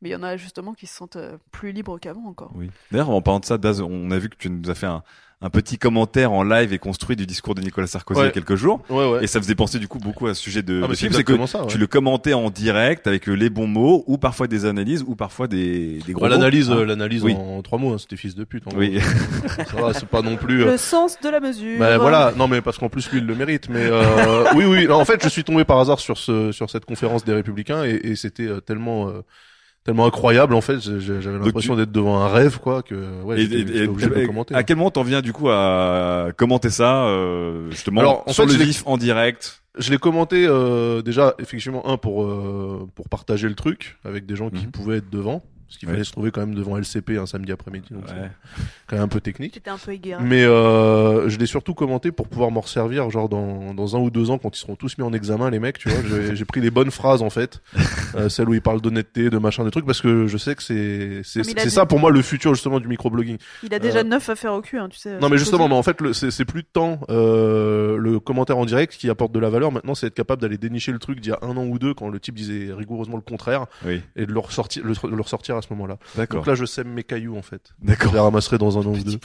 Mais 0.01 0.09
il 0.09 0.11
y 0.11 0.15
en 0.15 0.23
a 0.23 0.37
justement 0.37 0.73
qui 0.73 0.87
se 0.87 0.95
sentent 0.95 1.15
euh, 1.15 1.37
plus 1.51 1.71
libres 1.71 1.97
qu'avant 1.99 2.25
encore. 2.27 2.51
Oui. 2.55 2.69
D'ailleurs, 2.91 3.09
en 3.09 3.21
parlant 3.21 3.39
de 3.39 3.45
ça, 3.45 3.57
Daz, 3.57 3.81
on 3.81 4.11
a 4.11 4.17
vu 4.19 4.29
que 4.29 4.35
tu 4.37 4.49
nous 4.49 4.69
as 4.69 4.75
fait 4.75 4.85
un, 4.87 5.03
un 5.41 5.49
petit 5.49 5.77
commentaire 5.77 6.31
en 6.31 6.43
live 6.43 6.73
et 6.73 6.79
construit 6.79 7.15
du 7.15 7.25
discours 7.25 7.55
de 7.55 7.61
Nicolas 7.61 7.87
Sarkozy 7.87 8.19
il 8.21 8.23
y 8.25 8.27
a 8.27 8.31
quelques 8.31 8.55
jours. 8.55 8.81
Ouais, 8.89 9.09
ouais. 9.09 9.23
Et 9.23 9.27
ça 9.27 9.39
faisait 9.39 9.55
penser 9.55 9.79
du 9.79 9.87
coup 9.87 9.99
beaucoup 9.99 10.27
à 10.27 10.33
ce 10.33 10.41
sujet 10.41 10.63
de, 10.63 10.81
Ah, 10.83 10.87
de 10.87 10.95
film, 10.95 11.13
c'est 11.13 11.23
que 11.23 11.45
ça. 11.45 11.61
ouais. 11.61 11.67
tu 11.67 11.77
le 11.77 11.87
commentais 11.87 12.33
en 12.33 12.49
direct 12.49 13.07
avec 13.07 13.27
euh, 13.29 13.33
les 13.33 13.49
bons 13.49 13.67
mots 13.67 14.03
ou 14.07 14.17
parfois 14.17 14.47
des 14.47 14.65
analyses 14.65 15.03
ou 15.07 15.15
parfois 15.15 15.47
des, 15.47 15.99
des 16.05 16.13
gros 16.13 16.23
Bah, 16.23 16.29
l'analyse, 16.29 16.69
mots. 16.69 16.77
euh, 16.79 16.85
l'analyse 16.85 17.23
Oui. 17.23 17.33
en 17.35 17.61
trois 17.61 17.79
mots, 17.79 17.93
hein, 17.93 17.97
c'était 17.97 18.17
fils 18.17 18.35
de 18.35 18.43
pute. 18.43 18.65
en 18.67 18.75
Oui. 18.77 18.97
gros. 18.99 19.63
Ça 19.65 19.81
va, 19.81 19.93
c'est 19.93 20.07
pas 20.07 20.21
non 20.21 20.35
plus. 20.35 20.63
euh, 20.63 20.71
Le 20.71 20.77
sens 20.77 21.17
de 21.21 21.29
la 21.29 21.39
mesure. 21.39 21.79
Bah 21.79 21.97
voilà, 21.97 22.33
non 22.37 22.47
mais 22.47 22.61
parce 22.61 22.77
qu'en 22.77 22.89
plus 22.89 23.09
lui 23.11 23.19
il 23.19 23.25
le 23.25 23.35
mérite. 23.35 23.69
Mais 23.69 23.85
euh, 23.85 24.45
oui 24.55 24.65
oui, 24.65 24.87
non, 24.87 24.95
en 24.95 25.05
fait 25.05 25.23
je 25.23 25.29
suis 25.29 25.43
tombé 25.43 25.63
par 25.63 25.79
hasard 25.79 25.99
sur 25.99 26.17
ce 26.17 26.51
sur 26.51 26.69
cette 26.69 26.85
conférence 26.85 27.23
des 27.23 27.33
Républicains 27.33 27.83
et, 27.85 27.91
et 28.03 28.15
c'était 28.15 28.49
tellement 28.65 29.09
euh, 29.09 29.21
tellement 29.85 30.05
incroyable 30.07 30.53
en 30.55 30.61
fait. 30.61 30.79
J'avais 30.81 31.37
l'impression 31.37 31.75
d'être 31.77 31.91
devant 31.91 32.19
un 32.19 32.27
rêve 32.27 32.59
quoi 32.59 32.81
que 32.83 32.95
ouais. 33.23 33.41
Et- 33.41 33.87
obligé 33.87 34.09
de 34.09 34.13
le 34.15 34.25
commenter. 34.27 34.53
à 34.55 34.63
quel 34.63 34.75
moment 34.77 34.91
t'en 34.91 35.03
viens 35.03 35.21
du 35.21 35.31
coup 35.31 35.47
à 35.49 36.29
commenter 36.35 36.69
ça 36.71 37.05
euh, 37.05 37.69
justement 37.71 38.01
Alors, 38.01 38.23
en 38.27 38.33
sur 38.33 38.49
fait, 38.49 38.57
le 38.57 38.63
vif 38.65 38.83
en 38.85 38.97
direct? 38.97 39.61
Je 39.77 39.91
l'ai 39.91 39.97
commenté 39.97 40.45
euh, 40.47 41.01
déjà 41.01 41.35
effectivement 41.37 41.87
un 41.89 41.97
pour 41.97 42.23
euh, 42.23 42.87
pour 42.95 43.09
partager 43.09 43.47
le 43.47 43.55
truc 43.55 43.97
avec 44.05 44.25
des 44.25 44.35
gens 44.35 44.49
qui 44.49 44.65
Mhm. 44.65 44.71
pouvaient 44.71 44.97
être 44.97 45.09
devant. 45.09 45.43
Parce 45.67 45.77
qu'il 45.79 45.87
Ouais. 45.87 45.95
fallait 45.95 46.03
se 46.05 46.11
trouver 46.11 46.31
quand 46.31 46.41
même 46.41 46.53
devant 46.55 46.77
LCP 46.77 47.17
un 47.17 47.25
samedi 47.25 47.51
après-midi, 47.51 47.87
donc 47.91 48.05
Ouais. 48.05 48.11
c'est 48.57 48.63
quand 48.87 48.95
même 48.97 49.05
un 49.05 49.07
peu 49.07 49.19
technique. 49.19 49.53
J'étais 49.55 49.69
un 49.71 49.77
peu 49.77 49.91
égaré. 49.93 50.23
Mais 50.23 50.43
euh, 50.43 51.27
je 51.27 51.37
l'ai 51.39 51.47
surtout 51.47 51.73
commenté 51.73 52.11
pour 52.11 52.27
pouvoir 52.27 52.51
m'en 52.51 52.61
resservir, 52.61 53.09
genre 53.09 53.27
dans, 53.29 53.73
dans 53.73 53.95
un 53.95 53.99
ou 53.99 54.09
deux 54.11 54.29
ans, 54.29 54.37
quand 54.37 54.55
ils 54.55 54.59
seront 54.59 54.75
tous 54.75 54.97
mis 54.99 55.03
en 55.03 55.11
examen, 55.11 55.49
les 55.49 55.59
mecs, 55.59 55.79
tu 55.79 55.89
vois. 55.89 56.33
J'ai 56.35 56.45
pris 56.45 56.61
les 56.61 56.69
bonnes 56.71 56.91
phrases, 56.91 57.21
en 57.21 57.29
fait. 57.29 57.61
Euh, 58.15 58.29
celles 58.29 58.47
où 58.47 58.53
ils 58.53 58.61
parlent 58.61 58.79
d'honnêteté, 58.79 59.29
de 59.29 59.37
machin, 59.37 59.65
des 59.65 59.71
trucs, 59.71 59.85
parce 59.85 59.99
que 59.99 60.25
je 60.27 60.37
sais 60.37 60.55
que 60.55 60.63
c'est 60.63 61.21
ça 61.69 61.85
pour 61.85 61.99
moi 61.99 62.11
le 62.11 62.21
futur, 62.21 62.53
justement, 62.53 62.79
du 62.79 62.87
microblogging. 62.87 63.37
Il 63.61 63.73
a 63.73 63.79
déjà 63.79 63.99
Euh, 63.99 64.03
neuf 64.03 64.29
affaires 64.29 64.53
au 64.53 64.61
cul, 64.61 64.77
hein, 64.77 64.87
tu 64.89 64.97
sais. 64.97 65.19
Non, 65.19 65.27
mais 65.27 65.37
justement, 65.37 65.67
mais 65.67 65.75
en 65.75 65.83
fait, 65.83 65.97
c'est 66.13 66.31
c'est 66.31 66.45
plus 66.45 66.61
de 66.61 66.67
temps 66.71 67.01
euh, 67.09 67.97
le 67.97 68.21
commentaire 68.21 68.57
en 68.57 68.65
direct 68.65 68.93
qui 68.95 69.09
apporte 69.09 69.33
de 69.33 69.39
la 69.39 69.49
valeur. 69.49 69.71
Maintenant, 69.73 69.95
c'est 69.95 70.07
être 70.07 70.13
capable 70.13 70.41
d'aller 70.41 70.57
dénicher 70.57 70.93
le 70.93 70.99
truc 70.99 71.19
d'il 71.19 71.31
y 71.31 71.33
a 71.33 71.39
un 71.41 71.57
an 71.57 71.65
ou 71.65 71.77
deux, 71.77 71.93
quand 71.93 72.07
le 72.07 72.19
type 72.21 72.35
disait 72.35 72.71
rigoureusement 72.71 73.15
le 73.17 73.21
contraire, 73.21 73.65
Oui, 73.85 74.01
et 74.15 74.25
de 74.25 74.31
le 74.31 74.39
ressortir, 74.39 74.83
le, 74.85 74.93
le 75.09 75.21
ressortir 75.21 75.54
à 75.57 75.61
ce 75.61 75.67
moment-là. 75.71 75.97
d'accord. 76.15 76.39
Donc 76.41 76.47
là, 76.47 76.55
je 76.55 76.65
sème 76.65 76.89
mes 76.89 77.03
cailloux, 77.03 77.37
en 77.37 77.41
fait. 77.41 77.73
Je 77.81 77.87
D'accord. 77.87 78.13
les 78.13 78.19
ramasserai 78.19 78.57
dans 78.57 78.77
un 78.77 78.81
an 78.81 78.93
ou 78.93 79.03
deux. 79.03 79.17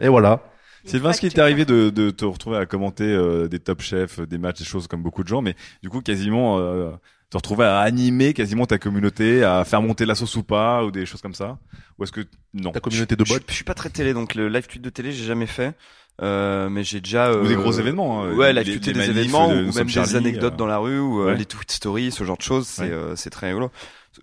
Et 0.00 0.08
voilà. 0.08 0.42
Sylvain, 0.84 1.12
ce 1.12 1.20
qui 1.20 1.28
t'est 1.28 1.40
arrivé 1.40 1.64
de, 1.64 1.90
de 1.90 2.10
te 2.10 2.24
retrouver 2.24 2.56
à 2.56 2.64
commenter 2.66 3.04
euh, 3.04 3.48
des 3.48 3.58
top 3.58 3.82
chefs, 3.82 4.20
des 4.20 4.38
matchs, 4.38 4.58
des 4.60 4.64
choses 4.64 4.86
comme 4.86 5.02
beaucoup 5.02 5.22
de 5.24 5.28
gens, 5.28 5.42
mais 5.42 5.54
du 5.82 5.90
coup 5.90 6.00
quasiment 6.00 6.58
euh, 6.60 6.90
te 7.30 7.36
retrouver 7.36 7.64
à 7.66 7.80
animer 7.80 8.32
quasiment 8.32 8.64
ta 8.64 8.78
communauté, 8.78 9.42
à 9.44 9.64
faire 9.64 9.82
monter 9.82 10.06
la 10.06 10.14
sauce 10.14 10.36
ou 10.36 10.44
pas, 10.44 10.84
ou 10.84 10.90
des 10.92 11.04
choses 11.04 11.20
comme 11.20 11.34
ça? 11.34 11.58
Ou 11.98 12.04
est-ce 12.04 12.12
que 12.12 12.24
non 12.54 12.70
Ta 12.70 12.80
communauté 12.80 13.16
de 13.16 13.24
Je, 13.24 13.34
bots? 13.34 13.40
je 13.48 13.54
suis 13.54 13.64
pas 13.64 13.74
très 13.74 13.90
télé, 13.90 14.14
donc 14.14 14.34
le 14.36 14.48
live 14.48 14.66
tweet 14.68 14.80
de 14.80 14.88
télé, 14.90 15.10
j'ai 15.12 15.24
jamais 15.24 15.46
fait. 15.46 15.74
Euh, 16.20 16.68
mais 16.68 16.82
j'ai 16.82 17.00
déjà 17.00 17.32
Ou 17.32 17.46
des 17.46 17.54
euh, 17.54 17.58
gros 17.58 17.70
événements, 17.72 18.24
hein, 18.24 18.34
ouais, 18.34 18.52
les 18.52 18.64
tweeter 18.64 18.92
des 18.92 18.98
manifs 18.98 19.16
événements 19.16 19.48
de 19.54 19.64
ou 19.66 19.72
même 19.72 19.86
des 19.86 20.16
anecdotes 20.16 20.54
euh. 20.54 20.56
dans 20.56 20.66
la 20.66 20.78
rue 20.78 20.98
ou 20.98 21.20
euh, 21.20 21.26
Ouais. 21.26 21.36
les 21.36 21.44
tweet 21.44 21.70
stories, 21.70 22.10
ce 22.10 22.24
genre 22.24 22.36
de 22.36 22.42
choses, 22.42 22.66
c'est 22.66 22.82
Ouais. 22.82 22.90
euh, 22.90 23.14
c'est 23.14 23.30
très 23.30 23.48
rigolo. 23.48 23.70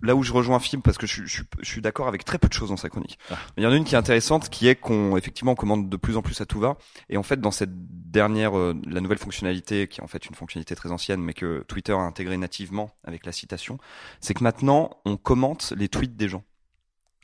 Là 0.02 0.14
où 0.14 0.22
je 0.22 0.32
rejoins 0.32 0.58
Fib 0.58 0.80
parce 0.80 0.98
que 0.98 1.06
je 1.06 1.42
suis 1.62 1.80
d'accord 1.80 2.08
avec 2.08 2.24
très 2.24 2.38
peu 2.38 2.48
de 2.48 2.52
choses 2.52 2.68
dans 2.68 2.76
sa 2.76 2.88
chronique. 2.88 3.18
Ah. 3.30 3.36
Il 3.56 3.64
y 3.64 3.66
en 3.66 3.72
a 3.72 3.76
une 3.76 3.84
qui 3.84 3.94
est 3.94 3.98
intéressante, 3.98 4.48
qui 4.48 4.68
est 4.68 4.76
qu'on 4.76 5.16
effectivement 5.16 5.52
on 5.52 5.56
commande 5.56 5.88
de 5.88 5.96
plus 5.96 6.16
en 6.16 6.22
plus 6.22 6.40
à 6.40 6.46
tout 6.46 6.60
va. 6.60 6.76
Et 7.08 7.16
en 7.16 7.22
fait, 7.22 7.40
dans 7.40 7.50
cette 7.50 7.70
dernière, 7.72 8.56
euh, 8.56 8.74
la 8.86 9.00
nouvelle 9.00 9.18
fonctionnalité, 9.18 9.88
qui 9.88 10.00
est 10.00 10.04
en 10.04 10.08
fait 10.08 10.26
une 10.26 10.34
fonctionnalité 10.34 10.74
très 10.74 10.90
ancienne, 10.92 11.20
mais 11.20 11.34
que 11.34 11.64
Twitter 11.68 11.92
a 11.92 12.00
intégrée 12.00 12.36
nativement 12.36 12.90
avec 13.04 13.26
la 13.26 13.32
citation, 13.32 13.78
c'est 14.20 14.34
que 14.34 14.42
maintenant 14.42 14.90
on 15.04 15.16
commente 15.16 15.72
les 15.76 15.88
tweets 15.88 16.16
des 16.16 16.28
gens. 16.28 16.44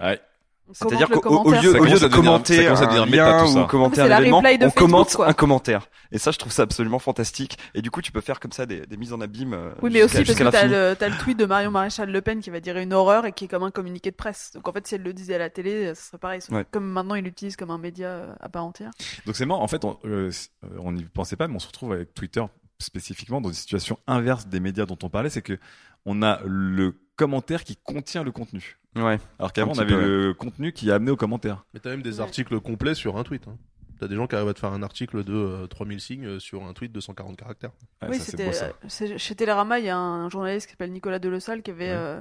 Ouais. 0.00 0.20
C'est-à-dire 0.72 1.08
qu'au 1.08 1.50
lieu, 1.50 1.80
au 1.80 1.84
lieu 1.84 1.98
de 1.98 2.08
commenter 2.08 2.66
un 2.66 3.06
lien 3.06 3.46
ça. 3.46 3.60
ou 3.62 3.66
commenter 3.66 4.00
un 4.00 4.18
événement, 4.18 4.38
on 4.38 4.42
Facebook, 4.42 4.74
commente 4.74 5.14
quoi. 5.14 5.28
un 5.28 5.32
commentaire. 5.32 5.88
Et 6.10 6.18
ça, 6.18 6.30
je 6.30 6.38
trouve 6.38 6.52
ça 6.52 6.62
absolument 6.62 6.98
fantastique. 6.98 7.56
Et 7.74 7.80
du 7.82 7.90
coup, 7.90 8.02
tu 8.02 8.12
peux 8.12 8.20
faire 8.20 8.38
comme 8.38 8.52
ça 8.52 8.66
des, 8.66 8.80
des 8.86 8.96
mises 8.96 9.12
en 9.12 9.20
abîme. 9.20 9.54
euh, 9.54 9.70
Oui, 9.80 9.90
mais 9.92 10.02
aussi 10.02 10.22
parce 10.24 10.36
que 10.38 10.44
t'as 10.44 10.66
le, 10.66 10.94
t'as 10.94 11.08
le 11.08 11.16
tweet 11.16 11.38
de 11.38 11.46
Marion 11.46 11.70
Maréchal 11.70 12.10
Le 12.10 12.20
Pen 12.20 12.40
qui 12.40 12.50
va 12.50 12.60
dire 12.60 12.76
une 12.76 12.92
horreur 12.92 13.24
et 13.24 13.32
qui 13.32 13.46
est 13.46 13.48
comme 13.48 13.62
un 13.62 13.70
communiqué 13.70 14.10
de 14.10 14.16
presse. 14.16 14.50
Donc 14.54 14.68
en 14.68 14.72
fait, 14.72 14.86
si 14.86 14.94
elle 14.94 15.02
le 15.02 15.12
disait 15.14 15.36
à 15.36 15.38
la 15.38 15.48
télé, 15.50 15.94
ce 15.94 16.08
serait 16.08 16.18
pareil. 16.18 16.40
Ouais. 16.50 16.66
Comme 16.70 16.84
maintenant, 16.84 17.14
il 17.14 17.24
l'utilise 17.24 17.56
comme 17.56 17.70
un 17.70 17.78
média 17.78 18.08
euh, 18.08 18.32
à 18.40 18.48
part 18.48 18.64
entière. 18.64 18.90
Donc 19.26 19.36
c'est 19.36 19.46
marrant. 19.46 19.62
En 19.62 19.68
fait, 19.68 19.84
on 19.84 19.98
euh, 20.04 20.30
euh, 20.64 20.68
on 20.80 20.92
n'y 20.92 21.04
pensait 21.04 21.36
pas, 21.36 21.48
mais 21.48 21.56
on 21.56 21.60
se 21.60 21.66
retrouve 21.68 21.92
avec 21.92 22.12
Twitter 22.14 22.44
spécifiquement 22.78 23.40
dans 23.40 23.48
une 23.48 23.54
situation 23.54 23.98
inverse 24.06 24.46
des 24.48 24.60
médias 24.60 24.86
dont 24.86 24.98
on 25.02 25.08
parlait, 25.08 25.30
c'est 25.30 25.42
que 25.42 25.58
on 26.04 26.20
a 26.22 26.40
le 26.44 26.96
commentaire 27.22 27.64
qui 27.64 27.76
contient 27.76 28.22
le 28.24 28.32
contenu. 28.32 28.78
Ouais. 28.96 29.18
Alors 29.38 29.52
qu'avant, 29.52 29.72
on 29.74 29.78
avait 29.78 29.94
peu, 29.94 30.26
le 30.28 30.34
contenu 30.34 30.72
qui 30.72 30.88
est 30.88 30.92
amené 30.92 31.10
au 31.10 31.16
commentaire. 31.16 31.64
Mais 31.72 31.80
t'as 31.80 31.90
même 31.90 32.02
des 32.02 32.16
Ouais. 32.18 32.22
articles 32.26 32.58
complets 32.60 32.94
sur 32.94 33.16
un 33.16 33.22
tweet. 33.24 33.46
Hein. 33.48 33.56
T'as 34.00 34.08
des 34.08 34.16
gens 34.16 34.26
qui 34.26 34.34
arrivent 34.34 34.48
à 34.48 34.54
te 34.54 34.58
faire 34.58 34.72
un 34.72 34.82
article 34.82 35.22
de 35.22 35.32
euh, 35.32 35.66
3000 35.68 36.00
signes 36.00 36.26
euh, 36.26 36.38
sur 36.40 36.64
un 36.64 36.72
tweet 36.72 36.90
de 36.90 36.98
140 37.00 37.36
caractères. 37.36 37.70
Ouais, 38.02 38.08
oui, 38.10 38.18
c'était 38.18 38.50
euh, 38.50 39.16
chez 39.18 39.34
Télérama, 39.36 39.78
il 39.78 39.84
y 39.84 39.90
a 39.90 39.96
un 39.96 40.28
journaliste 40.28 40.66
qui 40.66 40.72
s'appelle 40.72 40.92
Nicolas 40.92 41.20
Delesalle 41.20 41.62
qui 41.62 41.70
avait 41.70 41.90
Ouais. 41.90 41.96
euh, 41.96 42.20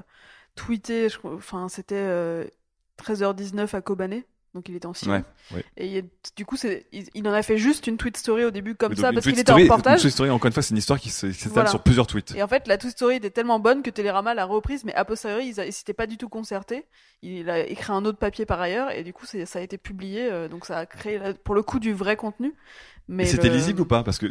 tweeté, 0.55 1.07
enfin 1.23 1.67
c'était 1.69 1.95
euh, 1.95 2.45
13h19 2.99 3.75
à 3.75 3.81
Kobané. 3.81 4.25
Donc 4.53 4.67
il 4.67 4.75
était 4.75 4.85
en 4.85 4.93
Syrie. 4.93 5.11
Ouais, 5.11 5.23
ouais. 5.53 5.63
Et 5.77 5.97
il 5.99 6.05
du 6.35 6.45
coup, 6.45 6.57
c'est- 6.57 6.85
il, 6.91 7.05
il 7.13 7.25
en 7.27 7.31
a 7.31 7.41
fait 7.41 7.57
juste 7.57 7.87
une 7.87 7.95
tweet 7.95 8.17
story 8.17 8.43
au 8.43 8.51
début 8.51 8.75
comme 8.75 8.93
donc, 8.93 8.99
ça 8.99 9.13
parce 9.13 9.25
qu'il 9.25 9.39
était 9.39 9.49
en 9.51 9.55
reportage. 9.55 9.93
Une 9.99 10.01
tweet 10.01 10.13
story, 10.13 10.29
encore 10.29 10.47
une 10.47 10.53
fois, 10.53 10.61
c'est 10.61 10.71
une 10.71 10.77
histoire 10.77 10.99
qui 10.99 11.09
s'étale 11.09 11.33
Voilà. 11.53 11.69
sur 11.69 11.81
plusieurs 11.81 12.05
tweets. 12.05 12.35
Et 12.35 12.43
en 12.43 12.47
fait, 12.49 12.67
la 12.67 12.77
tweet 12.77 12.91
story 12.91 13.15
était 13.15 13.29
tellement 13.29 13.59
bonne 13.59 13.81
que 13.81 13.89
Télérama 13.89 14.33
l'a 14.33 14.43
reprise, 14.43 14.83
mais 14.83 14.93
a 14.93 15.05
posteriori, 15.05 15.47
ils, 15.55 15.63
ils 15.65 15.71
s'étaient 15.71 15.93
pas 15.93 16.05
du 16.07 16.17
tout 16.17 16.27
concertés. 16.27 16.85
Il 17.21 17.49
a 17.49 17.65
écrit 17.65 17.93
un 17.93 18.03
autre 18.03 18.17
papier 18.17 18.45
par 18.45 18.59
ailleurs, 18.59 18.91
et 18.91 19.03
du 19.03 19.13
coup, 19.13 19.25
ça 19.25 19.59
a 19.59 19.61
été 19.61 19.77
publié, 19.77 20.29
euh, 20.29 20.49
donc 20.49 20.65
ça 20.65 20.79
a 20.79 20.85
créé, 20.85 21.19
pour 21.45 21.55
le 21.55 21.63
coup, 21.63 21.79
du 21.79 21.93
vrai 21.93 22.17
contenu. 22.17 22.53
Mais 23.07 23.25
c'était 23.25 23.47
le- 23.49 23.55
lisible 23.55 23.81
ou 23.81 23.85
pas? 23.85 24.03
Parce 24.03 24.17
que 24.17 24.27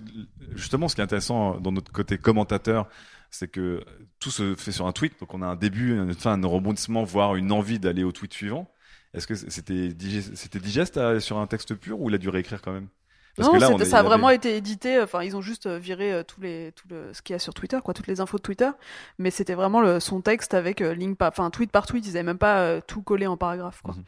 justement, 0.54 0.88
ce 0.88 0.94
qui 0.96 1.00
est 1.00 1.04
intéressant 1.04 1.58
dans 1.60 1.72
notre 1.72 1.92
côté 1.92 2.18
commentateur, 2.18 2.88
c'est 3.30 3.48
que 3.48 3.82
tout 4.18 4.30
se 4.30 4.54
fait 4.54 4.72
sur 4.72 4.86
un 4.86 4.92
tweet. 4.92 5.18
Donc 5.20 5.32
on 5.34 5.40
a 5.42 5.46
un 5.46 5.56
début, 5.56 5.92
une 5.96 6.14
fin, 6.14 6.32
un 6.42 6.46
rebondissement, 6.46 7.04
voire 7.04 7.36
une 7.36 7.52
envie 7.52 7.78
d'aller 7.78 8.04
au 8.04 8.12
tweet 8.12 8.32
suivant. 8.34 8.70
Est-ce 9.14 9.26
que 9.26 9.34
c'était 9.34 9.88
digeste, 9.88 10.36
c'était 10.36 10.60
digeste 10.60 10.96
à- 10.96 11.18
sur 11.20 11.38
un 11.38 11.46
texte 11.46 11.74
pur 11.74 12.00
ou 12.00 12.08
il 12.10 12.14
a 12.14 12.18
dû 12.18 12.28
réécrire 12.28 12.62
quand 12.62 12.72
même? 12.72 12.88
Parce 13.36 13.48
non, 13.48 13.54
que 13.54 13.60
là, 13.60 13.68
on 13.68 13.72
c'était- 13.72 13.84
est- 13.84 13.90
ça 13.90 13.98
a 14.00 14.02
vraiment 14.02 14.26
avait- 14.28 14.36
été 14.36 14.56
édité. 14.56 15.00
Enfin, 15.00 15.22
ils 15.22 15.36
ont 15.36 15.40
juste 15.40 15.66
euh, 15.66 15.78
viré 15.78 16.12
euh, 16.12 16.22
tous 16.24 16.40
les, 16.40 16.72
tout 16.76 16.86
le, 16.90 17.12
ce 17.14 17.22
qu'il 17.22 17.32
y 17.32 17.36
a 17.36 17.38
sur 17.38 17.54
Twitter, 17.54 17.78
quoi, 17.82 17.94
toutes 17.94 18.06
les 18.08 18.20
infos 18.20 18.36
de 18.38 18.42
Twitter. 18.42 18.70
Mais 19.18 19.30
c'était 19.30 19.54
vraiment 19.54 19.80
le, 19.80 19.98
son 20.00 20.20
texte 20.20 20.52
avec 20.54 20.80
euh, 20.80 20.94
ligne 20.94 21.14
par, 21.14 21.28
enfin, 21.28 21.48
tweet 21.50 21.70
par 21.70 21.86
tweet. 21.86 22.06
Ils 22.06 22.16
avaient 22.16 22.22
même 22.24 22.38
pas 22.38 22.60
euh, 22.60 22.80
tout 22.86 23.02
collé 23.02 23.26
en 23.26 23.36
paragraphe, 23.36 23.82
quoi. 23.82 23.94
Mhm. 23.94 24.04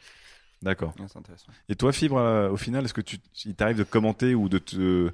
D'accord. 0.61 0.93
Ouais, 0.99 1.05
c'est 1.11 1.19
intéressant. 1.19 1.47
Et 1.67 1.75
toi, 1.75 1.91
Fibre, 1.91 2.17
euh, 2.17 2.49
au 2.49 2.57
final, 2.57 2.85
est-ce 2.85 2.93
que 2.93 3.01
tu, 3.01 3.17
il 3.45 3.55
t'arrive 3.55 3.77
de 3.77 3.83
commenter 3.83 4.35
ou 4.35 4.47
de 4.49 4.57
te 4.59 5.09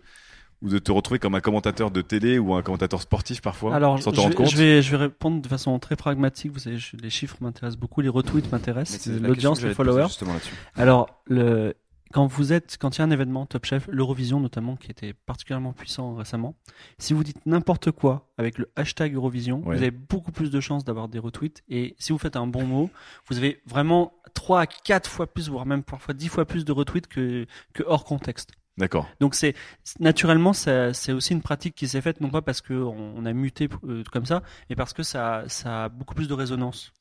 ou 0.61 0.69
de 0.69 0.77
te 0.79 0.91
retrouver 0.91 1.19
comme 1.19 1.35
un 1.35 1.39
commentateur 1.41 1.89
de 1.91 2.01
télé 2.01 2.37
ou 2.39 2.53
un 2.53 2.61
commentateur 2.61 3.01
sportif 3.01 3.41
parfois 3.41 3.75
Alors, 3.75 4.01
sans 4.01 4.11
te 4.11 4.19
rendre 4.19 4.35
compte 4.35 4.49
je 4.49 4.57
vais, 4.57 4.81
je 4.81 4.91
vais 4.91 4.97
répondre 5.05 5.41
de 5.41 5.47
façon 5.47 5.77
très 5.79 5.95
pragmatique. 5.95 6.51
Vous 6.51 6.59
savez, 6.59 6.77
je- 6.77 6.97
les 6.97 7.09
chiffres 7.09 7.37
m'intéressent 7.41 7.79
beaucoup, 7.79 8.01
les 8.01 8.09
retweets 8.09 8.51
m'intéressent, 8.51 9.07
l'audience, 9.07 9.61
les 9.61 9.73
followers. 9.73 10.07
Justement. 10.07 10.33
Alors, 10.75 11.21
le, 11.27 11.75
quand 12.11 12.25
vous 12.25 12.51
êtes, 12.51 12.77
quand 12.79 12.95
il 12.97 12.99
y 12.99 13.01
a 13.03 13.05
un 13.05 13.11
événement 13.11 13.45
Top 13.45 13.65
Chef, 13.65 13.87
l'Eurovision 13.91 14.39
notamment, 14.39 14.75
qui 14.75 14.89
était 14.91 15.13
particulièrement 15.13 15.73
puissant 15.73 16.15
récemment, 16.15 16.55
si 16.97 17.13
vous 17.13 17.23
dites 17.23 17.45
n'importe 17.45 17.91
quoi 17.91 18.27
avec 18.37 18.57
le 18.57 18.69
hashtag 18.75 19.13
Eurovision, 19.13 19.59
Ouais. 19.65 19.75
vous 19.77 19.81
avez 19.83 19.91
beaucoup 19.91 20.31
plus 20.31 20.49
de 20.49 20.59
chances 20.59 20.83
d'avoir 20.83 21.07
des 21.07 21.19
retweets. 21.19 21.63
Et 21.69 21.95
si 21.99 22.11
vous 22.11 22.17
faites 22.17 22.35
un 22.35 22.47
bon 22.47 22.65
mot, 22.65 22.89
vous 23.29 23.37
avez 23.37 23.61
vraiment 23.67 24.11
3 24.33 24.61
à 24.61 24.65
4 24.65 25.09
fois 25.09 25.27
plus, 25.27 25.49
voire 25.49 25.65
même 25.65 25.83
parfois 25.83 26.13
10 26.13 26.27
fois 26.29 26.45
plus 26.45 26.65
de 26.65 26.71
retweets 26.71 27.07
que, 27.07 27.45
que 27.73 27.83
hors 27.85 28.03
contexte. 28.05 28.51
D'accord. 28.79 29.07
Donc 29.19 29.35
c'est 29.35 29.53
naturellement 29.99 30.53
c'est 30.53 31.11
aussi 31.11 31.33
une 31.33 31.41
pratique 31.41 31.75
qui 31.75 31.87
s'est 31.87 32.01
faite 32.01 32.21
non 32.21 32.29
pas 32.29 32.41
parce 32.41 32.61
que 32.61 32.73
on, 32.73 33.25
a 33.25 33.33
muté 33.33 33.69
euh, 33.87 34.03
comme 34.11 34.25
ça, 34.25 34.41
mais 34.69 34.75
parce 34.75 34.93
que 34.93 35.03
ça, 35.03 35.43
ça 35.47 35.83
a 35.85 35.89
beaucoup 35.89 36.15
plus 36.15 36.27
de 36.27 36.33
résonance. 36.33 36.91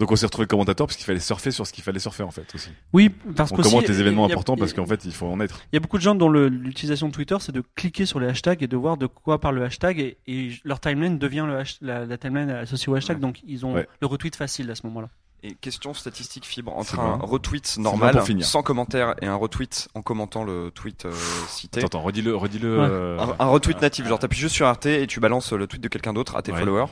Donc 0.00 0.10
on 0.10 0.16
s'est 0.16 0.26
retrouvé 0.26 0.48
commentateur 0.48 0.88
parce 0.88 0.96
qu'il 0.96 1.04
fallait 1.06 1.20
surfer 1.20 1.52
sur 1.52 1.64
ce 1.68 1.72
qu'il 1.72 1.84
fallait 1.84 2.00
surfer 2.00 2.24
en 2.24 2.32
fait 2.32 2.52
aussi. 2.56 2.70
Oui, 2.92 3.10
parce 3.10 3.52
On 3.52 3.56
que 3.56 3.62
commente 3.62 3.86
les 3.86 4.00
événements 4.00 4.26
il 4.26 4.30
y 4.30 4.32
a- 4.32 4.34
importants 4.34 4.56
parce 4.56 4.72
il 4.72 4.74
y 4.74 4.80
a- 4.80 4.82
qu'en 4.82 4.88
fait 4.88 5.04
il 5.04 5.12
faut 5.12 5.26
en 5.26 5.38
être. 5.38 5.60
Il 5.72 5.76
y 5.76 5.78
a 5.78 5.80
beaucoup 5.80 5.98
de 5.98 6.02
gens 6.02 6.16
dont 6.16 6.28
l'utilisation 6.30 7.06
de 7.08 7.12
Twitter, 7.12 7.36
c'est 7.38 7.52
de 7.52 7.62
cliquer 7.76 8.04
sur 8.04 8.18
les 8.18 8.26
hashtags 8.26 8.60
et 8.62 8.66
de 8.66 8.76
voir 8.76 8.96
de 8.96 9.06
quoi 9.06 9.38
parle 9.40 9.56
le 9.56 9.64
hashtag 9.64 10.00
et, 10.00 10.18
et 10.26 10.52
leur 10.64 10.80
timeline 10.80 11.18
devient 11.18 11.44
le 11.46 11.58
hash- 11.58 11.78
la, 11.80 12.04
la 12.06 12.18
timeline 12.18 12.50
associée 12.50 12.90
au 12.90 12.96
hashtag, 12.96 13.18
Ouais. 13.18 13.20
donc 13.20 13.40
ils 13.46 13.64
ont 13.64 13.74
Ouais. 13.74 13.86
le 14.00 14.06
retweet 14.08 14.34
facile 14.34 14.68
à 14.70 14.74
ce 14.74 14.84
moment-là. 14.88 15.10
Et 15.44 15.54
question 15.56 15.92
statistique 15.92 16.44
fibre 16.46 16.72
entre 16.76 17.00
un 17.00 17.16
retweet 17.16 17.76
normal 17.78 18.22
sans 18.42 18.62
commentaire 18.62 19.14
et 19.22 19.26
un 19.26 19.34
retweet 19.34 19.88
en 19.94 20.00
commentant 20.02 20.44
le 20.44 20.70
tweet 20.72 21.04
euh, 21.04 21.12
cité. 21.48 21.80
Attends, 21.80 21.86
attends, 21.88 22.02
redis-le, 22.02 22.36
redis-le. 22.36 22.78
Ouais. 22.78 22.86
euh, 22.88 23.18
Un, 23.18 23.34
un 23.40 23.46
retweet 23.46 23.80
natif, 23.82 24.06
genre 24.06 24.20
t'appuies 24.20 24.38
juste 24.38 24.54
sur 24.54 24.70
RT 24.70 24.86
et 24.86 25.06
tu 25.08 25.18
balances 25.18 25.52
le 25.52 25.66
tweet 25.66 25.82
de 25.82 25.88
quelqu'un 25.88 26.12
d'autre 26.12 26.36
à 26.36 26.42
tes 26.42 26.52
Ouais. 26.52 26.60
followers. 26.60 26.86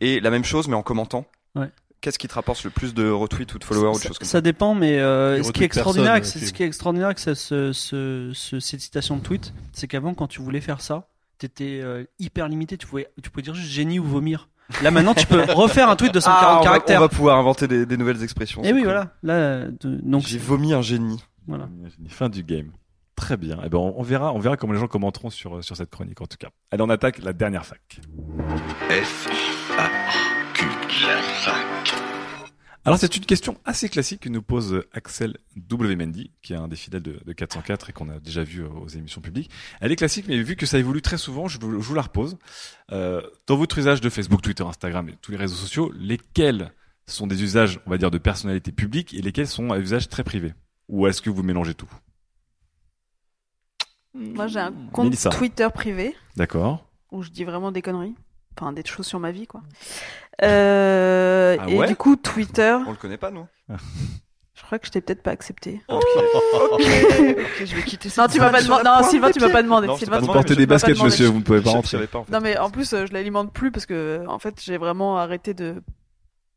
Et 0.00 0.20
la 0.20 0.30
même 0.30 0.44
chose 0.44 0.68
mais 0.68 0.76
en 0.76 0.82
commentant. 0.82 1.24
Ouais. 1.56 1.70
Qu'est-ce 2.00 2.20
qui 2.20 2.28
te 2.28 2.34
rapporte 2.34 2.62
le 2.62 2.70
plus 2.70 2.94
de 2.94 3.10
retweets 3.10 3.52
ou 3.54 3.58
de 3.58 3.64
followers 3.64 3.88
ou 3.88 3.94
de 3.94 3.98
ça, 3.98 4.08
choses 4.08 4.18
comme 4.20 4.26
ça, 4.26 4.32
ça 4.32 4.40
dépend, 4.42 4.76
mais 4.76 5.00
euh, 5.00 5.42
ce 5.42 5.50
qui 5.50 5.62
est 5.62 5.66
extraordinaire, 5.66 6.12
avec 6.12 6.22
personnes, 6.22 6.42
ce 6.42 6.46
euh, 6.46 6.52
qui 6.52 6.62
est 6.62 6.66
extraordinaire 6.66 7.06
avec 7.08 7.18
ce, 7.18 7.34
ce, 7.34 7.72
ce- 7.72 8.30
ce- 8.32 8.60
cette 8.60 8.80
citation 8.80 9.16
de 9.16 9.22
tweet, 9.22 9.52
c'est 9.72 9.88
qu'avant, 9.88 10.14
quand 10.14 10.28
tu 10.28 10.40
voulais 10.40 10.60
faire 10.60 10.80
ça, 10.80 11.08
t'étais 11.38 11.80
euh, 11.82 12.04
hyper 12.20 12.46
limité. 12.46 12.76
Tu 12.78 12.86
pouvais, 12.86 13.08
tu 13.20 13.30
pouvais 13.30 13.42
dire 13.42 13.54
juste 13.56 13.70
génie 13.72 13.98
ou 13.98 14.04
vomir. 14.04 14.48
Là 14.82 14.90
maintenant, 14.90 15.14
tu 15.14 15.26
peux 15.26 15.40
refaire 15.52 15.88
un 15.88 15.96
tweet 15.96 16.12
de 16.14 16.20
140 16.20 16.44
Ah, 16.44 16.52
on 16.52 16.58
va- 16.58 16.62
caractères. 16.64 16.98
On 16.98 17.02
va 17.04 17.08
pouvoir 17.08 17.38
inventer 17.38 17.66
des, 17.68 17.86
des 17.86 17.96
nouvelles 17.96 18.22
expressions. 18.22 18.62
Et 18.62 18.66
c'est 18.66 18.72
oui, 18.72 18.80
cool. 18.82 18.90
voilà. 18.90 19.12
Là, 19.22 19.66
de- 19.68 20.00
donc 20.02 20.22
J'ai 20.26 20.38
vomi 20.38 20.72
un 20.74 20.82
génie. 20.82 21.22
voilà. 21.46 21.68
Fin 22.08 22.28
du 22.28 22.42
game. 22.42 22.70
Très 23.16 23.36
bien. 23.36 23.58
Eh 23.64 23.68
ben, 23.68 23.78
on 23.78 23.94
on 23.96 24.02
verra, 24.02 24.32
on 24.32 24.38
verra 24.38 24.56
comment 24.56 24.72
les 24.74 24.78
gens 24.78 24.86
commenteront 24.86 25.30
sur, 25.30 25.64
sur 25.64 25.76
cette 25.76 25.90
chronique, 25.90 26.20
en 26.20 26.26
tout 26.26 26.36
cas. 26.38 26.48
Allez, 26.70 26.82
on 26.82 26.88
attaque 26.90 27.18
la 27.22 27.32
dernière 27.32 27.66
fac. 27.66 28.00
F, 28.90 29.26
A. 29.78 29.88
Alors, 32.88 32.98
c'est 32.98 33.16
une 33.16 33.24
question 33.26 33.58
assez 33.64 33.88
classique 33.88 34.20
que 34.20 34.28
nous 34.30 34.40
pose 34.40 34.82
Axel 34.92 35.36
W. 35.56 35.94
Mendy, 35.94 36.30
qui 36.42 36.54
est 36.54 36.56
un 36.56 36.68
des 36.68 36.76
fidèles 36.76 37.02
de, 37.02 37.20
de 37.24 37.32
404 37.32 37.90
et 37.90 37.92
qu'on 37.92 38.08
a 38.08 38.18
déjà 38.18 38.42
vu 38.42 38.64
aux 38.64 38.88
émissions 38.88 39.20
publiques. 39.20 39.50
Elle 39.80 39.92
est 39.92 39.96
classique, 39.96 40.24
mais 40.26 40.42
vu 40.42 40.56
que 40.56 40.64
ça 40.64 40.78
évolue 40.78 41.02
très 41.02 41.18
souvent, 41.18 41.48
je 41.48 41.58
vous, 41.60 41.80
je 41.80 41.86
vous 41.86 41.94
la 41.94 42.02
repose. 42.02 42.38
Euh, 42.92 43.20
dans 43.46 43.56
votre 43.56 43.76
usage 43.76 44.00
de 44.00 44.08
Facebook, 44.08 44.40
Twitter, 44.40 44.64
Instagram 44.64 45.08
et 45.10 45.16
tous 45.20 45.30
les 45.30 45.36
réseaux 45.36 45.54
sociaux, 45.54 45.92
lesquels 45.98 46.72
sont 47.06 47.26
des 47.26 47.42
usages, 47.42 47.78
on 47.86 47.90
va 47.90 47.98
dire, 47.98 48.10
de 48.10 48.18
personnalité 48.18 48.72
publique 48.72 49.12
et 49.14 49.20
lesquels 49.20 49.46
sont 49.46 49.70
à 49.70 49.78
usage 49.78 50.08
très 50.08 50.24
privé? 50.24 50.54
Ou 50.88 51.06
est-ce 51.06 51.20
que 51.20 51.30
vous 51.30 51.42
mélangez 51.42 51.74
tout? 51.74 51.90
Moi, 54.14 54.46
j'ai 54.46 54.60
un 54.60 54.72
compte 54.92 55.04
Mélissa. 55.04 55.30
Twitter 55.30 55.68
privé 55.72 56.16
D'accord. 56.36 56.86
où 57.12 57.22
je 57.22 57.30
dis 57.30 57.44
vraiment 57.44 57.70
des 57.70 57.82
conneries. 57.82 58.14
Enfin, 58.60 58.72
des 58.72 58.84
choses 58.84 59.06
sur 59.06 59.20
ma 59.20 59.30
vie, 59.30 59.46
quoi. 59.46 59.60
Euh, 60.42 61.56
Ah 61.60 61.68
et 61.68 61.78
ouais 61.78 61.86
du 61.88 61.96
coup, 61.96 62.16
Twitter, 62.16 62.76
On 62.86 62.90
le 62.90 62.96
connaît 62.96 63.16
pas, 63.16 63.30
nous 63.30 63.46
je 64.54 64.62
crois 64.64 64.78
que 64.78 64.86
je 64.86 64.90
t'ai 64.92 65.00
peut-être 65.00 65.22
pas 65.22 65.30
accepté. 65.30 65.80
Ok, 65.88 66.02
ok, 66.72 66.80
je 66.80 67.74
vais 67.76 67.82
quitter 67.82 68.08
Non, 68.18 68.26
tu 68.26 68.38
m'as 68.40 68.50
pas 68.50 68.62
demandé. 68.62 68.82
Non, 68.84 69.02
Sylvain, 69.08 69.30
tu 69.30 69.40
m'as 69.40 69.50
pas 69.50 69.62
demandé. 69.62 69.86
Non, 69.86 69.96
Sylvain, 69.96 70.16
pas 70.16 70.16
tu 70.18 70.20
Vous 70.20 70.26
demandé, 70.26 70.26
m'as- 70.26 70.32
portez 70.34 70.56
des 70.56 70.66
baskets, 70.66 71.02
monsieur, 71.02 71.26
vous 71.28 71.38
ne 71.38 71.42
pouvez 71.44 71.60
pas 71.60 71.70
rentrer. 71.70 71.90
savais 71.90 72.06
pas 72.06 72.18
en 72.18 72.24
fait. 72.24 72.32
Non, 72.32 72.40
mais 72.40 72.58
en 72.58 72.70
plus, 72.70 72.92
euh, 72.92 73.06
je 73.06 73.12
l'alimente 73.12 73.52
plus 73.52 73.70
parce 73.70 73.86
que, 73.86 74.24
en 74.28 74.38
fait, 74.38 74.60
j'ai 74.60 74.76
vraiment 74.78 75.18
arrêté 75.18 75.54
de 75.54 75.82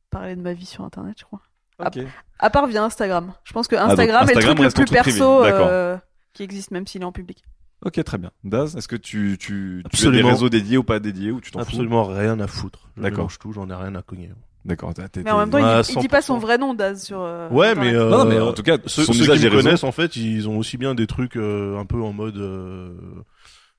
parler 0.10 0.36
de 0.36 0.42
ma 0.42 0.54
vie 0.54 0.66
sur 0.66 0.84
Internet, 0.84 1.16
je 1.20 1.24
crois. 1.26 1.42
Ok. 1.86 2.00
À 2.40 2.50
part 2.50 2.68
via 2.68 2.84
Instagram. 2.84 3.34
Je 3.44 3.54
pense 3.54 3.68
que 3.68 3.76
donc 3.76 3.90
Instagram, 3.92 4.30
est 4.30 4.36
le 4.36 4.42
truc 4.42 4.60
le 4.60 4.72
plus 4.72 4.86
perso 4.86 5.44
euh, 5.44 5.98
qui 6.34 6.44
existe, 6.44 6.72
même 6.72 6.86
s'il 6.88 7.02
est 7.02 7.06
en 7.06 7.12
public. 7.12 7.44
Ok, 7.84 8.04
très 8.04 8.18
bien. 8.18 8.32
Daz, 8.44 8.76
est-ce 8.76 8.88
que 8.88 8.96
tu, 8.96 9.38
tu, 9.40 9.84
tu 9.92 10.08
as 10.08 10.12
des 10.12 10.22
réseaux 10.22 10.50
dédiés 10.50 10.78
ou 10.78 10.84
pas 10.84 11.00
dédiés 11.00 11.32
ou 11.32 11.42
tu 11.42 11.50
t'en 11.52 11.60
fous 11.60 11.66
Absolument 11.70 12.04
rien 12.04 12.40
à 12.40 12.48
foutre. 12.48 12.90
Je 12.98 13.02
D'accord. 13.02 13.18
mélange 13.20 13.40
tout, 13.40 13.54
j'en 13.54 13.70
ai 13.70 13.74
rien 13.74 13.96
à 13.96 14.02
cogner. 14.04 14.32
D'accord. 14.66 14.94
t'as- 14.94 15.10
t'es- 15.10 15.24
Mais 15.24 15.32
en 15.32 15.40
même 15.40 15.50
temps, 15.50 15.58
Ouais, 15.58 15.82
il, 15.90 15.96
il 15.96 16.00
dit 16.02 16.08
pas 16.08 16.20
100%. 16.22 16.26
son 16.28 16.38
vrai 16.38 16.60
nom, 16.60 16.76
Daz, 16.76 17.04
sur. 17.04 17.20
euh, 17.22 17.50
Ouais, 17.50 17.70
Internet. 17.70 17.94
mais, 17.94 18.00
euh, 18.00 18.10
Non, 18.12 18.26
mais 18.26 18.40
en 18.40 18.54
tout 18.54 18.62
cas, 18.62 18.78
ceux, 18.86 19.04
son 19.06 19.14
ceux 19.14 19.24
usage 19.24 19.38
qui 19.38 19.42
des 19.44 19.50
me 19.50 19.56
réseaux. 19.56 19.64
connaissent, 19.68 19.84
en 19.84 19.92
fait, 19.92 20.16
ils 20.16 20.48
ont 20.48 20.60
aussi 20.60 20.78
bien 20.78 20.94
des 20.94 21.08
trucs 21.08 21.36
euh, 21.38 21.80
un 21.80 21.86
peu 21.86 22.00
en 22.04 22.14
mode 22.14 22.38
euh, 22.38 22.94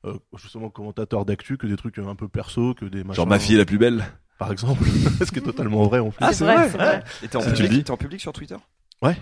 euh, 0.05 0.15
justement 0.37 0.69
commentateur 0.71 1.25
d'actu 1.25 1.57
que 1.57 1.69
des 1.69 1.77
trucs 1.77 1.99
un 1.99 2.17
peu 2.17 2.27
perso, 2.27 2.75
que 2.75 2.85
des 2.87 3.05
machins. 3.05 3.15
Genre 3.15 3.27
ma 3.29 3.39
fille 3.39 3.55
est 3.55 3.59
la 3.59 3.65
plus 3.65 3.79
belle. 3.79 4.05
par 4.39 4.51
exemple, 4.51 4.83
ce 5.25 5.31
qui 5.31 5.39
est 5.39 5.43
totalement 5.43 5.85
vrai 5.85 6.01
en 6.01 6.11
plus. 6.11 6.25
Ah, 6.25 6.33
c'est 6.33 6.43
vrai, 6.45 6.69
c'est 6.69 6.77
vrai. 6.79 7.05
Et 7.23 7.29
t'es 7.29 7.37
en, 7.37 7.41
Ça, 7.43 7.53
tu 7.53 7.63
le 7.63 7.69
dis 7.69 7.75
public, 7.75 7.85
t'es 7.87 7.91
en 7.93 7.97
public 7.97 8.21
sur 8.21 8.33
Twitter? 8.33 8.57
Ouais, 9.01 9.17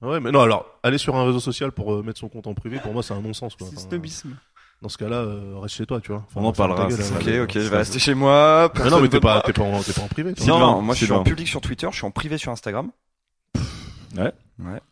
mais 0.00 0.30
non, 0.32 0.40
alors 0.40 0.66
aller 0.82 0.98
sur 0.98 1.16
un 1.16 1.24
réseau 1.26 1.40
social 1.40 1.72
pour 1.72 1.92
euh, 1.94 2.02
mettre 2.02 2.18
son 2.20 2.28
compte 2.28 2.46
en 2.46 2.54
privé, 2.54 2.78
pour 2.80 2.92
moi, 2.92 3.02
c'est 3.02 3.14
un 3.14 3.20
non-sens. 3.20 3.56
quoi. 3.56 3.66
C'est 3.68 3.76
Enfin, 3.78 3.88
snobisme. 3.88 4.36
Dans 4.82 4.88
ce 4.88 4.98
cas-là, 4.98 5.16
euh, 5.16 5.58
reste 5.60 5.76
chez 5.76 5.86
toi, 5.86 6.00
tu 6.00 6.12
vois. 6.12 6.26
On 6.34 6.44
en 6.44 6.52
ferme 6.52 6.70
ta 6.70 6.74
parlera, 6.76 6.88
gueule, 6.88 7.02
ça. 7.02 7.14
Ok, 7.14 7.28
ok, 7.44 7.52
je 7.54 7.68
vais 7.70 7.76
rester 7.78 7.98
chez 7.98 8.14
moi. 8.14 8.70
Mais 8.82 8.90
non, 8.90 9.00
mais 9.00 9.08
t'es 9.08 9.20
pas, 9.20 9.40
t'es 9.40 9.52
pas, 9.52 9.62
en- 9.62 9.82
t'es 9.82 9.92
pas 9.92 10.02
en 10.02 10.08
privé. 10.08 10.34
toi. 10.34 10.46
Non, 10.46 10.54
Sylvain, 10.54 10.72
non, 10.72 10.82
moi 10.82 10.94
je 10.94 10.98
suis 10.98 11.06
Sylvain. 11.06 11.20
en 11.20 11.24
public 11.24 11.48
sur 11.48 11.60
Twitter, 11.60 11.88
je 11.90 11.96
suis 11.96 12.04
en 12.06 12.10
privé 12.10 12.36
sur 12.38 12.52
Instagram. 12.52 12.90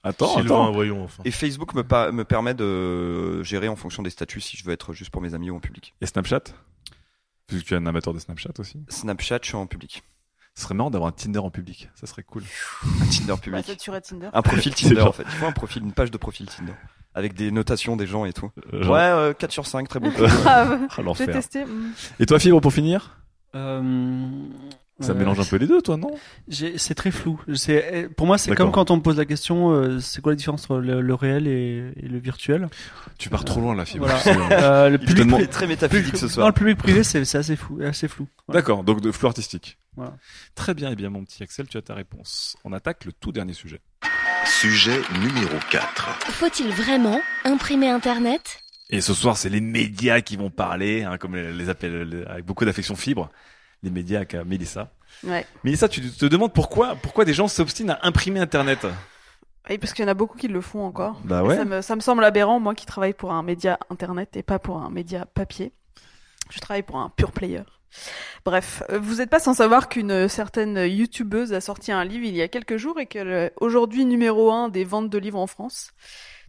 Attends, 0.02 0.26
Sylvain, 0.34 0.44
attends. 0.62 0.72
voyons, 0.72 1.04
enfin. 1.04 1.22
Et 1.24 1.30
Facebook 1.30 1.74
me, 1.74 1.84
pa- 1.84 2.10
me 2.10 2.24
permet 2.24 2.54
de 2.54 3.42
gérer 3.42 3.68
en 3.68 3.76
fonction 3.76 4.02
des 4.02 4.10
statuts 4.10 4.40
si 4.40 4.56
je 4.56 4.64
veux 4.64 4.72
être 4.72 4.92
juste 4.92 5.10
pour 5.10 5.22
mes 5.22 5.34
amis 5.34 5.50
ou 5.50 5.56
en 5.56 5.60
public. 5.60 5.94
Et 6.00 6.06
Snapchat? 6.06 6.40
Puisque 7.46 7.66
tu 7.66 7.74
es 7.74 7.76
un 7.76 7.86
amateur 7.86 8.12
de 8.14 8.18
Snapchat 8.18 8.50
aussi. 8.58 8.80
Snapchat, 8.88 9.38
je 9.42 9.48
suis 9.48 9.56
en 9.56 9.66
public. 9.66 10.02
Ce 10.54 10.64
serait 10.64 10.74
marrant 10.74 10.90
d'avoir 10.90 11.08
un 11.08 11.12
Tinder 11.12 11.38
en 11.38 11.50
public. 11.50 11.88
Ça 11.94 12.06
serait 12.06 12.22
cool. 12.22 12.42
Un 13.00 13.06
Tinder 13.06 13.34
public. 13.40 13.66
Tinder. 14.02 14.28
Un 14.32 14.42
profil 14.42 14.74
Tinder 14.74 15.00
en 15.00 15.12
fait. 15.12 15.22
Il 15.24 15.30
faut 15.30 15.46
un 15.46 15.52
profil, 15.52 15.82
une 15.82 15.92
page 15.92 16.10
de 16.10 16.18
profil 16.18 16.46
Tinder. 16.46 16.74
Avec 17.14 17.34
des 17.34 17.50
notations 17.50 17.96
des 17.96 18.06
gens 18.06 18.24
et 18.24 18.32
tout. 18.32 18.50
Euh, 18.72 18.86
Ouais, 18.86 18.98
euh, 19.00 19.32
4 19.34 19.50
sur 19.50 19.66
5, 19.66 19.88
très 19.88 20.00
bon. 20.00 20.08
Grave. 20.16 20.88
Ah, 20.96 21.02
J'ai 21.16 21.26
testé. 21.26 21.64
mm. 21.64 21.92
Et 22.20 22.26
toi, 22.26 22.38
Fibre, 22.38 22.60
pour 22.60 22.72
finir? 22.72 23.18
Euh, 23.54 24.30
Ça 25.00 25.12
euh, 25.12 25.14
mélange 25.14 25.40
un 25.40 25.44
peu 25.44 25.56
les 25.56 25.66
deux, 25.66 25.80
toi, 25.82 25.96
non 25.96 26.10
C'est 26.50 26.94
très 26.94 27.10
flou. 27.10 27.40
Pour 28.16 28.26
moi, 28.26 28.38
c'est 28.38 28.54
comme 28.54 28.70
quand 28.70 28.90
on 28.90 28.96
me 28.96 29.02
pose 29.02 29.16
la 29.16 29.24
question, 29.24 29.70
euh, 29.72 29.98
c'est 30.00 30.20
quoi 30.20 30.32
la 30.32 30.36
différence 30.36 30.64
entre 30.64 30.78
le, 30.80 31.00
le 31.00 31.14
réel 31.14 31.46
et, 31.48 31.92
et 31.96 32.08
le 32.08 32.18
virtuel? 32.18 32.68
Tu 33.18 33.28
pars 33.28 33.44
trop 33.44 33.60
loin, 33.60 33.74
la 33.74 33.84
Fibre. 33.84 34.06
Voilà. 34.06 34.20
hein. 34.46 34.62
Euh, 34.62 34.88
Le 34.90 34.98
public, 34.98 35.32
est 35.40 35.46
très, 35.46 35.66
métaphysique 35.66 36.16
ce 36.16 36.26
Non, 36.26 36.30
soir. 36.30 36.46
le 36.46 36.52
public 36.52 36.76
privé, 36.78 37.02
c'est 37.04 37.20
assez 37.34 37.56
flou, 37.56 37.80
assez 37.82 38.06
flou. 38.06 38.28
Voilà. 38.46 38.60
D'accord, 38.60 38.84
donc 38.84 39.00
de 39.00 39.10
flou 39.10 39.26
artistique. 39.28 39.78
Voilà. 39.96 40.14
Très 40.54 40.74
bien, 40.74 40.90
et 40.90 40.96
bien 40.96 41.10
mon 41.10 41.24
petit 41.24 41.42
Axel, 41.42 41.66
tu 41.68 41.76
as 41.78 41.82
ta 41.82 41.94
réponse. 41.94 42.56
On 42.64 42.72
attaque 42.72 43.04
le 43.04 43.12
tout 43.12 43.32
dernier 43.32 43.52
sujet. 43.54 43.80
Sujet 44.44 45.00
numéro 45.20 45.56
4. 45.70 46.08
Faut-il 46.32 46.68
vraiment 46.70 47.20
imprimer 47.44 47.88
Internet? 47.88 48.58
Et 48.90 49.00
ce 49.00 49.14
soir, 49.14 49.36
c'est 49.36 49.48
les 49.48 49.60
médias 49.60 50.20
qui 50.20 50.36
vont 50.36 50.50
parler, 50.50 51.02
hein, 51.02 51.16
comme 51.16 51.34
les 51.34 51.52
les 51.52 51.68
appelle 51.70 52.02
les- 52.02 52.24
avec 52.24 52.44
beaucoup 52.44 52.64
d'affection 52.64 52.94
fibre. 52.94 53.30
Les 53.82 53.90
médias 53.90 54.18
avec 54.18 54.34
euh, 54.34 54.44
Mélissa. 54.44 54.92
Ouais. 55.24 55.46
Mélissa, 55.64 55.88
tu 55.88 56.00
te 56.10 56.26
demandes 56.26 56.52
pourquoi, 56.52 56.94
pourquoi 56.96 57.24
des 57.24 57.34
gens 57.34 57.48
s'obstinent 57.48 57.90
à 57.90 58.06
imprimer 58.06 58.40
Internet? 58.40 58.86
Oui, 59.68 59.78
parce 59.78 59.92
qu'il 59.92 60.04
y 60.04 60.06
en 60.06 60.10
a 60.10 60.14
beaucoup 60.14 60.38
qui 60.38 60.48
le 60.48 60.60
font 60.60 60.84
encore. 60.84 61.20
Bah 61.24 61.42
ouais. 61.44 61.56
Ça, 61.56 61.64
me, 61.64 61.82
ça 61.82 61.96
me 61.96 62.00
semble 62.00 62.24
aberrant, 62.24 62.58
moi 62.60 62.74
qui 62.74 62.86
travaille 62.86 63.12
pour 63.12 63.32
un 63.32 63.42
média 63.42 63.78
internet 63.90 64.36
et 64.36 64.42
pas 64.42 64.58
pour 64.58 64.78
un 64.78 64.90
média 64.90 65.26
papier. 65.26 65.72
Je 66.50 66.58
travaille 66.60 66.82
pour 66.82 66.96
un 66.98 67.10
pure 67.10 67.32
player. 67.32 67.62
Bref, 68.44 68.82
euh, 68.90 68.98
vous 68.98 69.16
n'êtes 69.16 69.30
pas 69.30 69.38
sans 69.38 69.54
savoir 69.54 69.88
qu'une 69.88 70.28
certaine 70.28 70.78
youtubeuse 70.78 71.52
a 71.52 71.60
sorti 71.60 71.92
un 71.92 72.04
livre 72.04 72.24
il 72.24 72.34
y 72.34 72.42
a 72.42 72.48
quelques 72.48 72.76
jours 72.76 72.98
et 72.98 73.06
qu'elle 73.06 73.30
est 73.30 73.52
aujourd'hui 73.60 74.04
numéro 74.04 74.50
un 74.50 74.68
des 74.68 74.84
ventes 74.84 75.10
de 75.10 75.18
livres 75.18 75.38
en 75.38 75.46
France. 75.46 75.92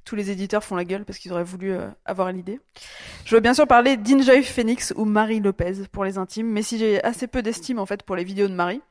Tous 0.05 0.15
les 0.15 0.31
éditeurs 0.31 0.63
font 0.63 0.75
la 0.75 0.83
gueule 0.83 1.05
parce 1.05 1.17
qu'ils 1.17 1.31
auraient 1.31 1.43
voulu 1.43 1.71
euh, 1.71 1.87
avoir 2.05 2.31
l'idée. 2.31 2.59
Je 3.25 3.35
veux 3.35 3.41
bien 3.41 3.53
sûr 3.53 3.67
parler 3.67 3.95
d'Injoy 3.97 4.43
Phoenix 4.43 4.93
ou 4.97 5.05
Marie 5.05 5.39
Lopez 5.39 5.87
pour 5.91 6.03
les 6.03 6.17
intimes, 6.17 6.47
mais 6.49 6.61
si 6.61 6.77
j'ai 6.77 7.01
assez 7.03 7.27
peu 7.27 7.41
d'estime 7.41 7.79
en 7.79 7.85
fait 7.85 8.03
pour 8.03 8.15
les 8.15 8.23
vidéos 8.23 8.47
de 8.49 8.53
Marie, 8.53 8.81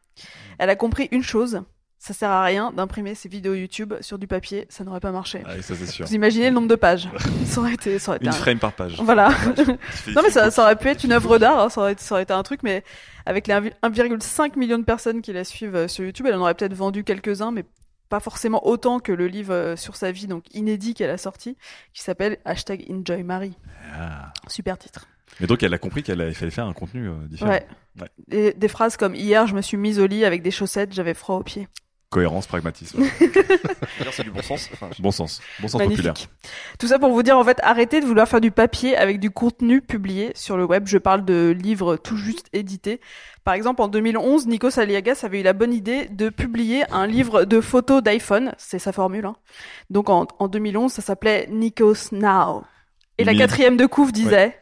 elle 0.58 0.70
a 0.70 0.76
compris 0.76 1.08
une 1.12 1.22
chose, 1.22 1.62
ça 1.98 2.14
sert 2.14 2.30
à 2.30 2.42
rien 2.42 2.72
d'imprimer 2.72 3.14
ses 3.14 3.28
vidéos 3.28 3.54
YouTube 3.54 3.94
sur 4.00 4.18
du 4.18 4.26
papier, 4.26 4.66
ça 4.70 4.84
n'aurait 4.84 5.00
pas 5.00 5.12
marché. 5.12 5.42
Ah, 5.46 5.60
ça 5.60 5.74
sûr. 5.76 6.06
Vous 6.06 6.14
imaginez 6.14 6.48
le 6.48 6.54
nombre 6.54 6.68
de 6.68 6.74
pages 6.74 7.08
Ça 7.46 7.60
aurait 7.60 7.74
été, 7.74 7.98
ça 7.98 8.10
aurait 8.12 8.16
été 8.16 8.26
Une 8.26 8.32
un- 8.32 8.36
frame 8.36 8.58
par 8.58 8.72
page. 8.72 9.00
Voilà. 9.02 9.30
Non 10.14 10.22
mais 10.22 10.30
ça, 10.30 10.50
ça 10.50 10.62
aurait 10.62 10.76
pu 10.76 10.88
être 10.88 11.04
une 11.04 11.12
œuvre 11.12 11.38
d'art, 11.38 11.58
hein, 11.60 11.68
ça, 11.68 11.80
aurait, 11.82 11.94
ça 11.98 12.14
aurait 12.14 12.22
été 12.24 12.32
un 12.32 12.42
truc, 12.42 12.62
mais 12.62 12.82
avec 13.26 13.46
les 13.46 13.54
1,5 13.54 14.58
million 14.58 14.78
de 14.78 14.84
personnes 14.84 15.20
qui 15.22 15.32
la 15.32 15.44
suivent 15.44 15.76
euh, 15.76 15.88
sur 15.88 16.04
YouTube, 16.04 16.26
elle 16.26 16.34
en 16.34 16.40
aurait 16.40 16.54
peut-être 16.54 16.74
vendu 16.74 17.04
quelques-uns, 17.04 17.52
mais 17.52 17.64
pas 18.12 18.20
forcément 18.20 18.66
autant 18.66 19.00
que 19.00 19.10
le 19.10 19.26
livre 19.26 19.54
euh, 19.54 19.74
sur 19.74 19.96
sa 19.96 20.12
vie, 20.12 20.26
donc 20.26 20.44
inédit 20.54 20.92
qu'elle 20.92 21.08
a 21.08 21.16
sorti, 21.16 21.56
qui 21.94 22.02
s'appelle 22.02 22.36
hashtag 22.44 22.84
Enjoy 22.90 23.22
Marie. 23.22 23.56
Ah. 23.94 24.34
Super 24.48 24.76
titre. 24.76 25.08
Mais 25.40 25.46
donc 25.46 25.62
elle 25.62 25.72
a 25.72 25.78
compris 25.78 26.02
qu'il 26.02 26.14
fallait 26.34 26.50
faire 26.50 26.66
un 26.66 26.74
contenu 26.74 27.08
euh, 27.08 27.14
différent. 27.26 27.52
Ouais. 27.52 27.66
Ouais. 27.98 28.08
Et 28.30 28.52
des 28.52 28.68
phrases 28.68 28.98
comme 28.98 29.14
hier, 29.14 29.46
je 29.46 29.54
me 29.54 29.62
suis 29.62 29.78
mise 29.78 29.98
au 29.98 30.06
lit 30.06 30.26
avec 30.26 30.42
des 30.42 30.50
chaussettes, 30.50 30.92
j'avais 30.92 31.14
froid 31.14 31.36
aux 31.36 31.42
pieds. 31.42 31.68
Cohérence, 32.12 32.46
pragmatisme. 32.46 33.04
C'est 34.12 34.22
du 34.22 34.30
bon 34.30 34.42
sens. 34.42 34.68
Enfin, 34.74 34.90
bon 34.98 35.10
sens. 35.10 35.40
Bon 35.60 35.68
sens 35.68 35.78
Magnifique. 35.78 36.04
populaire. 36.04 36.28
Tout 36.78 36.86
ça 36.86 36.98
pour 36.98 37.10
vous 37.10 37.22
dire, 37.22 37.38
en 37.38 37.42
fait, 37.42 37.58
arrêtez 37.62 38.02
de 38.02 38.04
vouloir 38.04 38.28
faire 38.28 38.42
du 38.42 38.50
papier 38.50 38.94
avec 38.98 39.18
du 39.18 39.30
contenu 39.30 39.80
publié 39.80 40.30
sur 40.34 40.58
le 40.58 40.66
web. 40.66 40.86
Je 40.86 40.98
parle 40.98 41.24
de 41.24 41.56
livres 41.58 41.96
tout 41.96 42.18
juste 42.18 42.48
édités. 42.52 43.00
Par 43.44 43.54
exemple, 43.54 43.80
en 43.80 43.88
2011, 43.88 44.46
Nikos 44.46 44.78
Aliagas 44.78 45.20
avait 45.22 45.40
eu 45.40 45.42
la 45.42 45.54
bonne 45.54 45.72
idée 45.72 46.04
de 46.10 46.28
publier 46.28 46.84
un 46.92 47.06
livre 47.06 47.44
de 47.46 47.62
photos 47.62 48.02
d'iPhone. 48.02 48.52
C'est 48.58 48.78
sa 48.78 48.92
formule. 48.92 49.24
Hein. 49.24 49.36
Donc 49.88 50.10
en, 50.10 50.28
en 50.38 50.48
2011, 50.48 50.92
ça 50.92 51.00
s'appelait 51.00 51.48
Nikos 51.50 52.12
Now. 52.12 52.64
Et 53.16 53.24
la 53.24 53.34
quatrième 53.34 53.78
de 53.78 53.86
couve 53.86 54.12
disait 54.12 54.61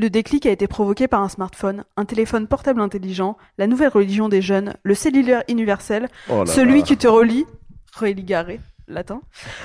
Le 0.00 0.10
déclic 0.10 0.46
a 0.46 0.50
été 0.50 0.68
provoqué 0.68 1.08
par 1.08 1.22
un 1.22 1.28
smartphone, 1.28 1.84
un 1.96 2.04
téléphone 2.04 2.46
portable 2.46 2.80
intelligent, 2.80 3.36
la 3.58 3.66
nouvelle 3.66 3.88
religion 3.88 4.28
des 4.28 4.40
jeunes, 4.42 4.74
le 4.84 4.94
cellulaire 4.94 5.42
universel, 5.48 6.08
Oh 6.28 6.44
là 6.44 6.46
celui 6.46 6.80
là. 6.80 6.86
qui 6.86 6.96
te 6.96 7.08
relie, 7.08 7.46
religare, 7.94 8.46
latin, 8.86 9.20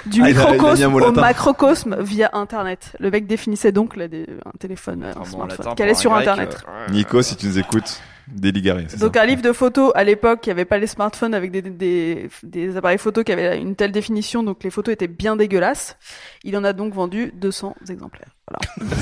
du 0.07 0.23
Ah, 0.23 0.29
il 0.31 0.37
a- 0.39 0.41
il 0.41 0.41
a 0.41 0.43
mis 0.43 0.49
un 0.49 0.53
microcosme 0.53 0.93
au 0.95 0.99
latin. 0.99 1.21
macrocosme 1.21 2.01
via 2.01 2.29
Internet. 2.33 2.95
Le 2.99 3.11
mec 3.11 3.27
définissait 3.27 3.71
donc 3.71 3.95
là, 3.95 4.07
des- 4.07 4.25
un 4.45 4.51
téléphone, 4.59 5.03
euh, 5.03 5.13
un 5.15 5.21
en 5.21 5.25
smartphone, 5.25 5.75
qu'elle 5.75 5.89
est 5.89 5.93
sur 5.93 6.09
grec, 6.11 6.27
Internet. 6.27 6.57
euh, 6.67 6.91
Nico, 6.91 7.21
si 7.21 7.35
tu 7.35 7.45
nous 7.45 7.59
écoutes, 7.59 8.01
déligaré. 8.27 8.85
c'est 8.87 8.99
Donc 8.99 9.15
ça 9.15 9.21
un 9.23 9.25
livre 9.25 9.41
de 9.41 9.51
photos 9.51 9.91
à 9.95 10.03
l'époque, 10.03 10.39
il 10.45 10.49
n'y 10.49 10.51
avait 10.53 10.65
pas 10.65 10.77
les 10.77 10.87
smartphones 10.87 11.33
avec 11.33 11.51
des, 11.51 11.61
des, 11.61 12.29
des 12.43 12.77
appareils 12.77 12.97
photos 12.97 13.23
qui 13.23 13.31
avaient 13.31 13.57
une 13.59 13.75
telle 13.75 13.91
définition, 13.91 14.43
donc 14.43 14.63
les 14.63 14.69
photos 14.69 14.93
étaient 14.93 15.07
bien 15.07 15.35
dégueulasses. 15.35 15.97
Il 16.43 16.55
en 16.57 16.63
a 16.63 16.73
donc 16.73 16.93
vendu 16.93 17.31
200 17.35 17.75
exemplaires. 17.89 18.29
Voilà. 18.49 18.91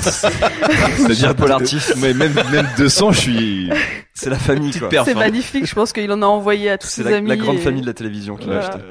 C'est-à-dire 0.96 1.28
Chapeau 1.28 1.46
l'artiste. 1.46 1.94
Mais 1.98 2.14
même, 2.14 2.32
même 2.52 2.68
200, 2.76 3.12
je 3.12 3.20
suis. 3.20 3.70
C'est 4.14 4.30
la 4.30 4.38
famille, 4.38 4.72
quoi. 4.78 4.88
perf, 4.88 5.04
C'est 5.06 5.12
hein. 5.14 5.18
magnifique, 5.18 5.66
je 5.66 5.74
pense 5.74 5.92
qu'il 5.92 6.10
en 6.12 6.22
a 6.22 6.26
envoyé 6.26 6.70
à 6.70 6.78
tous 6.78 6.86
C'est 6.86 7.02
ses 7.02 7.10
la, 7.10 7.16
amis. 7.16 7.28
la 7.28 7.36
grande 7.36 7.56
et- 7.56 7.60
famille 7.60 7.82
de 7.82 7.86
la 7.86 7.94
télévision 7.94 8.36
qui 8.36 8.46
l'a 8.48 8.60
Voilà. 8.60 8.68
acheté. 8.68 8.84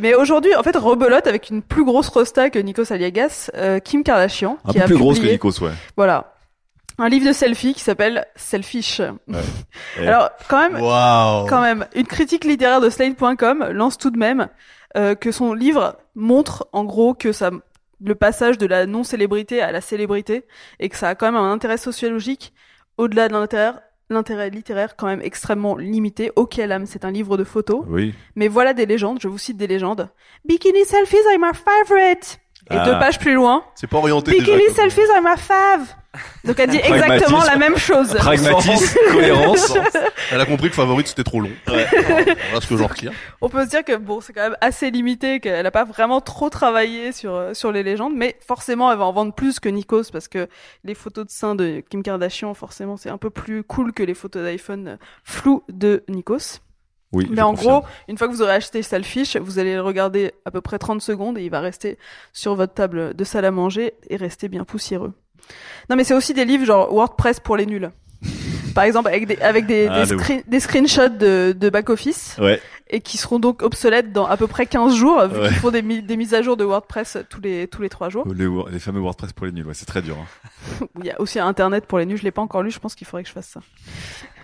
Mais 0.00 0.14
aujourd'hui, 0.14 0.54
en 0.54 0.62
fait, 0.62 0.76
rebelote 0.76 1.26
avec 1.26 1.50
une 1.50 1.62
plus 1.62 1.84
grosse 1.84 2.08
rosta 2.08 2.48
que 2.50 2.58
Nikos 2.58 2.92
Aliagas, 2.92 3.50
euh, 3.56 3.80
Kim 3.80 4.04
Kardashian, 4.04 4.58
Un 4.64 4.72
qui 4.72 4.78
peu 4.78 4.84
a 4.84 4.86
plus 4.86 4.96
grosse 4.98 5.16
que 5.18 5.22
publié- 5.24 5.32
Nikos, 5.32 5.60
ouais. 5.62 5.72
Voilà. 5.96 6.34
Un 7.00 7.08
livre 7.08 7.26
de 7.26 7.32
selfie 7.32 7.72
qui 7.74 7.80
s'appelle 7.80 8.26
Selfish. 8.36 9.00
Alors, 9.98 10.30
quand 10.48 10.58
même, 10.70 10.78
quand 11.48 11.60
même, 11.62 11.86
une 11.94 12.06
critique 12.06 12.44
littéraire 12.44 12.80
de 12.80 12.90
Slate.com 12.90 13.68
lance 13.72 13.96
tout 13.98 14.10
de 14.10 14.18
même 14.18 14.48
euh, 14.96 15.14
que 15.14 15.32
son 15.32 15.54
livre 15.54 15.96
montre, 16.14 16.68
en 16.72 16.84
gros, 16.84 17.14
que 17.14 17.32
ça, 17.32 17.50
le 18.04 18.14
passage 18.14 18.58
de 18.58 18.66
la 18.66 18.84
non-célébrité 18.86 19.62
à 19.62 19.72
la 19.72 19.80
célébrité, 19.80 20.44
et 20.78 20.88
que 20.90 20.96
ça 20.96 21.08
a 21.08 21.14
quand 21.14 21.26
même 21.26 21.36
un 21.40 21.50
intérêt 21.50 21.78
sociologique 21.78 22.52
au-delà 22.98 23.28
de 23.28 23.32
l'intérêt, 23.32 23.72
l'intérêt 24.10 24.50
littéraire 24.50 24.94
quand 24.96 25.06
même 25.06 25.22
extrêmement 25.22 25.76
limité. 25.76 26.32
Ok, 26.36 26.56
l'âme, 26.58 26.84
c'est 26.84 27.04
un 27.06 27.10
livre 27.10 27.36
de 27.38 27.44
photos, 27.44 27.82
Oui. 27.88 28.14
mais 28.36 28.48
voilà 28.48 28.74
des 28.74 28.84
légendes. 28.84 29.18
Je 29.22 29.28
vous 29.28 29.38
cite 29.38 29.56
des 29.56 29.66
légendes. 29.68 30.10
Bikini 30.44 30.84
selfies 30.84 31.16
are 31.32 31.38
my 31.38 31.52
favorite. 31.54 32.40
Et 32.70 32.74
Ah. 32.76 32.84
deux 32.84 32.98
pages 32.98 33.18
plus 33.18 33.32
loin, 33.32 33.64
C'est 33.74 33.86
pas 33.86 33.96
orienté. 33.98 34.32
Bikini 34.32 34.68
selfies 34.74 35.10
are 35.16 35.22
my 35.22 35.36
fave. 35.38 35.94
Donc 36.44 36.58
elle 36.58 36.70
dit 36.70 36.80
exactement 36.82 37.44
la 37.44 37.56
même 37.56 37.76
chose. 37.76 38.14
Pragmatisme, 38.14 38.98
cohérence. 39.12 39.72
Elle 40.32 40.40
a 40.40 40.46
compris 40.46 40.68
que 40.68 40.74
favorite 40.74 41.06
c'était 41.06 41.22
trop 41.22 41.40
long. 41.40 41.50
Voilà 41.66 42.60
ce 42.60 42.66
que 42.66 42.76
j'en 42.76 42.88
retire. 42.88 43.12
On 43.40 43.48
peut 43.48 43.64
se 43.64 43.70
dire 43.70 43.84
que 43.84 43.96
bon, 43.96 44.20
c'est 44.20 44.32
quand 44.32 44.42
même 44.42 44.56
assez 44.60 44.90
limité, 44.90 45.38
qu'elle 45.38 45.66
a 45.66 45.70
pas 45.70 45.84
vraiment 45.84 46.20
trop 46.20 46.50
travaillé 46.50 47.12
sur 47.12 47.34
euh, 47.34 47.54
sur 47.54 47.70
les 47.70 47.82
légendes, 47.82 48.14
mais 48.16 48.36
forcément, 48.44 48.90
elle 48.90 48.98
va 48.98 49.04
en 49.04 49.12
vendre 49.12 49.32
plus 49.32 49.60
que 49.60 49.68
Nikos 49.68 50.10
parce 50.12 50.26
que 50.26 50.48
les 50.84 50.94
photos 50.94 51.26
de 51.26 51.30
seins 51.30 51.54
de 51.54 51.82
Kim 51.88 52.02
Kardashian, 52.02 52.54
forcément, 52.54 52.96
c'est 52.96 53.10
un 53.10 53.18
peu 53.18 53.30
plus 53.30 53.62
cool 53.62 53.92
que 53.92 54.02
les 54.02 54.14
photos 54.14 54.42
d'iPhone 54.42 54.98
floues 55.22 55.62
de 55.68 56.02
Nikos. 56.08 56.60
Oui. 57.12 57.26
Mais 57.30 57.42
en 57.42 57.50
confirme. 57.50 57.80
gros, 57.80 57.88
une 58.08 58.18
fois 58.18 58.28
que 58.28 58.32
vous 58.32 58.42
aurez 58.42 58.52
acheté 58.52 58.82
Selfish, 58.82 59.36
vous 59.36 59.58
allez 59.58 59.74
le 59.74 59.82
regarder 59.82 60.32
à 60.44 60.50
peu 60.50 60.60
près 60.60 60.78
30 60.78 61.02
secondes 61.02 61.38
et 61.38 61.44
il 61.44 61.50
va 61.50 61.60
rester 61.60 61.98
sur 62.32 62.54
votre 62.54 62.74
table 62.74 63.14
de 63.14 63.24
salle 63.24 63.44
à 63.44 63.50
manger 63.50 63.94
et 64.08 64.16
rester 64.16 64.48
bien 64.48 64.64
poussiéreux. 64.64 65.12
Non, 65.88 65.96
mais 65.96 66.04
c'est 66.04 66.14
aussi 66.14 66.34
des 66.34 66.44
livres 66.44 66.64
genre 66.64 66.92
WordPress 66.92 67.40
pour 67.40 67.56
les 67.56 67.66
nuls. 67.66 67.90
Par 68.74 68.84
exemple, 68.84 69.08
avec 69.08 69.26
des, 69.26 69.36
avec 69.38 69.66
des, 69.66 69.88
Ah, 69.90 70.04
des, 70.04 70.10
de 70.10 70.14
ouf. 70.14 70.22
screen- 70.22 70.42
des 70.46 70.60
screenshots 70.60 71.08
de, 71.08 71.52
de 71.58 71.70
back-office 71.70 72.36
Ouais. 72.38 72.60
Et 72.92 73.00
qui 73.00 73.16
seront 73.18 73.38
donc 73.38 73.62
obsolètes 73.62 74.12
dans 74.12 74.26
à 74.26 74.36
peu 74.36 74.46
près 74.46 74.66
15 74.66 74.94
jours, 74.94 75.22
vu 75.28 75.38
Ouais. 75.40 75.48
qu'ils 75.48 75.56
font 75.56 75.70
des, 75.70 75.82
mi- 75.82 76.02
des 76.02 76.16
mises 76.16 76.34
à 76.34 76.42
jour 76.42 76.56
de 76.56 76.64
WordPress 76.64 77.18
tous 77.30 77.40
les, 77.40 77.68
tous 77.68 77.82
les 77.82 77.88
3 77.88 78.08
jours. 78.08 78.26
Les, 78.34 78.46
les 78.72 78.78
fameux 78.80 79.00
WordPress 79.00 79.32
pour 79.32 79.46
les 79.46 79.52
nuls, 79.52 79.66
ouais, 79.66 79.74
c'est 79.74 79.86
très 79.86 80.02
dur. 80.02 80.16
hein. 80.20 80.86
Il 80.98 81.06
y 81.06 81.10
a 81.10 81.20
aussi 81.20 81.38
Internet 81.38 81.86
pour 81.86 81.98
les 81.98 82.06
nuls, 82.06 82.16
je 82.18 82.24
l'ai 82.24 82.30
pas 82.32 82.42
encore 82.42 82.62
lu, 82.62 82.70
je 82.70 82.78
pense 82.78 82.94
qu'il 82.94 83.06
faudrait 83.06 83.22
que 83.22 83.28
je 83.28 83.32
fasse 83.34 83.48
ça. 83.48 83.60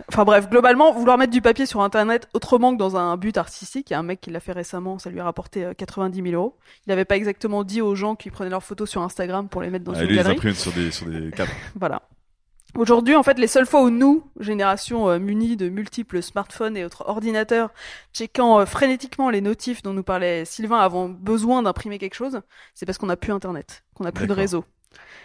Enfin 0.08 0.24
bref, 0.24 0.48
globalement, 0.48 0.92
vouloir 0.92 1.18
mettre 1.18 1.32
du 1.32 1.42
papier 1.42 1.66
sur 1.66 1.80
Internet 1.80 2.28
autrement 2.34 2.72
que 2.72 2.78
dans 2.78 2.96
un 2.96 3.16
but 3.16 3.36
artistique, 3.36 3.90
il 3.90 3.94
y 3.94 3.96
a 3.96 3.98
un 3.98 4.02
mec 4.04 4.20
qui 4.20 4.30
l'a 4.30 4.40
fait 4.40 4.52
récemment, 4.52 4.98
ça 4.98 5.10
lui 5.10 5.18
a 5.20 5.24
rapporté 5.24 5.64
euh, 5.64 5.74
90 5.74 6.22
000 6.22 6.34
euros. 6.34 6.56
Il 6.86 6.90
n'avait 6.90 7.04
pas 7.04 7.16
exactement 7.16 7.64
dit 7.64 7.80
aux 7.82 7.94
gens 7.96 8.14
qui 8.14 8.30
prenaient 8.30 8.50
leurs 8.50 8.62
photos 8.62 8.88
sur 8.88 9.02
Instagram 9.02 9.48
pour 9.48 9.62
les 9.62 9.70
mettre 9.70 9.84
dans 9.84 9.94
Ah, 9.94 10.02
une 10.02 10.08
lui, 10.08 10.16
galerie. 10.16 10.36
impriment 10.36 10.54
sur 10.54 10.72
des, 10.72 10.90
sur 10.92 11.06
des 11.06 11.30
cadres. 11.36 11.50
Voilà. 11.74 12.02
Aujourd'hui, 12.74 13.14
en 13.14 13.22
fait, 13.22 13.38
les 13.38 13.46
seules 13.46 13.66
fois 13.66 13.82
où 13.82 13.90
nous, 13.90 14.24
génération 14.38 15.08
euh, 15.08 15.18
munie 15.18 15.56
de 15.56 15.68
multiples 15.68 16.22
smartphones 16.22 16.76
et 16.76 16.84
autres 16.84 17.04
ordinateurs, 17.06 17.70
checkant 18.12 18.60
euh, 18.60 18.66
frénétiquement 18.66 19.30
les 19.30 19.40
notifs 19.40 19.82
dont 19.82 19.92
nous 19.92 20.02
parlait 20.02 20.44
Sylvain, 20.44 20.78
avons 20.78 21.08
besoin 21.08 21.62
d'imprimer 21.62 21.98
quelque 21.98 22.14
chose, 22.14 22.40
c'est 22.74 22.84
parce 22.84 22.98
qu'on 22.98 23.06
n'a 23.06 23.16
plus 23.16 23.32
Internet, 23.32 23.84
qu'on 23.94 24.04
n'a 24.04 24.12
plus 24.12 24.26
de 24.26 24.32
réseau. 24.32 24.64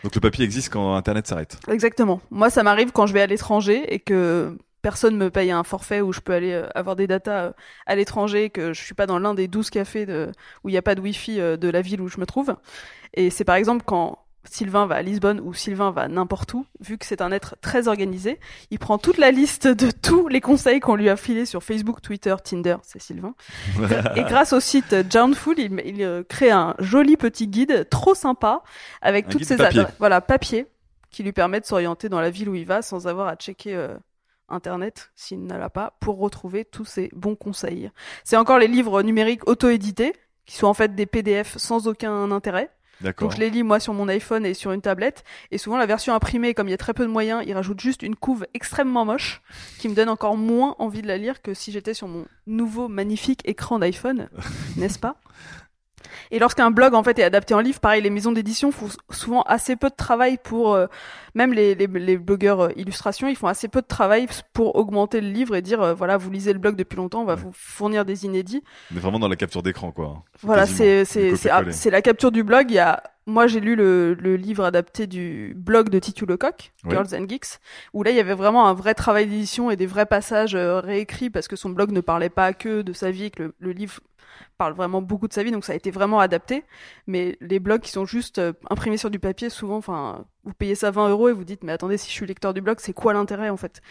Donc 0.03 0.15
le 0.15 0.21
papier 0.21 0.45
existe 0.45 0.71
quand 0.71 0.95
Internet 0.95 1.27
s'arrête. 1.27 1.57
Exactement. 1.67 2.21
Moi, 2.29 2.49
ça 2.49 2.63
m'arrive 2.63 2.91
quand 2.91 3.05
je 3.05 3.13
vais 3.13 3.21
à 3.21 3.27
l'étranger 3.27 3.93
et 3.93 3.99
que 3.99 4.57
personne 4.81 5.17
me 5.17 5.29
paye 5.29 5.51
un 5.51 5.63
forfait 5.63 6.01
où 6.01 6.13
je 6.13 6.21
peux 6.21 6.33
aller 6.33 6.53
euh, 6.53 6.67
avoir 6.73 6.95
des 6.95 7.07
datas 7.07 7.47
euh, 7.47 7.51
à 7.85 7.95
l'étranger, 7.95 8.49
que 8.49 8.71
je 8.73 8.81
suis 8.81 8.95
pas 8.95 9.07
dans 9.07 9.19
l'un 9.19 9.33
des 9.33 9.47
12 9.47 9.69
cafés 9.69 10.05
de, 10.05 10.31
où 10.63 10.69
il 10.69 10.71
n'y 10.71 10.77
a 10.77 10.81
pas 10.81 10.95
de 10.95 11.01
wifi 11.01 11.37
de 11.37 11.69
la 11.69 11.81
ville 11.81 12.01
où 12.01 12.07
je 12.07 12.19
me 12.19 12.25
trouve. 12.25 12.55
Et 13.13 13.29
c'est 13.29 13.43
par 13.43 13.55
exemple 13.55 13.83
quand 13.85 14.19
Sylvain 14.43 14.85
va 14.85 14.95
à 14.95 15.01
Lisbonne 15.01 15.39
ou 15.39 15.53
Sylvain 15.53 15.91
va 15.91 16.07
n'importe 16.07 16.53
où, 16.53 16.65
vu 16.79 16.97
que 16.97 17.05
c'est 17.05 17.21
un 17.21 17.31
être 17.31 17.55
très 17.61 17.87
organisé, 17.87 18.39
il 18.71 18.79
prend 18.79 18.97
toute 18.97 19.17
la 19.17 19.31
liste 19.31 19.67
de 19.67 19.91
tous 19.91 20.27
les 20.27 20.41
conseils 20.41 20.79
qu'on 20.79 20.95
lui 20.95 21.09
a 21.09 21.15
filés 21.15 21.45
sur 21.45 21.63
Facebook, 21.63 22.01
Twitter, 22.01 22.35
Tinder, 22.43 22.77
c'est 22.83 23.01
Sylvain. 23.01 23.35
Et 24.15 24.23
grâce 24.23 24.53
au 24.53 24.59
site 24.59 24.95
Journful, 25.11 25.59
il, 25.59 25.81
il 25.85 26.03
euh, 26.03 26.23
crée 26.23 26.51
un 26.51 26.75
joli 26.79 27.17
petit 27.17 27.47
guide 27.47 27.87
trop 27.89 28.15
sympa 28.15 28.63
avec 29.01 29.27
Un 29.27 29.29
toutes 29.29 29.45
ses 29.45 29.57
papier. 29.57 29.83
voilà, 29.99 30.21
papier, 30.21 30.67
qui 31.11 31.23
lui 31.23 31.33
permet 31.33 31.59
de 31.59 31.65
s'orienter 31.65 32.09
dans 32.09 32.21
la 32.21 32.29
ville 32.29 32.49
où 32.49 32.55
il 32.55 32.65
va 32.65 32.81
sans 32.81 33.07
avoir 33.07 33.27
à 33.27 33.35
checker 33.35 33.75
euh, 33.75 33.95
Internet 34.49 35.11
s'il 35.15 35.43
ne 35.45 35.57
l'a 35.57 35.69
pas 35.69 35.97
pour 35.99 36.17
retrouver 36.19 36.65
tous 36.65 36.85
ces 36.85 37.09
bons 37.13 37.35
conseils. 37.35 37.91
C'est 38.23 38.37
encore 38.37 38.59
les 38.59 38.67
livres 38.67 39.01
numériques 39.01 39.47
auto-édités 39.47 40.13
qui 40.45 40.55
sont 40.55 40.67
en 40.67 40.73
fait 40.73 40.95
des 40.95 41.05
PDF 41.05 41.57
sans 41.57 41.87
aucun 41.87 42.31
intérêt. 42.31 42.69
Donc 43.03 43.33
je 43.33 43.37
les 43.37 43.49
lis 43.49 43.63
moi 43.63 43.79
sur 43.79 43.93
mon 43.93 44.07
iPhone 44.07 44.45
et 44.45 44.53
sur 44.53 44.71
une 44.71 44.81
tablette. 44.81 45.23
Et 45.51 45.57
souvent 45.57 45.77
la 45.77 45.85
version 45.85 46.13
imprimée, 46.13 46.53
comme 46.53 46.67
il 46.67 46.71
y 46.71 46.75
a 46.75 46.77
très 46.77 46.93
peu 46.93 47.03
de 47.03 47.11
moyens, 47.11 47.43
il 47.45 47.53
rajoute 47.53 47.79
juste 47.79 48.03
une 48.03 48.15
couve 48.15 48.45
extrêmement 48.53 49.05
moche 49.05 49.41
qui 49.79 49.89
me 49.89 49.95
donne 49.95 50.09
encore 50.09 50.37
moins 50.37 50.75
envie 50.79 51.01
de 51.01 51.07
la 51.07 51.17
lire 51.17 51.41
que 51.41 51.53
si 51.53 51.71
j'étais 51.71 51.93
sur 51.93 52.07
mon 52.07 52.25
nouveau 52.47 52.87
magnifique 52.87 53.41
écran 53.45 53.79
d'iPhone, 53.79 54.29
n'est-ce 54.77 54.99
pas? 54.99 55.17
Et 56.31 56.39
lorsqu'un 56.39 56.71
blog 56.71 56.93
en 56.93 57.03
fait 57.03 57.19
est 57.19 57.23
adapté 57.23 57.53
en 57.53 57.59
livre, 57.59 57.79
pareil, 57.79 58.01
les 58.01 58.09
maisons 58.09 58.31
d'édition 58.31 58.71
font 58.71 58.87
souvent 59.09 59.41
assez 59.43 59.75
peu 59.75 59.89
de 59.89 59.95
travail 59.95 60.37
pour, 60.41 60.73
euh, 60.73 60.87
même 61.35 61.53
les, 61.53 61.75
les, 61.75 61.87
les 61.87 62.17
blogueurs 62.17 62.61
euh, 62.61 62.69
illustrations, 62.77 63.27
ils 63.27 63.35
font 63.35 63.47
assez 63.47 63.67
peu 63.67 63.81
de 63.81 63.87
travail 63.87 64.27
pour 64.53 64.75
augmenter 64.75 65.21
le 65.21 65.29
livre 65.29 65.55
et 65.55 65.61
dire, 65.61 65.81
euh, 65.81 65.93
voilà, 65.93 66.17
vous 66.17 66.31
lisez 66.31 66.53
le 66.53 66.59
blog 66.59 66.75
depuis 66.75 66.95
longtemps, 66.97 67.21
on 67.21 67.25
va 67.25 67.35
vous 67.35 67.51
fournir 67.53 68.05
des 68.05 68.25
inédits. 68.25 68.63
Est 68.95 68.99
vraiment 68.99 69.19
dans 69.19 69.27
la 69.27 69.35
capture 69.35 69.61
d'écran, 69.61 69.91
quoi. 69.91 70.23
Voilà, 70.41 70.65
c'est 70.65 71.05
c'est 71.05 71.33
ah, 71.49 71.63
c'est 71.69 71.89
la 71.91 72.01
capture 72.01 72.31
du 72.31 72.43
blog. 72.43 72.67
Il 72.69 72.75
y 72.75 72.79
a 72.79 73.03
moi 73.27 73.47
j'ai 73.47 73.59
lu 73.59 73.75
le, 73.75 74.13
le 74.13 74.35
livre 74.35 74.63
adapté 74.65 75.07
du 75.07 75.53
blog 75.55 75.89
de 75.89 75.99
Titu 75.99 76.25
Lecoq, 76.25 76.71
Oui. 76.83 76.91
Girls 76.91 77.13
and 77.13 77.27
Geeks, 77.27 77.59
où 77.93 78.03
là 78.03 78.11
il 78.11 78.17
y 78.17 78.19
avait 78.19 78.33
vraiment 78.33 78.67
un 78.67 78.73
vrai 78.73 78.93
travail 78.93 79.27
d'édition 79.27 79.69
et 79.69 79.75
des 79.75 79.85
vrais 79.85 80.05
passages 80.05 80.55
euh, 80.55 80.79
réécrits 80.79 81.29
parce 81.29 81.47
que 81.47 81.55
son 81.55 81.69
blog 81.69 81.91
ne 81.91 82.01
parlait 82.01 82.29
pas 82.29 82.53
que 82.53 82.81
de 82.81 82.93
sa 82.93 83.11
vie, 83.11 83.31
que 83.31 83.43
le, 83.43 83.55
le 83.59 83.71
livre 83.71 83.99
parle 84.61 84.73
vraiment 84.75 85.01
beaucoup 85.01 85.27
de 85.27 85.33
sa 85.33 85.41
vie, 85.41 85.49
donc 85.49 85.65
ça 85.65 85.73
a 85.73 85.75
été 85.75 85.89
vraiment 85.89 86.19
adapté. 86.19 86.63
Mais 87.07 87.35
les 87.41 87.59
blogs 87.59 87.81
qui 87.81 87.89
sont 87.89 88.05
juste 88.05 88.37
euh, 88.37 88.53
imprimés 88.69 88.97
sur 88.97 89.09
du 89.09 89.17
papier, 89.17 89.49
souvent, 89.49 89.77
enfin, 89.77 90.23
vous 90.43 90.53
payez 90.53 90.75
ça 90.75 90.91
20 90.91 91.09
euros 91.09 91.29
et 91.29 91.33
vous 91.33 91.43
dites, 91.43 91.63
mais 91.63 91.71
attendez, 91.71 91.97
si 91.97 92.09
je 92.09 92.13
suis 92.13 92.27
lecteur 92.27 92.53
du 92.53 92.61
blog, 92.61 92.77
c'est 92.79 92.93
quoi 92.93 93.13
l'intérêt 93.13 93.49
en 93.49 93.57
fait? 93.57 93.81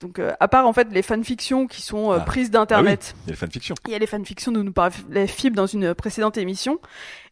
Donc, 0.00 0.20
euh, 0.20 0.32
à 0.38 0.46
part 0.46 0.64
en 0.68 0.72
fait 0.72 0.86
les 0.92 1.02
fanfictions 1.02 1.66
qui 1.66 1.82
sont 1.82 2.12
euh, 2.12 2.18
Ah. 2.20 2.24
prises 2.24 2.52
d'internet. 2.52 3.16
Il 3.26 3.30
y 3.30 3.30
a 3.30 3.32
les 3.32 3.36
fanfictions. 3.36 3.74
Il 3.86 3.92
y 3.92 3.94
a 3.96 3.98
les 3.98 4.06
fanfictions 4.06 4.52
dont 4.52 4.62
nous 4.62 4.72
parlait 4.72 5.26
Fib 5.26 5.54
dans 5.56 5.66
une 5.66 5.92
précédente 5.92 6.38
émission. 6.38 6.78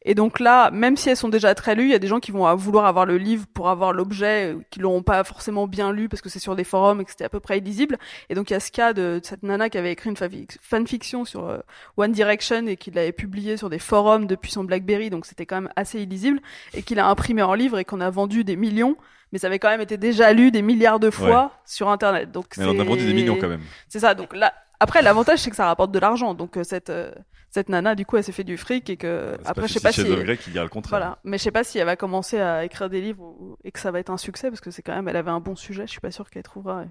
Et 0.03 0.17
donc 0.17 0.41
là, 0.41 0.73
même 0.73 0.97
si 0.97 1.09
elles 1.09 1.17
sont 1.17 1.29
déjà 1.29 1.55
très 1.55 1.77
lues, 1.77 1.85
il 1.85 1.91
y 1.91 1.95
a 1.95 2.01
des 2.01 2.07
gens 2.09 2.19
qui 2.19 2.33
vont 2.33 2.45
à- 2.47 2.57
vouloir 2.57 2.87
avoir 2.87 3.07
le 3.07 3.19
livre 3.19 3.47
pour 3.55 3.69
avoir 3.69 3.93
l'objet, 3.93 4.53
euh, 4.53 4.59
qui 4.71 4.81
l'auront 4.81 5.03
pas 5.05 5.23
forcément 5.23 5.69
bien 5.69 5.93
lu 5.93 6.09
parce 6.09 6.23
que 6.23 6.29
c'est 6.29 6.41
sur 6.41 6.57
des 6.57 6.65
forums 6.65 7.01
et 7.01 7.05
que 7.05 7.11
c'était 7.11 7.25
à 7.25 7.29
peu 7.29 7.39
près 7.41 7.59
illisible. 7.59 7.99
Et 8.31 8.35
donc 8.35 8.51
il 8.51 8.55
y 8.55 8.57
a 8.57 8.61
ce 8.61 8.73
cas 8.73 8.93
de, 8.93 9.21
de 9.21 9.25
cette 9.25 9.45
nana 9.45 9.69
qui 9.71 9.79
avait 9.79 9.93
écrit 9.93 10.11
une 10.11 10.17
fanfic- 10.17 10.57
fanfiction 10.61 11.25
sur 11.25 11.47
euh, 11.49 11.59
One 11.97 12.11
Direction 12.11 12.67
et 12.67 12.77
qui 12.77 12.91
l'avait 12.91 13.13
publié 13.13 13.57
sur 13.57 13.71
des 13.71 13.79
forums 13.79 14.27
depuis 14.27 14.51
son 14.51 14.65
BlackBerry, 14.65 15.09
donc 15.11 15.25
c'était 15.27 15.47
quand 15.47 15.57
même 15.61 15.73
assez 15.77 16.01
illisible, 16.01 16.41
et 16.75 16.83
qu'il 16.83 16.99
a 16.99 17.07
imprimé 17.09 17.43
en 17.43 17.55
livre 17.55 17.79
et 17.79 17.85
qu'on 17.85 18.01
a 18.01 18.11
vendu 18.11 18.43
des 18.43 18.57
millions. 18.57 18.97
Mais 19.33 19.39
ça 19.39 19.49
avait 19.49 19.59
quand 19.59 19.69
même 19.71 19.81
été 19.81 19.97
déjà 19.97 20.33
lu 20.33 20.51
des 20.51 20.63
milliards 20.63 21.01
de 21.01 21.11
fois 21.11 21.53
sur 21.65 21.89
Internet. 21.89 22.31
Donc 22.33 22.47
Mais 22.57 22.65
on 22.65 22.71
a 22.71 22.73
c'est- 22.77 22.85
vendu 22.85 23.07
des 23.07 23.13
millions 23.13 23.37
quand 23.41 23.49
même. 23.49 23.63
c'est 23.89 23.99
ça. 24.01 24.15
Donc 24.15 24.35
là, 24.35 24.53
après, 24.81 25.03
l'avantage 25.03 25.41
c'est 25.41 25.51
que 25.51 25.57
ça 25.57 25.67
rapporte 25.67 25.91
de 25.93 25.99
l'argent. 25.99 26.35
Donc 26.35 26.57
euh, 26.57 26.65
cette 26.65 26.91
euh, 26.91 27.11
cette 27.51 27.69
nana, 27.71 27.95
du 27.95 28.05
coup, 28.05 28.17
elle 28.19 28.25
s'est 28.25 28.33
fait 28.33 28.45
du 28.45 28.57
fric 28.59 28.91
et 28.91 28.97
que 28.97 29.35
après, 29.45 29.63
pas 29.63 29.67
je 29.67 29.73
sais 29.73 29.81
pas 29.81 29.93
si 29.93 30.05
qui 30.45 30.51
dira 30.51 30.65
le 30.65 30.69
contraire. 30.69 30.91
voilà, 31.01 31.19
mais 31.25 31.39
je 31.39 31.43
sais 31.45 31.51
pas 31.51 31.65
si 31.65 31.79
elle 31.79 31.87
va 31.87 31.97
commencer 31.97 32.39
à 32.39 32.65
écrire 32.65 32.91
des 32.91 33.01
livres 33.01 33.57
et 33.65 33.73
que 33.73 33.79
ça 33.81 33.91
va 33.91 33.99
être 34.01 34.11
un 34.11 34.19
succès 34.19 34.51
parce 34.51 34.61
que 34.61 34.71
c'est 34.71 34.83
quand 34.83 34.95
même, 34.95 35.09
elle 35.09 35.17
avait 35.17 35.31
un 35.31 35.41
bon 35.41 35.57
sujet. 35.57 35.87
Je 35.87 35.93
suis 35.93 36.01
pas 36.01 36.11
sûr 36.11 36.29
qu'elle 36.29 36.43
trouvera. 36.43 36.85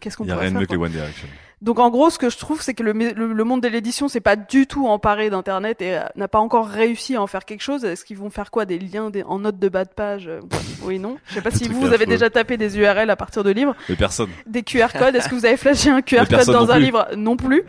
Qu'est-ce 0.00 0.16
qu'on 0.16 0.24
Il 0.24 0.28
y 0.28 0.32
a 0.32 0.36
rien 0.36 0.50
de 0.50 0.58
mieux 0.58 0.66
que 0.66 0.72
les 0.72 0.78
One 0.78 0.90
Direction. 0.92 1.28
Donc 1.60 1.78
en 1.78 1.90
gros, 1.90 2.10
ce 2.10 2.18
que 2.18 2.28
je 2.28 2.36
trouve, 2.38 2.60
c'est 2.60 2.74
que 2.74 2.82
le, 2.82 2.92
le, 2.92 3.32
le 3.32 3.44
monde 3.44 3.60
de 3.62 3.68
l'édition, 3.68 4.08
c'est 4.08 4.20
pas 4.20 4.34
du 4.34 4.66
tout 4.66 4.88
emparé 4.88 5.30
d'internet 5.30 5.80
et 5.80 5.96
euh, 5.96 6.02
n'a 6.16 6.26
pas 6.26 6.40
encore 6.40 6.66
réussi 6.66 7.14
à 7.14 7.22
en 7.22 7.28
faire 7.28 7.44
quelque 7.44 7.60
chose. 7.62 7.84
Est-ce 7.84 8.04
qu'ils 8.04 8.16
vont 8.18 8.30
faire 8.30 8.50
quoi? 8.50 8.64
Des 8.64 8.80
liens 8.80 9.10
des, 9.10 9.22
en 9.22 9.38
note 9.38 9.60
de 9.60 9.68
bas 9.68 9.84
de 9.84 9.90
page 9.94 10.26
Euh, 10.26 10.40
Oui, 10.82 10.98
non? 10.98 11.18
Je 11.28 11.34
sais 11.34 11.40
pas 11.40 11.50
si 11.52 11.68
vous, 11.68 11.80
vous 11.82 11.92
avez 11.92 12.06
déjà 12.06 12.30
tapé 12.30 12.56
des 12.56 12.76
URL 12.78 13.08
à 13.10 13.16
partir 13.16 13.44
de 13.44 13.50
livres 13.50 13.76
Mais 13.88 13.94
personne. 13.94 14.28
des 14.46 14.64
QR 14.64 14.88
codes. 14.98 15.14
Est-ce 15.14 15.28
que 15.28 15.36
vous 15.36 15.46
avez 15.46 15.56
flashé 15.56 15.90
un 15.90 16.02
QR 16.02 16.26
code 16.28 16.46
dans 16.46 16.70
un 16.72 16.74
plus. 16.74 16.82
livre? 16.84 17.06
Non 17.16 17.36
plus. 17.36 17.62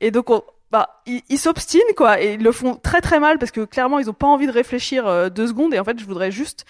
Et 0.00 0.10
donc, 0.10 0.28
on, 0.28 0.42
bah, 0.70 1.00
ils 1.06 1.38
s'obstinent 1.38 1.80
quoi, 1.96 2.20
et 2.22 2.34
ils 2.34 2.42
le 2.42 2.52
font 2.52 2.74
très 2.76 3.00
très 3.00 3.18
mal 3.20 3.38
parce 3.38 3.50
que 3.50 3.62
clairement, 3.64 3.98
ils 3.98 4.08
ont 4.10 4.14
pas 4.14 4.26
envie 4.28 4.46
de 4.46 4.52
réfléchir 4.52 5.06
euh, 5.06 5.30
deux 5.30 5.46
secondes. 5.46 5.72
Et 5.72 5.78
en 5.80 5.84
fait, 5.84 5.98
je 5.98 6.04
voudrais 6.04 6.30
juste 6.30 6.66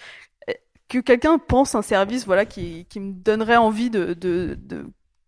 que 0.91 0.99
quelqu'un 0.99 1.37
pense 1.37 1.73
un 1.73 1.81
service, 1.81 2.25
voilà, 2.25 2.45
qui, 2.45 2.85
qui 2.89 2.99
me 2.99 3.13
donnerait 3.13 3.55
envie 3.55 3.89
de, 3.89 4.13
de, 4.13 4.57
de 4.61 4.85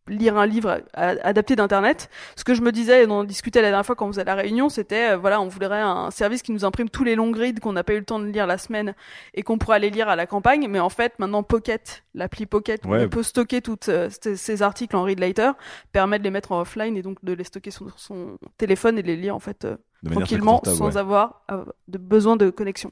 lire 0.10 0.38
un 0.38 0.46
livre 0.46 0.82
adapté 0.94 1.56
d'internet. 1.56 2.10
Ce 2.36 2.44
que 2.44 2.54
je 2.54 2.62
me 2.62 2.74
disais 2.74 3.04
et 3.04 3.08
dont 3.08 3.22
on 3.22 3.24
discutait 3.24 3.62
la 3.62 3.70
dernière 3.70 3.86
fois 3.86 3.96
quand 3.96 4.06
on 4.06 4.12
faisait 4.12 4.26
la 4.26 4.36
réunion, 4.36 4.68
c'était 4.68 5.12
euh, 5.12 5.18
voilà, 5.18 5.40
on 5.40 5.48
voudrait 5.48 5.80
un 5.80 6.12
service 6.12 6.42
qui 6.42 6.52
nous 6.52 6.66
imprime 6.66 6.90
tous 6.90 7.06
les 7.06 7.16
longs 7.16 7.32
grids 7.32 7.56
qu'on 7.56 7.72
n'a 7.72 7.86
pas 7.86 7.94
eu 7.94 8.00
le 8.00 8.04
temps 8.04 8.20
de 8.20 8.26
lire 8.26 8.46
la 8.46 8.58
semaine 8.58 8.94
et 9.34 9.44
qu'on 9.44 9.58
pourrait 9.58 9.78
aller 9.78 9.90
lire 9.90 10.10
à 10.10 10.18
la 10.18 10.28
campagne. 10.28 10.68
Mais 10.68 10.82
en 10.82 10.90
fait, 10.90 11.14
maintenant 11.20 11.44
Pocket, 11.44 12.04
l'appli 12.14 12.46
Pocket, 12.46 12.86
où 12.86 12.94
on 12.94 13.08
peut 13.08 13.24
stocker 13.24 13.62
toutes 13.62 13.88
euh, 13.88 14.10
ces 14.10 14.62
articles 14.62 14.98
en 14.98 15.04
read 15.04 15.22
later, 15.22 15.54
permet 15.94 16.20
de 16.20 16.26
les 16.26 16.32
mettre 16.32 16.52
en 16.52 16.60
offline 16.60 16.98
et 16.98 17.02
donc 17.02 17.24
de 17.24 17.32
les 17.32 17.46
stocker 17.46 17.72
sur 17.72 17.98
son 17.98 18.38
téléphone 18.58 19.00
et 19.00 19.02
de 19.02 19.08
les 19.08 19.16
lire 19.16 19.34
en 19.34 19.40
fait 19.40 19.64
euh, 19.64 19.78
tranquillement 20.12 20.62
sans 20.66 20.88
ouais. 20.88 20.98
avoir 20.98 21.44
euh, 21.52 21.64
de 21.88 21.98
besoin 21.98 22.36
de 22.36 22.50
connexion. 22.50 22.92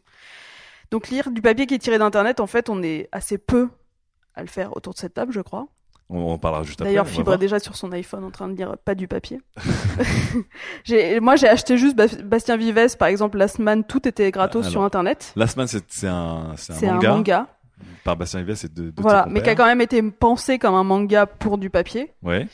Donc 0.91 1.07
lire 1.09 1.31
du 1.31 1.41
papier 1.41 1.65
qui 1.67 1.73
est 1.75 1.79
tiré 1.79 1.97
d'internet, 1.97 2.39
en 2.39 2.47
fait, 2.47 2.69
on 2.69 2.83
est 2.83 3.07
assez 3.11 3.37
peu 3.37 3.69
à 4.35 4.41
le 4.41 4.47
faire 4.47 4.75
autour 4.75 4.93
de 4.93 4.99
cette 4.99 5.13
table, 5.13 5.31
je 5.31 5.41
crois. 5.41 5.67
On 6.09 6.29
en 6.33 6.37
parlera 6.37 6.63
juste 6.63 6.81
après. 6.81 6.91
D'ailleurs, 6.91 7.07
Fibre 7.07 7.33
est 7.35 7.37
déjà 7.37 7.59
sur 7.59 7.77
son 7.77 7.89
iPhone 7.93 8.25
en 8.25 8.31
train 8.31 8.49
de 8.49 8.53
lire 8.55 8.75
pas 8.83 8.95
du 8.95 9.07
papier. 9.07 9.39
moi, 11.21 11.35
j'ai 11.37 11.47
acheté 11.47 11.77
juste 11.77 11.95
Bas- 11.95 12.21
Bastien 12.23 12.57
Vives, 12.57 12.97
par 12.97 13.07
exemple, 13.07 13.37
Last 13.37 13.59
Man, 13.59 13.83
tout 13.85 14.05
était 14.07 14.29
gratos 14.31 14.63
Alors, 14.63 14.71
sur 14.71 14.83
Internet. 14.83 15.31
Last 15.35 15.55
Man, 15.57 15.67
c'est 15.67 15.83
c'est 15.89 16.07
un, 16.07 16.53
c'est 16.57 16.73
C'est 16.73 16.87
un 16.87 16.95
manga, 16.95 17.09
manga, 17.13 17.47
par 18.03 18.17
Bastien 18.17 18.41
Vives 18.43 18.59
et 18.65 18.67
de, 18.67 18.91
de 18.91 19.01
voilà, 19.01 19.25
mais 19.29 19.41
qui 19.41 19.49
a 19.49 19.55
quand 19.55 19.65
même 19.65 19.81
été 19.81 20.01
pensé 20.03 20.59
comme 20.59 20.75
un 20.75 20.83
manga 20.83 21.25
pour 21.25 21.57
du 21.57 21.69
papier. 21.69 22.11
Ouais. 22.21 22.47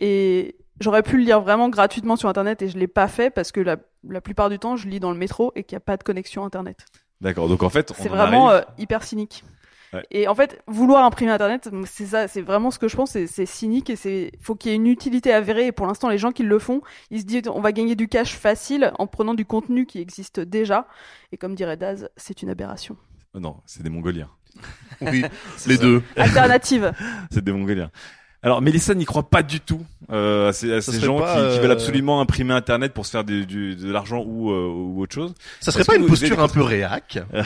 Et 0.00 0.56
j'aurais 0.80 1.02
pu 1.04 1.16
le 1.16 1.22
lire 1.22 1.40
vraiment 1.40 1.68
gratuitement 1.68 2.16
sur 2.16 2.28
Internet 2.28 2.60
et 2.62 2.68
je 2.68 2.76
l'ai 2.76 2.88
pas 2.88 3.06
fait 3.08 3.30
parce 3.30 3.52
que 3.52 3.60
la, 3.60 3.76
la 4.08 4.20
plupart 4.20 4.50
du 4.50 4.58
temps, 4.58 4.76
je 4.76 4.88
lis 4.88 4.98
dans 5.00 5.12
le 5.12 5.18
métro 5.18 5.52
et 5.54 5.62
qu'il 5.64 5.76
n'y 5.76 5.78
a 5.78 5.84
pas 5.84 5.96
de 5.96 6.02
connexion 6.02 6.44
Internet. 6.44 6.84
D'accord. 7.20 7.48
Donc 7.48 7.62
en 7.62 7.70
fait, 7.70 7.92
C'est 7.96 8.08
en 8.10 8.14
vraiment 8.14 8.48
arrive- 8.50 8.64
euh, 8.68 8.72
hyper 8.78 9.02
cynique. 9.02 9.44
Ouais. 9.92 10.02
Et 10.10 10.26
en 10.28 10.34
fait, 10.34 10.60
vouloir 10.66 11.04
imprimer 11.04 11.30
Internet, 11.30 11.70
c'est 11.86 12.06
ça, 12.06 12.26
c'est 12.28 12.42
vraiment 12.42 12.70
ce 12.72 12.78
que 12.78 12.88
je 12.88 12.96
pense, 12.96 13.12
c'est- 13.12 13.46
cynique 13.46 13.88
et 13.88 13.96
c'est, 13.96 14.32
faut 14.40 14.56
qu'il 14.56 14.70
y 14.70 14.74
ait 14.74 14.76
une 14.76 14.88
utilité 14.88 15.32
avérée. 15.32 15.66
Et 15.68 15.72
pour 15.72 15.86
l'instant, 15.86 16.08
les 16.08 16.18
gens 16.18 16.32
qui 16.32 16.42
le 16.42 16.58
font, 16.58 16.82
ils 17.10 17.20
se 17.20 17.24
disent, 17.24 17.42
on 17.48 17.60
va 17.60 17.70
gagner 17.72 17.94
du 17.94 18.08
cash 18.08 18.34
facile 18.36 18.92
en 18.98 19.06
prenant 19.06 19.32
du 19.34 19.44
contenu 19.46 19.86
qui 19.86 20.00
existe 20.00 20.40
déjà. 20.40 20.88
Et 21.32 21.36
comme 21.36 21.54
dirait 21.54 21.76
Daz, 21.76 22.08
c'est 22.16 22.42
une 22.42 22.50
aberration. 22.50 22.96
Oh 23.32 23.38
non, 23.40 23.58
c'est 23.64 23.82
des 23.82 23.90
Mongoliens. 23.90 24.28
Oui, 25.00 25.24
les 25.66 25.78
deux. 25.78 26.02
Alternative. 26.16 26.92
C'est 27.30 27.44
des 27.44 27.52
Mongoliens. 27.52 27.90
Alors, 28.46 28.62
Mélissa 28.62 28.94
n'y 28.94 29.04
croit 29.04 29.28
pas 29.28 29.42
du 29.42 29.58
tout 29.58 29.80
euh, 30.12 30.50
à 30.50 30.52
ces, 30.52 30.72
à 30.72 30.80
gens 31.00 31.18
pas, 31.18 31.34
qui, 31.34 31.54
qui 31.54 31.58
veulent 31.58 31.70
euh, 31.70 31.72
absolument 31.72 32.20
imprimer 32.20 32.54
Internet 32.54 32.92
pour 32.94 33.04
se 33.04 33.10
faire 33.10 33.24
des- 33.24 33.44
du, 33.44 33.74
de 33.74 33.90
l'argent 33.90 34.22
ou, 34.24 34.52
euh, 34.52 34.68
ou 34.68 35.02
autre 35.02 35.16
chose. 35.16 35.34
Ça 35.58 35.72
serait 35.72 35.82
pas 35.82 35.96
une 35.96 36.06
posture 36.06 36.38
un 36.38 36.46
peu 36.46 36.62
réac 36.62 37.18
Mais 37.32 37.42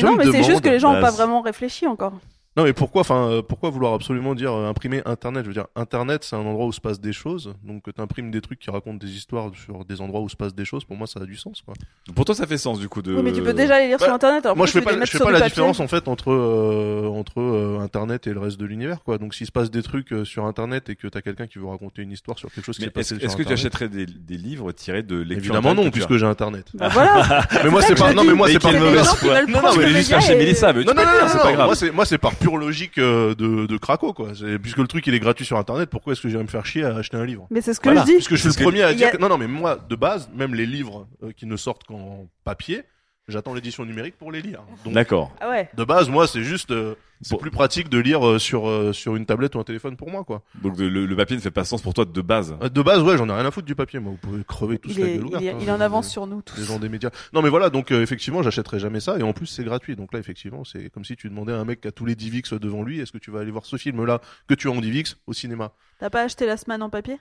Je 0.00 0.06
non, 0.06 0.14
mais 0.14 0.30
c'est 0.30 0.44
juste 0.44 0.60
que 0.60 0.68
les 0.68 0.78
gens 0.78 0.90
n'ont 0.90 1.00
bah, 1.00 1.08
pas 1.08 1.10
c'est- 1.10 1.16
vraiment 1.16 1.40
réfléchi 1.40 1.88
encore. 1.88 2.12
Non 2.56 2.64
mais 2.64 2.72
pourquoi 2.72 3.00
enfin 3.00 3.30
euh, 3.30 3.42
pourquoi 3.42 3.70
vouloir 3.70 3.94
absolument 3.94 4.34
dire 4.34 4.52
euh, 4.52 4.68
imprimer 4.68 5.02
internet? 5.06 5.44
Je 5.44 5.48
veux 5.48 5.54
dire 5.54 5.66
internet 5.74 6.24
c'est 6.24 6.36
un 6.36 6.40
endroit 6.40 6.66
où 6.66 6.72
se 6.72 6.80
passent 6.80 7.00
des 7.00 7.12
choses 7.12 7.54
donc 7.64 7.84
tu 7.84 8.00
imprimes 8.00 8.30
des 8.30 8.40
trucs 8.40 8.58
qui 8.58 8.70
racontent 8.70 8.98
des 8.98 9.10
histoires 9.10 9.50
sur 9.54 9.84
des 9.84 10.00
endroits 10.00 10.20
où 10.20 10.28
se 10.28 10.36
passent 10.36 10.54
des 10.54 10.64
choses 10.66 10.84
pour 10.84 10.96
moi 10.96 11.06
ça 11.06 11.20
a 11.20 11.24
du 11.24 11.36
sens 11.36 11.62
quoi. 11.62 11.74
Pour 12.14 12.24
toi, 12.24 12.34
ça 12.34 12.46
fait 12.46 12.58
sens 12.58 12.80
du 12.80 12.88
coup 12.88 13.00
de. 13.00 13.14
Oui, 13.14 13.22
mais 13.22 13.32
tu 13.32 13.42
peux 13.42 13.52
déjà 13.52 13.78
les 13.78 13.88
lire 13.88 13.98
sur 13.98 14.08
bah, 14.08 14.14
Internet. 14.14 14.44
Alors 14.44 14.56
moi 14.56 14.66
je 14.66 14.72
fais 14.72 14.80
pas 14.80 14.92
je 14.92 15.10
fais 15.10 15.18
pas 15.18 15.30
la 15.30 15.38
papier 15.38 15.50
différence 15.50 15.80
en 15.80 15.86
fait 15.88 16.08
entre 16.08 16.32
euh, 16.32 17.08
entre 17.08 17.40
euh, 17.40 17.78
internet 17.80 18.26
et 18.26 18.32
le 18.32 18.40
reste 18.40 18.58
de 18.58 18.66
l'univers 18.66 19.02
quoi. 19.04 19.18
Donc 19.18 19.34
s'il 19.34 19.46
se 19.46 19.52
passe 19.52 19.70
des 19.70 19.82
trucs 19.82 20.12
euh, 20.12 20.24
sur 20.24 20.44
internet 20.44 20.90
et 20.90 20.96
que 20.96 21.06
t'as 21.06 21.22
quelqu'un 21.22 21.46
qui 21.46 21.58
veut 21.58 21.66
raconter 21.66 22.02
une 22.02 22.10
histoire 22.10 22.38
sur 22.38 22.52
quelque 22.52 22.64
chose 22.64 22.76
qui 22.76 22.84
s'est 22.84 22.90
passé 22.90 23.14
est-ce 23.14 23.20
sur 23.20 23.30
est-ce 23.30 23.36
que 23.36 23.42
tu 23.44 23.52
achèterais 23.52 23.88
des, 23.88 24.04
des 24.04 24.36
livres 24.36 24.72
tirés 24.72 25.02
de 25.02 25.16
lecture 25.16 25.54
Évidemment 25.54 25.74
non 25.74 25.90
puisque 25.90 26.16
j'ai 26.16 26.26
internet. 26.26 26.66
Bah 26.74 26.88
voilà. 26.88 27.46
mais 27.64 27.70
moi 27.70 27.82
c'est 27.82 27.94
pas 27.94 28.12
non 28.12 28.24
mais 28.24 28.34
moi 28.34 28.48
c'est 28.48 28.58
pas 28.58 28.72
des 28.72 28.80
mauvaise 28.80 29.06
foi. 29.14 29.46
Non, 29.46 29.60
mais 29.78 29.88
juste 29.88 30.10
faire 30.10 30.20
chez 30.20 30.36
Mélissa, 30.36 30.72
Non, 30.72 30.80
non, 30.80 30.94
non, 30.94 31.02
c'est 31.28 31.36
non, 31.36 31.42
pas 31.42 31.52
grave. 31.52 31.66
Moi, 31.66 31.76
c'est, 31.76 31.90
moi, 31.90 32.04
c'est 32.04 32.18
par 32.18 32.34
pure 32.42 32.56
logique 32.58 32.98
euh, 32.98 33.34
de, 33.34 33.66
de 33.66 33.76
craco, 33.76 34.12
quoi. 34.12 34.30
C'est, 34.34 34.58
puisque 34.58 34.78
le 34.78 34.86
truc, 34.86 35.06
il 35.06 35.14
est 35.14 35.20
gratuit 35.20 35.44
sur 35.44 35.56
Internet, 35.58 35.88
pourquoi 35.90 36.12
est-ce 36.12 36.20
que 36.22 36.28
j'irais 36.28 36.42
me 36.42 36.48
faire 36.48 36.66
chier 36.66 36.84
à 36.84 36.96
acheter 36.96 37.16
un 37.16 37.24
livre? 37.24 37.46
Mais 37.50 37.60
c'est 37.60 37.72
ce 37.74 37.80
que 37.80 37.84
Voilà. 37.88 38.00
je 38.02 38.06
dis. 38.06 38.12
Puisque 38.14 38.32
je 38.32 38.36
suis 38.36 38.48
Parce 38.48 38.56
le 38.58 38.60
que 38.60 38.64
premier 38.68 38.82
à 38.82 38.88
a- 38.88 38.94
dire 38.94 39.10
que, 39.10 39.16
non, 39.18 39.28
non, 39.28 39.38
mais 39.38 39.46
moi, 39.46 39.76
de 39.88 39.96
base, 39.96 40.28
même 40.34 40.54
les 40.54 40.66
livres 40.66 41.06
euh, 41.22 41.32
qui 41.32 41.46
ne 41.46 41.56
sortent 41.56 41.84
qu'en 41.84 42.26
papier, 42.44 42.82
J'attends 43.28 43.54
l'édition 43.54 43.84
numérique 43.84 44.16
pour 44.18 44.32
les 44.32 44.42
lire. 44.42 44.62
D'accord. 44.84 45.32
Ah 45.40 45.48
ouais. 45.48 45.70
de 45.76 45.84
base, 45.84 46.08
moi, 46.08 46.26
c'est 46.26 46.42
juste, 46.42 46.72
euh, 46.72 46.96
c'est 47.20 47.30
Bon. 47.34 47.38
plus 47.38 47.52
pratique 47.52 47.88
de 47.88 47.98
lire 47.98 48.26
euh, 48.26 48.38
sur 48.40 48.68
euh, 48.68 48.92
sur 48.92 49.14
une 49.14 49.26
tablette 49.26 49.54
ou 49.54 49.60
un 49.60 49.64
téléphone 49.64 49.96
pour 49.96 50.10
moi, 50.10 50.24
quoi. 50.24 50.42
Donc 50.60 50.76
de- 50.76 50.86
le, 50.86 51.06
le 51.06 51.16
papier 51.16 51.36
ne 51.36 51.40
fait 51.40 51.52
pas 51.52 51.64
sens 51.64 51.80
pour 51.82 51.94
toi 51.94 52.04
de 52.04 52.20
base. 52.20 52.56
Euh, 52.62 52.68
De 52.68 52.82
base, 52.82 53.00
ouais, 53.02 53.16
j'en 53.16 53.28
ai 53.28 53.32
rien 53.32 53.46
à 53.46 53.52
foutre 53.52 53.66
du 53.66 53.76
papier. 53.76 54.00
Moi, 54.00 54.10
vous 54.10 54.18
pouvez 54.18 54.42
crever 54.42 54.78
tous 54.78 54.90
Il 54.90 54.98
la 55.00 55.06
gueule 55.06 55.24
ouverte. 55.26 55.42
il 55.42 55.46
est, 55.46 55.50
hein, 55.52 55.58
il 55.62 55.70
en 55.70 55.80
avance 55.80 56.08
sur 56.10 56.26
nous 56.26 56.42
tous. 56.42 56.56
Les 56.58 56.64
gens 56.64 56.80
des 56.80 56.88
médias. 56.88 57.10
Non, 57.32 57.42
mais 57.42 57.48
voilà, 57.48 57.70
donc 57.70 57.92
euh, 57.92 58.02
effectivement, 58.02 58.42
j'achèterai 58.42 58.80
jamais 58.80 58.98
ça, 58.98 59.16
et 59.18 59.22
en 59.22 59.32
plus, 59.32 59.46
c'est 59.46 59.62
gratuit. 59.62 59.94
Donc 59.94 60.12
là, 60.12 60.18
effectivement, 60.18 60.64
c'est 60.64 60.90
comme 60.90 61.04
si 61.04 61.14
tu 61.14 61.28
demandais 61.28 61.52
à 61.52 61.58
un 61.60 61.64
mec 61.64 61.80
qui 61.80 61.86
a 61.88 61.92
tous 61.92 62.04
les 62.06 62.16
DivX 62.16 62.54
devant 62.54 62.82
lui, 62.82 62.98
est-ce 62.98 63.12
que 63.12 63.18
tu 63.18 63.30
vas 63.30 63.38
aller 63.38 63.52
voir 63.52 63.66
ce 63.66 63.76
film-là 63.76 64.20
que 64.48 64.54
tu 64.54 64.66
as 64.66 64.72
en 64.72 64.80
DivX 64.80 65.16
au 65.28 65.32
cinéma? 65.32 65.70
T'as 66.00 66.10
pas 66.10 66.22
acheté 66.22 66.44
la 66.44 66.56
semaine 66.56 66.82
en 66.82 66.90
papier? 66.90 67.18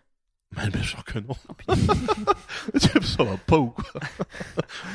Mais 0.55 0.69
bien 0.69 0.83
sûr 0.83 1.03
que 1.05 1.19
non. 1.19 1.35
Oh, 1.67 1.73
ça 3.01 3.23
va 3.23 3.37
pas 3.37 3.57
ou 3.57 3.67
quoi? 3.69 4.01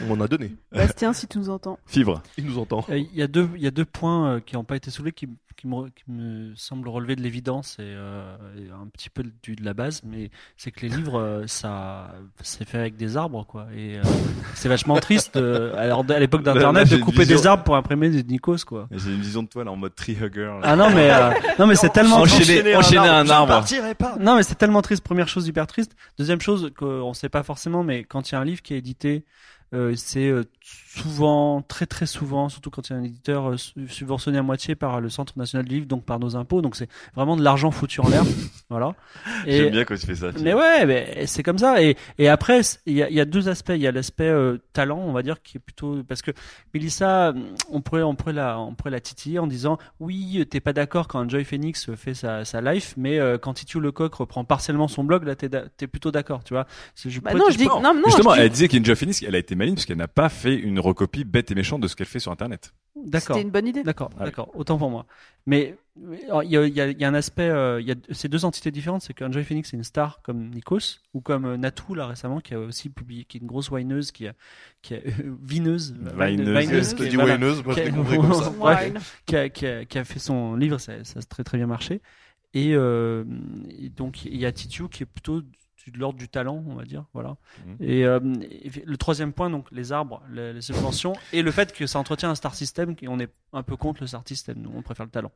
On 0.02 0.14
m'en 0.14 0.22
a 0.24 0.28
donné. 0.28 0.54
Bastien, 0.70 1.12
si 1.14 1.26
tu 1.26 1.38
nous 1.38 1.48
entends. 1.48 1.78
Fibre. 1.86 2.22
Il 2.36 2.44
nous 2.44 2.58
entend. 2.58 2.84
Euh, 2.90 2.98
Il 2.98 3.14
y 3.14 3.22
a 3.22 3.26
deux, 3.26 3.48
il 3.56 3.62
y 3.62 3.66
a 3.66 3.70
deux 3.70 3.86
points 3.86 4.32
euh, 4.34 4.40
qui 4.40 4.54
n'ont 4.54 4.64
pas 4.64 4.76
été 4.76 4.90
soulevés 4.90 5.12
qui, 5.12 5.28
qui, 5.56 5.66
me, 5.66 5.88
qui 5.88 6.04
me 6.08 6.54
semblent 6.54 6.88
relever 6.88 7.16
de 7.16 7.22
l'évidence 7.22 7.76
et, 7.78 7.82
euh, 7.82 8.36
et 8.58 8.70
un 8.70 8.86
petit 8.88 9.08
peu 9.10 9.24
du, 9.42 9.56
de 9.56 9.64
la 9.64 9.74
base, 9.74 10.02
mais 10.04 10.30
c'est 10.56 10.70
que 10.70 10.80
les 10.82 10.88
livres, 10.88 11.18
euh, 11.20 11.46
ça, 11.46 12.14
c'est 12.42 12.68
fait 12.68 12.78
avec 12.78 12.96
des 12.96 13.16
arbres, 13.16 13.44
quoi. 13.46 13.66
Et 13.74 13.96
euh, 13.98 14.02
c'est 14.54 14.68
vachement 14.68 14.96
triste. 14.96 15.36
euh, 15.36 15.74
alors 15.76 16.04
à 16.08 16.18
l'époque 16.18 16.42
d'Internet, 16.42 16.88
de 16.90 16.96
couper 16.98 17.20
vision. 17.20 17.36
des 17.36 17.46
arbres 17.46 17.64
pour 17.64 17.76
imprimer 17.76 18.10
des 18.10 18.22
Nikos, 18.22 18.58
quoi. 18.66 18.86
J'ai 18.90 19.10
une 19.12 19.20
vision 19.20 19.42
de 19.42 19.48
toi 19.48 19.64
là 19.64 19.72
en 19.72 19.76
mode 19.76 19.94
tree 19.94 20.12
hugger. 20.20 20.44
là. 20.44 20.60
Ah 20.62 20.76
non, 20.76 20.90
mais 20.90 21.10
euh, 21.10 21.30
non, 21.58 21.66
mais 21.66 21.74
c'est 21.74 21.90
tellement 21.90 22.16
Enchaîner, 22.20 22.76
enchaîner 22.76 23.08
un 23.08 23.28
arbre. 23.28 23.48
partirai 23.54 23.94
pas. 23.94 24.16
Non, 24.20 24.36
mais 24.36 24.42
c'est 24.42 24.54
tellement 24.56 24.82
triste. 24.82 25.02
Première 25.02 25.28
chose 25.28 25.46
hyper 25.48 25.66
triste. 25.66 25.96
Deuxième 26.18 26.40
chose 26.40 26.70
qu'on 26.76 27.14
sait 27.14 27.28
pas 27.28 27.42
forcément, 27.42 27.82
mais 27.82 28.04
quand 28.04 28.30
il 28.30 28.34
y 28.34 28.36
a 28.36 28.40
un 28.40 28.44
livre 28.44 28.62
qui 28.62 28.74
est 28.74 28.78
édité, 28.78 29.24
euh, 29.74 29.94
c'est 29.96 30.28
euh, 30.28 30.44
souvent, 30.62 31.62
très 31.62 31.86
très 31.86 32.06
souvent, 32.06 32.48
surtout 32.48 32.70
quand 32.70 32.88
il 32.88 32.92
y 32.92 32.96
a 32.96 32.98
un 32.98 33.02
éditeur 33.04 33.50
euh, 33.50 33.56
su- 33.56 33.88
subventionné 33.88 34.38
à 34.38 34.42
moitié 34.42 34.74
par 34.74 35.00
le 35.00 35.08
Centre 35.08 35.34
national 35.38 35.66
du 35.66 35.74
livre, 35.76 35.86
donc 35.86 36.04
par 36.04 36.18
nos 36.18 36.36
impôts. 36.36 36.62
Donc 36.62 36.76
c'est 36.76 36.88
vraiment 37.14 37.36
de 37.36 37.42
l'argent 37.42 37.70
foutu 37.70 38.00
en 38.00 38.08
l'air. 38.08 38.22
voilà. 38.70 38.94
J'aime 39.46 39.70
bien 39.70 39.84
quand 39.84 39.96
tu 39.96 40.06
fais 40.06 40.14
ça. 40.14 40.28
Mais 40.40 40.54
ouais, 40.54 40.86
mais 40.86 41.26
c'est 41.26 41.42
comme 41.42 41.58
ça. 41.58 41.82
Et, 41.82 41.96
et 42.18 42.28
après, 42.28 42.60
il 42.86 42.94
y 42.94 43.02
a, 43.02 43.10
il 43.10 43.14
y 43.16 43.20
a 43.20 43.24
deux 43.24 43.48
aspects. 43.48 43.72
Il 43.74 43.80
y 43.82 43.86
a 43.86 43.92
l'aspect 43.92 44.28
euh, 44.28 44.58
talent, 44.72 44.98
on 44.98 45.12
va 45.12 45.22
dire, 45.22 45.42
qui 45.42 45.56
est 45.58 45.60
plutôt 45.60 46.02
parce 46.06 46.22
que 46.22 46.30
Mélissa, 46.74 47.34
on 47.70 47.80
pourrait, 47.80 48.02
on 48.02 48.14
pourrait 48.14 48.32
la, 48.32 48.58
on 48.58 48.74
pourrait 48.74 48.90
la 48.90 49.00
titiller 49.00 49.38
en 49.38 49.46
disant 49.46 49.78
oui, 50.00 50.46
t'es 50.50 50.60
pas 50.60 50.72
d'accord 50.72 51.08
quand 51.08 51.28
Joy 51.28 51.44
Phoenix 51.44 51.90
fait 51.94 52.14
sa, 52.14 52.44
sa 52.44 52.60
life, 52.60 52.94
mais 52.96 53.18
euh, 53.18 53.38
quand 53.38 53.54
Titiou 53.54 53.80
Lecoq 53.80 54.14
reprend 54.14 54.44
partiellement 54.44 54.88
son 54.88 55.04
blog, 55.04 55.24
là, 55.24 55.34
t'es, 55.34 55.48
da- 55.48 55.64
t'es 55.76 55.86
plutôt 55.86 56.10
d'accord, 56.10 56.44
tu 56.44 56.54
vois. 56.54 56.66
Je 56.96 57.20
Bah 57.20 57.34
non, 57.34 57.44
je 57.50 57.56
dis 57.58 57.66
non, 57.66 57.80
non, 57.82 58.02
Justement, 58.06 58.30
je 58.30 58.36
dis- 58.36 58.42
elle 58.42 58.50
disait 58.50 58.68
qu'Inja 58.68 58.94
Phoenix, 58.94 59.22
elle 59.26 59.34
a 59.34 59.38
été 59.38 59.54
maligne 59.56 59.74
parce 59.74 59.86
qu'elle 59.86 59.96
n'a 59.98 60.08
pas 60.08 60.28
fait 60.28 60.54
une 60.54 60.78
recopie 60.80 61.24
bête 61.24 61.50
et 61.50 61.54
méchante 61.54 61.80
de 61.80 61.88
ce 61.88 61.96
qu'elle 61.96 62.06
fait 62.06 62.18
sur 62.20 62.32
Internet. 62.32 62.72
D'accord. 63.04 63.36
c'était 63.36 63.46
une 63.46 63.52
bonne 63.52 63.66
idée. 63.66 63.82
D'accord, 63.82 64.10
Ouais. 64.18 64.24
d'accord. 64.24 64.50
Autant 64.54 64.78
pour 64.78 64.88
moi. 64.90 65.04
Mais 65.46 65.76
il 66.44 66.50
y 66.50 66.56
a, 66.56 66.66
y, 66.66 66.72
y 66.98 67.04
un 67.04 67.12
aspect, 67.14 67.48
euh, 67.48 67.78
il 67.80 67.86
y 67.86 67.90
a 67.92 67.94
ces 68.10 68.28
deux 68.28 68.44
entités 68.46 68.70
différentes, 68.70 69.02
c'est 69.02 69.12
qu'Enjoy 69.12 69.44
Phoenix 69.44 69.72
est 69.72 69.76
une 69.76 69.84
star 69.84 70.20
comme 70.22 70.48
Nikos 70.50 71.00
ou 71.12 71.20
comme 71.20 71.44
euh, 71.44 71.56
Natou 71.58 71.94
là 71.94 72.06
récemment 72.06 72.40
qui 72.40 72.54
a 72.54 72.58
aussi 72.58 72.88
publié, 72.88 73.24
qui 73.24 73.36
est 73.36 73.40
une 73.40 73.46
grosse 73.46 73.70
wineuse, 73.70 74.12
qui 74.12 74.26
a, 74.28 74.32
qui 74.80 74.94
a 74.94 74.98
vineuse, 75.42 75.94
Vineuse. 76.18 76.58
vineuse, 76.58 76.94
T'as 76.94 77.04
qui, 77.04 77.10
dit 77.10 77.16
moi 77.16 77.26
je 77.28 77.62
Qui 77.74 77.80
a- 77.80 77.90
compris 77.90 78.16
comme 78.16 78.32
ça. 78.34 78.50
Bref. 78.58 78.84
Wine. 78.86 78.98
qui 79.26 79.36
a, 79.36 79.48
qui 79.50 79.66
a, 79.66 79.84
qui 79.84 79.98
a 79.98 80.04
fait 80.04 80.18
son 80.18 80.56
livre, 80.56 80.78
ça, 80.78 81.04
ça 81.04 81.18
a 81.18 81.22
très 81.22 81.44
très 81.44 81.58
bien 81.58 81.66
marché. 81.66 82.00
Et, 82.54 82.70
euh, 82.74 83.24
et 83.78 83.90
donc 83.90 84.24
il 84.24 84.36
y 84.36 84.46
a 84.46 84.52
Titiou 84.52 84.88
qui 84.88 85.02
est 85.02 85.06
plutôt 85.06 85.42
de 85.90 85.98
l'ordre 85.98 86.18
du 86.18 86.28
talent, 86.28 86.62
on 86.66 86.74
va 86.74 86.84
dire, 86.84 87.04
voilà. 87.12 87.36
Mhm. 87.66 87.76
Et, 87.80 88.04
euh, 88.04 88.20
et 88.50 88.70
le 88.84 88.96
troisième 88.96 89.32
point, 89.32 89.50
donc 89.50 89.66
les 89.72 89.92
arbres, 89.92 90.22
les, 90.30 90.52
les 90.52 90.60
subventions, 90.60 91.14
et 91.32 91.42
le 91.42 91.50
fait 91.50 91.72
que 91.72 91.86
ça 91.86 91.98
entretient 91.98 92.30
un 92.30 92.34
star 92.34 92.54
system, 92.54 92.94
et 93.02 93.08
on 93.08 93.18
est 93.18 93.32
un 93.52 93.62
peu 93.62 93.76
contre 93.76 94.02
le 94.02 94.06
star 94.06 94.22
system, 94.26 94.58
nous 94.60 94.72
on 94.74 94.82
préfère 94.82 95.06
le 95.06 95.12
talent. 95.12 95.32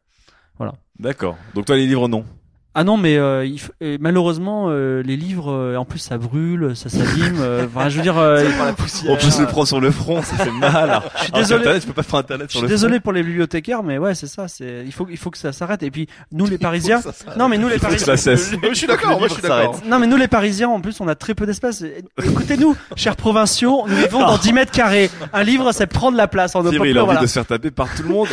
D'accord. 0.99 1.37
Donc 1.55 1.65
toi, 1.65 1.77
les 1.77 1.87
livres, 1.87 2.09
non. 2.09 2.25
Ah 2.73 2.85
non, 2.85 2.97
mais 2.97 3.17
euh, 3.17 3.45
il 3.45 3.57
f- 3.57 3.99
malheureusement, 4.01 4.67
euh, 4.69 5.03
les 5.03 5.17
livres, 5.17 5.51
euh, 5.51 5.77
en 5.77 5.85
plus 5.85 5.99
ça 5.99 6.19
brûle, 6.19 6.77
ça 6.77 6.89
s'abîme. 6.89 7.39
euh, 7.41 7.67
Enfin, 7.75 7.89
je 7.89 7.97
veux 7.97 8.03
dire, 8.03 8.17
euh, 8.17 8.45
On 9.09 9.17
peut 9.17 9.31
se 9.31 9.41
le 9.41 9.49
prendre 9.49 9.67
sur 9.67 9.81
le 9.81 9.91
front, 9.91 10.23
ça 10.23 10.37
fait 10.37 10.53
mal. 10.53 11.03
je 11.19 11.23
suis 11.25 11.33
désolé. 11.33 11.61
Internet, 11.63 11.81
tu 11.83 11.87
peux 11.89 11.93
pas 11.95 12.05
faire 12.05 12.21
Internet 12.21 12.47
Je 12.49 12.53
sur 12.53 12.61
suis 12.61 12.69
le 12.69 12.73
désolé 12.73 13.01
pour 13.01 13.13
les 13.13 13.25
bibliothécaires, 13.25 13.83
mais 13.83 13.99
ouais, 13.99 14.15
c'est 14.15 14.29
ça. 14.29 14.47
C'est 14.47 14.85
il 14.87 14.93
faut 14.93 15.09
il 15.11 15.17
faut 15.17 15.31
que 15.33 15.39
ça 15.39 15.51
s'arrête. 15.53 15.83
Et 15.83 15.91
puis 15.91 16.07
nous 16.31 16.47
les 16.51 16.59
Parisiens, 16.59 17.01
non 17.37 17.49
mais 17.49 17.59
nous 17.59 17.69
les 17.69 17.79
Parisiens. 17.81 18.15
Je 18.17 18.75
suis 18.75 18.87
d'accord, 18.87 19.19
moi 19.19 19.27
je 19.27 19.33
suis 19.35 19.43
d'accord. 19.43 19.81
non 19.87 19.99
mais 19.99 20.07
nous 20.07 20.17
les 20.17 20.29
Parisiens, 20.29 20.69
en 20.69 20.81
plus, 20.81 21.01
on 21.01 21.09
a 21.09 21.17
très 21.17 21.35
peu 21.35 21.47
d'espace. 21.47 21.83
Écoutez-nous, 22.23 22.77
chers 22.95 23.17
provinciaux, 23.17 23.85
nous 23.89 23.97
vivons 23.97 24.21
dans 24.21 24.39
10 24.39 24.53
mètres 24.53 24.73
carrés. 24.73 25.11
Un 25.33 25.43
livre, 25.43 25.73
c'est 25.73 25.89
prendre 25.89 26.17
la 26.17 26.29
place 26.29 26.55
en 26.55 26.63
Fibre, 26.63 26.87
il 26.87 26.97
a 26.97 27.01
envie 27.01 27.07
voilà. 27.07 27.21
de 27.23 27.27
se 27.27 27.33
faire 27.33 27.47
taper 27.47 27.73
par 27.73 27.93
tout 27.95 28.05
le 28.05 28.11
monde 28.11 28.29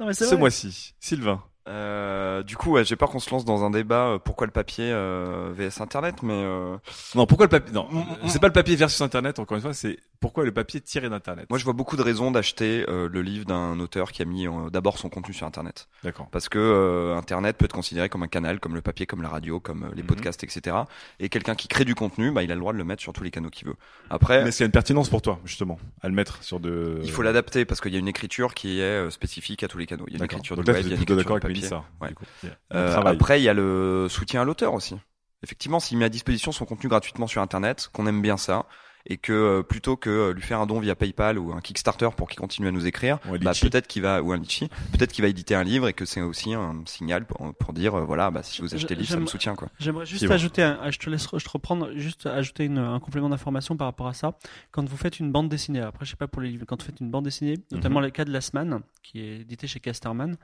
Non, 0.00 0.06
mais 0.06 0.12
c'est 0.14 0.24
ce 0.24 0.34
mois-ci. 0.34 0.94
Sylvain. 0.98 1.40
Euh, 1.66 2.42
du 2.42 2.56
coup, 2.56 2.72
ouais, 2.72 2.84
j'ai 2.84 2.96
peur 2.96 3.08
qu'on 3.08 3.18
se 3.20 3.30
lance 3.30 3.44
dans 3.44 3.64
un 3.64 3.70
débat 3.70 4.08
euh, 4.08 4.18
pourquoi 4.18 4.46
le 4.46 4.52
papier 4.52 4.90
euh, 4.92 5.50
vs 5.56 5.80
internet, 5.80 6.16
mais 6.22 6.34
euh, 6.34 6.76
Non, 7.14 7.26
pourquoi 7.26 7.46
le 7.46 7.50
papier 7.50 7.72
Non, 7.72 7.88
c'est 8.26 8.40
pas 8.40 8.48
le 8.48 8.52
papier 8.52 8.76
versus 8.76 9.00
Internet. 9.00 9.38
Encore 9.38 9.56
une 9.56 9.62
fois, 9.62 9.72
c'est 9.72 9.98
pourquoi 10.24 10.44
le 10.44 10.52
papier 10.52 10.80
tiré 10.80 11.10
d'Internet. 11.10 11.46
moi 11.50 11.58
je 11.58 11.64
vois 11.64 11.74
beaucoup 11.74 11.96
de 11.96 12.02
raisons 12.02 12.30
d'acheter 12.30 12.84
euh, 12.88 13.08
le 13.12 13.20
livre 13.20 13.44
d'un 13.44 13.78
auteur 13.78 14.10
qui 14.10 14.22
a 14.22 14.24
mis 14.24 14.48
euh, 14.48 14.70
d'abord 14.70 14.96
son 14.98 15.10
contenu 15.10 15.34
sur 15.34 15.46
internet. 15.46 15.88
D'accord. 16.02 16.28
Parce 16.32 16.48
que 16.48 16.58
euh, 16.58 17.14
internet 17.16 17.56
peut 17.58 17.66
être 17.66 17.74
considéré 17.74 18.08
comme 18.08 18.22
un 18.22 18.28
canal, 18.28 18.58
comme 18.58 18.74
le 18.74 18.80
papier, 18.80 19.04
comme 19.04 19.20
la 19.20 19.28
radio, 19.28 19.60
comme 19.60 19.82
euh, 19.84 19.88
les 19.94 20.02
Mhm. 20.02 20.08
podcasts, 20.08 20.42
etc. 20.42 20.76
Et 21.20 21.28
quelqu'un 21.28 21.54
qui 21.54 21.68
crée 21.68 21.84
du 21.84 21.94
contenu, 21.94 22.30
bah, 22.30 22.42
il 22.42 22.50
a 22.50 22.54
le 22.54 22.60
droit 22.60 22.72
de 22.72 22.78
le 22.78 22.84
mettre 22.84 23.02
sur 23.02 23.12
tous 23.12 23.22
les 23.22 23.30
canaux 23.30 23.50
qu'il 23.50 23.68
veut. 23.68 23.74
Après, 24.08 24.42
Mais 24.44 24.50
a 24.62 24.64
une 24.64 24.70
pertinence 24.70 25.10
pour 25.10 25.20
toi, 25.20 25.38
justement, 25.44 25.78
à 26.00 26.08
le 26.08 26.14
mettre 26.14 26.42
sur 26.42 26.58
de. 26.58 27.00
il 27.02 27.10
faut 27.10 27.22
l'adapter 27.22 27.64
parce 27.66 27.80
qu'il 27.82 27.92
y 27.92 27.96
a 27.96 27.98
une 27.98 28.08
écriture 28.08 28.54
qui 28.54 28.80
est 28.80 28.82
euh, 28.82 29.10
spécifique 29.10 29.62
à 29.62 29.68
tous 29.68 29.76
les 29.78 29.86
canaux. 29.86 30.04
Il 30.08 30.14
y 30.14 30.16
a 30.16 30.18
une 30.20 30.24
écriture 30.24 30.56
Donc 30.56 30.64
du 30.64 30.70
là, 30.72 30.78
web, 30.78 30.86
il 30.86 30.90
y 30.90 30.92
a 30.94 30.96
une 30.96 31.02
écriture 31.02 31.30
avec 31.32 31.42
papier. 31.42 31.56
Mélissa. 31.56 31.84
Ouais. 32.00 32.08
du 32.08 32.14
coup. 32.14 32.24
Euh, 32.72 32.96
après, 32.96 33.40
il 33.40 33.44
y 33.44 33.48
a 33.48 33.54
le 33.54 34.06
soutien 34.08 34.40
à 34.42 34.44
l'auteur 34.44 34.72
aussi. 34.74 34.96
Effectivement, 35.42 35.80
s'il 35.80 35.98
met 35.98 36.06
à 36.06 36.08
disposition 36.08 36.52
son 36.52 36.64
contenu 36.64 36.88
gratuitement 36.88 37.26
sur 37.26 37.42
Internet, 37.42 37.90
qu'on 37.92 38.06
aime 38.06 38.22
bien 38.22 38.38
ça, 38.38 38.64
et 39.06 39.16
que 39.18 39.32
euh, 39.32 39.62
plutôt 39.62 39.96
que 39.96 40.08
euh, 40.08 40.32
lui 40.32 40.42
faire 40.42 40.60
un 40.60 40.66
don 40.66 40.80
via 40.80 40.94
PayPal 40.94 41.38
ou 41.38 41.52
un 41.52 41.60
Kickstarter 41.60 42.08
pour 42.16 42.28
qu'il 42.28 42.38
continue 42.40 42.68
à 42.68 42.70
nous 42.70 42.86
écrire, 42.86 43.18
bah, 43.42 43.52
peut-être 43.60 43.86
qu'il 43.86 44.02
va 44.02 44.22
ou 44.22 44.32
un 44.32 44.38
litchi, 44.38 44.68
peut-être 44.92 45.12
qu'il 45.12 45.22
va 45.22 45.28
éditer 45.28 45.54
un 45.54 45.64
livre 45.64 45.88
et 45.88 45.92
que 45.92 46.04
c'est 46.04 46.22
aussi 46.22 46.54
un 46.54 46.82
signal 46.86 47.26
pour, 47.26 47.54
pour 47.54 47.72
dire 47.74 47.94
euh, 47.94 48.04
voilà, 48.04 48.30
bah, 48.30 48.42
si 48.42 48.62
vous 48.62 48.74
achetez 48.74 48.94
le 48.94 49.00
livre, 49.02 49.12
ça 49.12 49.20
me 49.20 49.26
soutient 49.26 49.54
quoi. 49.54 49.68
J'aimerais 49.78 50.06
juste 50.06 50.24
bon. 50.26 50.32
ajouter, 50.32 50.62
un, 50.62 50.78
ah, 50.82 50.90
je 50.90 50.98
te 50.98 51.10
laisse, 51.10 51.28
je 51.36 51.44
te 51.44 51.50
reprendre, 51.50 51.90
juste 51.96 52.26
ajouter 52.26 52.64
une, 52.64 52.78
un 52.78 52.98
complément 53.00 53.28
d'information 53.28 53.76
par 53.76 53.86
rapport 53.88 54.06
à 54.06 54.14
ça. 54.14 54.38
Quand 54.70 54.88
vous 54.88 54.96
faites 54.96 55.20
une 55.20 55.30
bande 55.30 55.48
dessinée, 55.48 55.80
après 55.80 56.04
je 56.06 56.10
sais 56.10 56.16
pas 56.16 56.28
pour 56.28 56.40
les 56.42 56.48
livres, 56.50 56.64
quand 56.66 56.80
vous 56.80 56.86
faites 56.86 57.00
une 57.00 57.10
bande 57.10 57.24
dessinée, 57.24 57.58
notamment 57.72 58.00
Mhm. 58.00 58.06
le 58.06 58.10
cas 58.10 58.24
de 58.24 58.30
Lassman, 58.32 58.80
qui 59.02 59.20
est 59.20 59.40
édité 59.42 59.66
chez 59.66 59.80
Casterman, 59.80 60.36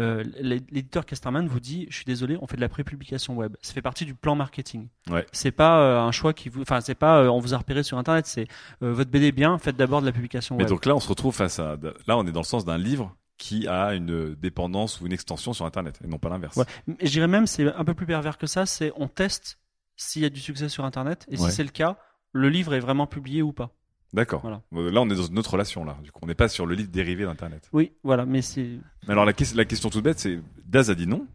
euh, 0.00 0.22
l'é- 0.40 0.62
l'éditeur 0.70 1.04
Casterman 1.06 1.48
vous 1.48 1.60
dit, 1.60 1.86
je 1.90 1.96
suis 1.96 2.04
désolé, 2.04 2.38
on 2.40 2.46
fait 2.46 2.56
de 2.56 2.60
la 2.60 2.68
prépublication 2.68 3.34
web. 3.36 3.56
Ça 3.62 3.72
fait 3.72 3.82
partie 3.82 4.04
du 4.04 4.14
plan 4.14 4.34
marketing. 4.36 4.88
Ouais. 5.10 5.26
C'est 5.32 5.50
pas 5.50 5.80
euh, 5.80 6.00
un 6.00 6.12
choix 6.12 6.32
qui 6.32 6.48
vous, 6.48 6.62
enfin 6.62 6.80
c'est 6.80 6.94
pas, 6.94 7.22
euh, 7.22 7.28
on 7.28 7.40
vous 7.40 7.54
a 7.54 7.58
repéré 7.58 7.82
sur 7.82 7.98
internet, 7.98 8.26
c'est 8.26 8.46
votre 8.80 9.10
BD 9.10 9.26
est 9.28 9.32
bien, 9.32 9.58
faites 9.58 9.76
d'abord 9.76 10.00
de 10.00 10.06
la 10.06 10.12
publication 10.12 10.56
Mais 10.56 10.62
web. 10.64 10.70
donc 10.70 10.86
là, 10.86 10.94
on 10.94 11.00
se 11.00 11.08
retrouve 11.08 11.34
face 11.34 11.58
à. 11.58 11.76
Là, 12.06 12.16
on 12.16 12.26
est 12.26 12.32
dans 12.32 12.40
le 12.40 12.46
sens 12.46 12.64
d'un 12.64 12.78
livre 12.78 13.16
qui 13.38 13.68
a 13.68 13.94
une 13.94 14.34
dépendance 14.34 15.00
ou 15.00 15.06
une 15.06 15.12
extension 15.12 15.52
sur 15.52 15.64
Internet, 15.64 16.00
et 16.04 16.08
non 16.08 16.18
pas 16.18 16.28
l'inverse. 16.28 16.56
Ouais. 16.56 16.64
Mais 16.88 16.96
Je 17.02 17.10
dirais 17.10 17.28
même, 17.28 17.46
c'est 17.46 17.72
un 17.72 17.84
peu 17.84 17.94
plus 17.94 18.06
pervers 18.06 18.36
que 18.38 18.46
ça, 18.48 18.66
c'est 18.66 18.92
on 18.96 19.06
teste 19.08 19.58
s'il 19.96 20.22
y 20.22 20.24
a 20.24 20.28
du 20.30 20.40
succès 20.40 20.68
sur 20.68 20.84
internet, 20.84 21.24
et 21.28 21.38
Ouais. 21.38 21.48
si 21.48 21.54
c'est 21.56 21.62
le 21.64 21.70
cas, 21.70 21.96
le 22.32 22.48
livre 22.48 22.74
est 22.74 22.80
vraiment 22.80 23.06
publié 23.06 23.42
ou 23.42 23.52
pas. 23.52 23.70
D'accord. 24.12 24.40
Voilà. 24.40 24.62
Là, 24.90 25.00
on 25.02 25.10
est 25.10 25.14
dans 25.14 25.22
une 25.26 25.38
autre 25.38 25.50
relation, 25.52 25.84
là. 25.84 25.96
Du 26.02 26.10
coup, 26.12 26.20
on 26.22 26.26
n'est 26.26 26.34
pas 26.34 26.48
sur 26.48 26.64
le 26.66 26.74
livre 26.74 26.88
dérivé 26.90 27.24
d'Internet. 27.24 27.68
Oui, 27.72 27.92
voilà, 28.02 28.24
mais 28.24 28.40
c'est. 28.42 28.78
Mais 29.06 29.12
alors, 29.12 29.24
la, 29.26 29.32
ques- 29.32 29.54
la 29.54 29.64
question 29.64 29.90
toute 29.90 30.02
bête, 30.02 30.18
c'est 30.18 30.40
Daz 30.66 30.90
a 30.90 30.94
dit 30.94 31.06
non. 31.06 31.26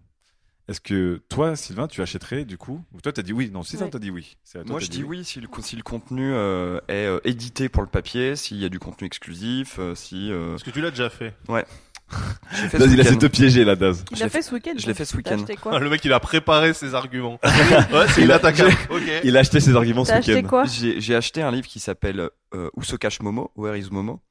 Est-ce 0.70 0.80
que 0.80 1.22
toi, 1.28 1.58
Sylvain, 1.58 1.88
tu 1.90 2.02
achèterais 2.02 2.46
du 2.46 2.58
coup? 2.58 2.82
Ou 2.94 3.02
toi, 3.02 3.12
t'as 3.12 3.22
dit 3.22 3.34
oui? 3.34 3.50
Non, 3.52 3.64
Sylvain, 3.64 3.86
Ouais. 3.86 3.92
t'as 3.92 4.00
dit 4.00 4.10
oui. 4.12 4.38
C'est 4.46 4.60
à 4.60 4.62
toi, 4.64 4.72
Moi, 4.72 4.80
je 4.80 4.88
dis 4.88 5.04
oui 5.04 5.26
si 5.26 5.42
le, 5.42 5.48
si 5.60 5.76
le 5.76 5.84
contenu 5.84 6.32
euh, 6.34 6.80
est 6.88 7.06
euh, 7.06 7.20
édité 7.26 7.68
pour 7.68 7.84
le 7.84 7.90
papier, 7.90 8.38
s'il 8.38 8.58
y 8.58 8.66
a 8.66 8.70
du 8.70 8.80
contenu 8.80 9.06
exclusif, 9.06 9.76
euh, 9.78 9.94
si. 9.94 10.32
euh, 10.32 10.52
Parce 10.52 10.64
que 10.64 10.72
tu 10.72 10.80
l'as 10.80 10.90
déjà 10.92 11.10
fait. 11.10 11.36
fait 11.48 11.68
Daz, 12.72 12.92
il 12.94 13.02
a 13.02 13.04
de 13.04 13.16
te 13.16 13.26
piéger, 13.26 13.66
là, 13.66 13.76
Daz. 13.76 14.04
Il 14.12 14.20
l'a 14.20 14.30
fait 14.30 14.42
ce 14.42 14.54
week-end. 14.54 14.74
je 14.78 14.88
l'ai 14.88 14.94
fait 14.94 15.06
ce 15.06 15.18
week-end. 15.18 15.44
quoi 15.62 15.80
le 15.80 15.90
mec 15.90 16.04
il 16.06 16.14
a 16.14 16.20
préparé 16.20 16.74
ses 16.74 16.94
arguments. 16.96 17.40
ouais, 17.44 18.08
c'est 18.10 18.22
il 18.22 18.32
attaque. 18.32 18.60
Ok. 18.90 19.02
Il 19.24 19.36
a 19.38 19.40
acheté 19.40 19.60
ses 19.60 19.76
arguments 19.76 20.06
ce 20.06 20.14
week-end. 20.14 20.48
quoi 20.48 20.66
J'ai 20.66 21.02
j'ai 21.02 21.16
acheté 21.16 21.42
un 21.42 21.52
livre 21.52 21.68
qui 21.68 21.80
s'appelle 21.80 22.30
euh, 22.54 22.70
Où 22.76 22.84
se 22.84 22.96
cache 22.96 23.22
Momo, 23.22 23.52
Where 23.56 23.76
is 23.78 23.90
Momo 23.92 24.22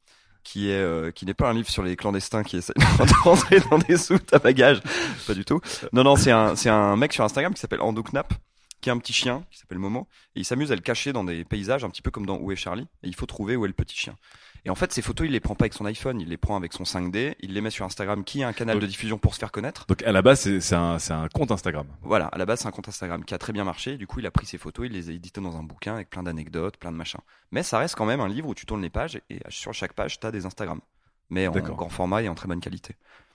qui 0.44 0.70
est 0.70 0.74
euh, 0.80 1.10
qui 1.10 1.24
n'est 1.24 1.34
pas 1.34 1.48
un 1.48 1.54
livre 1.54 1.68
sur 1.68 1.82
les 1.82 1.96
clandestins 1.96 2.42
qui 2.42 2.56
essaient 2.56 2.72
de 2.76 3.22
rentrer 3.22 3.60
dans 3.70 3.78
des 3.78 3.96
soutes 3.96 4.32
à 4.34 4.38
bagages, 4.38 4.80
pas 5.26 5.34
du 5.34 5.44
tout. 5.44 5.60
Non 5.92 6.02
non, 6.02 6.16
c'est 6.16 6.32
un 6.32 6.56
c'est 6.56 6.68
un 6.70 6.96
mec 6.96 7.12
sur 7.12 7.24
Instagram 7.24 7.54
qui 7.54 7.60
s'appelle 7.60 7.80
Ando 7.80 8.02
Knap 8.02 8.34
qui 8.80 8.90
a 8.90 8.92
un 8.92 8.98
petit 8.98 9.12
chien 9.12 9.44
qui 9.50 9.58
s'appelle 9.58 9.78
Momo 9.78 10.08
et 10.34 10.40
il 10.40 10.44
s'amuse 10.44 10.72
à 10.72 10.74
le 10.74 10.80
cacher 10.80 11.12
dans 11.12 11.24
des 11.24 11.44
paysages 11.44 11.84
un 11.84 11.90
petit 11.90 12.02
peu 12.02 12.10
comme 12.10 12.26
dans 12.26 12.38
Où 12.38 12.50
est 12.50 12.56
Charlie 12.56 12.88
et 13.02 13.08
il 13.08 13.14
faut 13.14 13.26
trouver 13.26 13.54
où 13.56 13.64
est 13.64 13.68
le 13.68 13.74
petit 13.74 13.96
chien. 13.96 14.16
Et 14.64 14.70
en 14.70 14.76
fait, 14.76 14.92
ces 14.92 15.02
photos, 15.02 15.26
il 15.26 15.32
les 15.32 15.40
prend 15.40 15.56
pas 15.56 15.64
avec 15.64 15.74
son 15.74 15.84
iPhone, 15.86 16.20
il 16.20 16.28
les 16.28 16.36
prend 16.36 16.56
avec 16.56 16.72
son 16.72 16.84
5D, 16.84 17.34
il 17.40 17.52
les 17.52 17.60
met 17.60 17.70
sur 17.70 17.84
Instagram, 17.84 18.22
qui 18.22 18.42
est 18.42 18.44
un 18.44 18.52
canal 18.52 18.76
Donc- 18.76 18.82
de 18.82 18.86
diffusion 18.86 19.18
pour 19.18 19.34
se 19.34 19.40
faire 19.40 19.50
connaître? 19.50 19.86
Donc 19.86 20.02
à 20.04 20.12
la 20.12 20.22
base, 20.22 20.58
c'est 20.60 20.74
un, 20.76 20.98
un 21.10 21.28
compte 21.28 21.50
Instagram. 21.50 21.86
Voilà, 22.02 22.26
à 22.26 22.38
la 22.38 22.46
base, 22.46 22.60
c'est 22.60 22.68
un 22.68 22.70
compte 22.70 22.88
Instagram 22.88 23.24
qui 23.24 23.34
a 23.34 23.38
très 23.38 23.52
bien 23.52 23.64
marché. 23.64 23.96
Du 23.96 24.06
coup, 24.06 24.20
il 24.20 24.26
a 24.26 24.30
pris 24.30 24.46
ses 24.46 24.58
photos, 24.58 24.86
il 24.86 24.92
les 24.92 25.10
a 25.10 25.12
éditées 25.12 25.40
dans 25.40 25.56
un 25.56 25.64
bouquin 25.64 25.94
avec 25.94 26.10
plein 26.10 26.22
d'anecdotes, 26.22 26.76
plein 26.76 26.92
de 26.92 26.96
machins. 26.96 27.20
Mais 27.50 27.64
ça 27.64 27.78
reste 27.78 27.96
quand 27.96 28.06
même 28.06 28.20
un 28.20 28.28
livre 28.28 28.48
où 28.48 28.54
tu 28.54 28.64
tournes 28.66 28.82
les 28.82 28.90
pages 28.90 29.20
et 29.30 29.40
sur 29.48 29.74
chaque 29.74 29.94
page, 29.94 30.20
t'as 30.20 30.30
des 30.30 30.46
Instagram. 30.46 30.80
Mais 31.30 31.46
en 31.48 31.52
grand 31.52 31.88
format 31.88 32.22
et 32.22 32.28
en 32.28 32.34
très 32.34 32.46
bonne 32.46 32.60
qualité. 32.60 32.94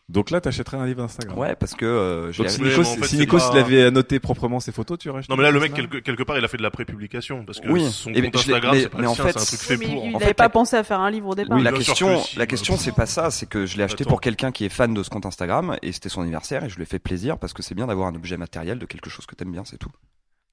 Donc 0.10 0.30
là, 0.32 0.40
t'achèterais 0.40 0.78
un 0.78 0.86
livre 0.86 1.02
d'Instagram. 1.02 1.38
Ouais, 1.38 1.56
parce 1.58 1.74
que 1.76 1.86
euh, 1.86 2.32
je 2.32 2.42
Donc 2.42 2.50
si 2.52 2.62
Nikos, 2.62 2.82
en 2.82 2.96
fait, 2.96 3.08
si 3.08 3.18
Nikos, 3.18 3.38
pas- 3.40 3.50
il 3.56 3.60
avait 3.60 3.84
annoté 3.84 4.22
proprement 4.22 4.62
ses 4.62 4.72
photos, 4.72 4.98
tu 4.98 5.10
aurais 5.10 5.20
acheté 5.20 5.34
Non 5.34 5.36
mais 5.36 5.44
là 5.44 5.52
le 5.52 5.60
mec 5.60 5.72
Instagram 5.72 5.90
quelque, 5.92 6.06
quelque 6.06 6.24
part 6.24 6.38
il 6.38 6.46
a 6.46 6.48
fait 6.48 6.56
de 6.56 6.64
la 6.64 6.72
prépublication 6.72 7.44
parce 7.44 7.60
que 7.60 7.68
Oui. 7.68 7.92
son 7.92 8.12
Et 8.12 8.22
compte 8.22 8.42
je 8.42 8.48
l'ai- 8.48 8.54
Instagram 8.54 8.76
mais- 8.76 8.82
c'est 8.84 8.90
pas 8.90 8.98
mais 9.00 9.08
en 9.08 9.16
fait, 9.16 9.32
c'est 9.34 9.40
un 9.42 9.44
truc 9.46 9.60
fait 9.60 9.76
pour. 9.78 9.86
il 10.06 10.10
En 10.10 10.12
n'avait 10.14 10.26
fait, 10.28 10.34
pas 10.34 10.44
la- 10.46 10.50
pensé 10.50 10.76
à 10.78 10.84
faire 10.86 11.02
un 11.02 11.12
livre 11.12 11.28
au 11.28 11.36
départ. 11.36 11.58
Oui, 11.58 11.64
la 11.64 11.74
question, 11.74 12.22
que 12.22 12.24
si, 12.26 12.40
la 12.40 12.46
question, 12.48 12.78
c'est 12.78 12.94
pas 12.94 13.06
ça. 13.06 13.32
C'est 13.32 13.48
que 13.50 13.66
je 13.66 13.76
l'ai 13.76 13.84
acheté 13.84 14.06
pour 14.06 14.22
quelqu'un 14.22 14.52
qui 14.54 14.64
est 14.64 14.70
fan 14.70 14.94
de 14.94 15.04
ce 15.04 15.10
compte 15.10 15.26
Instagram 15.26 15.76
et 15.82 15.92
c'était 15.92 16.08
son 16.10 16.22
anniversaire 16.22 16.64
et 16.64 16.70
je 16.70 16.78
lui 16.78 16.84
ai 16.84 16.86
fait 16.86 17.00
plaisir 17.00 17.38
parce 17.38 17.52
que 17.52 17.62
c'est 17.62 17.76
bien 17.76 17.88
d'avoir 17.88 18.08
un 18.08 18.16
objet 18.16 18.38
matériel 18.38 18.80
de 18.80 18.86
quelque 18.86 19.10
chose 19.10 19.26
que 19.26 19.36
t'aimes 19.36 19.52
bien, 19.52 19.66
c'est 19.66 19.78
tout. 19.78 19.92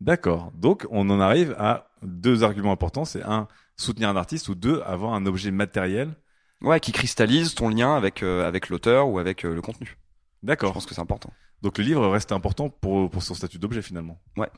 D'accord. 0.01 0.51
Donc 0.57 0.85
on 0.91 1.09
en 1.11 1.21
arrive 1.21 1.55
à 1.61 1.87
deux 2.03 2.43
arguments 2.43 2.73
importants. 2.73 3.05
C'est 3.05 3.23
un, 3.23 3.47
soutenir 3.77 4.09
un 4.09 4.17
artiste 4.17 4.49
ou 4.49 4.57
deux, 4.57 4.83
avoir 4.85 5.15
un 5.15 5.25
objet 5.27 5.53
matériel. 5.53 6.17
Ouais, 6.65 6.81
qui 6.81 6.93
cristallise 6.93 7.55
ton 7.55 7.69
lien 7.69 7.95
avec 7.95 8.23
euh, 8.23 8.47
avec 8.47 8.69
l'auteur 8.69 9.09
ou 9.09 9.19
avec 9.19 9.45
euh, 9.45 9.55
le 9.55 9.61
contenu. 9.63 9.97
Je 10.43 10.47
D'accord. 10.47 10.73
pense 10.73 10.87
que 10.87 10.95
c'est 10.95 11.01
important. 11.01 11.31
Donc 11.63 11.79
le 11.79 11.85
livre 11.85 12.07
reste 12.09 12.33
important 12.33 12.69
pour, 12.69 13.11
pour 13.11 13.23
son 13.23 13.35
statut 13.35 13.59
d'objet 13.59 13.83
finalement. 13.83 14.19
Ouais. 14.37 14.51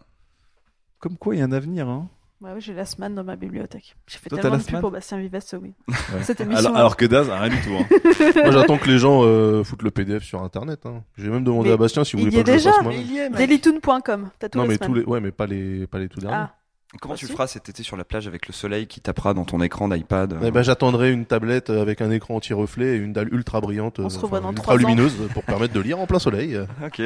Comme 0.98 1.16
quoi 1.18 1.34
il 1.34 1.38
y 1.38 1.42
a 1.42 1.44
un 1.44 1.52
avenir, 1.52 1.88
hein. 1.88 2.08
Ouais, 2.42 2.52
ouais, 2.52 2.60
j'ai 2.60 2.74
la 2.74 2.84
semaine 2.84 3.14
dans 3.14 3.24
ma 3.24 3.34
bibliothèque. 3.34 3.96
J'ai 4.06 4.18
fait 4.18 4.28
Toi, 4.28 4.38
tellement 4.38 4.56
la 4.56 4.58
de 4.58 4.64
pub 4.64 4.70
Sman 4.72 4.80
pour 4.82 4.90
Bastien 4.90 5.18
Vives, 5.18 5.40
oui. 5.54 5.72
Ouais. 5.88 5.94
Cette 6.22 6.40
émission. 6.42 6.66
Alors, 6.66 6.76
alors 6.76 6.96
que 6.96 7.06
Daz, 7.06 7.30
rien 7.30 7.48
du 7.48 7.60
tout. 7.62 7.70
Hein. 7.70 7.86
Moi 8.42 8.50
j'attends 8.50 8.76
que 8.76 8.88
les 8.88 8.98
gens 8.98 9.22
euh, 9.24 9.64
foutent 9.64 9.82
le 9.82 9.90
PDF 9.90 10.22
sur 10.22 10.42
internet. 10.42 10.84
Hein. 10.84 11.02
J'ai 11.16 11.30
même 11.30 11.44
demandé 11.44 11.68
Mais 11.70 11.74
à 11.74 11.78
Bastien 11.78 12.04
si 12.04 12.14
vous 12.14 12.24
voulez 12.24 12.32
pas 12.32 12.42
que 12.42 12.46
je 12.46 12.52
le 12.52 12.58
déjà. 12.58 12.72
fasse 12.72 12.82
moi. 12.82 13.38
Dailytoon.com. 13.38 14.30
T'as 14.38 14.48
tout 14.50 14.58
Non 14.58 14.66
mais 14.66 14.76
tous 14.76 14.92
les 14.92 15.02
ouais 15.04 15.20
mais 15.20 15.32
pas 15.32 15.46
les 15.46 15.86
pas 15.86 15.98
les 15.98 16.08
tout 16.10 16.20
derniers. 16.20 16.36
Ah, 16.36 16.54
Comment 17.00 17.14
Aussi. 17.14 17.26
tu 17.26 17.32
feras 17.32 17.46
cet 17.46 17.68
été 17.68 17.82
sur 17.82 17.96
la 17.96 18.04
plage 18.04 18.26
avec 18.26 18.46
le 18.46 18.52
soleil 18.52 18.86
qui 18.86 19.00
tapera 19.00 19.34
dans 19.34 19.44
ton 19.44 19.60
écran 19.60 19.88
d'iPad 19.88 20.32
euh, 20.34 20.36
Eh 20.44 20.50
ben, 20.50 20.62
j'attendrai 20.62 21.12
une 21.12 21.24
tablette 21.26 21.70
avec 21.70 22.00
un 22.00 22.10
écran 22.10 22.36
anti-reflet 22.36 22.94
et 22.94 22.96
une 22.96 23.12
dalle 23.12 23.32
ultra 23.32 23.60
brillante, 23.60 23.98
On 23.98 24.08
se 24.08 24.18
revoit 24.18 24.40
dans 24.40 24.50
ultra 24.52 24.76
lumineuse 24.76 25.14
pour 25.34 25.42
permettre 25.42 25.74
de 25.74 25.80
lire 25.80 25.98
en 26.00 26.06
plein 26.06 26.18
soleil. 26.18 26.58
Ok. 26.84 27.02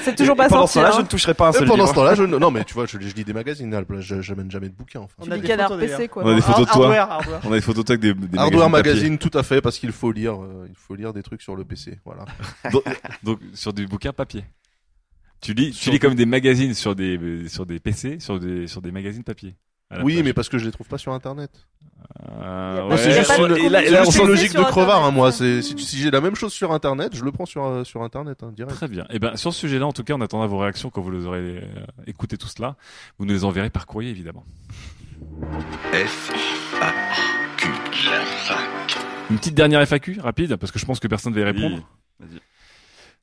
C'est 0.00 0.14
toujours 0.16 0.36
pas 0.36 0.48
Pendant 0.48 0.66
ce 0.66 0.74
temps-là, 0.74 0.88
hein. 0.88 0.96
je 0.96 1.02
ne 1.02 1.06
toucherai 1.06 1.34
pas 1.34 1.48
un 1.48 1.50
Et 1.50 1.54
seul 1.54 1.66
pendant 1.68 1.84
livre. 1.84 1.88
ce 1.90 1.94
temps-là, 1.94 2.14
je 2.14 2.22
non 2.24 2.50
mais 2.50 2.64
tu 2.64 2.74
vois, 2.74 2.86
je, 2.86 2.98
je 3.00 3.14
lis 3.14 3.24
des 3.24 3.32
magazines, 3.32 3.72
à 3.74 3.80
la 3.80 3.84
plage, 3.86 4.04
je- 4.04 4.20
j'amène 4.20 4.50
jamais 4.50 4.68
de 4.68 4.74
bouquins. 4.74 5.00
Enfin. 5.00 5.14
tu 5.22 5.32
a 5.32 5.38
des 5.38 5.46
canard 5.46 5.68
photos, 5.68 5.90
PC, 5.90 6.08
quoi. 6.08 6.24
On 6.24 6.28
a 6.30 6.34
des 6.34 6.40
photos 6.40 6.66
de 6.66 6.72
toi. 6.72 6.84
Hardware, 6.86 7.10
hardware. 7.10 7.40
On 7.44 7.52
a 7.52 7.56
des 7.56 7.60
photos 7.60 7.84
de 7.84 7.86
toi 7.86 7.92
avec 7.94 8.00
des, 8.20 8.28
des 8.28 8.38
Hardware 8.38 8.70
magazine, 8.70 9.18
tout 9.18 9.30
à 9.36 9.42
fait, 9.42 9.60
parce 9.60 9.78
qu'il 9.78 9.92
faut 9.92 10.12
lire, 10.12 10.34
euh, 10.42 10.66
il 10.68 10.74
faut 10.76 10.94
lire 10.94 11.12
des 11.12 11.22
trucs 11.22 11.42
sur 11.42 11.56
le 11.56 11.64
PC, 11.64 11.98
voilà. 12.04 12.24
Donc, 12.72 12.82
donc, 13.22 13.38
sur 13.54 13.72
du 13.72 13.86
bouquin 13.86 14.12
papier. 14.12 14.44
Tu 15.44 15.52
lis, 15.52 15.72
tu 15.72 15.90
lis 15.90 15.98
comme 15.98 16.14
des 16.14 16.24
magazines 16.24 16.72
sur 16.72 16.94
des 16.94 17.48
sur 17.48 17.66
des 17.66 17.78
PC, 17.78 18.18
sur 18.18 18.40
des 18.40 18.66
sur 18.66 18.80
des 18.80 18.90
magazines 18.90 19.22
papier. 19.22 19.54
Oui, 20.02 20.22
mais 20.24 20.32
parce 20.32 20.48
que 20.48 20.56
je 20.58 20.64
les 20.64 20.72
trouve 20.72 20.88
pas 20.88 20.96
sur 20.96 21.12
internet. 21.12 21.50
Euh, 22.30 22.88
ouais. 22.88 22.96
c'est 22.96 23.12
juste 23.12 23.30
une, 23.38 23.54
et 23.56 23.68
là- 23.68 23.84
et 23.84 23.90
là, 23.90 24.04
logique 24.26 24.54
de 24.54 24.62
crevard, 24.62 25.04
hein, 25.04 25.10
moi. 25.10 25.30
C'est, 25.32 25.60
si, 25.62 25.78
si 25.78 25.98
j'ai 25.98 26.10
la 26.10 26.20
même 26.22 26.34
chose 26.34 26.52
sur 26.52 26.72
internet, 26.72 27.14
je 27.14 27.22
le 27.24 27.30
prends 27.30 27.44
sur, 27.46 27.64
euh, 27.64 27.84
sur 27.84 28.02
internet, 28.02 28.42
hein, 28.42 28.52
direct. 28.56 28.74
Très 28.74 28.88
bien. 28.88 29.04
Et 29.10 29.18
ben 29.18 29.36
sur 29.36 29.52
ce 29.52 29.60
sujet-là, 29.60 29.86
en 29.86 29.92
tout 29.92 30.02
cas, 30.02 30.14
on 30.14 30.20
attendra 30.22 30.46
vos 30.46 30.58
réactions 30.58 30.88
quand 30.90 31.02
vous 31.02 31.10
les 31.10 31.26
aurez 31.26 31.38
euh, 31.40 31.60
écouté 32.06 32.36
tout 32.38 32.48
cela. 32.48 32.76
Vous 33.18 33.26
nous 33.26 33.34
les 33.34 33.44
enverrez 33.44 33.70
par 33.70 33.86
courrier, 33.86 34.10
évidemment. 34.10 34.44
F 35.92 36.32
A 36.80 36.92
Q 37.58 37.68
la 38.06 38.20
fac. 38.24 38.98
Une 39.30 39.36
petite 39.38 39.54
dernière 39.54 39.80
FAQ 39.86 40.20
rapide, 40.20 40.56
parce 40.56 40.72
que 40.72 40.78
je 40.78 40.86
pense 40.86 41.00
que 41.00 41.08
personne 41.08 41.32
ne 41.34 41.38
va 41.40 41.42
y 41.42 41.52
répondre. 41.52 41.76
Oui. 42.20 42.26
Vas-y. 42.26 42.40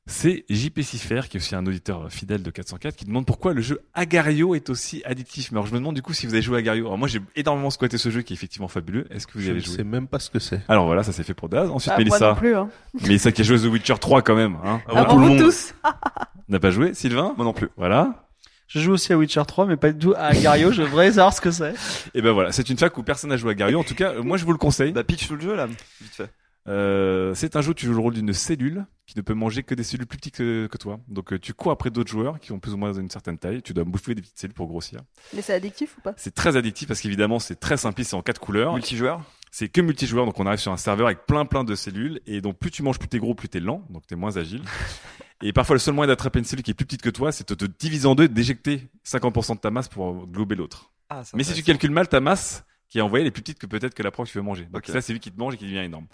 C'est 0.06 0.44
JP 0.50 0.80
Sifer, 0.82 1.20
qui 1.30 1.36
est 1.36 1.40
aussi 1.40 1.54
un 1.54 1.64
auditeur 1.64 2.10
fidèle 2.10 2.42
de 2.42 2.50
404, 2.50 2.96
qui 2.96 3.04
demande 3.04 3.24
pourquoi 3.24 3.54
le 3.54 3.62
jeu 3.62 3.80
Agario 3.94 4.56
est 4.56 4.68
aussi 4.68 5.00
addictif. 5.04 5.52
Mais 5.52 5.58
alors 5.58 5.66
je 5.66 5.72
me 5.72 5.78
demande 5.78 5.94
du 5.94 6.02
coup 6.02 6.12
si 6.12 6.26
vous 6.26 6.34
avez 6.34 6.42
joué 6.42 6.56
à 6.56 6.58
Agario. 6.58 6.86
Alors 6.86 6.98
moi 6.98 7.06
j'ai 7.06 7.20
énormément 7.36 7.70
squatté 7.70 7.98
ce 7.98 8.10
jeu 8.10 8.22
qui 8.22 8.32
est 8.32 8.36
effectivement 8.36 8.66
fabuleux. 8.66 9.06
Est-ce 9.10 9.28
que 9.28 9.34
vous 9.34 9.40
y 9.42 9.44
Je 9.44 9.50
avez 9.50 9.60
ne 9.60 9.64
joué 9.64 9.76
sais 9.76 9.84
même 9.84 10.08
pas 10.08 10.18
ce 10.18 10.28
que 10.28 10.40
c'est. 10.40 10.60
Alors 10.68 10.86
voilà, 10.86 11.04
ça 11.04 11.12
s'est 11.12 11.22
fait 11.22 11.34
pour 11.34 11.48
Daz. 11.48 11.70
Ensuite 11.70 11.90
Bah, 11.90 11.94
moi 11.98 12.04
Mélissa. 12.04 12.28
non 12.30 12.34
plus. 12.34 12.56
Hein. 12.56 12.68
Mélissa 13.00 13.30
qui 13.30 13.42
a 13.42 13.44
joué 13.44 13.56
à 13.56 13.60
The 13.60 13.64
Witcher 13.72 13.94
3 14.00 14.22
quand 14.22 14.34
même. 14.34 14.56
Hein. 14.64 14.80
Avant 14.88 14.98
Ah, 14.98 15.04
tout 15.04 15.18
le 15.18 15.22
vous 15.24 15.28
monde. 15.34 15.38
tous. 15.38 15.72
N'a 16.48 16.58
pas 16.58 16.70
joué 16.72 16.94
Sylvain 16.94 17.32
Moi 17.36 17.44
non 17.46 17.52
plus. 17.52 17.68
Voilà. 17.76 18.26
Je 18.66 18.80
joue 18.80 18.92
aussi 18.92 19.12
à 19.12 19.18
Witcher 19.18 19.42
3, 19.46 19.66
mais 19.66 19.76
pas 19.76 19.92
du 19.92 19.98
tout 19.98 20.14
à 20.16 20.32
Gario. 20.34 20.72
Je 20.72 20.82
voudrais 20.82 21.12
savoir 21.12 21.32
ce 21.32 21.40
que 21.40 21.50
c'est. 21.52 21.74
Et 22.14 22.22
ben 22.22 22.32
voilà, 22.32 22.50
c'est 22.52 22.68
une 22.70 22.76
fac 22.78 22.96
où 22.98 23.02
personne 23.04 23.30
n'a 23.30 23.36
joué 23.36 23.50
à 23.50 23.52
Agario. 23.52 23.78
En 23.78 23.84
tout 23.84 23.94
cas, 23.94 24.14
moi 24.20 24.36
je 24.36 24.44
vous 24.44 24.52
le 24.52 24.58
conseille. 24.58 24.90
Bah 24.92 25.04
pitch 25.04 25.28
tout 25.28 25.36
le 25.36 25.42
jeu 25.42 25.54
là, 25.54 25.66
vite 25.66 26.14
fait. 26.16 26.30
Euh, 26.68 27.34
c'est 27.34 27.56
un 27.56 27.60
jeu 27.60 27.70
où 27.70 27.74
tu 27.74 27.86
joues 27.86 27.94
le 27.94 27.98
rôle 28.00 28.14
d'une 28.14 28.32
cellule 28.32 28.86
qui 29.06 29.16
ne 29.16 29.22
peut 29.22 29.34
manger 29.34 29.64
que 29.64 29.74
des 29.74 29.82
cellules 29.82 30.06
plus 30.06 30.18
petites 30.18 30.36
que, 30.36 30.66
que 30.68 30.78
toi. 30.78 31.00
Donc 31.08 31.32
euh, 31.32 31.38
tu 31.38 31.54
cours 31.54 31.72
après 31.72 31.90
d'autres 31.90 32.10
joueurs 32.10 32.38
qui 32.38 32.52
ont 32.52 32.60
plus 32.60 32.72
ou 32.72 32.76
moins 32.76 32.92
une 32.92 33.10
certaine 33.10 33.36
taille. 33.36 33.62
Tu 33.62 33.74
dois 33.74 33.84
bouffer 33.84 34.14
des 34.14 34.22
petites 34.22 34.38
cellules 34.38 34.54
pour 34.54 34.68
grossir. 34.68 35.00
Mais 35.34 35.42
c'est 35.42 35.54
addictif 35.54 35.96
ou 35.98 36.00
pas? 36.02 36.14
C'est 36.16 36.34
très 36.34 36.56
addictif 36.56 36.88
parce 36.88 37.00
qu'évidemment 37.00 37.38
c'est 37.38 37.56
très 37.56 37.76
simple, 37.76 38.02
c'est 38.04 38.14
en 38.14 38.22
quatre 38.22 38.40
couleurs. 38.40 38.74
Multijoueur? 38.74 39.22
C'est 39.50 39.68
que 39.68 39.80
multijoueur, 39.80 40.24
donc 40.24 40.38
on 40.40 40.46
arrive 40.46 40.60
sur 40.60 40.72
un 40.72 40.76
serveur 40.76 41.06
avec 41.06 41.26
plein 41.26 41.44
plein 41.44 41.64
de 41.64 41.74
cellules 41.74 42.20
et 42.26 42.40
donc 42.40 42.58
plus 42.58 42.70
tu 42.70 42.82
manges, 42.82 42.98
plus 42.98 43.08
t'es 43.08 43.18
gros, 43.18 43.34
plus 43.34 43.48
t'es 43.48 43.60
lent, 43.60 43.84
donc 43.90 44.06
t'es 44.06 44.16
moins 44.16 44.36
agile. 44.36 44.62
et 45.42 45.52
parfois 45.52 45.74
le 45.74 45.80
seul 45.80 45.94
moyen 45.94 46.06
d'attraper 46.06 46.38
une 46.38 46.44
cellule 46.44 46.62
qui 46.62 46.70
est 46.70 46.74
plus 46.74 46.86
petite 46.86 47.02
que 47.02 47.10
toi, 47.10 47.32
c'est 47.32 47.48
de 47.48 47.54
te 47.54 47.64
diviser 47.66 48.06
en 48.06 48.14
deux, 48.14 48.24
et 48.24 48.28
d'éjecter 48.28 48.88
50% 49.04 49.56
de 49.56 49.60
ta 49.60 49.70
masse 49.70 49.88
pour 49.88 50.26
glober 50.26 50.54
l'autre. 50.54 50.92
Ah, 51.10 51.22
Mais 51.34 51.42
si 51.42 51.52
tu 51.52 51.62
calcules 51.62 51.90
mal 51.90 52.08
ta 52.08 52.20
masse 52.20 52.64
qui 52.92 52.98
est 52.98 53.00
envoyée, 53.00 53.22
elle 53.22 53.28
est 53.28 53.30
plus 53.30 53.40
petite 53.40 53.58
que 53.58 53.64
peut-être 53.64 53.94
que 53.94 54.02
la 54.02 54.10
proie 54.10 54.26
que 54.26 54.30
tu 54.30 54.36
veux 54.36 54.44
manger. 54.44 54.68
Donc 54.70 54.84
ça 54.84 55.00
c'est 55.00 55.14
lui 55.14 55.18
qui 55.18 55.32
te 55.32 55.40
mange 55.40 55.54
et 55.54 55.56
qui 55.56 55.64
devient 55.64 55.78
énorme. 55.78 56.04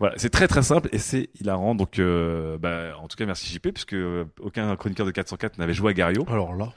Voilà, 0.00 0.14
c'est 0.16 0.30
très 0.30 0.48
très 0.48 0.62
simple 0.62 0.88
et 0.90 0.98
c'est 0.98 1.30
hilarant. 1.40 1.76
Donc, 1.76 2.00
euh, 2.00 2.58
bah, 2.58 2.98
en 3.00 3.06
tout 3.06 3.16
cas, 3.16 3.24
merci 3.24 3.46
JP, 3.54 3.68
puisque 3.68 3.92
euh, 3.92 4.24
aucun 4.40 4.74
chroniqueur 4.74 5.06
de 5.06 5.12
404 5.12 5.58
n'avait 5.58 5.74
joué 5.74 5.90
à 5.90 5.94
Gario. 5.94 6.26
Alors 6.28 6.56
là. 6.56 6.72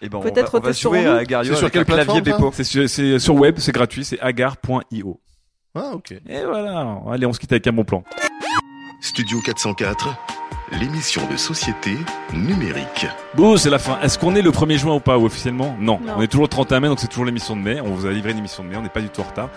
Et 0.00 0.08
ben 0.08 0.18
on 0.18 0.22
Peut-être 0.22 0.52
va, 0.52 0.58
on 0.58 0.62
va 0.62 0.68
testons-nous. 0.70 0.96
jouer 1.00 1.06
à 1.06 1.16
Agario 1.16 1.52
C'est 1.52 1.58
sur 1.58 1.66
un 1.66 1.84
clavier. 1.84 2.22
C'est 2.54 2.64
sur, 2.64 2.88
c'est 2.88 3.18
sur 3.18 3.34
web, 3.34 3.58
c'est 3.58 3.72
gratuit, 3.72 4.06
c'est 4.06 4.18
agar.io. 4.20 5.20
Ah, 5.74 5.90
ok. 5.92 6.12
Et 6.26 6.44
voilà, 6.44 6.98
allez, 7.10 7.26
on 7.26 7.32
se 7.34 7.38
quitte 7.40 7.52
avec 7.52 7.66
un 7.66 7.72
bon 7.74 7.84
plan. 7.84 8.02
Studio 9.02 9.38
404, 9.42 10.08
l'émission 10.80 11.22
de 11.30 11.36
société 11.36 11.96
numérique. 12.32 13.06
Bon, 13.34 13.56
c'est 13.56 13.70
la 13.70 13.78
fin. 13.78 13.98
Est-ce 14.02 14.18
qu'on 14.18 14.34
est 14.34 14.42
le 14.42 14.50
1er 14.50 14.78
juin 14.78 14.94
ou 14.94 15.00
pas 15.00 15.18
ou 15.18 15.26
officiellement? 15.26 15.76
Non. 15.78 16.00
Non. 16.04 16.14
on 16.16 16.22
est 16.22 16.26
toujours 16.28 16.44
le 16.44 16.48
31 16.48 16.80
mai, 16.80 16.88
donc 16.88 17.00
c'est 17.00 17.08
toujours 17.08 17.24
l'émission 17.24 17.56
de 17.56 17.60
mai. 17.62 17.80
On 17.80 17.90
vous 17.94 18.06
a 18.06 18.10
livré 18.10 18.32
une 18.32 18.38
émission 18.38 18.62
de 18.64 18.68
mai, 18.68 18.76
on 18.76 18.82
n'est 18.82 18.88
pas 18.88 19.00
du 19.00 19.08
tout 19.10 19.20
en 19.20 19.24
retard. 19.24 19.48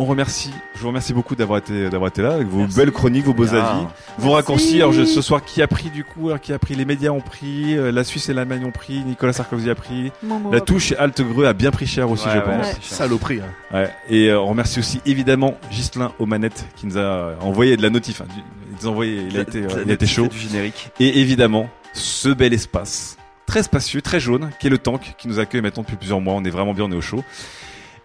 On 0.00 0.04
remercie, 0.04 0.52
je 0.76 0.80
vous 0.82 0.86
remercie 0.86 1.12
beaucoup 1.12 1.34
d'avoir 1.34 1.58
été, 1.58 1.90
d'avoir 1.90 2.06
été 2.10 2.22
là 2.22 2.34
avec 2.34 2.46
vos 2.46 2.68
belles 2.68 2.92
chroniques, 2.92 3.24
vos 3.24 3.34
beaux 3.34 3.52
avis, 3.52 3.84
vos 4.16 4.30
raccourcis. 4.30 4.76
Alors, 4.76 4.92
je- 4.92 5.02
ce 5.04 5.20
soir, 5.20 5.44
qui 5.44 5.60
a 5.60 5.66
pris 5.66 5.90
du 5.90 6.04
coup 6.04 6.28
alors, 6.28 6.40
Qui 6.40 6.52
a 6.52 6.58
pris 6.60 6.76
Les 6.76 6.84
médias 6.84 7.10
ont 7.10 7.20
pris, 7.20 7.76
euh, 7.76 7.90
la 7.90 8.04
Suisse 8.04 8.28
et 8.28 8.32
l'Allemagne 8.32 8.64
ont 8.64 8.70
pris, 8.70 9.00
Nicolas 9.00 9.32
Sarkozy 9.32 9.68
a 9.70 9.74
pris, 9.74 10.12
Momo. 10.22 10.52
la 10.52 10.60
touche 10.60 10.92
Altegreux 11.00 11.46
a 11.46 11.52
bien 11.52 11.72
pris 11.72 11.88
cher 11.88 12.08
aussi, 12.08 12.26
Ouais, 12.26 12.34
je 12.34 12.38
ouais, 12.38 12.44
pense. 12.44 12.66
Ouais. 12.68 12.78
Saloperie, 12.80 13.40
hein. 13.40 13.74
Ouais. 13.76 13.90
Et 14.08 14.28
euh, 14.28 14.38
on 14.40 14.46
remercie 14.46 14.78
aussi 14.78 15.00
évidemment 15.04 15.54
Gislin 15.72 16.12
aux 16.20 16.26
manettes 16.26 16.66
qui 16.76 16.86
nous 16.86 16.96
a 16.96 17.32
envoyé 17.40 17.76
de 17.76 17.82
la 17.82 17.90
notif. 17.90 18.20
hein. 18.20 18.26
Du- 18.32 18.67
nous 18.82 18.88
a 18.88 18.90
envoyé, 18.90 19.22
il 19.28 19.36
a 19.36 19.42
été, 19.42 19.62
euh, 19.62 19.82
il 19.84 19.90
a 19.90 19.94
été 19.94 20.06
chaud. 20.06 20.28
Du 20.28 20.38
générique. 20.38 20.90
Et 21.00 21.20
évidemment, 21.20 21.68
ce 21.92 22.28
bel 22.28 22.52
espace, 22.52 23.16
très 23.46 23.62
spacieux, 23.62 24.02
très 24.02 24.20
jaune, 24.20 24.50
qui 24.60 24.66
est 24.66 24.70
le 24.70 24.78
tank, 24.78 25.14
qui 25.18 25.28
nous 25.28 25.38
accueille 25.38 25.62
maintenant 25.62 25.82
depuis 25.82 25.96
plusieurs 25.96 26.20
mois. 26.20 26.34
On 26.34 26.44
est 26.44 26.50
vraiment 26.50 26.74
bien, 26.74 26.84
on 26.84 26.92
est 26.92 26.96
au 26.96 27.00
chaud. 27.00 27.24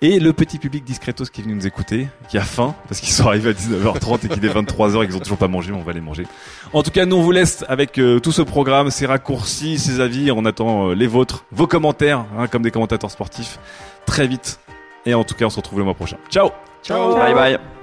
Et 0.01 0.19
le 0.19 0.33
petit 0.33 0.59
public 0.59 0.83
discretos 0.83 1.23
qui 1.31 1.39
est 1.39 1.43
venu 1.45 1.55
nous 1.55 1.65
écouter, 1.65 2.09
qui 2.27 2.37
a 2.37 2.41
faim, 2.41 2.75
parce 2.89 2.99
qu'ils 2.99 3.13
sont 3.13 3.25
arrivés 3.27 3.51
à 3.51 3.53
19h30 3.53 4.25
et 4.25 4.29
qu'il 4.29 4.43
est 4.43 4.53
23h 4.53 5.01
et 5.01 5.07
qu'ils 5.07 5.15
ont 5.15 5.21
toujours 5.21 5.37
pas 5.37 5.47
mangé, 5.47 5.71
mais 5.71 5.77
on 5.77 5.83
va 5.83 5.93
les 5.93 6.01
manger. 6.01 6.27
En 6.73 6.83
tout 6.83 6.91
cas, 6.91 7.05
nous 7.05 7.15
on 7.15 7.21
vous 7.21 7.31
laisse 7.31 7.63
avec 7.69 7.97
euh, 7.99 8.19
tout 8.19 8.33
ce 8.33 8.41
programme, 8.41 8.91
ses 8.91 9.05
raccourcis, 9.05 9.79
ses 9.79 10.01
avis. 10.01 10.29
On 10.31 10.43
attend 10.43 10.89
euh, 10.89 10.93
les 10.93 11.07
vôtres, 11.07 11.45
vos 11.53 11.67
commentaires, 11.67 12.25
hein, 12.37 12.47
comme 12.47 12.63
des 12.63 12.71
commentateurs 12.71 13.11
sportifs, 13.11 13.59
très 14.05 14.27
vite. 14.27 14.59
Et 15.05 15.13
en 15.13 15.23
tout 15.23 15.35
cas, 15.35 15.45
on 15.45 15.49
se 15.49 15.57
retrouve 15.57 15.79
le 15.79 15.85
mois 15.85 15.93
prochain. 15.93 16.17
Ciao 16.29 16.49
Ciao. 16.83 17.15
Bye 17.15 17.33
bye. 17.33 17.82